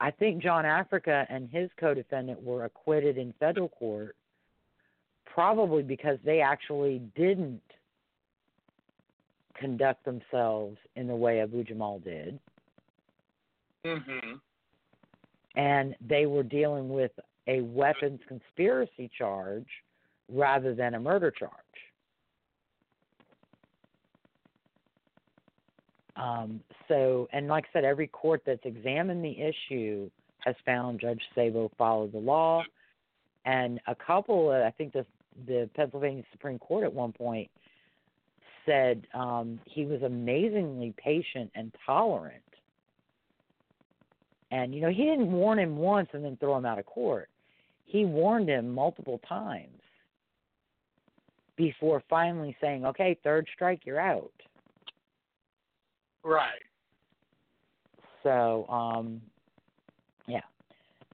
I 0.00 0.10
think 0.10 0.42
John 0.42 0.64
Africa 0.64 1.26
and 1.28 1.50
his 1.50 1.70
co-defendant 1.78 2.42
were 2.42 2.64
acquitted 2.64 3.18
in 3.18 3.34
federal 3.38 3.68
court, 3.68 4.16
probably 5.24 5.82
because 5.82 6.18
they 6.24 6.40
actually 6.40 7.00
didn't 7.14 7.60
conduct 9.58 10.04
themselves 10.04 10.76
in 10.96 11.06
the 11.06 11.16
way 11.16 11.40
Abu 11.40 11.64
Jamal 11.64 11.98
did 11.98 12.38
Mm-hmm. 13.86 14.32
and 15.54 15.94
they 16.06 16.26
were 16.26 16.42
dealing 16.42 16.88
with 16.88 17.12
a 17.46 17.60
weapons 17.60 18.18
conspiracy 18.26 19.08
charge 19.16 19.66
rather 20.28 20.74
than 20.74 20.94
a 20.94 21.00
murder 21.00 21.30
charge. 21.30 21.52
Um, 26.16 26.60
so, 26.88 27.28
and 27.32 27.46
like 27.46 27.64
I 27.64 27.68
said, 27.74 27.84
every 27.84 28.06
court 28.06 28.42
that's 28.46 28.64
examined 28.64 29.24
the 29.24 29.36
issue 29.40 30.10
has 30.38 30.54
found 30.64 31.00
Judge 31.00 31.20
Sabo 31.34 31.70
followed 31.76 32.12
the 32.12 32.18
law, 32.18 32.62
and 33.44 33.80
a 33.86 33.94
couple, 33.94 34.50
I 34.50 34.70
think 34.70 34.92
the 34.92 35.04
the 35.46 35.68
Pennsylvania 35.74 36.22
Supreme 36.32 36.58
Court 36.58 36.84
at 36.84 36.92
one 36.92 37.12
point 37.12 37.50
said 38.64 39.06
um, 39.14 39.60
he 39.66 39.84
was 39.84 40.02
amazingly 40.02 40.94
patient 40.96 41.50
and 41.54 41.74
tolerant. 41.84 42.42
And 44.50 44.74
you 44.74 44.80
know, 44.80 44.88
he 44.90 45.04
didn't 45.04 45.30
warn 45.30 45.58
him 45.58 45.76
once 45.76 46.08
and 46.12 46.24
then 46.24 46.36
throw 46.38 46.56
him 46.56 46.64
out 46.64 46.78
of 46.78 46.86
court. 46.86 47.28
He 47.84 48.04
warned 48.04 48.48
him 48.48 48.74
multiple 48.74 49.20
times 49.28 49.80
before 51.56 52.02
finally 52.08 52.56
saying, 52.60 52.84
"Okay, 52.86 53.18
third 53.22 53.46
strike, 53.54 53.84
you're 53.84 54.00
out." 54.00 54.32
Right. 56.26 56.60
So, 58.24 58.66
um, 58.68 59.22
yeah. 60.26 60.40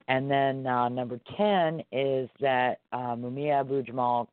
And 0.07 0.29
then 0.29 0.65
uh, 0.65 0.89
number 0.89 1.19
10 1.37 1.83
is 1.91 2.27
that 2.41 2.79
uh, 2.91 3.15
Mumia 3.15 3.59
Abu 3.59 3.83
Jamal, 3.83 4.27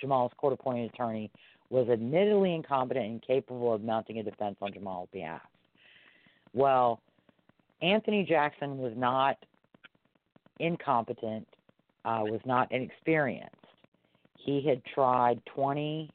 Jamal's 0.00 0.32
court 0.36 0.52
appointed 0.52 0.92
attorney, 0.92 1.30
was 1.70 1.88
admittedly 1.88 2.54
incompetent 2.56 3.06
and 3.06 3.14
incapable 3.14 3.72
of 3.72 3.84
mounting 3.84 4.18
a 4.18 4.24
defense 4.24 4.56
on 4.60 4.72
Jamal's 4.72 5.08
behalf. 5.12 5.42
Well, 6.52 7.00
Anthony 7.80 8.24
Jackson 8.24 8.78
was 8.78 8.94
not 8.96 9.36
incompetent, 10.58 11.46
uh, 12.04 12.22
was 12.24 12.40
not 12.44 12.70
inexperienced. 12.72 13.54
He 14.38 14.60
had 14.60 14.82
tried 14.84 15.40
20 15.46 16.10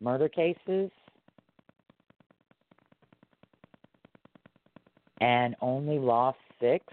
murder 0.00 0.28
cases 0.28 0.90
and 5.20 5.56
only 5.60 5.98
lost 5.98 6.38
six. 6.60 6.84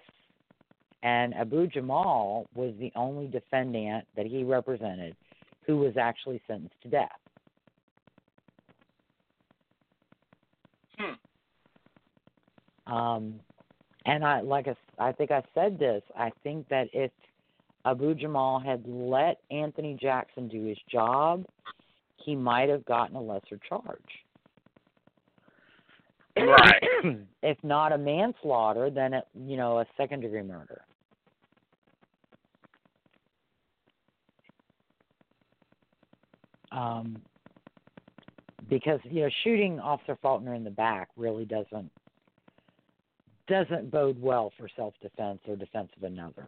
And 1.04 1.34
Abu 1.36 1.68
Jamal 1.68 2.48
was 2.56 2.74
the 2.80 2.92
only 2.96 3.28
defendant 3.28 4.06
that 4.16 4.26
he 4.26 4.44
represented 4.44 5.16
who 5.66 5.78
was 5.78 5.98
actually 5.98 6.42
sentenced 6.48 6.76
to 6.84 6.90
death. 6.90 7.10
Hmm. 10.98 12.94
Um, 12.94 13.40
and 14.06 14.24
I 14.24 14.42
like 14.42 14.68
I, 14.68 14.76
I 15.10 15.12
think 15.12 15.32
I 15.32 15.44
said 15.54 15.78
this. 15.78 16.02
I 16.18 16.32
think 16.44 16.68
that 16.70 16.88
if 16.94 17.12
Abu 17.86 18.16
Jamal 18.16 18.60
had 18.60 18.84
let 18.88 19.40
Anthony 19.52 19.98
Jackson 20.00 20.48
do 20.48 20.66
his 20.66 20.78
job, 20.92 21.46
he 22.18 22.36
might 22.36 22.70
have 22.70 22.86
gotten 22.86 23.16
a 23.16 23.22
lesser 23.22 23.60
charge. 23.68 24.25
Right. 26.38 26.84
if 27.44 27.58
not 27.64 27.92
a 27.92 27.98
manslaughter, 27.98 28.90
then 28.90 29.14
it, 29.14 29.26
you 29.34 29.58
know 29.58 29.80
a 29.80 29.86
second 29.98 30.22
degree 30.22 30.42
murder. 30.42 30.82
Um, 36.72 37.22
because 38.70 39.00
you 39.06 39.22
know 39.22 39.30
shooting 39.44 39.80
Officer 39.80 40.18
Faulkner 40.22 40.54
in 40.56 40.64
the 40.64 40.72
back 40.72 41.10
really 41.16 41.46
doesn't 41.46 41.90
doesn't 43.48 43.92
bode 43.92 44.22
well 44.22 44.52
for 44.58 44.68
self 44.76 44.94
defense 45.02 45.40
or 45.48 45.56
defense 45.56 45.90
of 45.96 46.04
another. 46.04 46.48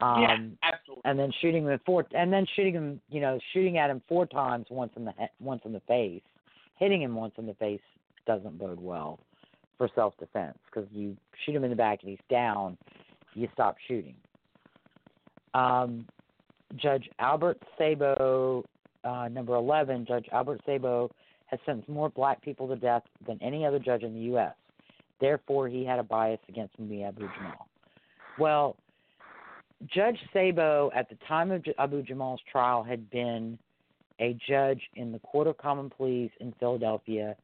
Um, 0.00 0.20
yeah, 0.22 0.36
absolutely. 0.62 1.02
and 1.04 1.18
then 1.18 1.32
shooting 1.40 1.64
him 1.64 1.80
four, 1.86 2.04
and 2.12 2.30
then 2.30 2.46
shooting 2.54 2.74
him, 2.74 3.00
you 3.08 3.20
know, 3.20 3.38
shooting 3.54 3.78
at 3.78 3.88
him 3.88 4.02
four 4.08 4.26
times, 4.26 4.66
once 4.70 4.92
in 4.96 5.04
the 5.04 5.12
he- 5.18 5.26
once 5.40 5.62
in 5.64 5.72
the 5.72 5.80
face, 5.80 6.22
hitting 6.78 7.00
him 7.00 7.14
once 7.14 7.32
in 7.38 7.46
the 7.46 7.54
face 7.54 7.80
doesn't 8.26 8.58
bode 8.58 8.80
well 8.80 9.18
for 9.78 9.88
self 9.94 10.16
defense 10.18 10.58
because 10.66 10.88
you 10.92 11.16
shoot 11.44 11.54
him 11.54 11.64
in 11.64 11.70
the 11.70 11.76
back 11.76 12.00
and 12.02 12.10
he's 12.10 12.18
down, 12.30 12.76
you 13.34 13.48
stop 13.52 13.76
shooting. 13.86 14.14
Um, 15.54 16.06
Judge 16.76 17.08
Albert 17.18 17.62
Sabo, 17.78 18.64
uh, 19.04 19.28
number 19.28 19.54
eleven, 19.54 20.04
Judge 20.06 20.26
Albert 20.32 20.60
Sabo 20.66 21.10
has 21.46 21.60
sentenced 21.64 21.88
more 21.88 22.08
black 22.08 22.42
people 22.42 22.66
to 22.68 22.76
death 22.76 23.02
than 23.26 23.38
any 23.40 23.64
other 23.64 23.78
judge 23.78 24.02
in 24.02 24.14
the 24.14 24.20
U.S. 24.20 24.54
Therefore, 25.20 25.68
he 25.68 25.84
had 25.84 25.98
a 25.98 26.02
bias 26.02 26.40
against 26.48 26.78
Mumia 26.80 27.08
Abu 27.08 27.28
Jamal. 27.36 27.68
Well, 28.38 28.76
Judge 29.86 30.18
Sabo, 30.32 30.90
at 30.94 31.08
the 31.08 31.16
time 31.28 31.50
of 31.50 31.64
Abu 31.78 32.02
Jamal's 32.02 32.40
trial, 32.50 32.82
had 32.82 33.08
been 33.10 33.58
a 34.20 34.36
judge 34.48 34.80
in 34.94 35.12
the 35.12 35.18
Court 35.20 35.46
of 35.46 35.56
Common 35.58 35.90
Pleas 35.90 36.30
in 36.40 36.52
Philadelphia 36.58 37.36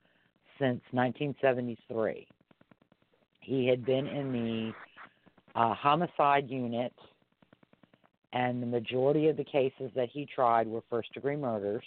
since 0.62 0.80
1973. 0.92 2.26
He 3.40 3.66
had 3.66 3.84
been 3.84 4.06
in 4.06 4.32
the 4.32 4.72
uh, 5.60 5.74
homicide 5.74 6.48
unit, 6.48 6.92
and 8.32 8.62
the 8.62 8.66
majority 8.66 9.26
of 9.28 9.36
the 9.36 9.44
cases 9.44 9.90
that 9.96 10.08
he 10.08 10.24
tried 10.24 10.68
were 10.68 10.82
first 10.88 11.12
degree 11.14 11.36
murders. 11.36 11.84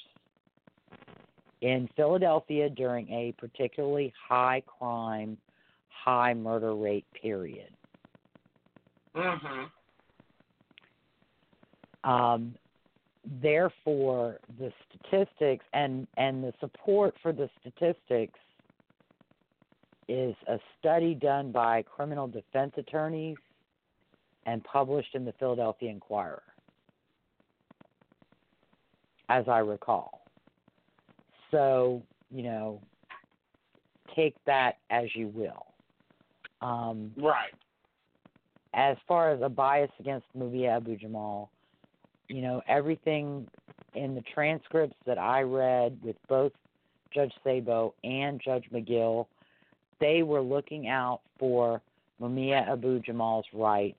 in 1.61 1.89
Philadelphia 1.95 2.69
during 2.69 3.09
a 3.09 3.33
particularly 3.39 4.13
high 4.29 4.61
crime, 4.67 5.37
high 5.89 6.33
murder 6.33 6.75
rate 6.75 7.05
period. 7.19 7.73
Mhm. 9.15 9.71
Um, 12.03 12.55
therefore, 13.41 14.39
the 14.59 14.71
statistics 14.89 15.65
and 15.73 16.07
and 16.17 16.43
the 16.43 16.53
support 16.59 17.15
for 17.23 17.31
the 17.31 17.49
statistics 17.61 18.39
is 20.07 20.35
a 20.47 20.59
study 20.79 21.15
done 21.15 21.51
by 21.51 21.81
criminal 21.83 22.27
defense 22.27 22.73
attorneys 22.77 23.37
and 24.45 24.63
published 24.63 25.15
in 25.15 25.25
the 25.25 25.33
Philadelphia 25.33 25.89
Inquirer, 25.89 26.43
as 29.29 29.47
I 29.47 29.59
recall. 29.59 30.21
So, 31.51 32.03
you 32.29 32.43
know, 32.43 32.81
take 34.15 34.35
that 34.45 34.77
as 34.89 35.05
you 35.15 35.29
will. 35.29 35.65
Um, 36.61 37.13
Right. 37.17 37.53
as 38.73 38.97
far 39.07 39.31
as 39.31 39.41
a 39.41 39.49
bias 39.49 39.91
against 39.99 40.27
Mumia 40.37 40.77
Abu 40.77 40.97
Jamal, 40.97 41.49
you 42.27 42.41
know, 42.41 42.61
everything 42.67 43.47
in 43.93 44.15
the 44.15 44.21
transcripts 44.21 44.97
that 45.05 45.17
I 45.17 45.41
read 45.41 45.97
with 46.03 46.17
both 46.27 46.51
Judge 47.11 47.33
Sabo 47.43 47.93
and 48.03 48.41
Judge 48.41 48.65
McGill, 48.71 49.27
they 49.99 50.23
were 50.23 50.41
looking 50.41 50.87
out 50.87 51.21
for 51.39 51.81
Mumia 52.21 52.67
Abu 52.67 52.99
Jamal's 52.99 53.45
rights 53.53 53.97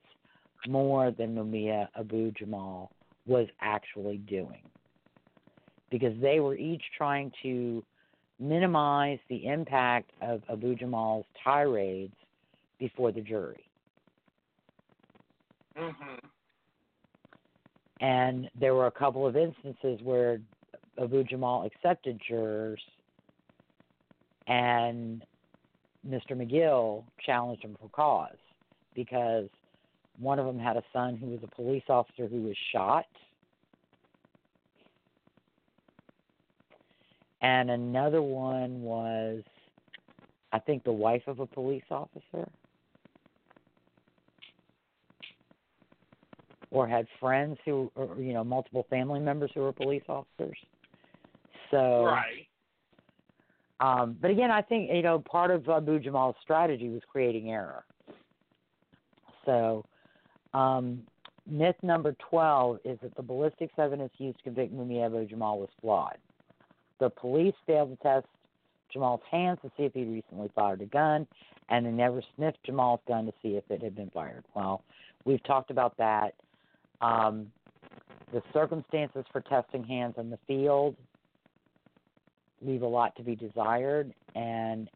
more 0.67 1.11
than 1.11 1.35
Mumia 1.35 1.87
Abu 1.97 2.31
Jamal 2.31 2.91
was 3.25 3.47
actually 3.61 4.17
doing. 4.17 4.61
Because 5.89 6.13
they 6.21 6.39
were 6.39 6.55
each 6.55 6.83
trying 6.97 7.31
to 7.43 7.83
minimize 8.39 9.19
the 9.29 9.45
impact 9.45 10.11
of 10.21 10.41
Abu 10.49 10.75
Jamal's 10.75 11.25
tirades 11.43 12.13
before 12.79 13.11
the 13.11 13.21
jury. 13.21 13.63
Mhm. 15.75 16.19
And 17.99 18.49
there 18.55 18.75
were 18.75 18.87
a 18.87 18.91
couple 18.91 19.25
of 19.25 19.35
instances 19.35 20.01
where 20.03 20.39
Abu 20.99 21.23
Jamal 21.23 21.63
accepted 21.63 22.19
jurors 22.19 22.83
and 24.47 25.25
Mr. 26.07 26.31
McGill 26.31 27.03
challenged 27.25 27.63
him 27.63 27.75
for 27.79 27.89
cause 27.89 28.37
because 28.95 29.49
one 30.19 30.39
of 30.39 30.45
them 30.45 30.57
had 30.57 30.77
a 30.77 30.83
son 30.93 31.17
who 31.17 31.27
was 31.27 31.39
a 31.43 31.55
police 31.55 31.83
officer 31.89 32.27
who 32.27 32.43
was 32.43 32.55
shot. 32.71 33.05
And 37.41 37.69
another 37.69 38.21
one 38.21 38.81
was, 38.81 39.43
I 40.51 40.59
think, 40.59 40.83
the 40.83 40.91
wife 40.91 41.23
of 41.27 41.39
a 41.39 41.45
police 41.45 41.83
officer. 41.91 42.49
or 46.71 46.87
had 46.87 47.07
friends 47.19 47.57
who, 47.65 47.91
or 47.95 48.15
you 48.19 48.33
know, 48.33 48.43
multiple 48.43 48.85
family 48.89 49.19
members 49.19 49.51
who 49.53 49.61
were 49.61 49.71
police 49.71 50.03
officers. 50.09 50.57
So, 51.71 52.05
Right. 52.05 52.46
Um, 53.79 54.17
but 54.19 54.31
again, 54.31 54.51
I 54.51 54.61
think 54.61 54.89
you 54.91 55.01
know 55.01 55.19
part 55.19 55.51
of 55.51 55.67
Abu 55.69 55.99
Jamal's 55.99 56.35
strategy 56.41 56.89
was 56.89 57.01
creating 57.11 57.51
error. 57.51 57.83
So, 59.45 59.85
um, 60.53 61.03
myth 61.49 61.75
number 61.83 62.15
twelve 62.29 62.79
is 62.83 62.97
that 63.01 63.15
the 63.15 63.21
ballistics 63.21 63.73
evidence 63.77 64.11
used 64.17 64.37
to 64.39 64.43
convict 64.45 64.73
Mumia 64.73 65.05
Abu 65.05 65.25
Jamal 65.25 65.59
was 65.59 65.69
flawed. 65.81 66.17
The 66.99 67.09
police 67.09 67.53
failed 67.67 67.91
to 67.91 68.03
test 68.03 68.25
Jamal's 68.91 69.21
hands 69.29 69.59
to 69.61 69.71
see 69.77 69.83
if 69.83 69.93
he'd 69.93 70.07
recently 70.07 70.49
fired 70.55 70.81
a 70.81 70.85
gun, 70.85 71.27
and 71.69 71.85
they 71.85 71.91
never 71.91 72.23
sniffed 72.35 72.63
Jamal's 72.65 73.01
gun 73.07 73.25
to 73.25 73.33
see 73.43 73.49
if 73.49 73.63
it 73.69 73.83
had 73.83 73.95
been 73.95 74.09
fired. 74.09 74.43
Well, 74.55 74.83
we've 75.25 75.43
talked 75.43 75.69
about 75.69 75.95
that. 75.97 76.33
Um, 77.01 77.51
the 78.33 78.41
circumstances 78.53 79.23
for 79.31 79.41
testing 79.41 79.83
hands 79.83 80.15
in 80.17 80.29
the 80.29 80.39
field 80.47 80.95
leave 82.61 82.81
a 82.81 82.87
lot 82.87 83.15
to 83.15 83.23
be 83.23 83.35
desired, 83.35 84.13
and 84.35 84.89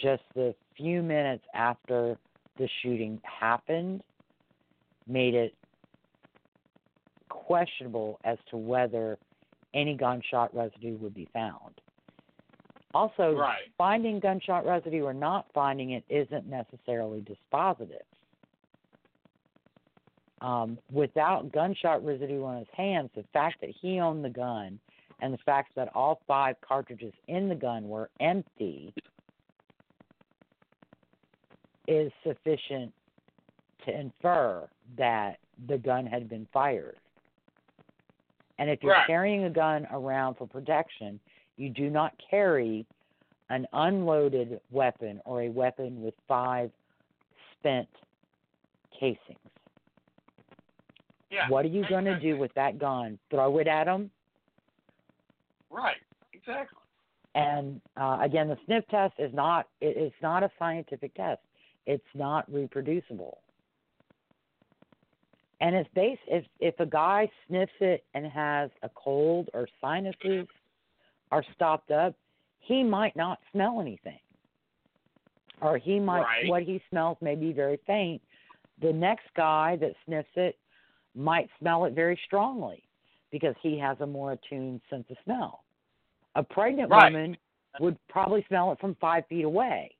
just 0.00 0.22
the 0.34 0.54
few 0.76 1.02
minutes 1.02 1.44
after 1.54 2.16
the 2.58 2.68
shooting 2.82 3.20
happened 3.24 4.02
made 5.06 5.34
it 5.34 5.54
questionable 7.28 8.20
as 8.24 8.38
to 8.50 8.56
whether 8.56 9.18
any 9.74 9.96
gunshot 9.96 10.54
residue 10.54 10.96
would 10.98 11.14
be 11.14 11.26
found. 11.32 11.80
Also, 12.94 13.34
Right. 13.34 13.72
finding 13.78 14.20
gunshot 14.20 14.66
residue 14.66 15.02
or 15.04 15.14
not 15.14 15.50
finding 15.52 15.90
it 15.92 16.04
isn't 16.08 16.46
necessarily 16.46 17.22
dispositive. 17.22 18.04
Um, 20.42 20.78
without 20.90 21.50
gunshot 21.52 22.04
residue 22.04 22.44
on 22.44 22.58
his 22.58 22.68
hands, 22.70 23.10
the 23.14 23.22
fact 23.32 23.60
that 23.60 23.70
he 23.70 24.00
owned 24.00 24.24
the 24.24 24.30
gun 24.30 24.78
and 25.22 25.32
the 25.32 25.38
fact 25.38 25.74
that 25.76 25.88
all 25.94 26.20
five 26.26 26.56
cartridges 26.60 27.14
in 27.28 27.48
the 27.48 27.54
gun 27.54 27.88
were 27.88 28.10
empty 28.20 28.92
is 31.86 32.12
sufficient 32.26 32.92
to 33.86 33.98
infer 33.98 34.68
that 34.98 35.38
the 35.68 35.78
gun 35.78 36.04
had 36.04 36.28
been 36.28 36.46
fired. 36.52 36.96
And 38.58 38.68
if 38.68 38.82
you're 38.82 38.92
Right. 38.92 39.06
carrying 39.06 39.44
a 39.44 39.50
gun 39.50 39.86
around 39.90 40.34
for 40.34 40.46
protection, 40.46 41.20
you 41.56 41.70
do 41.70 41.88
not 41.88 42.16
carry 42.18 42.84
an 43.48 43.66
unloaded 43.72 44.60
weapon 44.70 45.20
or 45.24 45.42
a 45.42 45.48
weapon 45.48 46.02
with 46.02 46.14
five 46.26 46.72
spent 47.52 47.88
casings. 48.90 49.38
Yeah. 51.30 51.48
What 51.48 51.64
are 51.64 51.68
you 51.68 51.86
going 51.88 52.04
to 52.06 52.18
do 52.18 52.36
with 52.36 52.52
that 52.54 52.78
gun? 52.78 53.18
Throw 53.30 53.58
it 53.58 53.68
at 53.68 53.84
them? 53.84 54.10
Right. 55.72 55.96
Exactly. 56.34 56.78
And 57.34 57.80
uh, 57.96 58.18
again, 58.20 58.48
the 58.48 58.58
sniff 58.66 58.84
test 58.90 59.14
is 59.18 59.32
not 59.32 59.66
it, 59.80 59.96
it's 59.96 60.14
not 60.22 60.42
a 60.42 60.50
scientific 60.58 61.14
test. 61.14 61.40
It's 61.86 62.04
not 62.14 62.50
reproducible. 62.52 63.38
And 65.60 65.74
it's 65.74 65.88
based 65.94 66.20
if 66.26 66.44
if 66.60 66.78
a 66.78 66.86
guy 66.86 67.30
sniffs 67.48 67.72
it 67.80 68.04
and 68.14 68.26
has 68.26 68.70
a 68.82 68.90
cold 68.94 69.48
or 69.54 69.66
sinuses 69.80 70.46
are 71.30 71.44
stopped 71.54 71.90
up, 71.90 72.14
he 72.58 72.82
might 72.82 73.16
not 73.16 73.38
smell 73.50 73.80
anything. 73.80 74.18
Or 75.62 75.78
he 75.78 75.98
might 75.98 76.22
Right. 76.22 76.48
what 76.48 76.64
he 76.64 76.82
smells 76.90 77.16
may 77.22 77.34
be 77.34 77.52
very 77.52 77.78
faint. 77.86 78.20
The 78.80 78.92
next 78.92 79.32
guy 79.34 79.76
that 79.76 79.94
sniffs 80.04 80.36
it 80.36 80.58
might 81.14 81.48
smell 81.58 81.86
it 81.86 81.94
very 81.94 82.20
strongly 82.26 82.82
because 83.32 83.56
he 83.62 83.76
has 83.78 83.96
a 84.00 84.06
more 84.06 84.32
attuned 84.32 84.80
sense 84.88 85.06
of 85.10 85.16
smell. 85.24 85.64
A 86.36 86.42
pregnant 86.44 86.90
Right. 86.90 87.12
woman 87.12 87.36
would 87.80 87.96
probably 88.08 88.44
smell 88.46 88.70
it 88.70 88.78
from 88.78 88.94
five 88.96 89.26
feet 89.26 89.44
away. 89.44 89.96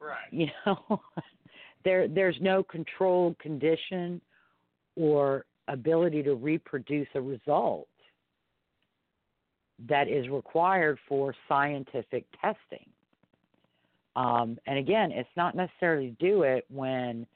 Right. 0.00 0.32
You 0.32 0.48
know, 0.66 1.00
there 1.84 2.08
there's 2.08 2.40
no 2.40 2.62
controlled 2.64 3.38
condition 3.38 4.20
or 4.96 5.44
ability 5.68 6.22
to 6.24 6.34
reproduce 6.34 7.08
a 7.14 7.20
result 7.20 7.86
that 9.88 10.08
is 10.08 10.28
required 10.28 10.98
for 11.08 11.34
scientific 11.48 12.26
testing. 12.40 12.88
Um, 14.16 14.58
and 14.66 14.78
again, 14.78 15.12
it's 15.12 15.28
not 15.36 15.54
necessarily 15.54 16.10
to 16.10 16.26
do 16.26 16.42
it 16.42 16.64
when 16.68 17.26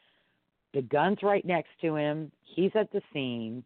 the 0.75 0.83
gun's 0.83 1.23
right 1.23 1.45
next 1.45 1.71
to 1.83 1.95
him, 1.95 2.33
he's 2.43 2.73
at 2.75 2.91
the 2.93 3.01
scene, 3.13 3.63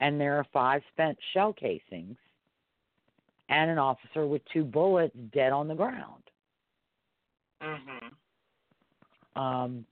and 0.00 0.20
there 0.20 0.36
are 0.36 0.46
five 0.52 0.82
spent 0.92 1.18
shell 1.32 1.52
casings 1.52 2.16
and 3.48 3.70
an 3.70 3.78
officer 3.78 4.26
with 4.26 4.42
two 4.52 4.64
bullets 4.64 5.16
dead 5.32 5.52
on 5.52 5.68
the 5.68 5.74
ground. 5.74 6.22
Mm-hmm. 7.62 9.40
Um, 9.40 9.86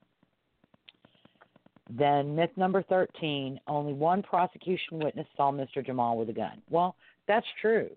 then 1.88 2.34
myth 2.34 2.50
number 2.56 2.82
13 2.82 3.60
only 3.68 3.92
one 3.92 4.22
prosecution 4.22 4.98
witness 4.98 5.26
saw 5.36 5.52
Mr. 5.52 5.84
Jamal 5.84 6.16
with 6.16 6.28
a 6.28 6.32
gun. 6.32 6.62
Well, 6.68 6.96
that's 7.28 7.46
true. 7.60 7.90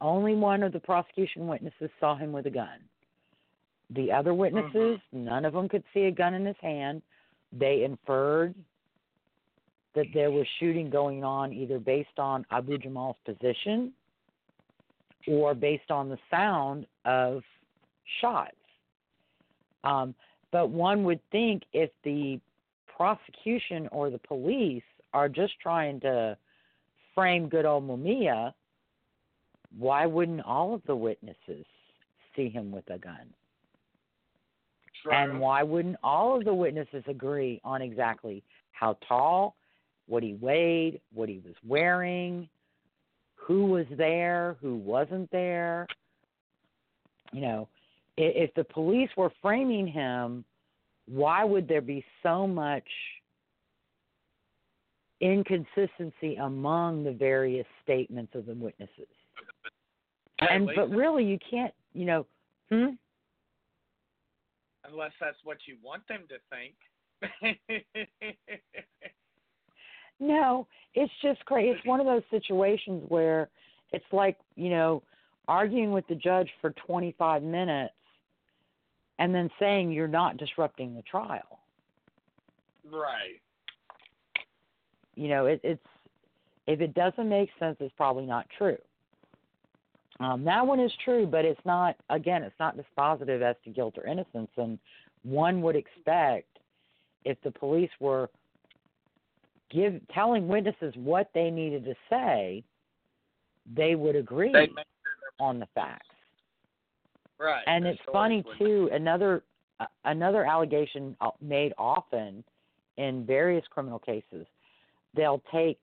Only 0.00 0.34
one 0.34 0.62
of 0.62 0.72
the 0.72 0.80
prosecution 0.80 1.46
witnesses 1.46 1.90
saw 1.98 2.16
him 2.16 2.32
with 2.32 2.46
a 2.46 2.50
gun. 2.50 2.80
The 3.90 4.12
other 4.12 4.34
witnesses, 4.34 4.98
none 5.12 5.44
of 5.44 5.52
them 5.52 5.68
could 5.68 5.84
see 5.92 6.04
a 6.04 6.10
gun 6.10 6.34
in 6.34 6.44
his 6.44 6.56
hand. 6.60 7.00
They 7.52 7.84
inferred 7.84 8.54
that 9.94 10.06
there 10.12 10.30
was 10.30 10.46
shooting 10.58 10.90
going 10.90 11.24
on 11.24 11.52
either 11.52 11.78
based 11.78 12.18
on 12.18 12.44
Abu 12.50 12.78
Jamal's 12.78 13.16
position 13.24 13.92
or 15.26 15.54
based 15.54 15.90
on 15.90 16.08
the 16.08 16.18
sound 16.30 16.86
of 17.04 17.42
shots. 18.20 18.56
Um, 19.84 20.14
but 20.52 20.70
one 20.70 21.04
would 21.04 21.20
think 21.30 21.62
if 21.72 21.90
the 22.04 22.40
prosecution 22.96 23.88
or 23.92 24.10
the 24.10 24.18
police 24.18 24.82
are 25.12 25.28
just 25.28 25.54
trying 25.60 26.00
to 26.00 26.36
frame 27.14 27.48
good 27.48 27.64
old 27.64 27.86
Mumia, 27.88 28.52
why 29.78 30.06
wouldn't 30.06 30.42
all 30.44 30.74
of 30.74 30.82
the 30.86 30.94
witnesses 30.94 31.64
see 32.36 32.48
him 32.48 32.70
with 32.70 32.88
a 32.90 32.98
gun? 32.98 33.32
And 35.12 35.40
why 35.40 35.62
wouldn't 35.62 35.96
all 36.02 36.36
of 36.36 36.44
the 36.44 36.54
witnesses 36.54 37.04
agree 37.06 37.60
on 37.62 37.82
exactly 37.82 38.42
how 38.72 38.96
tall, 39.06 39.54
what 40.06 40.22
he 40.22 40.34
weighed, 40.34 41.00
what 41.12 41.28
he 41.28 41.40
was 41.44 41.54
wearing, 41.66 42.48
who 43.36 43.66
was 43.66 43.86
there, 43.90 44.56
who 44.60 44.76
wasn't 44.76 45.30
there? 45.30 45.86
You 47.32 47.40
know, 47.40 47.68
i- 48.18 48.22
if 48.22 48.52
the 48.54 48.64
police 48.64 49.10
were 49.16 49.30
framing 49.42 49.86
him, 49.86 50.44
why 51.06 51.44
would 51.44 51.68
there 51.68 51.82
be 51.82 52.04
so 52.22 52.46
much 52.46 52.88
inconsistency 55.20 56.36
among 56.36 57.04
the 57.04 57.12
various 57.12 57.66
statements 57.82 58.34
of 58.34 58.46
the 58.46 58.54
witnesses? 58.54 59.08
And 60.40 60.68
but 60.74 60.90
really, 60.90 61.24
you 61.24 61.38
can't. 61.38 61.72
You 61.92 62.06
know, 62.06 62.26
hmm. 62.70 62.94
unless 64.84 65.12
that's 65.20 65.38
what 65.44 65.58
you 65.66 65.76
want 65.82 66.06
them 66.08 66.26
to 66.28 66.38
think. 66.50 66.74
No, 70.24 70.66
it's 70.94 71.12
just 71.20 71.44
crazy. 71.44 71.70
It's 71.70 71.86
one 71.86 72.00
of 72.00 72.06
those 72.06 72.22
situations 72.30 73.04
where 73.08 73.50
it's 73.92 74.04
like, 74.10 74.38
you 74.56 74.70
know, 74.70 75.02
arguing 75.48 75.92
with 75.92 76.06
the 76.08 76.14
judge 76.14 76.48
for 76.62 76.70
25 76.70 77.42
minutes 77.42 77.92
and 79.18 79.34
then 79.34 79.50
saying 79.58 79.92
you're 79.92 80.08
not 80.08 80.38
disrupting 80.38 80.94
the 80.94 81.02
trial. 81.02 81.60
right. 82.90 83.40
You 85.14 85.28
know, 85.28 85.46
it, 85.46 85.60
it's 85.62 85.86
if 86.66 86.80
it 86.80 86.94
doesn't 86.94 87.28
make 87.28 87.50
sense, 87.60 87.76
it's 87.80 87.94
probably 87.96 88.24
not 88.24 88.46
true. 88.56 88.78
Um, 90.20 90.42
that 90.44 90.66
one 90.66 90.80
is 90.80 90.90
true, 91.04 91.26
but 91.26 91.44
it's 91.44 91.60
not. 91.66 91.96
Again, 92.08 92.42
it's 92.42 92.58
not 92.58 92.76
dispositive 92.76 93.42
as 93.42 93.56
to 93.64 93.70
guilt 93.70 93.98
or 93.98 94.06
innocence, 94.06 94.50
and 94.56 94.78
one 95.22 95.60
would 95.60 95.76
expect 95.76 96.48
if 97.24 97.36
the 97.42 97.50
police 97.50 97.90
were 98.00 98.30
give 99.74 100.00
telling 100.14 100.46
witnesses 100.46 100.94
what 100.96 101.30
they 101.34 101.50
needed 101.50 101.84
to 101.84 101.94
say, 102.08 102.62
they 103.74 103.94
would 103.94 104.16
agree 104.16 104.52
They 104.52 104.68
on 105.40 105.58
the 105.58 105.66
facts. 105.74 106.06
right. 107.38 107.64
And 107.66 107.84
it's 107.86 108.00
funny 108.12 108.44
too. 108.58 108.88
Another 108.92 109.42
uh, 109.80 109.86
another 110.04 110.46
allegation 110.46 111.16
uh, 111.20 111.30
made 111.42 111.72
often 111.76 112.44
in 112.96 113.26
various 113.26 113.64
criminal 113.68 113.98
cases, 113.98 114.46
they'll 115.14 115.42
take, 115.52 115.80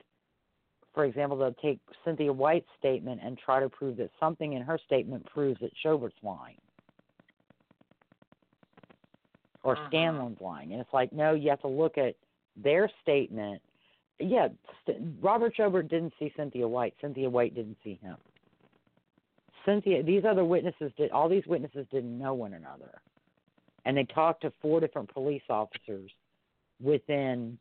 for 0.93 1.03
example, 1.03 1.37
they'll 1.37 1.53
take 1.61 1.79
Cynthia 2.05 2.31
White's 2.31 2.69
statement 2.79 3.19
and 3.21 3.37
try 3.37 3.59
to 3.59 3.67
prove 3.67 3.97
that 3.97 4.09
something 4.17 4.53
in 4.53 4.61
her 4.61 4.79
statement 4.85 5.25
proves 5.25 5.59
that 5.59 5.71
Chobert's 5.83 6.15
lying 6.23 6.55
or 9.63 9.75
Mhm. 9.75 9.89
Scanlan's 9.89 10.41
lying, 10.41 10.71
and 10.71 10.81
it's 10.81 10.93
like, 10.93 11.11
no, 11.11 11.33
you 11.33 11.49
have 11.49 11.61
to 11.61 11.67
look 11.67 11.97
at 11.97 12.15
their 12.55 12.89
statement. 13.01 13.61
Yeah, 14.21 14.49
Robert 15.21 15.55
Chobert 15.55 15.89
didn't 15.89 16.13
see 16.19 16.31
Cynthia 16.35 16.67
White. 16.67 16.93
Cynthia 17.01 17.29
White 17.29 17.55
didn't 17.55 17.77
see 17.83 17.99
him. 18.01 18.17
Cynthia, 19.65 20.03
these 20.03 20.23
other 20.25 20.45
witnesses 20.45 20.91
did. 20.97 21.11
All 21.11 21.29
these 21.29 21.45
witnesses 21.45 21.85
didn't 21.91 22.17
know 22.17 22.33
one 22.33 22.53
another, 22.53 23.01
and 23.85 23.95
they 23.95 24.05
talked 24.05 24.41
to 24.41 24.51
four 24.61 24.79
different 24.79 25.11
police 25.13 25.43
officers 25.49 26.11
within 26.81 27.57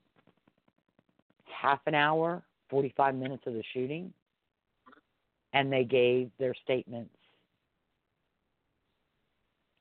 half 1.44 1.80
an 1.86 1.94
hour, 1.94 2.42
forty-five 2.68 3.14
minutes 3.14 3.42
of 3.46 3.52
the 3.52 3.62
shooting, 3.74 4.12
and 5.52 5.72
they 5.72 5.84
gave 5.84 6.30
their 6.38 6.54
statements. 6.64 7.14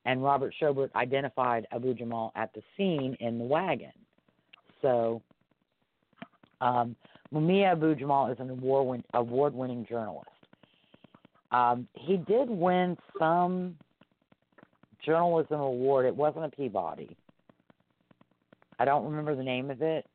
And 0.06 0.24
Robert 0.24 0.54
Chobert 0.60 0.94
identified 0.96 1.68
Abu 1.72 1.94
Jamal 1.94 2.32
at 2.36 2.54
the 2.54 2.62
scene 2.76 3.16
in 3.20 3.38
the 3.38 3.46
wagon. 3.46 3.92
So, 4.82 5.22
um, 6.62 6.96
Mumia 7.34 7.72
Abu 7.72 7.96
Jamal 7.96 8.32
is 8.32 8.40
an 8.40 8.50
award 8.50 9.04
award 9.14 9.54
winning 9.54 9.86
journalist. 9.88 10.28
Um, 11.52 11.88
he 11.96 12.18
did 12.18 12.50
win 12.50 12.98
some 13.18 13.76
journalism 15.06 15.60
award. 15.60 16.06
It 16.06 16.16
wasn't 16.16 16.46
a 16.46 16.50
Peabody. 16.50 17.16
I 18.78 18.86
don't 18.86 19.06
remember 19.06 19.36
the 19.36 19.44
name 19.44 19.72
of 19.72 19.82
it. 19.82 20.06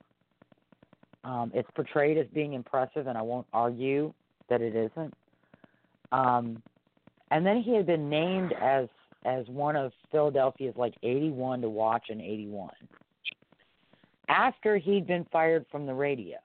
Um, 1.25 1.51
it's 1.55 1.69
portrayed 1.75 2.19
as 2.19 2.27
being 2.35 2.53
impressive, 2.53 3.07
and 3.07 3.17
I 3.17 3.23
won't 3.23 3.47
argue 3.53 4.13
that 4.49 4.61
it 4.61 4.77
isn't. 4.77 5.15
Um, 6.13 6.63
and 7.31 7.45
then 7.45 7.63
he 7.63 7.75
had 7.75 7.87
been 7.87 8.09
named 8.09 8.53
as 8.61 8.89
as 9.25 9.47
one 9.49 9.75
of 9.75 9.91
Philadelphia's 10.13 10.77
like 10.77 10.95
81 11.03 11.63
to 11.63 11.71
watch 11.71 12.11
in 12.11 12.21
81 12.21 12.71
after 14.29 14.77
he'd 14.77 15.07
been 15.07 15.27
fired 15.31 15.65
from 15.71 15.87
the 15.87 15.95
radio. 15.95 16.39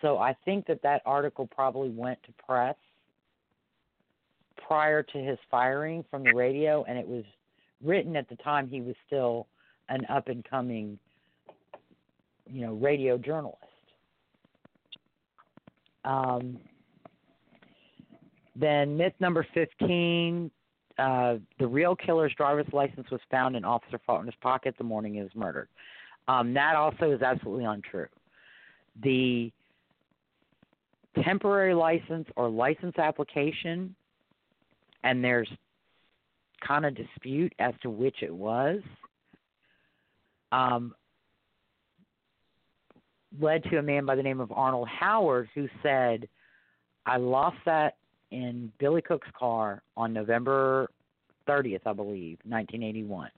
So 0.00 0.18
I 0.18 0.36
think 0.44 0.66
that 0.66 0.82
that 0.82 1.02
article 1.06 1.46
probably 1.46 1.90
went 1.90 2.22
to 2.24 2.32
press 2.44 2.76
prior 4.56 5.02
to 5.02 5.18
his 5.18 5.38
firing 5.50 6.04
from 6.10 6.24
the 6.24 6.34
radio, 6.34 6.84
and 6.84 6.98
it 6.98 7.06
was 7.06 7.24
written 7.82 8.16
at 8.16 8.28
the 8.28 8.36
time 8.36 8.68
he 8.68 8.80
was 8.80 8.94
still 9.06 9.46
an 9.88 10.04
up 10.08 10.28
and 10.28 10.44
coming, 10.44 10.98
you 12.50 12.66
know, 12.66 12.74
radio 12.74 13.18
journalist. 13.18 13.58
Um, 16.04 16.58
then 18.56 18.96
myth 18.96 19.14
number 19.20 19.46
15 19.54 20.50
uh, 20.98 21.36
the 21.58 21.66
real 21.66 21.96
killer's 21.96 22.32
driver's 22.36 22.66
license 22.72 23.10
was 23.10 23.20
found 23.30 23.56
in 23.56 23.64
Officer 23.64 23.98
Faulkner's 24.06 24.34
pocket 24.40 24.74
the 24.78 24.84
morning 24.84 25.14
he 25.14 25.22
was 25.22 25.34
murdered. 25.34 25.68
Um, 26.28 26.54
that 26.54 26.74
also 26.76 27.10
is 27.10 27.22
absolutely 27.22 27.64
untrue. 27.64 28.06
The 29.02 29.52
temporary 31.22 31.74
license 31.74 32.26
or 32.36 32.48
license 32.48 32.98
application, 32.98 33.94
and 35.02 35.22
there's 35.22 35.48
kind 36.66 36.86
of 36.86 36.94
dispute 36.94 37.52
as 37.58 37.74
to 37.82 37.90
which 37.90 38.22
it 38.22 38.34
was, 38.34 38.80
um, 40.52 40.94
led 43.40 43.62
to 43.64 43.78
a 43.78 43.82
man 43.82 44.06
by 44.06 44.14
the 44.14 44.22
name 44.22 44.40
of 44.40 44.50
Arnold 44.52 44.88
Howard 44.88 45.48
who 45.54 45.68
said, 45.82 46.28
I 47.06 47.16
lost 47.16 47.56
that 47.66 47.96
in 48.30 48.72
Billy 48.78 49.02
Cook's 49.02 49.28
car 49.38 49.82
on 49.96 50.12
November 50.12 50.88
30th, 51.46 51.86
I 51.86 51.92
believe, 51.92 52.38
1981. 52.44 53.30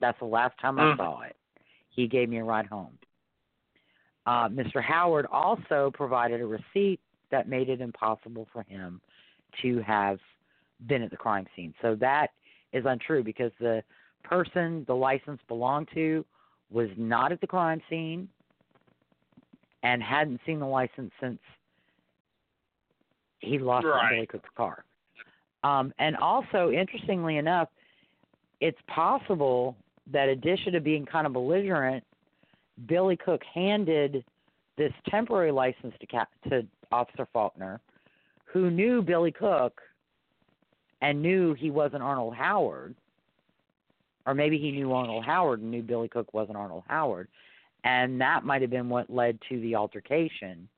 That's 0.00 0.18
the 0.18 0.24
last 0.24 0.58
time 0.58 0.78
I 0.80 0.86
Mm. 0.86 0.96
saw 0.96 1.20
it. 1.20 1.36
He 1.94 2.06
gave 2.06 2.28
me 2.28 2.38
a 2.38 2.44
ride 2.44 2.66
home. 2.66 2.98
Uh, 4.26 4.48
Mr. 4.48 4.82
Howard 4.82 5.26
also 5.30 5.90
provided 5.92 6.40
a 6.40 6.46
receipt 6.46 7.00
that 7.30 7.48
made 7.48 7.68
it 7.68 7.80
impossible 7.80 8.48
for 8.52 8.62
him 8.62 9.00
to 9.62 9.80
have 9.80 10.18
been 10.86 11.02
at 11.02 11.10
the 11.10 11.16
crime 11.16 11.46
scene. 11.54 11.74
So 11.82 11.94
that 11.96 12.28
is 12.72 12.84
untrue 12.86 13.22
because 13.22 13.52
the 13.60 13.82
person 14.22 14.84
the 14.86 14.94
license 14.94 15.40
belonged 15.46 15.88
to 15.94 16.24
was 16.70 16.88
not 16.96 17.32
at 17.32 17.40
the 17.40 17.46
crime 17.46 17.80
scene 17.88 18.28
and 19.82 20.02
hadn't 20.02 20.40
seen 20.46 20.58
the 20.58 20.66
license 20.66 21.12
since 21.20 21.38
he 23.38 23.58
lost 23.58 23.86
Right. 23.86 24.10
Billy 24.10 24.26
Cook's 24.26 24.48
car. 24.56 24.84
Um, 25.62 25.92
and 25.98 26.16
also, 26.16 26.70
interestingly 26.70 27.36
enough, 27.36 27.68
it's 28.60 28.78
possible 28.86 29.76
that 30.12 30.28
addition 30.28 30.72
to 30.72 30.80
being 30.80 31.06
kind 31.06 31.26
of 31.26 31.32
belligerent, 31.32 32.04
Billy 32.86 33.16
Cook 33.16 33.42
handed 33.52 34.24
this 34.76 34.92
temporary 35.08 35.52
license 35.52 35.94
to 36.00 36.06
Cap- 36.06 36.30
to 36.48 36.66
Officer 36.90 37.26
Faulkner, 37.32 37.80
who 38.44 38.70
knew 38.70 39.02
Billy 39.02 39.32
Cook 39.32 39.80
and 41.00 41.22
knew 41.22 41.54
he 41.54 41.70
wasn't 41.70 42.02
Arnold 42.02 42.34
Howard, 42.34 42.94
or 44.26 44.34
maybe 44.34 44.58
he 44.58 44.70
knew 44.70 44.92
Arnold 44.92 45.24
Howard 45.24 45.60
and 45.60 45.70
knew 45.70 45.82
Billy 45.82 46.08
Cook 46.08 46.32
wasn't 46.32 46.56
Arnold 46.56 46.84
Howard, 46.88 47.28
and 47.84 48.20
that 48.20 48.44
might 48.44 48.62
have 48.62 48.70
been 48.70 48.88
what 48.88 49.10
led 49.10 49.38
to 49.48 49.60
the 49.60 49.74
altercation 49.74 50.68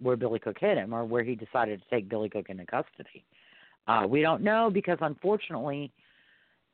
where 0.00 0.16
Billy 0.16 0.38
Cook 0.38 0.56
hit 0.58 0.78
him, 0.78 0.94
or 0.94 1.04
where 1.04 1.22
he 1.22 1.34
decided 1.34 1.80
to 1.82 1.88
take 1.90 2.08
Billy 2.08 2.28
Cook 2.28 2.48
into 2.48 2.64
custody. 2.64 3.24
Uh, 3.86 4.06
we 4.08 4.22
don't 4.22 4.42
know 4.42 4.70
because 4.72 4.98
unfortunately, 5.00 5.92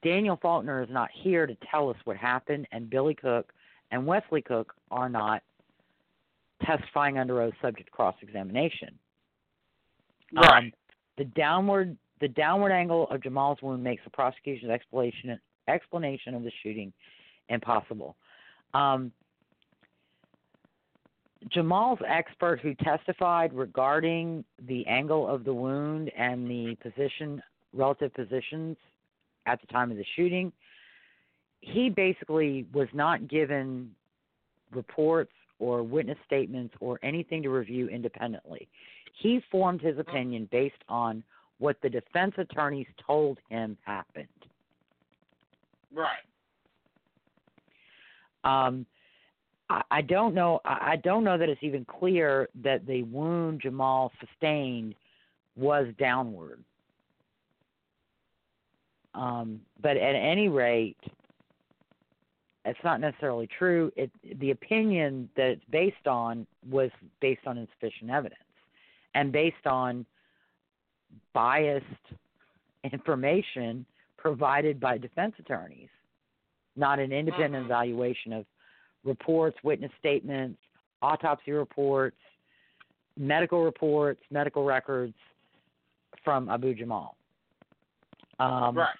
Daniel 0.06 0.38
Faulkner 0.40 0.84
is 0.84 0.88
not 0.88 1.10
here 1.12 1.48
to 1.48 1.56
tell 1.68 1.90
us 1.90 1.96
what 2.04 2.16
happened, 2.16 2.68
and 2.70 2.88
Billy 2.88 3.12
Cook 3.12 3.52
and 3.90 4.06
Wesley 4.06 4.40
Cook 4.40 4.72
are 4.92 5.08
not 5.08 5.42
testifying 6.64 7.18
under 7.18 7.42
oath 7.42 7.54
subject 7.60 7.88
to 7.88 7.90
cross 7.90 8.14
examination. 8.22 8.96
Right. 10.32 10.58
Um, 10.58 10.72
the 11.18 11.24
downward 11.24 11.96
the 12.20 12.28
downward 12.28 12.70
angle 12.70 13.08
of 13.10 13.20
Jamal's 13.20 13.58
wound 13.62 13.82
makes 13.82 14.02
the 14.04 14.10
prosecution's 14.10 14.70
explanation 14.70 15.40
explanation 15.66 16.34
of 16.34 16.44
the 16.44 16.52
shooting 16.62 16.92
impossible. 17.48 18.14
Um, 18.74 19.10
Jamal's 21.48 21.98
expert 22.06 22.60
who 22.60 22.74
testified 22.76 23.52
regarding 23.52 24.44
the 24.68 24.86
angle 24.86 25.26
of 25.26 25.42
the 25.42 25.52
wound 25.52 26.12
and 26.16 26.48
the 26.48 26.76
position, 26.80 27.42
relative 27.72 28.14
positions 28.14 28.76
at 29.46 29.60
the 29.60 29.66
time 29.68 29.90
of 29.90 29.96
the 29.96 30.04
shooting, 30.14 30.52
he 31.60 31.88
basically 31.88 32.66
was 32.72 32.88
not 32.92 33.28
given 33.28 33.90
reports 34.72 35.32
or 35.58 35.82
witness 35.82 36.18
statements 36.26 36.74
or 36.80 36.98
anything 37.02 37.42
to 37.42 37.50
review 37.50 37.88
independently. 37.88 38.68
He 39.22 39.40
formed 39.50 39.80
his 39.80 39.98
opinion 39.98 40.48
based 40.52 40.82
on 40.88 41.22
what 41.58 41.76
the 41.82 41.88
defense 41.88 42.34
attorneys 42.36 42.86
told 43.04 43.38
him 43.48 43.78
happened. 43.82 44.26
Right. 45.94 46.18
Um, 48.44 48.84
I, 49.70 49.82
I 49.90 50.02
don't 50.02 50.34
know. 50.34 50.60
I, 50.64 50.92
I 50.92 50.96
don't 50.96 51.24
know 51.24 51.38
that 51.38 51.48
it's 51.48 51.62
even 51.62 51.84
clear 51.84 52.48
that 52.62 52.86
the 52.86 53.02
wound 53.04 53.62
Jamal 53.62 54.12
sustained 54.20 54.94
was 55.56 55.86
downward. 55.98 56.62
Um, 59.16 59.60
but 59.80 59.96
at 59.96 60.14
any 60.14 60.48
rate, 60.48 60.98
it's 62.66 62.78
not 62.84 63.00
necessarily 63.00 63.48
true. 63.58 63.90
It, 63.96 64.10
the 64.40 64.50
opinion 64.50 65.28
that 65.36 65.46
it's 65.46 65.64
based 65.70 66.06
on 66.06 66.46
was 66.68 66.90
based 67.20 67.46
on 67.46 67.58
insufficient 67.58 68.10
evidence 68.10 68.40
and 69.14 69.32
based 69.32 69.66
on 69.66 70.04
biased 71.32 71.84
information 72.84 73.86
provided 74.18 74.78
by 74.78 74.98
defense 74.98 75.34
attorneys, 75.38 75.88
not 76.74 76.98
an 76.98 77.12
independent 77.12 77.62
Mhm. 77.62 77.66
evaluation 77.66 78.32
of 78.32 78.44
reports, 79.04 79.56
witness 79.62 79.92
statements, 79.98 80.60
autopsy 81.00 81.52
reports, 81.52 82.18
medical 83.16 83.64
reports, 83.64 84.22
medical 84.30 84.64
records 84.64 85.14
from 86.24 86.48
Abu 86.50 86.74
Jamal. 86.74 87.16
Um, 88.38 88.76
right. 88.76 88.96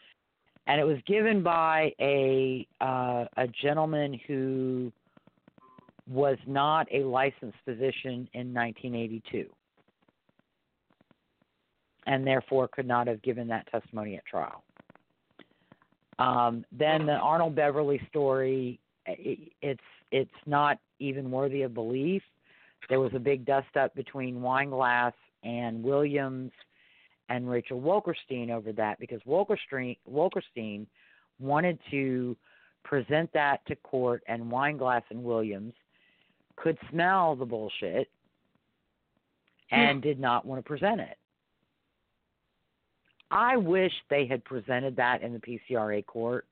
And 0.66 0.80
it 0.80 0.84
was 0.84 0.98
given 1.06 1.43
by 1.43 1.93
a 2.01 2.66
uh, 2.80 3.24
a 3.36 3.47
gentleman 3.62 4.18
who 4.26 4.93
was 6.09 6.38
not 6.47 6.86
a 6.93 7.01
licensed 7.05 7.59
physician 7.64 8.28
in 8.32 8.55
1982, 8.55 9.48
and 12.06 12.26
therefore 12.26 12.68
could 12.68 12.86
not 12.86 13.06
have 13.06 13.22
given 13.22 13.48
that 13.48 13.66
testimony 13.70 14.16
at 14.16 14.24
trial. 14.24 14.62
Um, 16.18 16.64
then 16.72 17.06
the 17.06 17.12
Arnold 17.12 17.55
Beverly 17.55 18.01
story, 18.09 18.80
it, 19.06 19.52
it's 19.62 19.80
it's 20.10 20.30
not 20.47 20.78
even 20.98 21.30
worthy 21.30 21.62
of 21.62 21.74
belief. 21.74 22.22
There 22.88 23.01
was 23.01 23.12
a 23.14 23.18
big 23.18 23.44
dust 23.44 23.76
up 23.76 23.94
between 23.94 24.36
Weinglass 24.36 25.12
and 25.43 25.82
Williams 25.82 26.52
and 27.28 27.48
Rachel 27.48 27.81
Wolkenstein 27.81 28.51
over 28.51 28.73
that 28.73 28.98
because 29.01 29.20
Wolkenstein, 29.27 29.97
Wolkenstein 30.11 30.86
wanted 31.40 31.78
to 31.90 32.36
present 32.85 33.32
that 33.35 33.66
to 33.66 33.77
court, 33.77 34.23
and 34.28 34.44
Weinglass 34.44 35.03
and 35.11 35.23
Williams 35.23 35.74
could 36.57 36.78
smell 36.90 37.35
the 37.36 37.44
bullshit 37.44 38.09
and 39.70 40.01
did 40.01 40.20
not 40.20 40.47
want 40.47 40.62
to 40.62 40.66
present 40.66 41.01
it. 41.01 41.19
I 43.31 43.57
wish 43.57 43.93
they 44.09 44.27
had 44.27 44.44
presented 44.44 44.97
that 44.97 45.23
in 45.23 45.32
the 45.32 45.40
PCRA 45.40 46.07
court. 46.07 46.47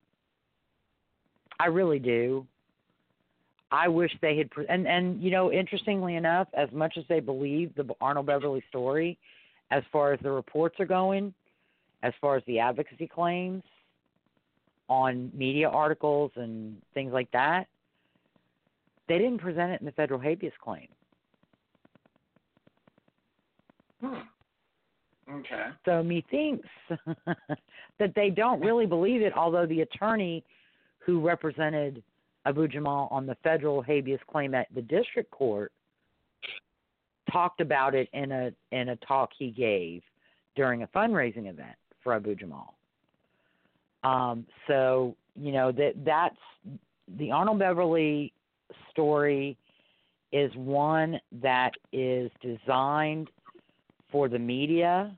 I 1.59 1.67
really 1.67 1.99
do. 1.99 2.45
I 3.71 3.87
wish 3.87 4.11
they 4.21 4.37
had, 4.37 4.51
pre- 4.51 4.67
and 4.67 4.87
and 4.87 5.21
you 5.21 5.31
know, 5.31 5.51
interestingly 5.51 6.15
enough, 6.15 6.47
as 6.53 6.69
much 6.71 6.97
as 6.97 7.03
they 7.07 7.19
believe 7.19 7.73
the 7.75 7.85
Arnold 8.01 8.25
Beverly 8.25 8.63
story, 8.69 9.17
as 9.71 9.83
far 9.91 10.13
as 10.13 10.19
the 10.21 10.31
reports 10.31 10.79
are 10.79 10.85
going, 10.85 11.33
as 12.03 12.13
far 12.21 12.35
as 12.35 12.43
the 12.45 12.59
advocacy 12.59 13.07
claims 13.07 13.63
on 14.87 15.31
media 15.33 15.67
articles 15.67 16.31
and 16.35 16.77
things 16.93 17.11
like 17.11 17.31
that, 17.31 17.67
they 19.07 19.17
didn't 19.17 19.39
present 19.39 19.71
it 19.71 19.79
in 19.79 19.85
the 19.85 19.91
federal 19.91 20.19
habeas 20.19 20.53
claim. 20.61 20.87
Hmm. 24.01 24.15
Okay. 25.31 25.67
So 25.85 26.03
methinks 26.03 26.67
that 27.99 28.13
they 28.15 28.29
don't 28.29 28.61
really 28.61 28.85
believe 28.85 29.21
it, 29.21 29.33
although 29.35 29.65
the 29.65 29.81
attorney 29.81 30.43
who 30.99 31.19
represented 31.19 32.03
Abu 32.45 32.67
Jamal 32.67 33.07
on 33.09 33.25
the 33.25 33.35
federal 33.43 33.81
habeas 33.81 34.19
claim 34.29 34.53
at 34.53 34.67
the 34.75 34.81
district 34.83 35.31
court 35.31 35.71
talked 37.31 37.61
about 37.61 37.95
it 37.95 38.09
in 38.13 38.31
a 38.31 38.51
in 38.71 38.89
a 38.89 38.95
talk 38.97 39.31
he 39.37 39.51
gave 39.51 40.01
during 40.55 40.83
a 40.83 40.87
fundraising 40.87 41.49
event 41.49 41.75
for 42.03 42.13
Abu 42.13 42.35
Jamal. 42.35 42.75
Um, 44.03 44.45
so 44.67 45.15
you 45.35 45.51
know 45.51 45.71
that 45.71 45.93
that's 46.05 46.37
the 47.17 47.31
Arnold 47.31 47.59
Beverly 47.59 48.33
story 48.91 49.57
is 50.31 50.51
one 50.55 51.19
that 51.41 51.71
is 51.93 52.29
designed 52.41 53.29
for 54.11 54.27
the 54.27 54.39
media 54.39 55.15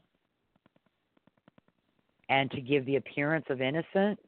and 2.29 2.51
to 2.51 2.61
give 2.61 2.85
the 2.85 2.97
appearance 2.97 3.45
of 3.49 3.61
innocence 3.61 4.19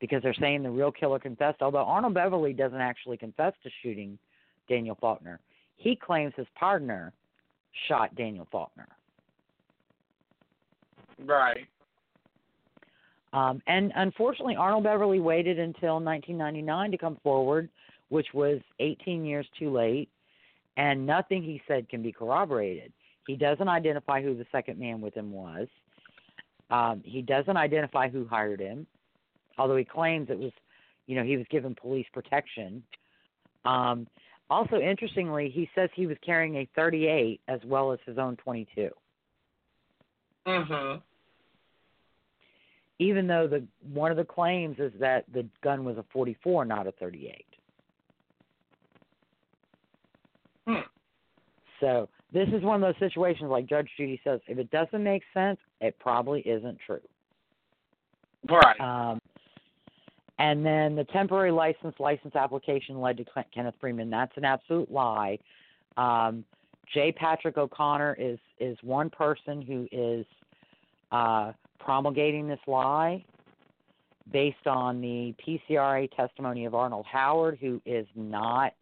because 0.00 0.22
they're 0.22 0.34
saying 0.34 0.62
the 0.62 0.70
real 0.70 0.92
killer 0.92 1.18
confessed, 1.18 1.62
although 1.62 1.84
Arnold 1.84 2.14
Beverly 2.14 2.52
doesn't 2.52 2.80
actually 2.80 3.16
confess 3.16 3.54
to 3.62 3.70
shooting 3.82 4.18
Daniel 4.68 4.96
Faulkner. 5.00 5.40
He 5.76 5.96
claims 5.96 6.32
his 6.36 6.46
partner 6.58 7.12
shot 7.88 8.14
Daniel 8.14 8.46
Faulkner. 8.50 8.88
Right. 11.24 11.66
Um, 13.32 13.60
and 13.66 13.92
unfortunately, 13.96 14.56
Arnold 14.56 14.84
Beverly 14.84 15.18
waited 15.20 15.58
until 15.58 15.94
1999 15.94 16.92
to 16.92 16.98
come 16.98 17.18
forward, 17.22 17.68
which 18.08 18.28
was 18.32 18.60
18 18.78 19.24
years 19.24 19.46
too 19.58 19.72
late, 19.72 20.08
and 20.76 21.04
nothing 21.04 21.42
he 21.42 21.60
said 21.66 21.88
can 21.88 22.02
be 22.02 22.12
corroborated. 22.12 22.92
He 23.26 23.36
doesn't 23.36 23.68
identify 23.68 24.22
who 24.22 24.36
the 24.36 24.46
second 24.52 24.78
man 24.78 25.00
with 25.00 25.14
him 25.14 25.32
was. 25.32 25.66
Um, 26.70 27.02
he 27.04 27.22
doesn't 27.22 27.56
identify 27.56 28.08
who 28.08 28.26
hired 28.26 28.60
him, 28.60 28.86
although 29.58 29.76
he 29.76 29.84
claims 29.84 30.30
it 30.30 30.38
was, 30.38 30.52
you 31.06 31.16
know, 31.16 31.24
he 31.24 31.36
was 31.36 31.46
given 31.50 31.74
police 31.74 32.06
protection. 32.12 32.82
Um, 33.64 34.06
also, 34.50 34.78
interestingly, 34.78 35.48
he 35.48 35.68
says 35.74 35.88
he 35.94 36.06
was 36.06 36.16
carrying 36.24 36.56
a 36.56 36.68
38 36.74 37.40
as 37.48 37.60
well 37.64 37.92
as 37.92 37.98
his 38.06 38.18
own 38.18 38.36
22. 38.36 38.90
Mhm. 40.46 41.00
even 43.00 43.26
though 43.26 43.48
the 43.48 43.66
one 43.92 44.10
of 44.10 44.16
the 44.16 44.24
claims 44.24 44.78
is 44.78 44.92
that 45.00 45.24
the 45.32 45.44
gun 45.62 45.84
was 45.84 45.96
a 45.96 46.04
44, 46.12 46.64
not 46.64 46.86
a 46.86 46.92
38. 46.92 47.44
Hmm. 50.66 50.74
So 51.80 52.08
this 52.32 52.48
is 52.50 52.62
one 52.62 52.82
of 52.82 52.86
those 52.86 52.98
situations, 52.98 53.50
like 53.50 53.66
Judge 53.66 53.88
Judy 53.96 54.20
says, 54.22 54.40
if 54.46 54.58
it 54.58 54.70
doesn't 54.70 55.02
make 55.02 55.22
sense, 55.32 55.58
it 55.80 55.98
probably 55.98 56.40
isn't 56.42 56.78
true. 56.86 57.00
Right. 58.48 58.80
Um, 58.80 59.20
and 60.38 60.64
then 60.64 60.96
the 60.96 61.04
temporary 61.04 61.52
license 61.52 61.94
license 61.98 62.34
application 62.34 63.00
led 63.00 63.16
to 63.18 63.24
Ken- 63.24 63.44
Kenneth 63.54 63.74
Freeman. 63.80 64.10
That's 64.10 64.36
an 64.36 64.44
absolute 64.44 64.90
lie. 64.90 65.38
Um, 65.96 66.44
J. 66.92 67.12
Patrick 67.12 67.56
O'Connor 67.56 68.16
is 68.18 68.38
is 68.58 68.76
one 68.82 69.10
person 69.10 69.62
who 69.62 69.88
is 69.92 70.26
uh, 71.12 71.52
promulgating 71.78 72.48
this 72.48 72.60
lie 72.66 73.24
based 74.32 74.66
on 74.66 75.00
the 75.00 75.34
PCRA 75.46 76.10
testimony 76.16 76.64
of 76.64 76.74
Arnold 76.74 77.06
Howard, 77.10 77.58
who 77.60 77.80
is 77.86 78.06
not 78.14 78.72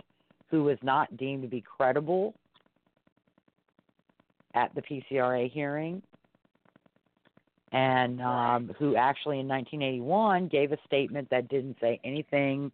who 0.51 0.65
was 0.65 0.79
not 0.83 1.17
deemed 1.17 1.43
to 1.43 1.49
be 1.49 1.61
credible 1.61 2.35
at 4.55 4.75
the 4.75 4.83
PCRA 4.83 5.51
hearing, 5.51 6.03
and 7.73 8.21
um, 8.21 8.71
who 8.79 8.97
actually 8.97 9.41
in 9.41 9.49
1981 9.49 10.49
gave 10.49 10.73
a 10.73 10.79
statement 10.87 11.29
that 11.31 11.49
didn't 11.49 11.77
say 11.81 11.99
anything 12.05 12.71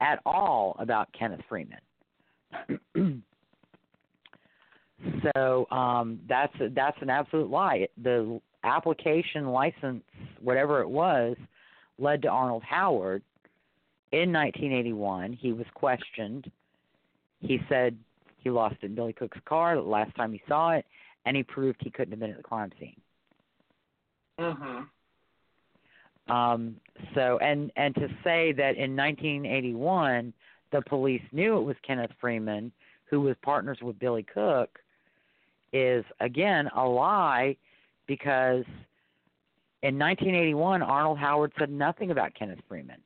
at 0.00 0.20
all 0.26 0.76
about 0.78 1.08
Kenneth 1.18 1.40
Freeman. 1.48 1.78
so 5.34 5.66
um, 5.70 6.20
that's 6.28 6.54
a, 6.60 6.68
that's 6.68 6.96
an 7.00 7.08
absolute 7.08 7.50
lie. 7.50 7.88
The 8.02 8.40
application 8.64 9.48
license, 9.48 10.02
whatever 10.40 10.82
it 10.82 10.88
was, 10.88 11.36
led 11.98 12.22
to 12.22 12.28
Arnold 12.28 12.62
Howard 12.64 13.22
in 14.12 14.32
1981. 14.32 15.32
He 15.32 15.52
was 15.52 15.66
questioned. 15.74 16.50
He 17.40 17.58
said 17.68 17.96
he 18.38 18.50
lost 18.50 18.76
it 18.82 18.86
in 18.86 18.94
Billy 18.94 19.14
Cook's 19.14 19.38
car 19.46 19.76
the 19.76 19.82
last 19.82 20.14
time 20.16 20.32
he 20.32 20.42
saw 20.46 20.72
it, 20.72 20.84
and 21.24 21.36
he 21.36 21.42
proved 21.42 21.78
he 21.80 21.90
couldn't 21.90 22.12
have 22.12 22.20
been 22.20 22.30
at 22.30 22.36
the 22.36 22.42
crime 22.42 22.70
scene. 22.78 22.96
Mhm. 24.38 24.88
Um, 26.28 26.80
so, 27.14 27.38
and 27.38 27.70
and 27.76 27.94
to 27.96 28.08
say 28.24 28.52
that 28.52 28.76
in 28.76 28.96
1981 28.96 30.32
the 30.70 30.82
police 30.82 31.22
knew 31.32 31.58
it 31.58 31.62
was 31.62 31.76
Kenneth 31.82 32.10
Freeman, 32.20 32.72
who 33.04 33.20
was 33.20 33.36
partners 33.42 33.78
with 33.80 33.98
Billy 33.98 34.22
Cook, 34.22 34.80
is 35.72 36.04
again 36.20 36.68
a 36.74 36.84
lie 36.84 37.56
because 38.06 38.64
in 39.82 39.98
1981 39.98 40.82
Arnold 40.82 41.18
Howard 41.18 41.52
said 41.58 41.70
nothing 41.70 42.10
about 42.10 42.34
Kenneth 42.34 42.60
Freeman. 42.68 43.00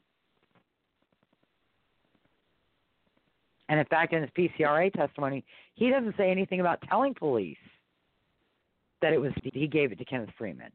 And 3.69 3.79
in 3.79 3.87
fact, 3.87 4.13
in 4.13 4.23
his 4.23 4.31
PCRA 4.31 4.93
testimony, 4.93 5.45
he 5.75 5.91
doesn't 5.91 6.17
say 6.17 6.31
anything 6.31 6.61
about 6.61 6.81
telling 6.89 7.15
police 7.15 7.59
that 9.03 9.13
it 9.13 9.21
was 9.21 9.33
he 9.43 9.67
gave 9.67 9.93
it 9.93 9.99
to 9.99 10.05
Kenneth 10.05 10.31
Freeman. 10.39 10.71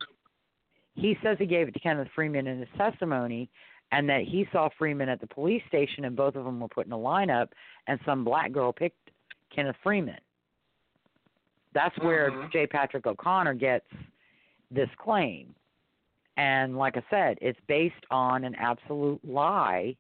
He 0.96 1.18
says 1.24 1.38
he 1.40 1.46
gave 1.46 1.68
it 1.68 1.74
to 1.74 1.80
Kenneth 1.80 2.08
Freeman 2.14 2.48
in 2.48 2.60
his 2.60 2.70
testimony, 2.78 3.50
and 3.92 4.08
that 4.10 4.24
he 4.24 4.48
saw 4.52 4.70
Freeman 4.78 5.10
at 5.10 5.20
the 5.20 5.28
police 5.28 5.64
station, 5.68 6.06
and 6.06 6.16
both 6.16 6.36
of 6.36 6.46
them 6.46 6.60
were 6.60 6.68
put 6.68 6.86
in 6.86 6.92
a 6.92 6.98
lineup, 6.98 7.50
and 7.88 8.00
some 8.06 8.24
black 8.24 8.52
girl 8.52 8.72
picked 8.72 9.12
Kenneth 9.50 9.76
Freeman. 9.84 10.20
That's 11.74 11.98
where 12.00 12.32
Mhm. 12.32 12.52
J. 12.52 12.68
Patrick 12.68 13.06
O'Connor 13.08 13.56
gets 13.56 13.88
this 14.70 14.90
claim. 14.96 15.56
And 16.38 16.78
like 16.78 16.98
I 16.98 17.04
said, 17.10 17.38
it's 17.42 17.60
based 17.68 18.06
on 18.10 18.44
an 18.44 18.56
absolute 18.56 19.24
lie 19.24 19.96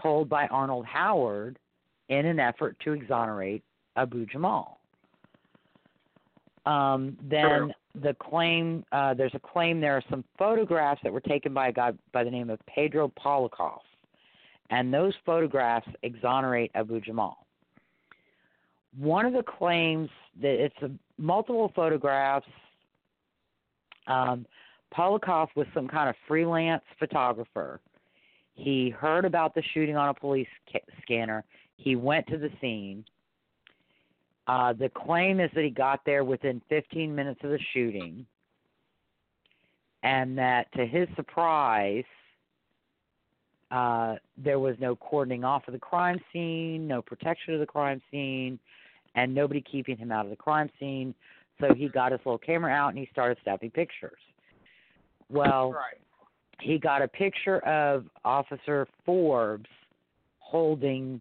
told 0.00 0.28
by 0.28 0.46
Arnold 0.48 0.86
Howard 0.86 1.58
in 2.08 2.26
an 2.26 2.40
effort 2.40 2.78
to 2.80 2.92
exonerate 2.92 3.62
Abu 3.96 4.26
Jamal. 4.26 4.80
Um, 6.66 7.16
then 7.22 7.72
the 8.02 8.14
claim, 8.14 8.84
uh, 8.92 9.14
there's 9.14 9.34
a 9.34 9.40
claim 9.40 9.80
there 9.80 9.96
are 9.96 10.02
some 10.10 10.24
photographs 10.38 11.00
that 11.02 11.12
were 11.12 11.20
taken 11.20 11.54
by 11.54 11.68
a 11.68 11.72
guy 11.72 11.92
by 12.12 12.24
the 12.24 12.30
name 12.30 12.50
of 12.50 12.58
Pedro 12.66 13.12
Polakoff, 13.18 13.80
and 14.70 14.92
those 14.92 15.14
photographs 15.24 15.88
exonerate 16.02 16.70
Abu 16.74 17.00
Jamal. 17.00 17.46
One 18.98 19.26
of 19.26 19.32
the 19.32 19.42
claims 19.42 20.08
that 20.40 20.62
it's 20.62 20.76
a, 20.82 20.90
multiple 21.18 21.72
photographs. 21.74 22.46
Um, 24.06 24.46
Polakoff 24.96 25.48
was 25.56 25.66
some 25.74 25.88
kind 25.88 26.08
of 26.08 26.14
freelance 26.28 26.84
photographer. 26.98 27.80
He 28.54 28.88
heard 28.88 29.24
about 29.24 29.54
the 29.54 29.62
shooting 29.74 29.96
on 29.96 30.08
a 30.08 30.14
police 30.14 30.48
ca- 30.72 30.78
scanner. 31.02 31.44
He 31.76 31.96
went 31.96 32.26
to 32.28 32.38
the 32.38 32.50
scene. 32.60 33.04
Uh, 34.46 34.72
the 34.72 34.88
claim 34.88 35.40
is 35.40 35.50
that 35.54 35.64
he 35.64 35.70
got 35.70 36.00
there 36.06 36.24
within 36.24 36.62
15 36.68 37.14
minutes 37.14 37.40
of 37.42 37.50
the 37.50 37.58
shooting, 37.72 38.24
and 40.02 40.38
that 40.38 40.70
to 40.72 40.86
his 40.86 41.08
surprise, 41.16 42.04
uh, 43.72 44.14
there 44.36 44.60
was 44.60 44.76
no 44.78 44.94
cordoning 44.94 45.44
off 45.44 45.66
of 45.66 45.72
the 45.72 45.80
crime 45.80 46.20
scene, 46.32 46.86
no 46.86 47.02
protection 47.02 47.54
of 47.54 47.60
the 47.60 47.66
crime 47.66 48.00
scene, 48.10 48.58
and 49.16 49.34
nobody 49.34 49.60
keeping 49.60 49.96
him 49.96 50.12
out 50.12 50.24
of 50.24 50.30
the 50.30 50.36
crime 50.36 50.70
scene. 50.78 51.12
So 51.60 51.74
he 51.74 51.88
got 51.88 52.12
his 52.12 52.20
little 52.24 52.38
camera 52.38 52.70
out 52.70 52.90
and 52.90 52.98
he 52.98 53.08
started 53.10 53.38
snapping 53.42 53.70
pictures. 53.70 54.20
Well, 55.28 55.72
Right. 55.72 55.98
he 56.60 56.78
got 56.78 57.02
a 57.02 57.08
picture 57.08 57.58
of 57.60 58.08
Officer 58.24 58.86
Forbes 59.04 59.68
holding 60.38 61.20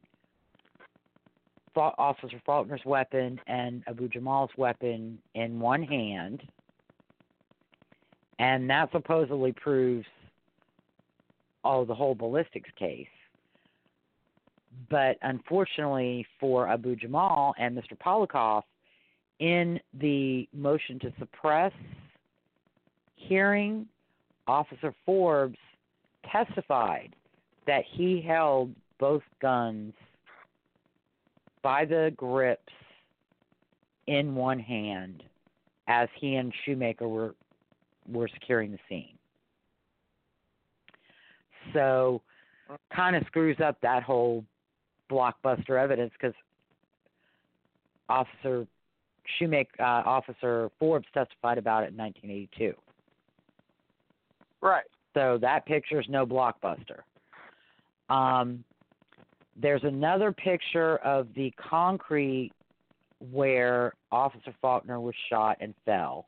Officer 1.76 2.42
Faulkner's 2.46 2.86
weapon 2.86 3.40
and 3.48 3.84
Abu 3.88 4.08
Jamal's 4.10 4.52
weapon 4.58 5.18
in 5.34 5.60
one 5.60 5.84
hand, 5.84 6.42
and 8.40 8.70
that 8.70 8.92
supposedly 8.92 9.52
proves 9.52 10.06
all 11.64 11.86
the 11.86 11.96
whole 11.96 12.16
ballistics 12.16 12.70
case. 12.78 13.08
But 14.90 15.18
unfortunately 15.22 16.26
for 16.40 16.68
Abu 16.68 16.96
Jamal 16.96 17.56
and 17.58 17.78
Mr. 17.78 17.98
Polakoff, 17.98 18.64
in 19.40 19.80
the 20.00 20.48
motion 20.54 21.00
to 21.00 21.14
suppress 21.20 21.74
hearing, 23.16 23.86
Officer 24.48 24.94
Forbes 25.06 25.58
testified 26.32 27.16
that 27.68 27.84
he 27.90 28.22
held 28.22 28.74
both 29.00 29.24
guns 29.42 29.94
by 31.66 31.84
the 31.84 32.14
grips 32.16 32.72
in 34.06 34.36
one 34.36 34.60
hand 34.60 35.24
as 35.88 36.08
he 36.22 36.36
and 36.36 36.54
Shoemaker 36.64 37.08
were 37.08 37.34
were 38.08 38.30
securing 38.36 38.72
the 38.72 38.78
scene. 38.88 39.18
So 41.74 42.22
kind 42.96 43.16
of 43.16 43.24
screws 43.26 43.58
up 43.66 43.82
that 43.82 44.04
whole 44.04 44.46
blockbuster 45.10 45.82
evidence 45.82 46.12
because 46.14 46.36
Officer 48.10 48.68
Shoemaker, 49.40 49.72
uh, 49.80 50.04
Officer 50.06 50.70
Forbes 50.78 51.08
testified 51.16 51.58
about 51.58 51.82
it 51.82 51.90
in 51.90 51.98
1982. 51.98 52.76
Right. 54.62 54.84
So 55.16 55.40
that 55.42 55.66
picture 55.66 56.00
is 56.00 56.06
no 56.10 56.28
blockbuster. 56.28 57.00
Um, 58.08 58.64
there's 59.56 59.84
another 59.84 60.32
picture 60.32 60.98
of 60.98 61.28
the 61.36 61.52
concrete 61.52 62.52
where 63.32 63.94
Officer 64.12 64.54
Faulkner 64.62 65.00
was 65.00 65.16
shot 65.30 65.58
and 65.62 65.74
fell. 65.86 66.26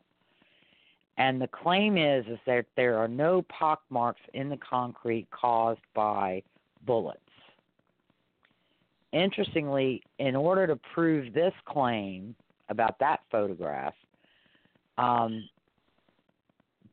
And 1.18 1.42
the 1.42 1.48
claim 1.48 1.98
is 1.98 2.26
is 2.28 2.40
that 2.46 2.66
there 2.76 2.98
are 2.98 3.08
no 3.08 3.42
pock 3.44 3.82
marks 3.90 4.22
in 4.34 4.50
the 4.50 4.58
concrete 4.58 5.28
caused 5.32 5.82
by 5.94 6.44
bullets. 6.86 7.20
Interestingly, 9.14 10.04
in 10.20 10.36
order 10.36 10.68
to 10.68 10.80
prove 10.94 11.34
this 11.34 11.54
claim 11.66 12.36
about 12.70 13.00
that 13.00 13.22
photograph, 13.32 13.94
um, 14.98 15.48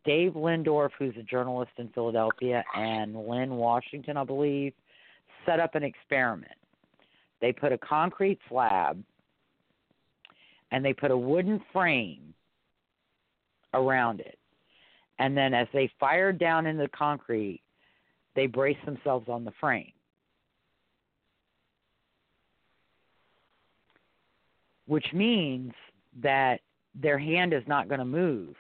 Dave 0.04 0.32
Lindorff, 0.32 0.90
who's 0.98 1.16
a 1.18 1.22
journalist 1.22 1.72
in 1.78 1.88
Philadelphia, 1.88 2.62
and 2.74 3.16
Linn 3.26 3.56
Washington, 3.56 4.16
I 4.16 4.24
believe, 4.24 4.72
set 5.46 5.60
up 5.60 5.74
an 5.74 5.82
experiment. 5.82 6.52
They 7.40 7.52
put 7.52 7.72
a 7.72 7.78
concrete 7.78 8.38
slab 8.48 9.02
and 10.70 10.84
they 10.84 10.92
put 10.92 11.10
a 11.10 11.16
wooden 11.16 11.60
frame 11.72 12.34
around 13.72 14.20
it. 14.20 14.38
And 15.18 15.36
then 15.36 15.54
as 15.54 15.68
they 15.72 15.90
fired 16.00 16.38
down 16.38 16.66
into 16.66 16.82
the 16.82 16.88
concrete, 16.88 17.62
they 18.34 18.46
braced 18.46 18.84
themselves 18.84 19.28
on 19.28 19.44
the 19.44 19.52
frame. 19.60 19.92
Which 24.86 25.06
means 25.12 25.72
that 26.22 26.60
their 26.94 27.18
hand 27.18 27.52
is 27.52 27.62
not 27.66 27.88
going 27.88 28.00
to 28.00 28.04
move 28.04 28.54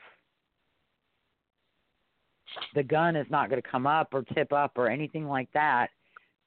the 2.74 2.82
gun 2.82 3.16
is 3.16 3.26
not 3.30 3.48
going 3.48 3.60
to 3.60 3.68
come 3.68 3.86
up 3.86 4.08
or 4.12 4.22
tip 4.22 4.52
up 4.52 4.72
or 4.76 4.88
anything 4.88 5.26
like 5.26 5.48
that 5.54 5.88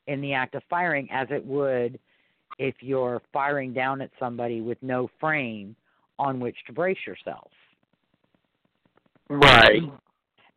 in 0.08 0.22
the 0.22 0.34
act 0.34 0.56
of 0.56 0.64
firing 0.70 1.08
as 1.12 1.28
it 1.32 1.46
would 1.46 2.00
if 2.58 2.76
you're 2.80 3.22
firing 3.32 3.74
down 3.74 4.02
at 4.02 4.10
somebody 4.20 4.62
with 4.62 4.78
no 4.82 5.10
frame 5.20 5.76
on 6.18 6.40
which 6.40 6.56
to 6.66 6.74
brace 6.74 6.98
yourself. 7.06 7.52
Right. 9.30 9.82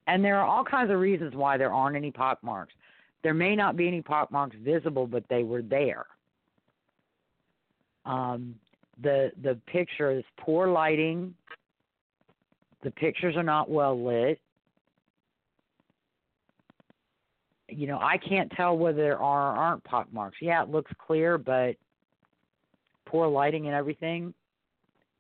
And 0.06 0.24
there 0.24 0.38
are 0.38 0.46
all 0.46 0.64
kinds 0.64 0.90
of 0.90 0.98
reasons 0.98 1.34
why 1.34 1.56
there 1.56 1.72
aren't 1.72 1.96
any 1.96 2.10
pock 2.10 2.38
marks. 2.42 2.72
There 3.22 3.34
may 3.34 3.54
not 3.54 3.76
be 3.76 3.86
any 3.86 4.00
pock 4.00 4.32
marks 4.32 4.56
visible, 4.64 5.06
but 5.06 5.24
they 5.28 5.42
were 5.42 5.62
there. 5.62 6.06
Um, 8.06 8.54
the 9.02 9.30
the 9.42 9.58
picture 9.66 10.10
is 10.10 10.24
poor 10.38 10.68
lighting. 10.68 11.34
The 12.82 12.90
pictures 12.90 13.36
are 13.36 13.42
not 13.42 13.70
well 13.70 14.02
lit. 14.02 14.40
You 17.80 17.86
know, 17.86 17.98
I 17.98 18.18
can't 18.18 18.52
tell 18.52 18.76
whether 18.76 18.98
there 18.98 19.18
are 19.18 19.54
or 19.54 19.56
aren't 19.56 19.82
pock 19.84 20.12
marks. 20.12 20.36
Yeah, 20.42 20.62
it 20.62 20.68
looks 20.68 20.92
clear, 20.98 21.38
but 21.38 21.76
poor 23.06 23.26
lighting 23.26 23.68
and 23.68 23.74
everything, 23.74 24.34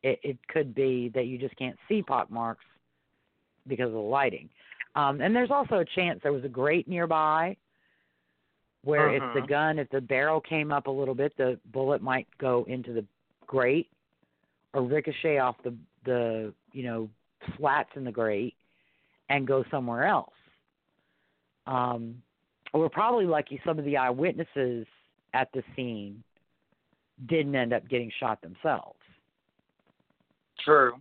it, 0.02 0.20
it 0.22 0.36
could 0.48 0.74
be 0.74 1.10
that 1.14 1.24
you 1.24 1.38
just 1.38 1.56
can't 1.56 1.78
see 1.88 2.02
pock 2.02 2.30
marks 2.30 2.66
because 3.66 3.86
of 3.86 3.92
the 3.94 3.98
lighting. 3.98 4.50
Um, 4.94 5.22
and 5.22 5.34
there's 5.34 5.50
also 5.50 5.76
a 5.76 5.86
chance 5.86 6.20
there 6.22 6.34
was 6.34 6.44
a 6.44 6.50
grate 6.50 6.86
nearby 6.86 7.56
where 8.84 9.08
if 9.08 9.22
the 9.32 9.40
Mhm. 9.40 9.48
gun, 9.48 9.78
if 9.78 9.88
the 9.88 10.02
barrel 10.02 10.42
came 10.42 10.70
up 10.70 10.86
a 10.86 10.90
little 10.90 11.14
bit, 11.14 11.34
the 11.38 11.58
bullet 11.72 12.02
might 12.02 12.26
go 12.36 12.64
into 12.64 12.92
the 12.92 13.06
grate 13.46 13.90
or 14.74 14.82
ricochet 14.82 15.38
off 15.38 15.56
the 15.62 15.74
the 16.04 16.52
you 16.72 16.82
know 16.82 17.08
slats 17.56 17.90
in 17.96 18.04
the 18.04 18.12
grate 18.12 18.54
and 19.30 19.46
go 19.46 19.64
somewhere 19.70 20.04
else. 20.04 20.34
Um, 21.66 22.22
we're 22.72 22.88
probably 22.88 23.26
lucky 23.26 23.60
some 23.64 23.78
of 23.78 23.84
the 23.84 23.96
eyewitnesses 23.96 24.86
at 25.34 25.48
the 25.52 25.62
scene 25.74 26.22
didn't 27.28 27.54
end 27.54 27.72
up 27.72 27.88
getting 27.88 28.10
shot 28.18 28.40
themselves. 28.40 28.98
True. 30.64 30.94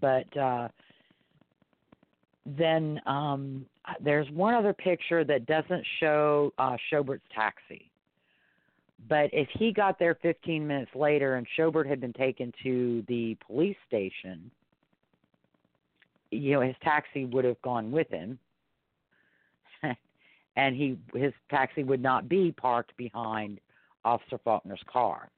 But 0.00 0.36
uh, 0.36 0.68
then 2.46 3.00
um, 3.06 3.66
there's 4.00 4.28
one 4.30 4.54
other 4.54 4.72
picture 4.72 5.24
that 5.24 5.46
doesn't 5.46 5.84
show 6.00 6.52
uh, 6.58 6.76
Chobert's 6.90 7.22
taxi. 7.34 7.90
But 9.08 9.30
if 9.32 9.48
he 9.58 9.72
got 9.72 9.98
there 9.98 10.16
15 10.22 10.66
minutes 10.66 10.92
later 10.94 11.34
and 11.34 11.46
Schobert 11.58 11.88
had 11.88 12.00
been 12.00 12.12
taken 12.12 12.52
to 12.62 13.04
the 13.08 13.36
police 13.46 13.76
station, 13.88 14.50
you 16.30 16.52
know, 16.52 16.60
his 16.60 16.76
taxi 16.82 17.24
would 17.24 17.44
have 17.44 17.60
gone 17.62 17.90
with 17.90 18.08
him. 18.08 18.38
And 20.56 20.76
he 20.76 20.98
his 21.14 21.32
taxi 21.50 21.82
would 21.82 22.02
not 22.02 22.28
be 22.28 22.52
parked 22.52 22.96
behind 22.96 23.58
Officer 24.04 24.38
Faulkner's 24.44 24.82
car. 24.86 25.30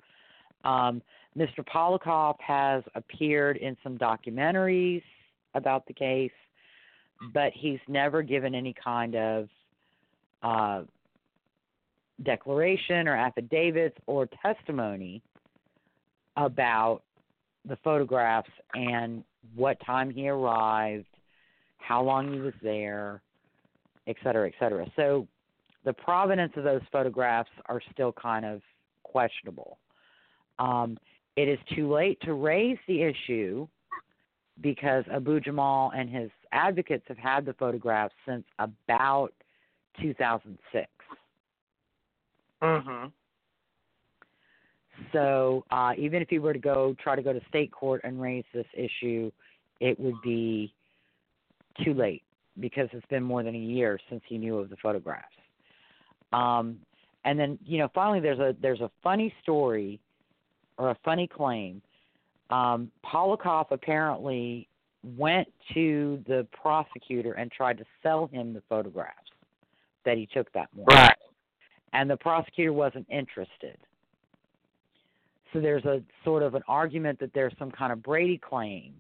Um, 0.65 1.03
Mr. 1.37 1.65
Polakoff 1.67 2.37
has 2.41 2.83
appeared 2.95 3.57
in 3.59 3.77
some 3.83 3.99
documentaries 3.99 5.03
about 5.55 5.87
the 5.87 5.93
case, 5.93 6.31
but 7.33 7.53
he's 7.55 7.81
never 7.89 8.23
given 8.23 8.55
any 8.55 8.75
kind 8.83 9.15
of 9.15 9.49
uh, 10.43 10.83
declaration 12.23 13.09
or 13.09 13.17
affidavits 13.17 13.97
or 14.07 14.29
testimony 14.43 15.23
about 16.37 17.03
the 17.67 17.77
photographs 17.83 18.51
and 18.75 19.25
what 19.55 19.79
time 19.85 20.11
he 20.11 20.29
arrived, 20.29 21.07
how 21.79 22.03
long 22.03 22.33
he 22.33 22.41
was 22.41 22.55
there, 22.63 23.23
et 24.07 24.17
cetera, 24.23 24.49
et 24.49 24.55
cetera. 24.59 24.87
So 24.97 25.27
the 25.85 25.93
provenance 25.93 26.53
of 26.57 26.65
those 26.65 26.83
photographs 26.91 27.51
are 27.67 27.81
still 27.93 28.13
kind 28.13 28.45
of 28.45 28.63
questionable. 29.03 29.79
Um, 30.59 30.99
it 31.37 31.49
is 31.49 31.59
too 31.75 31.93
late 31.93 32.21
to 32.23 32.35
raise 32.35 32.79
the 32.87 33.03
issue 33.03 33.67
because 34.61 35.05
Abu 35.13 35.41
Jamal 35.41 35.93
and 35.97 36.09
his 36.09 36.31
advocates 36.53 37.05
have 37.09 37.19
had 37.19 37.45
the 37.45 37.55
photographs 37.55 38.15
since 38.27 38.45
about 38.59 39.33
2006. 40.01 40.89
Mhm. 42.63 43.13
So 45.13 45.65
uh, 45.71 45.93
even 45.99 46.23
if 46.23 46.29
he 46.29 46.39
were 46.39 46.53
to 46.53 46.59
go 46.59 46.95
try 47.03 47.17
to 47.17 47.23
go 47.23 47.33
to 47.33 47.41
state 47.49 47.73
court 47.73 48.03
and 48.05 48.21
raise 48.21 48.45
this 48.53 48.67
issue, 48.75 49.31
it 49.81 49.99
would 49.99 50.21
be 50.23 50.73
too 51.85 51.95
late 51.95 52.23
because 52.61 52.89
it's 52.93 53.07
been 53.07 53.23
more 53.23 53.43
than 53.43 53.55
a 53.55 53.59
year 53.59 53.99
since 54.09 54.23
he 54.27 54.39
knew 54.39 54.59
of 54.59 54.71
the 54.71 54.77
photographs. 54.77 55.27
Um, 56.33 56.79
and 57.25 57.39
then 57.39 57.59
you 57.65 57.79
know 57.79 57.89
finally 57.95 58.21
there's 58.21 58.39
a 58.39 58.55
there's 58.61 58.81
a 58.81 58.91
funny 59.03 59.33
story 59.43 60.01
or 60.79 60.91
a 60.91 60.97
funny 61.05 61.27
claim. 61.27 61.81
Um, 62.51 62.91
Polakoff 63.05 63.67
apparently 63.71 64.69
went 65.17 65.49
to 65.75 66.23
the 66.27 66.47
prosecutor 66.53 67.33
and 67.33 67.51
tried 67.51 67.79
to 67.79 67.85
sell 68.03 68.29
him 68.33 68.53
the 68.53 68.63
photographs 68.69 69.19
that 70.05 70.17
he 70.17 70.29
took 70.33 70.53
that 70.53 70.69
morning. 70.75 70.97
Right. 70.97 71.17
And 71.93 72.11
the 72.11 72.17
prosecutor 72.17 72.73
wasn't 72.73 73.07
interested. 73.11 73.79
So 75.53 75.61
there's 75.61 75.85
a 75.85 76.03
sort 76.25 76.43
of 76.43 76.55
an 76.55 76.63
argument 76.67 77.21
that 77.21 77.33
there's 77.33 77.53
some 77.59 77.71
kind 77.71 77.93
of 77.93 78.03
Brady 78.03 78.39
claim 78.39 78.95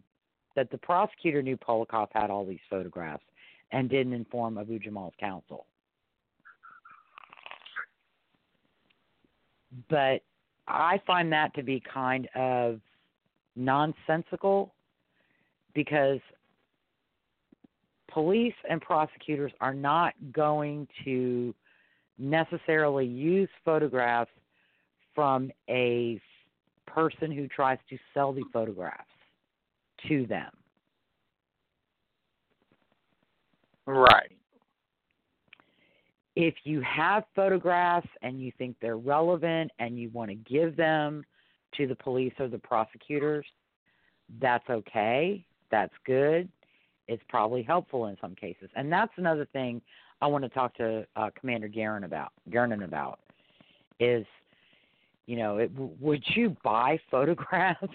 that 0.54 0.70
the 0.70 0.78
prosecutor 0.78 1.42
knew 1.42 1.56
Polakoff 1.56 2.08
had 2.12 2.30
all 2.30 2.46
these 2.46 2.60
photographs 2.70 3.24
and 3.74 3.90
didn't 3.90 4.12
inform 4.12 4.56
Abu 4.56 4.78
Jamal's 4.78 5.14
counsel. 5.18 5.66
But 9.90 10.22
I 10.68 11.00
find 11.04 11.32
that 11.32 11.52
to 11.56 11.64
be 11.64 11.82
kind 11.92 12.28
of 12.36 12.80
nonsensical 13.56 14.72
because 15.74 16.20
police 18.12 18.54
and 18.70 18.80
prosecutors 18.80 19.50
are 19.60 19.74
not 19.74 20.14
going 20.32 20.86
to 21.04 21.52
necessarily 22.16 23.06
use 23.06 23.48
photographs 23.64 24.30
from 25.16 25.50
a 25.68 26.20
person 26.86 27.32
who 27.32 27.48
tries 27.48 27.78
to 27.90 27.98
sell 28.14 28.32
the 28.32 28.44
photographs 28.52 29.02
to 30.06 30.26
them. 30.28 30.52
Right. 33.86 34.30
If 36.36 36.54
you 36.64 36.80
have 36.80 37.24
photographs 37.36 38.08
and 38.22 38.40
you 38.40 38.50
think 38.58 38.76
they're 38.80 38.96
relevant 38.96 39.70
and 39.78 39.98
you 39.98 40.10
want 40.10 40.30
to 40.30 40.34
give 40.34 40.76
them 40.76 41.24
to 41.76 41.86
the 41.86 41.94
police 41.94 42.32
or 42.38 42.48
the 42.48 42.58
prosecutors, 42.58 43.46
that's 44.40 44.68
okay. 44.68 45.44
That's 45.70 45.92
good. 46.04 46.48
It's 47.06 47.22
probably 47.28 47.62
helpful 47.62 48.06
in 48.06 48.16
some 48.20 48.34
cases. 48.34 48.70
And 48.74 48.90
that's 48.90 49.12
another 49.16 49.46
thing 49.52 49.80
I 50.20 50.26
want 50.26 50.42
to 50.44 50.50
talk 50.50 50.74
to 50.76 51.06
uh, 51.16 51.30
Commander 51.38 51.68
Guerin 51.68 52.04
about. 52.04 52.32
Gernon 52.50 52.82
about 52.82 53.20
is, 54.00 54.26
you 55.26 55.36
know, 55.36 55.58
it, 55.58 55.70
would 56.00 56.22
you 56.34 56.56
buy 56.64 56.98
photographs? 57.10 57.86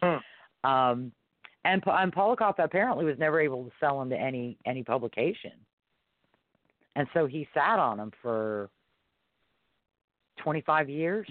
Hmm. 0.00 0.68
Um, 0.68 1.12
and 1.64 1.82
and 1.86 2.12
Polakoff 2.12 2.58
apparently 2.58 3.04
was 3.04 3.18
never 3.18 3.40
able 3.40 3.64
to 3.64 3.70
sell 3.80 3.98
them 3.98 4.10
to 4.10 4.16
any 4.16 4.56
any 4.66 4.82
publication, 4.82 5.52
and 6.96 7.06
so 7.14 7.26
he 7.26 7.48
sat 7.54 7.78
on 7.78 7.98
them 7.98 8.12
for 8.22 8.70
twenty 10.38 10.60
five 10.60 10.88
years, 10.88 11.28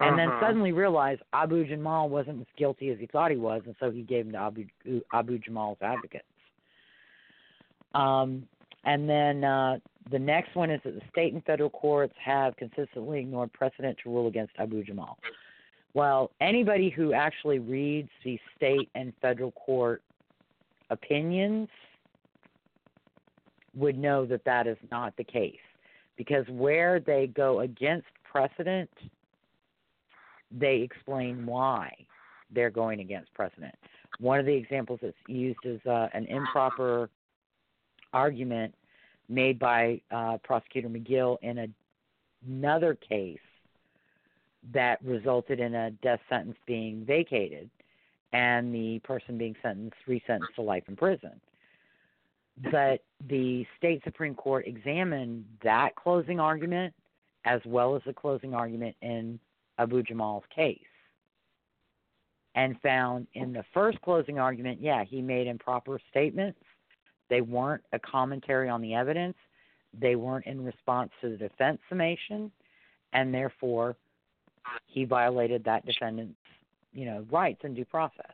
and 0.00 0.18
then 0.18 0.28
Mhm. 0.28 0.40
suddenly 0.40 0.72
realized 0.72 1.22
Abu 1.32 1.64
Jamal 1.64 2.08
wasn't 2.08 2.40
as 2.40 2.46
guilty 2.56 2.90
as 2.90 2.98
he 2.98 3.06
thought 3.06 3.30
he 3.30 3.36
was, 3.36 3.62
and 3.66 3.76
so 3.80 3.90
he 3.90 4.02
gave 4.02 4.30
them 4.30 4.32
to 4.32 4.38
Abu 4.38 5.00
Abu 5.12 5.38
Jamal's 5.38 5.78
advocates. 5.80 6.26
Um, 7.94 8.46
and 8.84 9.08
then 9.08 9.44
uh, 9.44 9.78
the 10.10 10.18
next 10.18 10.54
one 10.54 10.70
is 10.70 10.80
that 10.84 10.94
the 10.94 11.06
state 11.10 11.32
and 11.32 11.44
federal 11.44 11.70
courts 11.70 12.14
have 12.22 12.56
consistently 12.56 13.20
ignored 13.20 13.52
precedent 13.52 13.98
to 14.02 14.10
rule 14.10 14.26
against 14.28 14.52
Abu 14.58 14.84
Jamal. 14.84 15.18
Well, 15.94 16.30
anybody 16.40 16.90
who 16.90 17.12
actually 17.12 17.58
reads 17.58 18.10
the 18.24 18.38
state 18.56 18.88
and 18.94 19.12
federal 19.20 19.52
court 19.52 20.02
opinions 20.90 21.68
would 23.74 23.98
know 23.98 24.26
that 24.26 24.44
that 24.44 24.66
is 24.66 24.76
not 24.90 25.16
the 25.16 25.24
case. 25.24 25.56
Because 26.16 26.44
where 26.48 27.00
they 27.00 27.28
go 27.28 27.60
against 27.60 28.08
precedent, 28.24 28.90
they 30.50 30.78
explain 30.78 31.46
why 31.46 31.92
they're 32.50 32.70
going 32.70 33.00
against 33.00 33.32
precedent. 33.34 33.74
One 34.18 34.40
of 34.40 34.46
the 34.46 34.54
examples 34.54 35.00
that's 35.02 35.14
used 35.26 35.60
is 35.64 35.80
uh, 35.86 36.08
an 36.12 36.26
improper 36.26 37.08
argument 38.12 38.74
made 39.28 39.58
by 39.58 40.00
uh, 40.10 40.38
Prosecutor 40.42 40.88
McGill 40.88 41.36
in 41.42 41.58
a, 41.58 41.68
another 42.46 42.94
case 42.94 43.38
that 44.72 45.02
resulted 45.04 45.60
in 45.60 45.74
a 45.74 45.90
death 45.90 46.20
sentence 46.28 46.56
being 46.66 47.04
vacated 47.04 47.70
and 48.32 48.74
the 48.74 48.98
person 49.00 49.38
being 49.38 49.56
sentenced 49.62 49.96
resentenced 50.06 50.54
to 50.54 50.62
life 50.62 50.84
in 50.88 50.96
prison. 50.96 51.40
But 52.70 53.02
the 53.28 53.64
state 53.76 54.02
Supreme 54.04 54.34
Court 54.34 54.66
examined 54.66 55.44
that 55.62 55.94
closing 55.94 56.40
argument 56.40 56.92
as 57.44 57.60
well 57.64 57.96
as 57.96 58.02
the 58.04 58.12
closing 58.12 58.52
argument 58.52 58.96
in 59.00 59.38
Abu 59.78 60.02
Jamal's 60.02 60.44
case 60.54 60.80
and 62.54 62.78
found 62.80 63.26
in 63.34 63.52
the 63.52 63.64
first 63.72 64.00
closing 64.02 64.38
argument, 64.38 64.80
yeah, 64.82 65.04
he 65.04 65.22
made 65.22 65.46
improper 65.46 66.00
statements. 66.10 66.58
They 67.30 67.40
weren't 67.40 67.84
a 67.92 67.98
commentary 67.98 68.68
on 68.68 68.82
the 68.82 68.94
evidence, 68.94 69.36
they 69.98 70.16
weren't 70.16 70.46
in 70.46 70.64
response 70.64 71.10
to 71.20 71.30
the 71.30 71.36
defense 71.36 71.78
summation, 71.88 72.50
and 73.12 73.32
therefore 73.32 73.96
he 74.86 75.04
violated 75.04 75.64
that 75.64 75.84
defendant's, 75.86 76.38
you 76.92 77.04
know, 77.04 77.26
rights 77.30 77.60
and 77.64 77.76
due 77.76 77.84
process. 77.84 78.32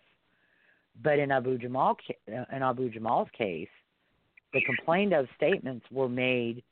But 1.02 1.18
in 1.18 1.30
Abu 1.30 1.58
Jamal 1.58 1.96
in 2.26 2.62
Abu 2.62 2.90
Jamal's 2.90 3.28
case, 3.36 3.68
the 4.52 4.60
complained 4.62 5.12
of 5.12 5.26
statements 5.36 5.84
were 5.90 6.08
made 6.08 6.62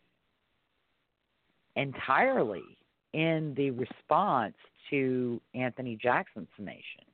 entirely 1.75 2.63
in 3.13 3.55
the 3.57 3.71
response 3.73 4.55
to 4.91 5.41
Anthony 5.55 5.99
Jackson's 6.01 6.49
summation. 6.57 7.05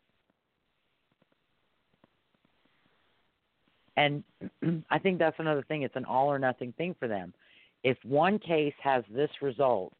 And 3.97 4.23
I 4.91 4.99
think 4.99 5.19
that's 5.19 5.39
another 5.39 5.65
thing. 5.67 5.83
It's 5.83 5.97
an 5.97 6.05
all 6.05 6.29
or 6.29 6.39
nothing 6.39 6.73
thing 6.79 6.95
for 6.99 7.09
them. 7.09 7.35
If 7.83 7.97
one 8.05 8.39
case 8.39 8.75
has 8.83 9.05
this 9.11 9.31
result, 9.41 9.93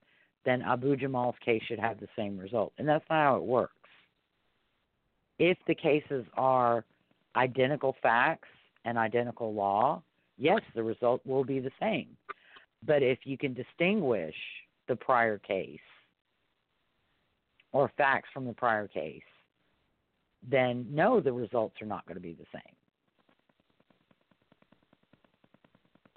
then 0.45 0.63
Abu 0.63 0.97
Jamal's 0.97 1.35
case 1.45 1.63
should 1.67 1.79
have 1.79 2.01
the 2.01 2.09
same 2.17 2.39
result. 2.39 2.73
And 2.79 2.89
that's 2.89 3.05
not 3.11 3.25
how 3.25 3.37
it 3.37 3.43
works. 3.43 3.75
If 5.39 5.59
the 5.67 5.75
cases 5.75 6.25
are 6.37 6.85
identical 7.37 7.95
facts 8.03 8.49
and 8.85 8.99
identical 8.99 9.55
law, 9.55 10.03
yes, 10.37 10.61
the 10.75 10.83
result 10.83 11.21
will 11.27 11.45
be 11.45 11.61
the 11.61 11.71
same. 11.81 12.09
But 12.87 13.03
if 13.03 13.19
you 13.25 13.37
can 13.37 13.55
distinguish 13.55 14.35
the 14.89 14.97
prior 14.97 15.39
case 15.39 15.79
or 17.73 17.91
facts 17.97 18.29
from 18.33 18.47
the 18.47 18.53
prior 18.53 18.89
case, 18.89 19.23
then 20.49 20.87
no, 20.91 21.21
the 21.21 21.33
results 21.33 21.77
are 21.83 21.87
not 21.87 22.07
going 22.07 22.17
to 22.17 22.23
be 22.23 22.35
the 22.35 22.47
same. 22.53 22.75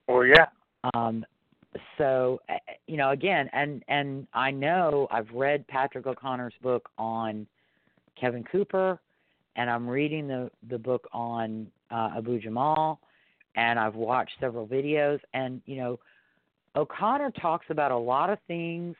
Well, 0.07 0.26
yeah. 0.26 0.48
Um, 0.93 1.26
so 1.98 2.41
uh, 2.49 2.56
you 2.88 2.98
know 2.98 3.11
again 3.11 3.49
and 3.53 3.84
and 3.88 4.27
I 4.34 4.52
know 4.52 5.07
I've 5.11 5.30
read 5.34 5.68
Patrick 5.68 6.06
O'Connor's 6.06 6.53
book 6.61 6.89
on 6.98 7.48
Kevin 8.19 8.43
Cooper 8.43 8.99
and 9.56 9.69
I'm 9.69 9.88
reading 9.88 10.27
the 10.27 10.49
the 10.69 10.77
book 10.77 11.07
on 11.14 11.68
uh, 11.89 12.11
Abu 12.18 12.39
Jamal 12.39 12.99
and 13.56 13.80
I've 13.80 13.95
watched 13.95 14.34
several 14.39 14.68
videos 14.68 15.19
and 15.34 15.61
you 15.65 15.77
know 15.77 15.99
O'Connor 16.76 17.31
talks 17.31 17.65
about 17.69 17.91
a 17.91 17.98
lot 17.98 18.30
of 18.30 18.39
things 18.48 18.95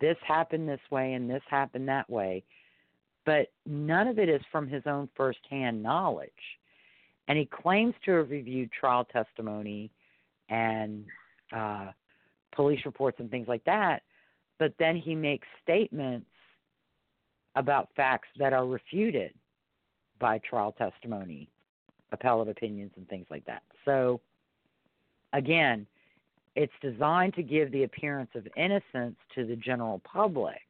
this 0.00 0.16
happened 0.26 0.68
this 0.68 0.80
way 0.90 1.14
and 1.14 1.28
this 1.28 1.42
happened 1.48 1.88
that 1.88 2.08
way 2.08 2.44
but 3.24 3.48
none 3.66 4.06
of 4.06 4.18
it 4.18 4.28
is 4.28 4.40
from 4.52 4.68
his 4.68 4.82
own 4.86 5.08
firsthand 5.16 5.82
knowledge. 5.82 6.30
And 7.28 7.38
he 7.38 7.46
claims 7.46 7.94
to 8.04 8.12
have 8.12 8.30
reviewed 8.30 8.70
trial 8.72 9.04
testimony 9.04 9.90
and 10.50 11.04
uh, 11.56 11.88
police 12.54 12.80
reports 12.84 13.18
and 13.20 13.30
things 13.30 13.48
like 13.48 13.64
that, 13.64 14.02
but 14.58 14.72
then 14.78 14.96
he 14.96 15.14
makes 15.14 15.46
statements 15.62 16.26
about 17.56 17.88
facts 17.94 18.28
that 18.38 18.52
are 18.52 18.66
refuted 18.66 19.32
by 20.18 20.38
trial 20.38 20.72
testimony, 20.72 21.48
appellate 22.12 22.48
opinions, 22.48 22.92
and 22.96 23.08
things 23.08 23.26
like 23.30 23.44
that. 23.46 23.62
So, 23.84 24.20
again, 25.32 25.86
it's 26.56 26.72
designed 26.80 27.34
to 27.34 27.42
give 27.42 27.72
the 27.72 27.82
appearance 27.82 28.30
of 28.34 28.46
innocence 28.56 29.16
to 29.34 29.44
the 29.44 29.56
general 29.56 30.00
public 30.04 30.60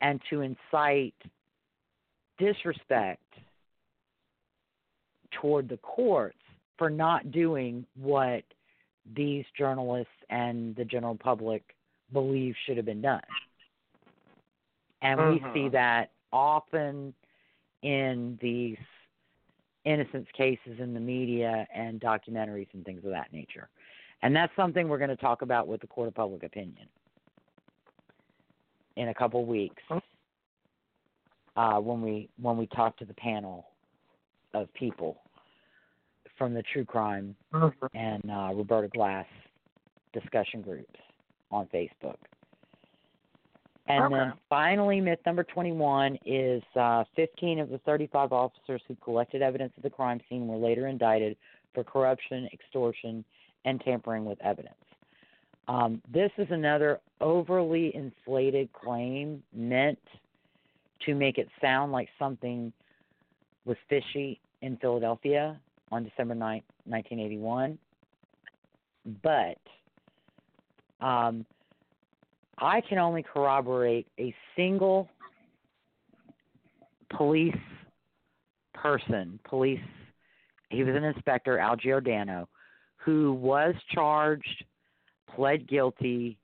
and 0.00 0.20
to 0.30 0.42
incite 0.42 1.14
disrespect 2.38 3.22
toward 5.40 5.68
the 5.68 5.76
courts 5.78 6.38
for 6.76 6.90
not 6.90 7.30
doing 7.30 7.86
what 7.98 8.42
these 9.14 9.44
journalists 9.56 10.12
and 10.30 10.74
the 10.76 10.84
general 10.84 11.16
public 11.16 11.76
believe 12.12 12.54
should 12.64 12.76
have 12.76 12.86
been 12.86 13.02
done. 13.02 13.20
And 15.02 15.28
we 15.28 15.40
see 15.52 15.68
Mhm. 15.68 15.72
that 15.72 16.12
often 16.32 17.14
in 17.82 18.38
these 18.40 18.78
innocence 19.84 20.28
cases 20.32 20.80
in 20.80 20.94
the 20.94 21.00
media 21.00 21.66
and 21.72 22.00
documentaries 22.00 22.72
and 22.74 22.84
things 22.84 23.04
of 23.04 23.10
that 23.10 23.32
nature. 23.32 23.68
And 24.22 24.34
that's 24.34 24.54
something 24.56 24.88
we're 24.88 24.98
going 24.98 25.10
to 25.10 25.16
talk 25.16 25.42
about 25.42 25.68
with 25.68 25.80
the 25.80 25.86
court 25.86 26.08
of 26.08 26.14
public 26.14 26.42
opinion 26.42 26.88
in 28.96 29.08
a 29.08 29.14
couple 29.14 29.44
weeks 29.44 29.82
uh, 31.56 31.78
when 31.78 32.00
we 32.00 32.28
when 32.40 32.56
we 32.56 32.66
talk 32.66 32.96
to 32.98 33.04
the 33.04 33.14
panel 33.14 33.68
of 34.54 34.72
people 34.74 35.22
from 36.36 36.54
the 36.54 36.62
true 36.62 36.84
crime 36.84 37.34
Mhm. 37.52 37.72
and 37.94 38.30
uh, 38.30 38.52
Roberta 38.54 38.88
Glass 38.88 39.26
discussion 40.12 40.62
groups 40.62 41.00
on 41.50 41.66
Facebook. 41.68 42.16
And 43.88 44.12
then 44.12 44.32
finally, 44.48 45.00
myth 45.00 45.20
number 45.24 45.44
21 45.44 46.18
is 46.24 46.62
uh, 46.74 47.04
15 47.14 47.60
of 47.60 47.68
the 47.70 47.78
35 47.78 48.32
officers 48.32 48.82
who 48.88 48.96
collected 48.96 49.42
evidence 49.42 49.72
at 49.76 49.82
the 49.84 49.90
crime 49.90 50.20
scene 50.28 50.48
were 50.48 50.56
later 50.56 50.88
indicted 50.88 51.36
for 51.72 51.84
corruption, 51.84 52.48
extortion, 52.52 53.24
and 53.64 53.80
tampering 53.80 54.24
with 54.24 54.40
evidence. 54.42 54.74
Um, 55.68 56.02
this 56.12 56.30
is 56.36 56.50
another 56.50 57.00
overly 57.20 57.94
inflated 57.94 58.72
claim 58.72 59.42
meant 59.52 59.98
to 61.04 61.14
make 61.14 61.38
it 61.38 61.48
sound 61.60 61.92
like 61.92 62.08
something 62.18 62.72
was 63.64 63.76
fishy 63.88 64.40
in 64.62 64.76
Philadelphia 64.78 65.60
on 65.90 66.04
December 66.04 66.34
9th, 66.34 66.64
1981. 66.84 67.78
But 69.22 69.58
um, 71.04 71.46
I 72.58 72.80
can 72.80 72.98
only 72.98 73.22
corroborate 73.22 74.06
a 74.18 74.34
single 74.56 75.08
police 77.16 77.54
person, 78.74 79.38
police, 79.44 79.80
he 80.70 80.82
was 80.82 80.96
an 80.96 81.04
inspector, 81.04 81.58
Al 81.58 81.76
Giordano, 81.76 82.48
who 82.96 83.32
was 83.32 83.74
charged, 83.92 84.64
pled 85.34 85.68
guilty, 85.68 86.38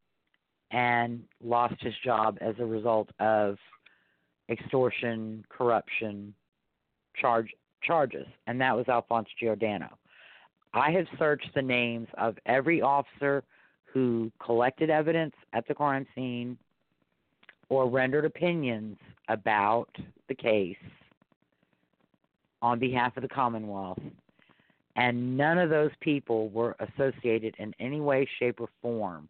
and 0.70 1.22
lost 1.42 1.74
his 1.80 1.94
job 2.04 2.38
as 2.40 2.54
a 2.58 2.64
result 2.64 3.10
of 3.18 3.56
extortion, 4.48 5.44
corruption, 5.48 6.34
charge 7.20 7.48
charges, 7.82 8.26
and 8.46 8.60
that 8.60 8.76
was 8.76 8.88
Alphonse 8.88 9.28
Giordano. 9.38 9.88
I 10.74 10.90
have 10.92 11.06
searched 11.18 11.50
the 11.54 11.62
names 11.62 12.08
of 12.16 12.36
every 12.46 12.80
officer 12.80 13.42
who 13.84 14.32
collected 14.44 14.88
evidence 14.88 15.34
at 15.52 15.66
the 15.68 15.74
crime 15.74 16.06
scene 16.14 16.56
or 17.68 17.88
rendered 17.88 18.24
opinions 18.24 18.96
about 19.28 19.88
the 20.28 20.34
case 20.34 20.76
on 22.62 22.78
behalf 22.78 23.16
of 23.16 23.22
the 23.22 23.28
Commonwealth, 23.28 23.98
and 24.96 25.36
none 25.36 25.58
of 25.58 25.68
those 25.68 25.90
people 26.00 26.48
were 26.50 26.76
associated 26.80 27.54
in 27.58 27.74
any 27.80 28.00
way, 28.00 28.26
shape, 28.38 28.60
or 28.60 28.68
form 28.80 29.28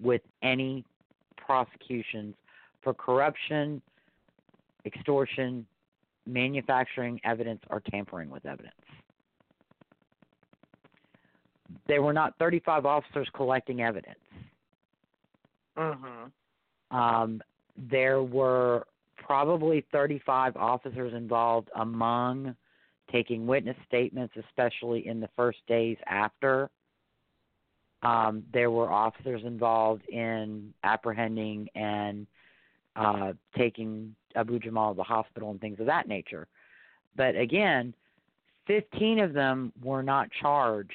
with 0.00 0.22
any 0.42 0.84
prosecutions 1.36 2.34
for 2.82 2.92
corruption, 2.94 3.80
extortion, 4.84 5.66
manufacturing 6.28 7.20
evidence, 7.24 7.60
or 7.70 7.80
tampering 7.80 8.30
with 8.30 8.44
evidence. 8.46 8.74
There 11.86 12.02
were 12.02 12.12
not 12.12 12.36
35 12.38 12.86
officers 12.86 13.28
collecting 13.34 13.82
evidence. 13.82 14.18
Mhm. 15.76 16.32
Um, 16.90 17.42
there 17.76 18.22
were 18.22 18.86
probably 19.16 19.82
35 19.92 20.56
officers 20.56 21.12
involved 21.14 21.70
among 21.74 22.56
taking 23.10 23.46
witness 23.46 23.76
statements, 23.86 24.34
especially 24.36 25.06
in 25.06 25.20
the 25.20 25.28
first 25.28 25.58
days 25.66 25.96
after. 26.06 26.70
Um, 28.02 28.44
there 28.52 28.70
were 28.70 28.90
officers 28.90 29.42
involved 29.44 30.06
in 30.08 30.72
apprehending 30.84 31.68
and 31.74 32.26
uh, 32.98 33.32
taking 33.56 34.14
Abu 34.34 34.58
Jamal 34.58 34.92
to 34.92 34.96
the 34.96 35.02
hospital 35.02 35.50
and 35.50 35.60
things 35.60 35.78
of 35.80 35.86
that 35.86 36.08
nature. 36.08 36.48
But 37.16 37.36
again, 37.36 37.94
15 38.66 39.20
of 39.20 39.32
them 39.32 39.72
were 39.82 40.02
not 40.02 40.28
charged 40.40 40.92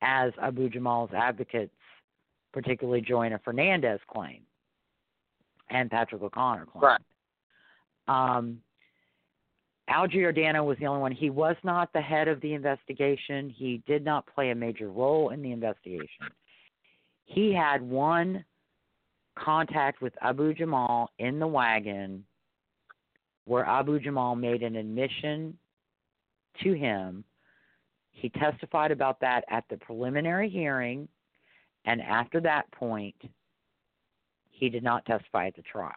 as 0.00 0.32
Abu 0.40 0.68
Jamal's 0.68 1.10
advocates, 1.14 1.74
particularly 2.52 3.00
Johanna 3.00 3.40
Fernandez 3.44 4.00
claim 4.08 4.42
and 5.70 5.90
Patrick 5.90 6.22
O'Connor 6.22 6.66
claim. 6.66 6.84
Right. 6.84 7.00
Um, 8.06 8.60
Al 9.88 10.06
Giordano 10.06 10.64
was 10.64 10.78
the 10.78 10.86
only 10.86 11.00
one. 11.00 11.12
He 11.12 11.30
was 11.30 11.56
not 11.62 11.92
the 11.92 12.00
head 12.00 12.28
of 12.28 12.40
the 12.40 12.54
investigation. 12.54 13.50
He 13.50 13.82
did 13.86 14.04
not 14.04 14.26
play 14.26 14.50
a 14.50 14.54
major 14.54 14.90
role 14.90 15.30
in 15.30 15.42
the 15.42 15.52
investigation. 15.52 16.26
He 17.24 17.52
had 17.52 17.82
one 17.82 18.44
contact 19.36 20.00
with 20.00 20.12
Abu 20.22 20.54
Jamal 20.54 21.10
in 21.18 21.38
the 21.38 21.46
wagon 21.46 22.24
where 23.46 23.64
Abu 23.64 24.00
Jamal 24.00 24.34
made 24.34 24.62
an 24.62 24.76
admission 24.76 25.56
to 26.62 26.72
him. 26.72 27.24
He 28.10 28.28
testified 28.30 28.90
about 28.90 29.20
that 29.20 29.44
at 29.50 29.64
the 29.68 29.76
preliminary 29.76 30.48
hearing, 30.48 31.08
and 31.84 32.00
after 32.00 32.40
that 32.40 32.70
point, 32.72 33.16
he 34.50 34.68
did 34.68 34.82
not 34.82 35.04
testify 35.04 35.48
at 35.48 35.56
the 35.56 35.62
trial. 35.62 35.92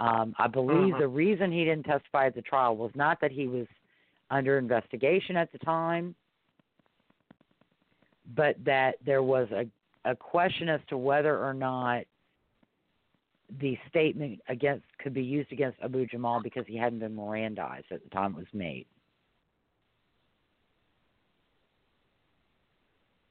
Um, 0.00 0.34
I 0.38 0.48
believe 0.48 0.94
Mhm. 0.94 0.98
the 0.98 1.08
reason 1.08 1.52
he 1.52 1.64
didn't 1.64 1.86
testify 1.86 2.26
at 2.26 2.34
the 2.34 2.42
trial 2.42 2.76
was 2.76 2.94
not 2.96 3.20
that 3.20 3.30
he 3.30 3.46
was 3.46 3.68
under 4.30 4.58
investigation 4.58 5.36
at 5.36 5.52
the 5.52 5.58
time, 5.58 6.16
but 8.34 8.62
that 8.64 8.96
there 9.04 9.22
was 9.22 9.50
a, 9.52 9.70
a 10.04 10.14
question 10.14 10.68
as 10.68 10.80
to 10.88 10.98
whether 10.98 11.38
or 11.38 11.54
not 11.54 12.04
the 13.60 13.76
statement 13.88 14.40
against 14.48 14.84
could 14.98 15.14
be 15.14 15.22
used 15.22 15.52
against 15.52 15.78
Abu 15.82 16.06
Jamal 16.06 16.40
because 16.42 16.64
he 16.66 16.76
hadn't 16.76 16.98
been 17.00 17.14
Mirandized 17.14 17.90
at 17.90 18.02
the 18.02 18.10
time 18.10 18.32
it 18.32 18.38
was 18.38 18.46
made. 18.52 18.86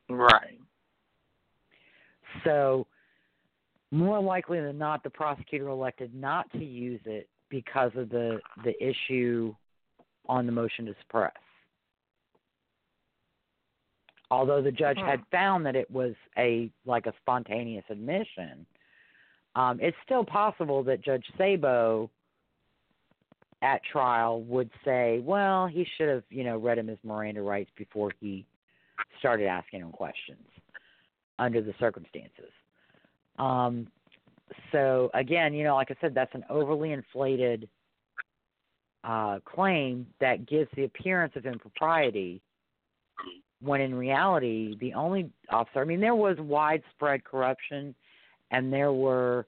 Right. 0.10 0.60
So, 2.43 2.88
more 3.92 4.19
likely 4.19 4.60
than 4.60 4.77
not, 4.77 5.03
the 5.03 5.10
prosecutor 5.10 5.68
elected 5.68 6.14
not 6.14 6.52
to 6.53 6.64
use 6.64 7.02
it 7.06 7.30
because 7.50 7.92
of 7.95 8.10
the 8.10 8.40
the 8.64 8.74
issue 8.84 9.53
on 10.27 10.45
the 10.45 10.52
motion 10.52 10.85
to 10.85 10.95
suppress. 11.02 11.34
Although 14.34 14.64
the 14.64 14.72
judge 14.72 14.98
Hmm. 14.98 15.06
had 15.06 15.26
found 15.28 15.64
that 15.68 15.76
it 15.76 15.90
was 15.92 16.16
a 16.38 16.72
like 16.86 17.06
a 17.06 17.14
spontaneous 17.22 17.86
admission, 17.90 18.66
um, 19.56 19.80
it's 19.80 19.98
still 20.03 20.26
possible 20.26 20.82
that 20.84 21.02
Judge 21.02 21.26
Sabo 21.38 22.10
at 23.62 23.84
trial 23.84 24.42
would 24.42 24.72
say, 24.84 25.20
"Well, 25.20 25.68
he 25.68 25.86
should 25.86 26.10
have, 26.10 26.24
you 26.30 26.44
know, 26.44 26.58
read 26.58 26.80
him 26.80 26.88
his 26.88 26.98
Miranda 27.03 27.44
rights 27.44 27.70
before 27.76 28.12
he 28.20 28.45
started 29.20 29.45
asking 29.45 29.82
him 29.82 29.92
questions 29.92 30.48
under 31.38 31.62
the 31.62 31.74
circumstances. 31.80 32.52
Um, 33.38 33.88
so 34.72 35.12
again, 35.14 35.53
you 35.53 35.64
know, 35.64 35.76
like 35.76 35.92
I 35.92 35.95
said, 36.02 36.16
that's 36.16 36.34
an 36.34 36.44
overly 36.50 36.92
inflated 36.92 37.70
uh, 39.03 39.40
claim 39.45 40.08
that 40.20 40.48
gives 40.48 40.70
the 40.76 40.86
appearance 40.86 41.36
of 41.36 41.45
impropriety 41.45 42.42
when 43.64 43.82
in 43.82 43.95
reality 43.95 44.75
the 44.80 44.93
only 44.93 45.30
officer 45.50 45.82
i 45.82 45.85
mean 45.85 46.00
there 46.00 46.16
was 46.16 46.38
widespread 46.40 47.24
corruption 47.24 47.95
and 48.51 48.72
there 48.72 48.93
were 48.93 49.45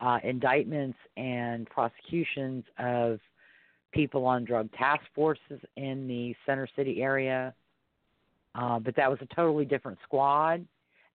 uh, 0.00 0.18
indictments 0.22 0.98
and 1.16 1.68
prosecutions 1.70 2.64
of 2.78 3.18
people 3.92 4.24
on 4.24 4.44
drug 4.44 4.70
task 4.72 5.02
forces 5.14 5.60
in 5.76 6.06
the 6.06 6.34
center 6.46 6.68
city 6.76 7.02
area. 7.02 7.54
Uh, 8.54 8.78
but 8.78 8.94
that 8.96 9.10
was 9.10 9.18
a 9.22 9.34
totally 9.34 9.64
different 9.64 9.98
squad 10.04 10.64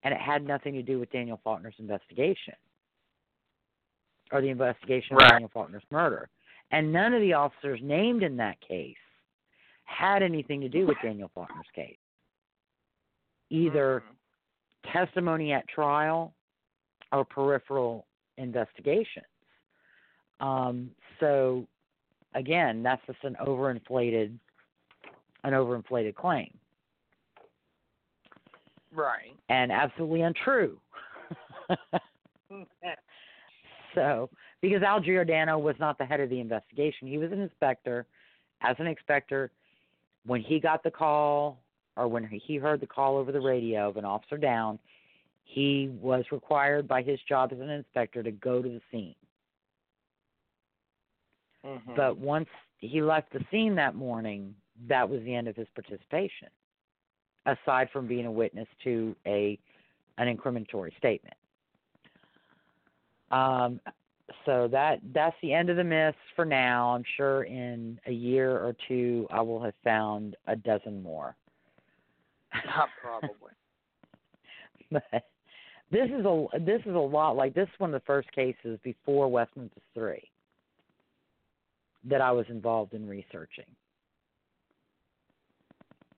and 0.05 0.13
it 0.13 0.21
had 0.21 0.45
nothing 0.45 0.75
to 0.75 0.83
do 0.83 0.99
with 0.99 1.11
daniel 1.11 1.41
faulkner's 1.43 1.75
investigation 1.79 2.55
or 4.33 4.41
the 4.41 4.49
investigation 4.49 5.17
Right. 5.17 5.27
of 5.27 5.31
daniel 5.31 5.51
faulkner's 5.53 5.83
murder. 5.91 6.29
And 6.71 6.93
none 6.93 7.13
of 7.15 7.21
the 7.21 7.35
officers 7.35 7.81
named 7.83 8.23
in 8.23 8.37
that 8.37 8.57
case 8.61 8.97
had 9.85 10.23
anything 10.23 10.61
to 10.61 10.69
do 10.69 10.87
with 10.87 10.97
daniel 11.03 11.31
faulkner's 11.35 11.67
case 11.75 11.97
either 13.53 14.03
testimony 14.93 15.53
at 15.53 15.69
trial 15.69 16.33
or 17.13 17.25
peripheral 17.25 18.07
investigations. 18.39 19.27
Um, 20.41 20.91
so 21.21 21.67
again, 22.35 22.83
that's 22.83 23.03
just 23.07 23.23
an 23.23 23.37
overinflated 23.47 24.33
an 25.45 25.53
overinflated 25.55 26.15
claim 26.15 26.57
Right. 28.95 29.35
and 29.49 29.73
absolutely 29.73 30.23
untrue. 30.23 30.79
so 33.95 34.31
because 34.61 34.83
Al 34.83 35.01
Giordano 35.01 35.59
was 35.59 35.75
not 35.81 35.99
the 35.99 36.05
head 36.05 36.21
of 36.21 36.31
the 36.31 36.39
investigation, 36.41 37.09
he 37.09 37.19
was 37.19 37.33
an 37.33 37.41
inspector. 37.41 38.07
As 38.61 38.77
an 38.79 38.87
inspector, 38.87 39.51
when 40.25 40.41
he 40.41 40.61
got 40.61 40.85
the 40.85 40.91
call 40.91 41.62
or 41.97 42.09
when 42.09 42.25
he 42.25 42.57
heard 42.57 42.81
the 42.81 42.87
call 42.87 43.17
over 43.17 43.33
the 43.33 43.41
radio 43.41 43.89
of 43.89 43.97
an 43.97 44.05
officer 44.05 44.39
down, 44.39 44.79
he 45.45 45.89
was 46.01 46.25
required 46.33 46.89
by 46.89 47.03
his 47.03 47.21
job 47.29 47.53
as 47.53 47.61
an 47.61 47.71
inspector 47.71 48.23
to 48.23 48.31
go 48.31 48.63
to 48.63 48.69
the 48.69 48.81
scene. 48.91 49.15
Mhm. 51.65 51.95
But 51.95 52.17
once 52.17 52.49
he 52.79 53.03
left 53.03 53.33
the 53.33 53.45
scene 53.51 53.75
that 53.77 53.95
morning, 53.95 54.55
that 54.87 55.09
was 55.09 55.23
the 55.23 55.35
end 55.35 55.49
of 55.49 55.57
his 55.57 55.69
participation, 55.71 56.49
aside 57.47 57.91
from 57.91 58.07
being 58.07 58.27
a 58.27 58.33
witness 58.33 58.69
to 58.85 59.15
a 59.27 59.59
an 60.19 60.35
incriminatory 60.37 60.97
statement. 60.99 61.37
Um, 63.31 63.81
so 64.45 64.69
that 64.69 65.01
that's 65.13 65.37
the 65.41 65.53
end 65.53 65.71
of 65.71 65.77
the 65.77 65.85
myths 65.85 66.19
for 66.37 66.45
now. 66.45 66.95
I'm 66.95 67.05
sure 67.17 67.45
in 67.45 67.99
a 68.07 68.13
year 68.13 68.59
or 68.59 68.75
two 68.89 69.27
I 69.31 69.41
will 69.41 69.63
have 69.63 69.75
found 69.83 70.37
a 70.47 70.57
dozen 70.57 71.03
more. 71.03 71.37
Not 72.67 72.89
probably. 73.01 73.53
but 74.91 75.25
this 75.91 76.09
is 76.09 76.25
a 76.25 76.47
this 76.61 76.81
is 76.87 76.95
a 76.95 76.99
lot 76.99 77.37
like 77.37 77.55
this 77.55 77.69
is 77.69 77.81
one 77.81 77.95
of 77.95 78.01
the 78.01 78.07
first 78.07 78.31
cases 78.33 78.79
before 78.83 79.29
West 79.29 79.51
Memphis 79.57 79.83
Three 79.95 80.31
that 82.05 82.21
I 82.21 82.33
was 82.33 82.47
involved 82.49 82.95
in 82.95 83.09
researching. 83.09 83.65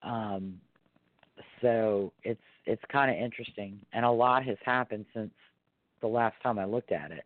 Um, 0.02 0.60
so 1.60 2.12
it's 2.22 2.40
it's 2.66 2.82
kind 2.90 3.10
of 3.10 3.16
interesting, 3.16 3.78
and 3.92 4.04
a 4.04 4.10
lot 4.10 4.44
has 4.44 4.56
happened 4.64 5.06
since 5.14 5.32
the 6.00 6.06
last 6.06 6.36
time 6.42 6.58
I 6.58 6.64
looked 6.64 6.92
at 6.92 7.10
it. 7.10 7.24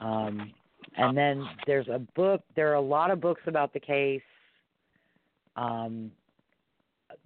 Um, 0.00 0.52
and 0.96 1.16
then 1.16 1.46
there's 1.66 1.88
a 1.88 1.98
book. 2.14 2.42
There 2.56 2.70
are 2.70 2.74
a 2.74 2.80
lot 2.80 3.10
of 3.10 3.20
books 3.20 3.42
about 3.46 3.72
the 3.72 3.80
case. 3.80 4.22
Um, 5.56 6.10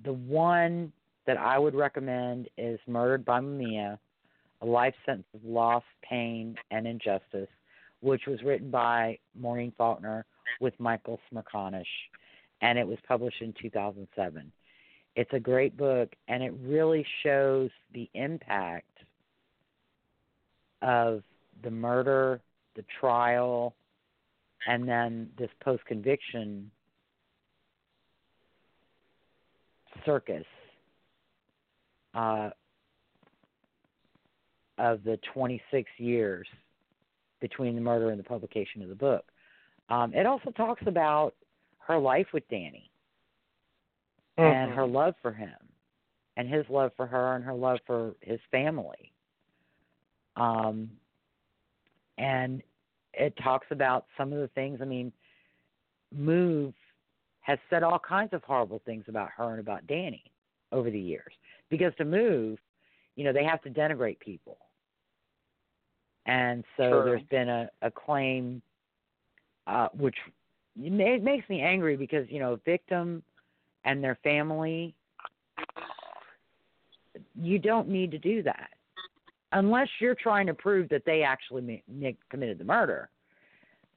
the 0.05 0.13
one 0.13 0.93
that 1.27 1.37
I 1.37 1.59
would 1.59 1.75
recommend 1.75 2.49
is 2.57 2.79
Murdered 2.87 3.25
by 3.25 3.41
Mumia, 3.41 3.99
A 4.63 4.67
Life 4.67 4.95
Sentence 5.05 5.27
of 5.35 5.45
Loss, 5.45 5.83
Pain, 6.03 6.57
and 6.71 6.87
Injustice, 6.87 7.49
which 8.01 8.23
was 8.27 8.43
written 8.43 8.71
by 8.71 9.19
Maureen 9.39 9.73
Faulkner 9.77 10.25
with 10.61 10.79
Michael 10.79 11.21
Smerconish, 11.31 11.85
and 12.61 12.79
it 12.79 12.87
was 12.87 12.99
published 13.07 13.43
in 13.43 13.53
2007. 13.61 14.51
It's 15.17 15.33
a 15.33 15.41
great 15.41 15.77
book, 15.77 16.11
and 16.29 16.43
it 16.43 16.53
really 16.63 17.05
shows 17.23 17.71
the 17.93 18.09
impact 18.15 18.87
of 20.81 21.23
the 21.63 21.71
murder, 21.71 22.41
the 22.77 22.85
trial, 23.01 23.75
and 24.67 24.89
then 24.89 25.29
this 25.37 25.51
post 25.61 25.85
conviction 25.87 26.71
circus 30.05 30.45
uh, 32.15 32.51
of 34.79 35.03
the 35.05 35.19
26 35.33 35.91
years 35.99 36.47
between 37.41 37.75
the 37.75 37.81
murder 37.81 38.11
and 38.11 38.19
the 38.19 38.25
publication 38.25 38.83
of 38.83 38.89
the 38.89 38.95
book. 38.95 39.25
Um, 39.89 40.13
it 40.15 40.27
also 40.27 40.51
talks 40.51 40.83
about 40.87 41.35
her 41.79 41.99
life 41.99 42.27
with 42.33 42.49
Danny 42.49 42.91
and 44.37 44.71
her 44.73 44.87
love 44.87 45.15
for 45.23 45.33
him, 45.33 45.57
and 46.37 46.49
his 46.49 46.65
love 46.69 46.93
for 46.97 47.07
her, 47.07 47.35
and 47.35 47.45
her 47.45 47.55
love 47.55 47.79
for 47.87 48.15
his 48.21 48.39
family. 48.51 49.13
Um, 50.37 50.91
and 52.19 52.63
it 53.15 53.35
talks 53.43 53.67
about 53.71 54.07
some 54.17 54.33
of 54.33 54.39
the 54.39 54.49
things. 54.49 54.79
I 54.81 54.85
mean, 54.85 55.13
Move 56.15 56.73
has 57.49 57.59
said 57.71 57.83
all 57.83 57.99
kinds 57.99 58.35
of 58.35 58.45
horrible 58.45 58.83
things 58.85 59.05
about 59.09 59.31
her 59.35 59.53
and 59.53 59.59
about 59.59 59.87
Danny 59.87 60.23
over 60.71 60.91
the 60.91 61.01
years. 61.01 61.33
Because 61.71 61.95
to 61.97 62.05
move, 62.05 62.59
you 63.17 63.25
know, 63.25 63.33
they 63.33 63.43
have 63.43 63.63
to 63.63 63.71
denigrate 63.71 64.21
people. 64.21 64.59
And 66.27 66.63
so 66.77 66.91
True. 66.91 67.05
there's 67.05 67.23
been 67.31 67.49
a, 67.49 67.71
a 67.81 67.91
claim, 67.91 68.61
uh, 69.67 69.89
which 69.97 70.17
it 70.79 71.23
makes 71.23 71.49
me 71.49 71.63
angry 71.63 71.97
because, 71.97 72.27
you 72.29 72.39
know, 72.39 72.61
victim 72.67 73.23
and 73.85 74.05
their 74.05 74.19
family, 74.23 74.95
you 77.35 77.59
don't 77.59 77.89
need 77.89 78.11
to 78.11 78.19
do 78.19 78.43
that. 78.43 78.69
Unless 79.53 79.89
you're 80.01 80.15
trying 80.15 80.47
to 80.49 80.55
prove 80.55 80.91
that 80.91 81.03
they 81.07 81.23
actually 81.23 81.83
committed 82.29 82.59
the 82.59 82.65
murder. 82.65 83.09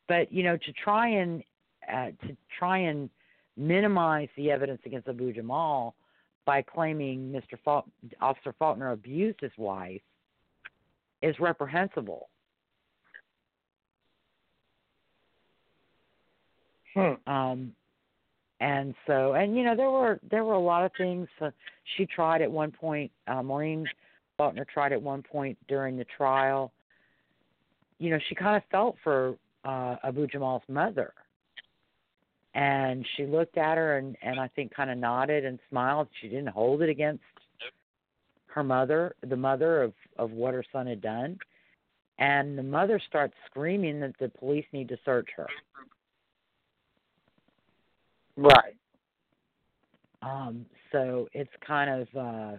But, 0.08 0.32
you 0.32 0.44
know, 0.44 0.56
to 0.56 0.74
try 0.82 1.10
and 1.10 1.44
uh, 1.92 2.12
to 2.26 2.38
try 2.58 2.78
and 2.78 3.10
minimize 3.58 4.30
the 4.36 4.52
evidence 4.52 4.82
against 4.86 5.08
Abu 5.08 5.34
Jamal 5.34 5.96
by 6.46 6.62
claiming 6.62 7.32
Mr. 7.32 7.58
Fault, 7.64 7.86
Officer 8.20 8.54
Faulkner 8.58 8.92
abused 8.92 9.40
his 9.42 9.52
wife 9.58 10.02
is 11.22 11.36
reprehensible. 11.40 12.30
Hmm. 16.96 17.32
Um, 17.32 17.74
and 18.60 18.94
so, 19.08 19.34
and 19.34 19.56
you 19.56 19.64
know, 19.64 19.76
there 19.76 19.90
were 19.90 20.20
there 20.30 20.44
were 20.44 20.54
a 20.54 20.60
lot 20.60 20.86
of 20.86 20.92
things. 20.98 21.28
Uh, 21.40 21.52
she 21.96 22.06
tried 22.06 22.42
at 22.42 22.52
one 22.52 22.72
point. 22.72 23.12
Uh, 23.28 23.42
Maureen 23.42 23.86
Faulkner 24.38 24.66
tried 24.72 24.92
at 24.92 25.02
one 25.02 25.24
point 25.24 25.58
during 25.68 25.98
the 25.98 26.06
trial. 26.06 26.72
You 27.98 28.10
know, 28.12 28.20
she 28.28 28.36
kind 28.36 28.58
of 28.58 28.64
felt 28.70 28.98
for 29.04 29.36
uh, 29.64 29.96
Abu 30.04 30.28
Jamal's 30.28 30.64
mother, 30.68 31.14
and 32.54 33.06
she 33.16 33.26
looked 33.26 33.58
at 33.58 33.78
her 33.78 33.98
and 33.98 34.18
and 34.22 34.40
I 34.40 34.48
think 34.50 34.74
kind 34.74 34.90
of 34.90 34.98
nodded 34.98 35.46
and 35.46 35.60
smiled. 35.70 36.08
She 36.22 36.28
didn't 36.28 36.50
hold 36.50 36.82
it 36.82 36.90
against 36.90 37.24
her 38.48 38.64
mother, 38.64 39.16
the 39.28 39.38
mother 39.38 39.82
of 39.84 39.94
of 40.18 40.32
what 40.32 40.54
her 40.54 40.64
son 40.72 40.88
had 40.88 41.02
done. 41.02 41.38
And 42.20 42.58
the 42.58 42.64
mother 42.64 43.02
starts 43.08 43.34
screaming 43.50 44.00
that 44.02 44.14
the 44.20 44.30
police 44.30 44.66
need 44.74 44.90
to 44.90 44.98
search 45.04 45.30
her. 45.36 45.48
Right. 48.38 48.76
Um, 50.22 50.66
so 50.92 51.28
it's 51.34 51.50
kind 51.66 52.02
of 52.02 52.08
uh 52.16 52.58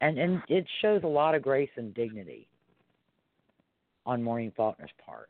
and 0.00 0.18
and 0.18 0.42
it 0.48 0.66
shows 0.82 1.02
a 1.04 1.08
lot 1.08 1.34
of 1.34 1.42
grace 1.42 1.70
and 1.76 1.94
dignity 1.94 2.48
on 4.06 4.22
Maureen 4.22 4.52
Faulkner's 4.56 4.90
part. 5.04 5.28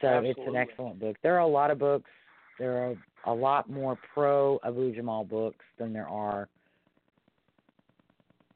So 0.00 0.22
it's 0.24 0.40
an 0.46 0.56
excellent 0.56 0.98
book. 0.98 1.16
There 1.22 1.34
are 1.36 1.40
a 1.40 1.46
lot 1.46 1.70
of 1.70 1.78
books. 1.78 2.10
There 2.58 2.88
are 2.88 2.94
a 3.26 3.34
lot 3.34 3.68
more 3.70 3.98
pro 4.14 4.58
Abu 4.64 4.94
Jamal 4.94 5.24
books 5.24 5.64
than 5.78 5.92
there 5.92 6.08
are 6.08 6.48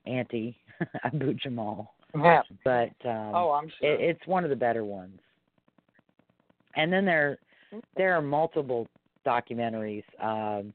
anti 0.06 0.56
Abu 1.04 1.34
Jamal. 1.34 1.94
Yeah. 2.16 2.42
But 2.64 2.92
um 3.04 3.34
Oh, 3.34 3.50
I'm 3.52 3.70
sure. 3.80 3.92
it, 3.92 4.00
it's 4.00 4.26
one 4.26 4.44
of 4.44 4.50
the 4.50 4.56
better 4.56 4.84
ones. 4.84 5.18
And 6.76 6.92
then 6.92 7.04
there 7.04 7.38
there 7.96 8.14
are 8.14 8.22
multiple 8.22 8.88
documentaries. 9.26 10.04
Um, 10.20 10.72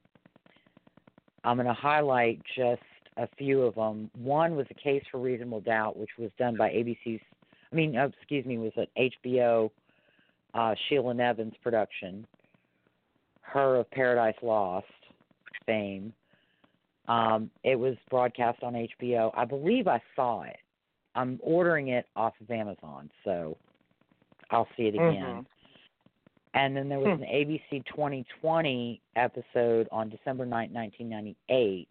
I'm 1.44 1.56
going 1.56 1.68
to 1.68 1.74
highlight 1.74 2.42
just 2.58 2.82
a 3.18 3.28
few 3.38 3.62
of 3.62 3.76
them. 3.76 4.10
One 4.18 4.56
was 4.56 4.66
a 4.70 4.74
case 4.74 5.04
for 5.12 5.20
reasonable 5.20 5.62
doubt, 5.62 5.98
which 5.98 6.10
was 6.18 6.32
done 6.38 6.58
by 6.58 6.70
ABC's. 6.70 7.22
I 7.72 7.76
mean, 7.76 7.96
uh, 7.96 8.10
excuse 8.18 8.46
me, 8.46 8.58
was 8.58 8.74
an 8.76 8.88
HBO 9.24 9.70
uh, 10.54 10.76
Sheila 10.88 11.14
Nevins 11.14 11.54
production. 11.62 12.26
Her 13.42 13.78
of 13.78 13.90
Paradise 13.92 14.36
Lost 14.42 14.86
fame. 15.66 16.14
Um, 17.08 17.50
it 17.64 17.76
was 17.76 17.96
broadcast 18.10 18.62
on 18.62 18.74
HBO. 18.74 19.32
I 19.36 19.46
believe 19.46 19.88
I 19.88 20.02
saw 20.16 20.44
it. 20.44 20.58
I'm 21.16 21.40
ordering 21.42 21.90
it 21.90 22.06
off 22.16 22.34
of 22.40 22.52
Amazon, 22.52 23.10
so 23.24 23.58
I'll 24.52 24.68
see 24.78 24.84
it 24.84 24.96
again. 24.96 25.44
Mhm. 25.44 25.46
And 26.54 26.76
then 26.76 26.90
there 26.90 27.00
was 27.00 27.18
Hmm. 27.18 27.24
an 27.24 27.30
ABC 27.30 27.82
2020 27.82 29.02
episode 29.16 29.88
on 29.92 30.10
December 30.10 30.46
9, 30.46 30.72
1998, 30.72 31.88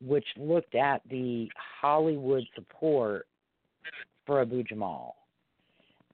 which 0.00 0.26
looked 0.36 0.74
at 0.74 1.02
the 1.08 1.50
Hollywood 1.56 2.46
support 2.54 3.26
for 4.24 4.40
Abu 4.40 4.62
Jamal. 4.62 5.16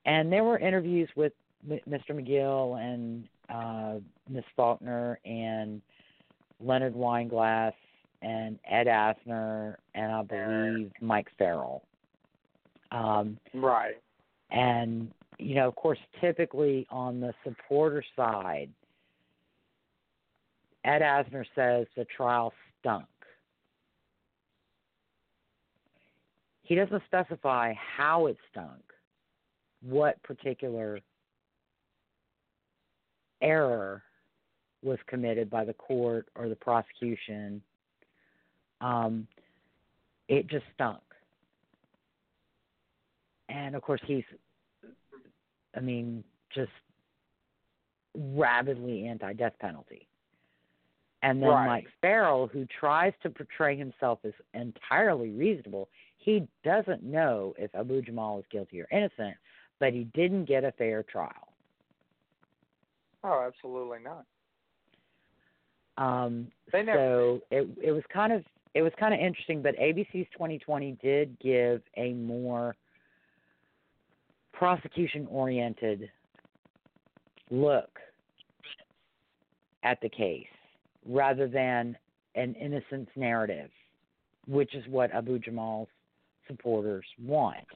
And 0.05 0.33
there 0.33 0.45
were 0.45 0.59
interviews 0.59 1.15
with 1.15 1.33
Mr. 1.69 2.11
McGill 2.11 2.81
and 2.81 3.29
uh, 3.49 4.01
Miss 4.29 4.45
Faulkner 4.57 5.19
and 5.25 5.83
Leonard 6.61 6.95
Weinglass 6.95 7.73
and 8.23 8.59
Ed 8.69 8.87
Asner 8.87 9.77
and 9.95 10.13
I 10.13 10.23
believe 10.23 10.93
Mike 11.01 11.29
Farrell. 11.39 11.83
Um, 12.93 13.39
Right. 13.55 13.97
and, 14.51 15.11
you 15.39 15.55
know, 15.55 15.69
of 15.69 15.75
course, 15.77 15.99
typically 16.21 16.87
on 16.91 17.21
the 17.21 17.33
supporter 17.45 18.03
side, 18.17 18.71
Ed 20.85 21.03
Asner 21.03 21.45
says 21.55 21.87
the 21.97 22.05
trial 22.17 22.53
stunk. 22.81 23.05
He 26.63 26.75
doesn't 26.75 27.03
specify 27.07 27.75
how 27.75 28.27
it 28.27 28.37
stunk, 28.51 28.83
what 29.83 30.23
particular 30.23 31.01
error 33.43 34.03
was 34.83 34.99
committed 35.07 35.51
by 35.51 35.65
the 35.65 35.75
court 35.75 36.29
or 36.37 36.49
the 36.49 36.57
prosecution. 36.57 37.63
Um, 38.81 39.27
it 40.29 40.47
just 40.49 40.65
stunk. 40.75 41.01
And 43.49 43.75
of 43.75 43.83
course, 43.83 44.01
he's, 44.07 44.25
I 45.77 45.81
mean, 45.81 46.25
just 46.55 46.71
rabidly 48.15 49.07
anti 49.07 49.33
death 49.35 49.55
penalty. 49.61 50.07
And 51.23 51.43
then 51.43 51.51
Right. 51.51 51.67
Mike 51.67 51.89
Farrell, 52.01 52.47
who 52.47 52.67
tries 52.67 53.13
to 53.23 53.31
portray 53.31 53.77
himself 53.77 54.21
as 54.25 54.33
entirely 54.55 55.31
reasonable, 55.31 55.89
he 56.17 56.49
doesn't 56.65 57.03
know 57.03 57.55
if 57.59 57.75
Abu 57.75 58.01
Jamal 58.03 58.39
is 58.39 58.45
guilty 58.51 58.81
or 58.81 58.89
innocent, 58.91 59.37
but 59.79 59.93
he 59.93 60.05
didn't 60.15 60.47
get 60.47 60.65
a 60.65 60.73
fair 60.73 61.03
trial. 61.03 61.50
Oh, 63.23 63.45
absolutely 63.47 63.99
not. 64.03 64.25
Um, 65.99 66.51
They 66.73 66.83
never 66.83 66.99
so 66.99 67.41
it 67.51 67.69
it 67.83 67.93
was 67.93 68.03
kind 68.13 68.33
of 68.33 68.45
it 68.75 68.83
was 68.83 68.93
kind 68.99 69.13
of 69.13 69.21
interesting, 69.21 69.63
but 69.63 69.77
ABC's 69.77 70.29
2020 70.33 70.97
did 71.03 71.37
give 71.41 71.83
a 71.97 72.13
more 72.13 72.77
prosecution 74.53 75.27
oriented 75.31 76.11
look 77.51 77.99
at 79.83 80.01
the 80.01 80.09
case 80.09 80.47
rather 81.07 81.49
than 81.49 81.97
an 82.35 82.55
innocence 82.55 83.11
narrative, 83.17 83.71
which 84.47 84.75
is 84.75 84.85
what 84.89 85.11
Abu 85.13 85.39
Jamal's 85.39 85.89
supporters 86.47 87.05
want. 87.23 87.67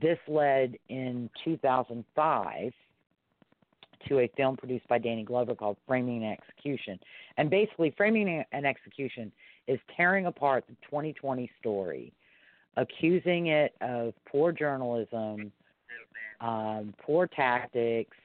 This 0.00 0.18
led 0.28 0.76
in 0.88 1.30
2005 1.44 2.72
to 4.08 4.20
a 4.20 4.30
film 4.36 4.56
produced 4.56 4.86
by 4.88 4.98
Danny 4.98 5.24
Glover 5.24 5.54
called 5.54 5.76
Framing 5.86 6.24
an 6.24 6.32
Execution. 6.32 6.98
And 7.36 7.50
basically, 7.50 7.92
Framing 7.96 8.44
an 8.52 8.64
Execution 8.64 9.32
is 9.66 9.78
tearing 9.96 10.26
apart 10.26 10.64
the 10.68 10.74
2020 10.84 11.50
story, 11.60 12.12
accusing 12.76 13.48
it 13.48 13.74
of 13.80 14.14
poor 14.26 14.52
journalism, 14.52 15.52
um, 16.40 16.94
poor 17.02 17.26
tactics, 17.26 18.16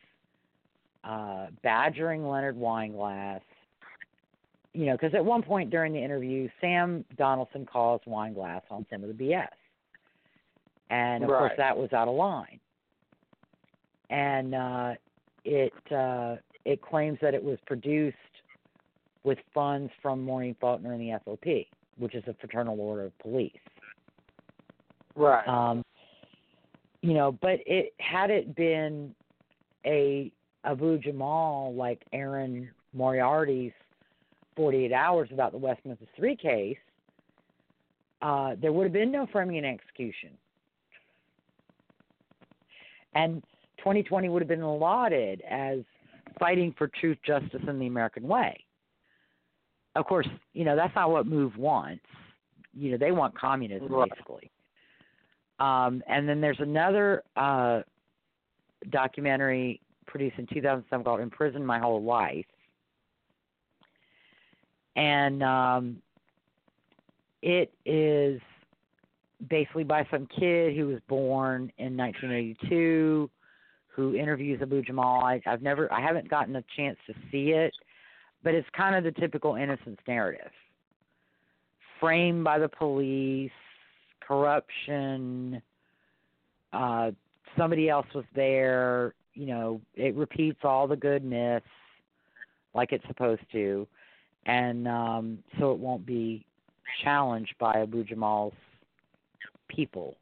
uh, 1.03 1.47
badgering 1.63 2.27
Leonard 2.27 2.57
Weinglass. 2.57 3.41
You 4.73 4.87
know, 4.87 4.93
because 4.93 5.13
at 5.13 5.23
one 5.23 5.43
point 5.43 5.69
during 5.69 5.93
the 5.93 6.03
interview, 6.03 6.49
Sam 6.59 7.05
Donaldson 7.17 7.65
calls 7.65 8.01
Weinglass 8.07 8.61
on 8.71 8.85
some 8.89 9.03
of 9.03 9.15
the 9.15 9.23
BS. 9.23 9.47
And 10.89 11.23
of 11.23 11.29
course, 11.29 11.51
that 11.57 11.77
was 11.77 11.91
out 11.93 12.07
of 12.07 12.15
line. 12.15 12.59
And 14.09 14.55
uh, 14.55 14.93
it 15.45 15.73
uh, 15.91 16.37
it 16.65 16.81
claims 16.81 17.17
that 17.21 17.33
it 17.33 17.43
was 17.43 17.57
produced 17.65 18.17
with 19.23 19.37
funds 19.53 19.91
from 20.01 20.23
Maureen 20.23 20.55
Faulkner 20.59 20.93
and 20.93 21.01
the 21.01 21.17
FOP, 21.25 21.67
which 21.97 22.15
is 22.15 22.23
a 22.27 22.33
fraternal 22.35 22.79
order 22.79 23.05
of 23.05 23.17
police. 23.19 23.51
Right. 25.15 25.47
Um, 25.47 25.83
you 27.01 27.13
know, 27.13 27.31
but 27.41 27.59
it 27.65 27.93
had 27.99 28.29
it 28.29 28.55
been 28.55 29.13
a 29.85 30.31
Abu 30.63 30.97
Jamal 30.97 31.73
like 31.73 32.01
Erin 32.13 32.69
Moriarty's 32.93 33.73
48 34.55 34.93
Hours 34.93 35.29
about 35.31 35.51
the 35.51 35.57
West 35.57 35.81
Memphis 35.85 36.07
Three 36.15 36.35
case, 36.35 36.77
uh, 38.21 38.55
there 38.61 38.71
would 38.71 38.83
have 38.83 38.93
been 38.93 39.11
no 39.11 39.27
framing 39.31 39.57
and 39.57 39.65
execution, 39.65 40.29
and 43.15 43.43
2020 43.83 44.29
would 44.29 44.41
have 44.41 44.49
been 44.49 44.63
lauded 44.63 45.41
as 45.49 45.79
fighting 46.39 46.73
for 46.77 46.87
truth, 46.99 47.17
justice, 47.25 47.61
and 47.67 47.81
the 47.81 47.87
American 47.87 48.27
way. 48.27 48.65
Of 49.95 50.05
course, 50.05 50.27
you 50.53 50.63
know 50.63 50.75
that's 50.75 50.95
not 50.95 51.11
what 51.11 51.27
Move 51.27 51.55
wants. 51.57 52.05
You 52.73 52.91
know 52.91 52.97
they 52.97 53.11
want 53.11 53.37
communism 53.37 53.91
Right. 53.91 54.09
basically. 54.09 54.49
Um, 55.59 56.01
and 56.07 56.27
then 56.27 56.41
there's 56.41 56.59
another 56.59 57.23
uh, 57.35 57.81
documentary 58.89 59.79
produced 60.07 60.39
in 60.39 60.47
2007 60.47 61.03
called 61.03 61.19
"In 61.19 61.29
Prison 61.29 61.63
My 61.63 61.77
Whole 61.77 62.01
Life," 62.01 62.45
and 64.95 65.43
um, 65.43 65.97
it 67.41 67.71
is 67.85 68.41
basically 69.49 69.83
by 69.83 70.07
some 70.09 70.25
kid 70.39 70.75
who 70.75 70.87
was 70.87 70.99
born 71.07 71.71
in 71.77 71.97
1982 71.97 73.29
who 73.95 74.15
interviews 74.15 74.59
Abu 74.61 74.81
Jamal. 74.81 75.23
I, 75.23 75.41
I've 75.45 75.61
never, 75.61 75.91
I 75.93 76.01
haven't 76.01 76.29
gotten 76.29 76.55
a 76.55 76.63
chance 76.75 76.97
to 77.07 77.13
see 77.31 77.51
it, 77.51 77.73
but 78.43 78.53
it's 78.53 78.67
kind 78.75 78.95
of 78.95 79.03
the 79.03 79.19
typical 79.19 79.55
innocence 79.55 79.99
narrative, 80.07 80.51
framed 81.99 82.43
by 82.43 82.59
the 82.59 82.69
police, 82.69 83.51
corruption. 84.19 85.61
Uh, 86.71 87.11
somebody 87.57 87.89
else 87.89 88.07
was 88.15 88.25
there. 88.35 89.13
You 89.35 89.45
know, 89.45 89.81
it 89.95 90.15
repeats 90.15 90.59
all 90.63 90.87
the 90.87 90.95
good 90.95 91.23
myths 91.23 91.65
like 92.73 92.91
it's 92.91 93.05
supposed 93.07 93.41
to, 93.51 93.87
and 94.45 94.87
um, 94.87 95.39
so 95.59 95.71
it 95.71 95.77
won't 95.77 96.05
be 96.05 96.45
challenged 97.03 97.53
by 97.59 97.73
Abu 97.81 98.03
Jamal's 98.03 98.53
people. 99.67 100.17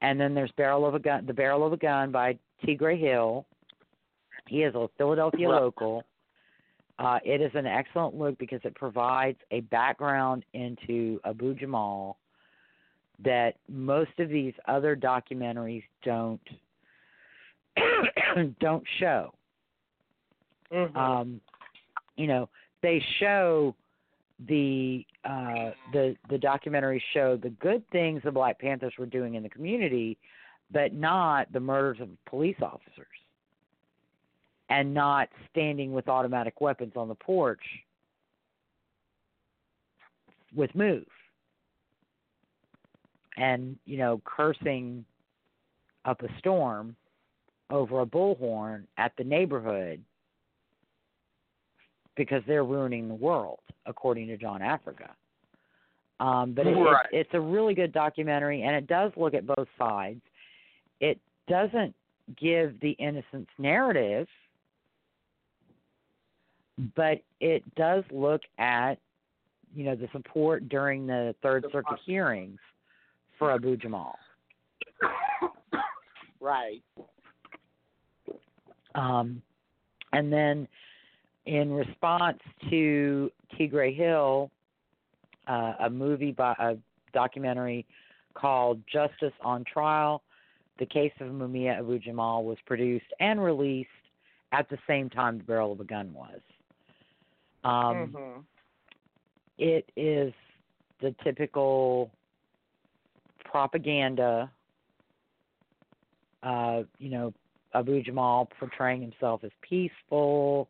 And 0.00 0.20
then 0.20 0.34
there's 0.34 0.52
Barrel 0.52 0.86
of 0.86 0.94
a 0.94 1.00
Gun, 1.00 1.26
The 1.26 1.34
Barrel 1.34 1.66
of 1.66 1.72
a 1.72 1.76
Gun 1.76 2.12
by 2.12 2.38
Tigre 2.64 2.96
Hill. 2.96 3.46
He 4.46 4.62
is 4.62 4.74
a 4.74 4.88
Philadelphia 4.96 5.48
Right. 5.48 5.60
local. 5.60 6.04
Uh, 6.98 7.20
it 7.24 7.40
is 7.40 7.54
an 7.54 7.66
excellent 7.66 8.14
look 8.16 8.36
because 8.38 8.60
it 8.64 8.74
provides 8.74 9.38
a 9.50 9.60
background 9.60 10.44
into 10.52 11.20
Abu 11.24 11.54
Jamal 11.54 12.18
that 13.20 13.56
most 13.68 14.18
of 14.18 14.28
these 14.28 14.54
other 14.66 14.96
documentaries 14.96 15.84
don't 16.02 16.40
don't 18.60 18.84
show. 18.98 19.32
Mhm. 20.72 20.96
Um, 20.96 21.40
you 22.16 22.26
know, 22.26 22.48
they 22.82 23.00
show 23.18 23.74
the 24.46 25.04
uh, 25.24 25.70
the 25.92 26.16
the 26.28 26.36
documentaries 26.38 27.02
show 27.12 27.36
the 27.36 27.50
good 27.50 27.88
things 27.90 28.22
the 28.24 28.32
Black 28.32 28.58
Panthers 28.58 28.94
were 28.98 29.06
doing 29.06 29.34
in 29.34 29.42
the 29.42 29.48
community, 29.48 30.18
but 30.70 30.92
not 30.92 31.52
the 31.52 31.60
murders 31.60 31.98
of 32.00 32.08
police 32.26 32.56
officers, 32.60 33.06
and 34.68 34.92
not 34.92 35.28
standing 35.50 35.92
with 35.92 36.08
automatic 36.08 36.60
weapons 36.60 36.92
on 36.96 37.08
the 37.08 37.14
porch 37.14 37.62
with 40.54 40.74
move, 40.74 41.06
and 43.36 43.76
you 43.84 43.98
know 43.98 44.20
cursing 44.24 45.04
up 46.04 46.22
a 46.22 46.38
storm 46.38 46.96
over 47.70 48.00
a 48.00 48.06
bullhorn 48.06 48.84
at 48.96 49.12
the 49.18 49.24
neighborhood 49.24 50.02
because 52.16 52.42
they're 52.46 52.64
ruining 52.64 53.08
the 53.08 53.14
world, 53.14 53.60
according 53.86 54.26
to 54.26 54.36
John 54.36 54.60
Africa. 54.60 55.10
Um, 56.20 56.52
but 56.52 56.66
it, 56.66 56.74
Right. 56.74 57.06
it, 57.12 57.18
it's 57.18 57.30
a 57.34 57.40
really 57.40 57.74
good 57.74 57.92
documentary, 57.92 58.62
and 58.62 58.74
it 58.74 58.86
does 58.88 59.12
look 59.16 59.34
at 59.34 59.46
both 59.46 59.68
sides. 59.78 60.20
It 61.00 61.18
doesn't 61.48 61.94
give 62.36 62.78
the 62.80 62.90
innocence 62.92 63.48
narrative, 63.58 64.26
but 66.94 67.22
it 67.40 67.62
does 67.74 68.04
look 68.10 68.42
at, 68.58 68.96
you 69.74 69.84
know, 69.84 69.94
the 69.94 70.08
support 70.12 70.68
during 70.68 71.06
the 71.06 71.34
Third 71.42 71.66
Circuit 71.72 71.98
hearings 72.04 72.58
for 73.38 73.52
Abu 73.52 73.76
Jamal. 73.76 74.18
Right. 76.40 76.82
Um, 78.94 79.42
and 80.12 80.32
then 80.32 80.68
in 81.46 81.72
response 81.72 82.38
to 82.70 83.30
Tigre 83.56 83.90
Hill, 83.90 84.50
uh, 85.46 85.74
a 85.80 85.90
movie, 85.90 86.32
by, 86.32 86.54
a 86.58 86.76
documentary 87.12 87.86
called 88.34 88.80
Justice 88.92 89.32
on 89.42 89.64
Trial, 89.64 90.22
the 90.78 90.86
case 90.86 91.12
of 91.20 91.28
Mumia 91.28 91.78
Abu 91.78 91.98
Jamal 91.98 92.44
was 92.44 92.58
produced 92.66 93.06
and 93.20 93.42
released 93.42 93.88
at 94.52 94.68
the 94.70 94.78
same 94.86 95.10
time 95.10 95.38
the 95.38 95.44
barrel 95.44 95.72
of 95.72 95.80
a 95.80 95.84
gun 95.84 96.12
was. 96.14 96.40
Um, 97.64 98.14
mhm. 98.14 98.44
it 99.58 99.90
is 99.96 100.32
the 101.00 101.14
typical 101.24 102.10
propaganda 103.44 104.50
uh 106.42 106.82
you 106.98 107.10
know 107.10 107.32
abu 107.74 108.02
jamal 108.02 108.48
portraying 108.58 109.00
himself 109.00 109.42
as 109.42 109.50
peaceful 109.62 110.68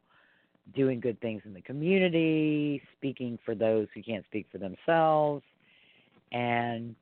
doing 0.74 1.00
good 1.00 1.20
things 1.20 1.42
in 1.44 1.52
the 1.52 1.60
community 1.60 2.80
speaking 2.96 3.38
for 3.44 3.54
those 3.54 3.86
who 3.94 4.02
can't 4.02 4.24
speak 4.26 4.46
for 4.50 4.58
themselves 4.58 5.42
and 6.32 6.94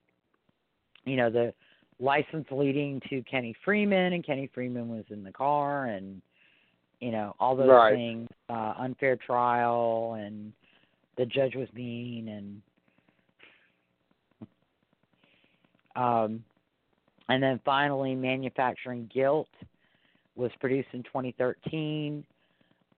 you 1.05 1.17
know 1.17 1.31
the 1.31 1.52
license 1.99 2.47
leading 2.50 3.00
to 3.08 3.23
kenny 3.23 3.55
freeman 3.65 4.12
and 4.12 4.25
kenny 4.25 4.50
freeman 4.55 4.89
was 4.89 5.05
in 5.10 5.25
the 5.25 5.33
car 5.33 5.86
and 5.86 6.20
you 7.00 7.10
know 7.10 7.34
all 7.41 7.57
those 7.57 7.68
Right. 7.68 7.94
things 7.94 8.28
uh 8.50 8.75
unfair 8.78 9.16
trial 9.16 10.15
and 10.18 10.52
the 11.16 11.25
judge 11.25 11.55
was 11.55 11.68
mean 11.73 12.28
and 12.28 12.62
um 15.97 16.44
and 17.28 17.42
then 17.42 17.60
finally 17.65 18.15
manufacturing 18.15 19.10
guilt 19.12 19.49
was 20.36 20.50
produced 20.60 20.89
in 20.92 21.02
2013 21.05 22.25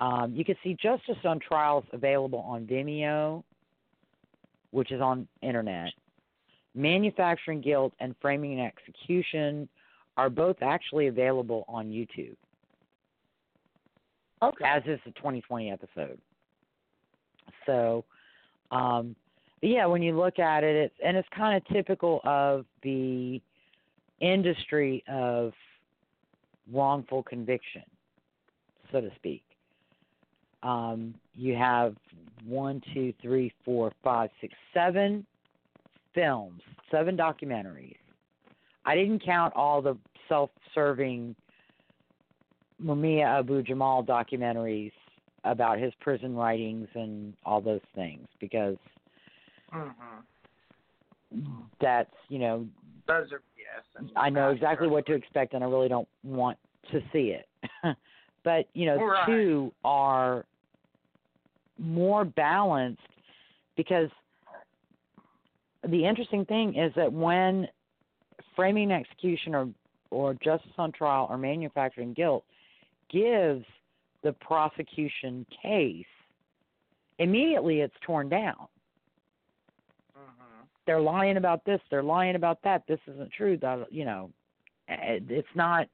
um, 0.01 0.33
you 0.33 0.45
can 0.45 0.55
see 0.63 0.77
justice 0.81 1.17
on 1.25 1.41
trials 1.41 1.85
available 1.93 2.41
on 2.41 2.67
vimeo 2.67 3.43
which 4.71 4.91
is 4.91 5.01
on 5.01 5.27
internet 5.43 5.93
manufacturing 6.79 7.61
guilt 7.61 7.93
and 8.01 8.15
Framing 8.21 8.59
an 8.59 8.61
Execution 8.61 9.69
are 10.17 10.31
both 10.31 10.57
actually 10.63 11.07
available 11.07 11.65
on 11.69 11.87
youtube 11.87 12.37
Okay. 14.43 14.65
as 14.65 14.83
is 14.87 15.01
the 15.05 15.13
2020 15.13 15.71
episode. 15.71 16.19
So, 17.67 18.05
um, 18.71 19.17
but 19.61 19.71
yeah, 19.71 19.87
when 19.87 20.03
you 20.03 20.17
look 20.17 20.39
at 20.39 20.63
it, 20.63 20.77
it's 20.77 20.95
and 21.05 21.17
it's 21.17 21.29
kind 21.37 21.57
of 21.57 21.75
typical 21.75 22.21
of 22.25 22.65
the 22.83 23.41
industry 24.21 25.03
of 25.09 25.53
wrongful 26.73 27.23
conviction, 27.25 27.83
so 28.93 29.01
to 29.01 29.11
speak. 29.17 29.43
Um, 30.63 31.15
you 31.35 31.55
have 31.55 31.97
one, 32.45 32.83
two, 32.95 33.13
three, 33.21 33.53
four, 33.65 33.93
five, 34.05 34.31
six, 34.41 34.55
seven 34.75 35.27
films, 36.19 36.61
seven 36.91 37.17
documentaries. 37.17 37.97
I 38.85 38.95
didn't 38.95 39.25
count 39.25 39.55
all 39.55 39.81
the 39.81 39.97
self-serving 40.29 41.37
Mumia 42.83 43.39
Abu 43.41 43.63
Jamal 43.63 44.03
documentaries 44.03 44.93
about 45.45 45.79
his 45.79 45.93
prison 46.01 46.35
writings 46.35 46.89
and 46.95 47.35
all 47.45 47.61
those 47.61 47.81
things 47.95 48.27
because 48.41 48.77
Mhm. 49.73 50.25
that's 51.81 52.15
you 52.29 52.39
know 52.39 52.67
Those 53.07 53.33
are 53.33 53.43
yes. 53.57 53.85
I 54.17 54.29
know 54.31 54.51
exactly 54.51 54.87
true. 54.87 54.95
what 54.95 55.07
to 55.07 55.13
expect 55.15 55.55
and 55.55 55.63
I 55.63 55.67
really 55.67 55.89
don't 55.89 56.09
want 56.25 56.59
to 56.91 57.01
see 57.13 57.31
it. 57.31 57.49
but 58.45 58.69
you 58.75 58.87
know 58.87 58.97
Right. 58.97 59.27
two 59.27 59.73
are 59.85 60.45
more 61.79 62.25
balanced 62.25 63.03
because 63.77 64.11
the 65.87 66.05
interesting 66.05 66.45
thing 66.45 66.75
is 66.77 66.93
that 66.97 67.13
when 67.13 67.69
framing 68.57 68.91
execution 68.91 69.55
or 69.55 69.69
or 70.11 70.35
justice 70.35 70.73
on 70.79 70.91
trial 70.91 71.27
or 71.29 71.37
manufacturing 71.37 72.15
guilt 72.15 72.45
gives 73.11 73.65
the 74.23 74.33
prosecution 74.33 75.47
case 75.63 76.07
immediately 77.19 77.81
it's 77.81 77.95
torn 78.01 78.29
down. 78.29 78.67
Mhm. 80.17 80.67
they're 80.87 81.01
lying 81.01 81.37
about 81.37 81.65
this 81.65 81.81
they're 81.91 82.03
lying 82.03 82.35
about 82.37 82.61
that 82.63 82.87
this 82.87 83.01
isn't 83.07 83.31
true 83.33 83.57
that 83.59 83.93
you 83.93 84.05
know 84.05 84.31
it's 84.89 85.55
not 85.55 85.89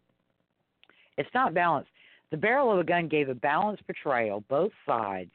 it's 1.17 1.33
not 1.35 1.55
balanced. 1.55 1.91
The 2.31 2.37
barrel 2.37 2.73
of 2.73 2.79
a 2.79 2.85
gun 2.85 3.09
gave 3.09 3.29
a 3.29 3.35
balanced 3.35 3.87
portrayal 3.87 4.41
both 4.49 4.73
sides 4.87 5.31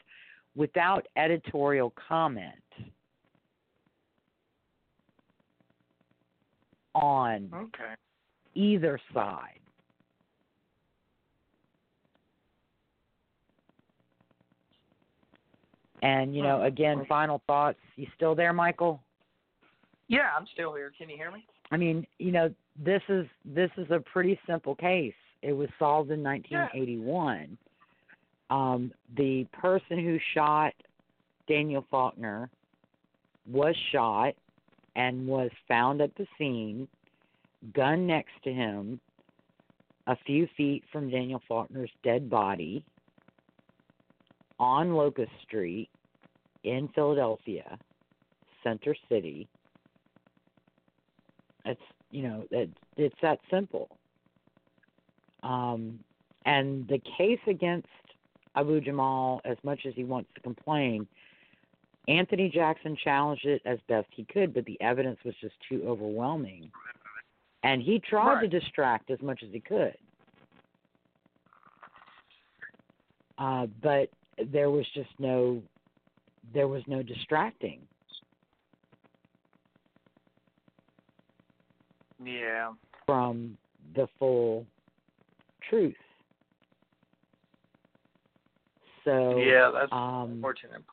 without 0.56 1.08
editorial 1.16 1.92
comment 1.92 2.56
on 6.96 7.50
Okay. 7.54 7.94
either 8.56 9.00
side 9.14 9.60
and 16.02 16.36
you 16.36 16.42
know 16.42 16.60
Hmm. 16.60 16.66
again 16.66 17.06
final 17.08 17.42
thoughts 17.48 17.80
you 17.96 18.08
still 18.16 18.36
there 18.36 18.54
michael 18.54 19.04
Yeah, 20.08 20.32
I'm 20.36 20.48
still 20.48 20.74
here. 20.74 20.92
Can 20.98 21.08
you 21.08 21.16
hear 21.18 21.30
me? 21.30 21.46
I 21.70 21.78
mean, 21.78 22.08
you 22.18 22.32
know, 22.32 22.52
this 22.76 23.04
is 23.10 23.28
this 23.46 23.70
is 23.78 23.92
a 23.92 24.00
pretty 24.00 24.40
simple 24.48 24.74
case. 24.74 25.14
It 25.44 25.54
was 25.54 25.70
solved 25.78 26.10
in 26.10 26.24
1981. 26.24 27.56
Um, 28.50 28.92
the 29.16 29.46
person 29.54 30.00
who 30.00 30.18
shot 30.34 30.74
Daniel 31.48 31.86
Faulkner 31.92 32.50
was 33.46 33.76
shot 33.92 34.34
and 34.96 35.28
was 35.28 35.50
found 35.68 36.02
at 36.02 36.16
the 36.16 36.28
scene, 36.38 36.88
gun 37.74 38.08
next 38.08 38.34
to 38.44 38.52
him, 38.52 39.00
a 40.08 40.16
few 40.26 40.48
feet 40.58 40.84
from 40.92 41.10
Daniel 41.10 41.42
Faulkner's 41.48 41.92
dead 42.04 42.30
body 42.30 42.84
on 44.60 44.94
Locust 44.94 45.32
Street 45.46 45.90
in 46.64 46.90
Philadelphia, 46.94 47.78
Center 48.64 48.96
City. 49.08 49.48
It's 51.66 51.82
you 52.12 52.24
know 52.24 52.44
it, 52.52 52.70
it's 52.98 53.16
that 53.22 53.40
simple. 53.52 53.90
Um, 55.44 56.00
and 56.46 56.88
the 56.88 57.00
case 57.18 57.40
against 57.48 57.88
Abu 58.56 58.82
Jamal, 58.82 59.42
as 59.46 59.58
much 59.64 59.82
as 59.86 59.94
he 59.96 60.04
wants 60.04 60.30
to 60.36 60.42
complain, 60.42 61.08
Anthony 62.08 62.50
Jackson 62.50 62.98
challenged 63.04 63.46
it 63.46 63.62
as 63.66 63.78
best 63.88 64.08
he 64.12 64.26
could, 64.26 64.54
but 64.54 64.66
the 64.66 64.80
evidence 64.82 65.20
was 65.24 65.36
just 65.42 65.56
too 65.68 65.84
overwhelming. 65.86 66.72
And 67.64 67.82
he 67.82 68.00
tried 68.00 68.42
to 68.42 68.48
distract 68.48 69.12
as 69.12 69.22
much 69.22 69.44
as 69.44 69.50
he 69.52 69.60
could. 69.60 69.96
Uh, 73.38 73.68
but 73.82 74.10
there 74.52 74.70
was 74.70 74.86
just 74.94 75.10
no 75.20 75.62
there 76.54 76.68
was 76.68 76.82
no 76.88 77.04
distracting. 77.04 77.82
Yeah. 82.24 82.74
from 83.06 83.58
the 83.96 84.08
full 84.20 84.66
truth. 85.70 85.96
So 89.06 89.38
yeah, 89.38 89.72
that's 89.74 89.92
um, 89.92 90.34
unfortunate. 90.34 90.84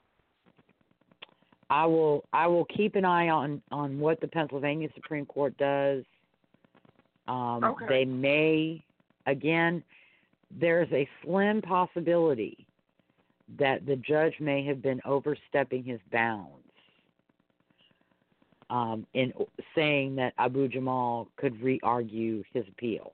I 1.69 1.87
will 1.87 2.25
I 2.33 2.47
will 2.47 2.65
keep 2.67 2.95
an 2.95 3.05
eye 3.05 3.29
on 3.29 3.63
on 3.71 3.99
what 3.99 4.21
the 4.21 4.29
Pennsylvania 4.29 4.89
Supreme 4.95 5.27
Court 5.27 5.57
does. 5.59 6.05
Um, 7.29 7.65
Okay. 7.65 7.87
They 7.89 8.05
may 8.05 8.85
again. 9.27 9.83
There's 10.61 10.91
a 10.93 11.09
slim 11.25 11.61
possibility 11.61 12.67
that 13.59 13.85
the 13.85 13.97
judge 13.97 14.35
may 14.39 14.65
have 14.65 14.81
been 14.81 15.01
overstepping 15.05 15.83
his 15.83 15.99
bounds 16.13 16.67
um, 18.71 19.07
in 19.15 19.33
saying 19.75 20.17
that 20.17 20.35
Abu 20.39 20.69
Jamal 20.69 21.29
could 21.37 21.61
re-argue 21.63 22.45
his 22.53 22.65
appeal 22.69 23.13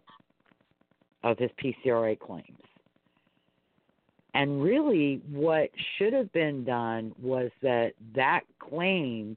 of 1.24 1.38
his 1.38 1.50
PCRA 1.62 2.18
claims. 2.18 2.58
And 4.34 4.62
really, 4.62 5.20
what 5.30 5.70
should 5.96 6.12
have 6.12 6.32
been 6.32 6.64
done 6.64 7.14
was 7.20 7.50
that 7.62 7.92
that 8.14 8.42
claim 8.58 9.36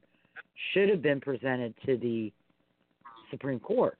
should 0.71 0.89
have 0.89 1.01
been 1.01 1.19
presented 1.19 1.73
to 1.85 1.97
the 1.97 2.31
Supreme 3.29 3.59
Court 3.59 3.97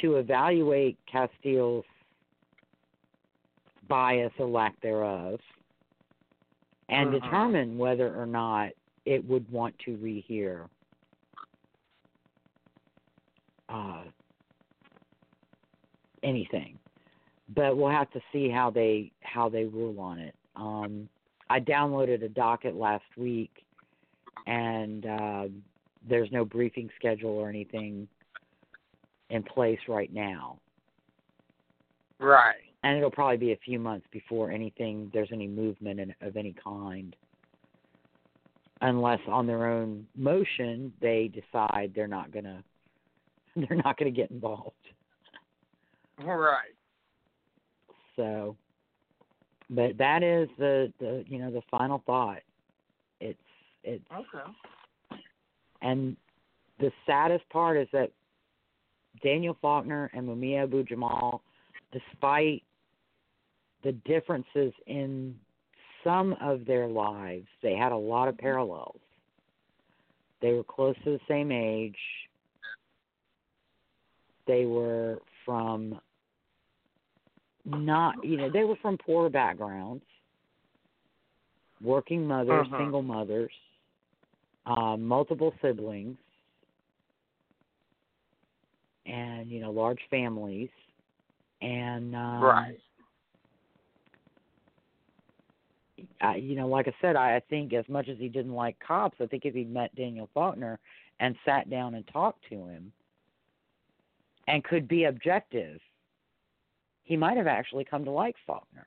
to 0.00 0.16
evaluate 0.16 0.96
Castille's 1.10 1.84
bias 3.88 4.32
or 4.38 4.46
lack 4.46 4.78
thereof 4.80 5.40
and 6.88 7.10
Mhm. 7.10 7.22
determine 7.22 7.78
whether 7.78 8.14
or 8.20 8.26
not 8.26 8.72
it 9.04 9.24
would 9.24 9.48
want 9.50 9.78
to 9.80 9.96
rehear 9.98 10.68
uh, 13.68 14.02
anything. 16.22 16.78
But 17.54 17.76
we'll 17.76 17.90
have 17.90 18.10
to 18.12 18.20
see 18.32 18.50
how 18.50 18.70
they 18.70 19.10
how 19.22 19.48
they 19.48 19.64
rule 19.64 19.98
on 20.00 20.18
it. 20.18 20.34
Um, 20.56 21.08
I 21.50 21.60
downloaded 21.60 22.22
a 22.22 22.28
docket 22.28 22.74
last 22.74 23.04
week, 23.16 23.64
and 24.46 25.06
uh, 25.06 25.44
there's 26.08 26.30
no 26.30 26.44
briefing 26.44 26.90
schedule 26.98 27.30
or 27.30 27.48
anything 27.48 28.06
in 29.30 29.42
place 29.42 29.78
right 29.88 30.12
now. 30.12 30.58
Right. 32.18 32.56
And 32.82 32.96
it'll 32.96 33.10
probably 33.10 33.36
be 33.36 33.52
a 33.52 33.58
few 33.64 33.78
months 33.78 34.06
before 34.10 34.50
anything 34.50 35.10
there's 35.12 35.30
any 35.32 35.46
movement 35.46 36.00
in, 36.00 36.14
of 36.20 36.36
any 36.36 36.54
kind, 36.62 37.14
unless 38.80 39.20
on 39.26 39.46
their 39.46 39.66
own 39.66 40.06
motion 40.16 40.92
they 41.00 41.30
decide 41.32 41.92
they're 41.94 42.06
not 42.06 42.30
gonna 42.30 42.62
they're 43.56 43.80
not 43.84 43.98
gonna 43.98 44.10
get 44.10 44.30
involved. 44.30 44.74
Right. 46.24 46.74
So, 48.16 48.56
but 49.70 49.96
that 49.98 50.22
is 50.22 50.48
the 50.58 50.92
the 50.98 51.24
you 51.28 51.38
know 51.38 51.50
the 51.50 51.62
final 51.70 52.02
thought. 52.06 52.42
It's 53.20 53.38
it's 53.84 54.04
Okay. 54.12 54.50
and 55.82 56.16
the 56.80 56.90
saddest 57.06 57.48
part 57.50 57.76
is 57.76 57.88
that 57.92 58.10
Daniel 59.22 59.56
Faulkner 59.60 60.10
and 60.12 60.28
Mumia 60.28 60.64
Abu 60.64 60.84
Jamal, 60.84 61.42
despite 61.92 62.62
the 63.82 63.92
differences 64.04 64.72
in 64.86 65.34
some 66.04 66.34
of 66.40 66.64
their 66.66 66.86
lives, 66.86 67.46
they 67.62 67.74
had 67.74 67.92
a 67.92 67.96
lot 67.96 68.28
of 68.28 68.36
parallels. 68.38 69.00
They 70.40 70.52
were 70.52 70.64
close 70.64 70.94
to 71.04 71.10
the 71.10 71.20
same 71.28 71.50
age. 71.50 71.96
They 74.46 74.66
were 74.66 75.20
from 75.44 76.00
not, 77.68 78.22
you 78.24 78.36
know, 78.36 78.50
they 78.50 78.64
were 78.64 78.76
from 78.76 78.98
poor 78.98 79.28
backgrounds, 79.28 80.04
working 81.80 82.26
mothers, 82.26 82.66
Mhm. 82.68 82.78
single 82.78 83.02
mothers, 83.02 83.52
uh, 84.66 84.96
multiple 84.96 85.54
siblings, 85.60 86.18
and 89.06 89.50
you 89.50 89.60
know, 89.60 89.70
large 89.70 90.00
families, 90.08 90.70
and 91.60 92.14
um, 92.14 92.42
right. 92.42 92.80
I, 96.20 96.36
you 96.36 96.54
know, 96.54 96.68
like 96.68 96.88
I 96.88 96.94
said, 97.00 97.16
I, 97.16 97.36
I 97.36 97.40
think 97.40 97.72
as 97.72 97.88
much 97.88 98.08
as 98.08 98.18
he 98.18 98.28
didn't 98.28 98.54
like 98.54 98.78
cops, 98.80 99.20
I 99.20 99.26
think 99.26 99.44
if 99.44 99.54
he 99.54 99.64
met 99.64 99.94
Daniel 99.94 100.28
Faulkner 100.34 100.78
and 101.20 101.36
sat 101.44 101.68
down 101.70 101.94
and 101.94 102.06
talked 102.08 102.44
to 102.50 102.66
him 102.66 102.92
and 104.46 104.62
could 104.64 104.88
be 104.88 105.04
objective, 105.04 105.80
he 107.08 107.16
might 107.16 107.38
have 107.38 107.46
actually 107.46 107.84
come 107.84 108.04
to 108.04 108.10
like 108.10 108.36
Faulkner. 108.46 108.86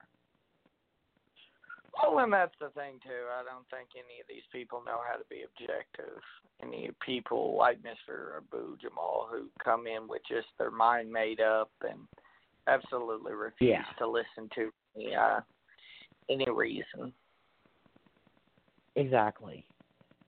Well, 2.01 2.19
and 2.19 2.31
that's 2.31 2.53
the 2.59 2.69
thing 2.69 2.99
too. 3.03 3.25
I 3.33 3.43
don't 3.43 3.67
think 3.71 3.89
any 3.95 4.21
of 4.21 4.27
these 4.29 4.45
people 4.51 4.83
know 4.85 4.99
how 5.09 5.17
to 5.17 5.25
be 5.27 5.41
objective. 5.43 6.21
Any 6.61 6.91
people 7.03 7.57
like 7.57 7.79
Mr. 7.79 8.37
Abu 8.37 8.77
Jamal 8.77 9.27
who 9.29 9.47
come 9.63 9.87
in 9.87 10.07
with 10.07 10.21
just 10.29 10.47
their 10.59 10.69
mind 10.69 11.11
made 11.11 11.41
up 11.41 11.71
and 11.81 11.99
absolutely 12.67 13.33
refuse 13.33 13.71
Yeah. 13.71 13.83
to 13.97 14.07
listen 14.07 14.49
to 14.55 14.71
any, 14.95 15.15
uh, 15.15 15.41
any 16.29 16.49
reason. 16.49 17.11
Exactly. 18.95 19.65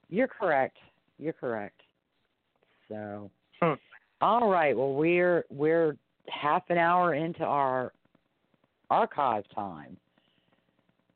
You're 0.09 0.27
correct. 0.27 0.77
You're 1.19 1.33
correct. 1.33 1.79
So, 2.87 3.29
Hmm. 3.61 3.73
all 4.21 4.49
right. 4.49 4.75
Well, 4.75 4.93
we're 4.93 5.45
we're 5.49 5.95
half 6.29 6.63
an 6.69 6.77
hour 6.77 7.13
into 7.13 7.43
our 7.43 7.91
archive 8.89 9.43
time. 9.53 9.97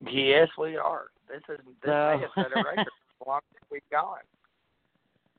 Yes, 0.10 0.48
we 0.58 0.78
are. 0.78 1.06
This 1.28 1.42
is 1.50 1.58
this 1.66 1.76
So- 1.86 2.16
may 2.18 2.22
have 2.22 2.30
set 2.36 2.58
a 2.58 2.64
record 2.64 2.86
the 3.20 3.26
longest 3.28 3.66
we've 3.72 3.90
gone. 3.92 4.20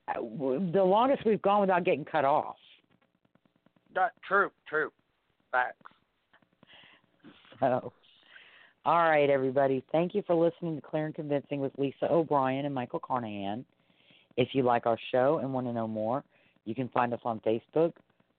Uh, 0.08 0.20
The 0.72 0.82
longest 0.84 1.24
we've 1.24 1.42
gone 1.42 1.60
without 1.60 1.84
getting 1.84 2.04
cut 2.04 2.24
off. 2.24 2.56
That, 3.94 4.12
true, 4.26 4.50
true. 4.68 4.90
Facts. 5.52 5.76
So, 7.60 7.92
all 8.86 8.98
right, 8.98 9.28
everybody. 9.28 9.82
Thank 9.90 10.14
you 10.14 10.22
for 10.28 10.36
listening 10.36 10.76
to 10.76 10.80
Clear 10.80 11.06
and 11.06 11.14
Convincing 11.14 11.58
with 11.58 11.72
Lisa 11.76 12.08
O'Brien 12.08 12.66
and 12.66 12.72
Michael 12.74 13.00
Carnahan. 13.00 13.64
If 14.36 14.50
you 14.52 14.62
like 14.62 14.86
our 14.86 14.96
show 15.10 15.38
and 15.38 15.52
want 15.52 15.66
to 15.66 15.72
know 15.72 15.88
more, 15.88 16.22
you 16.66 16.76
can 16.76 16.88
find 16.90 17.12
us 17.12 17.18
on 17.24 17.40
Facebook. 17.40 17.94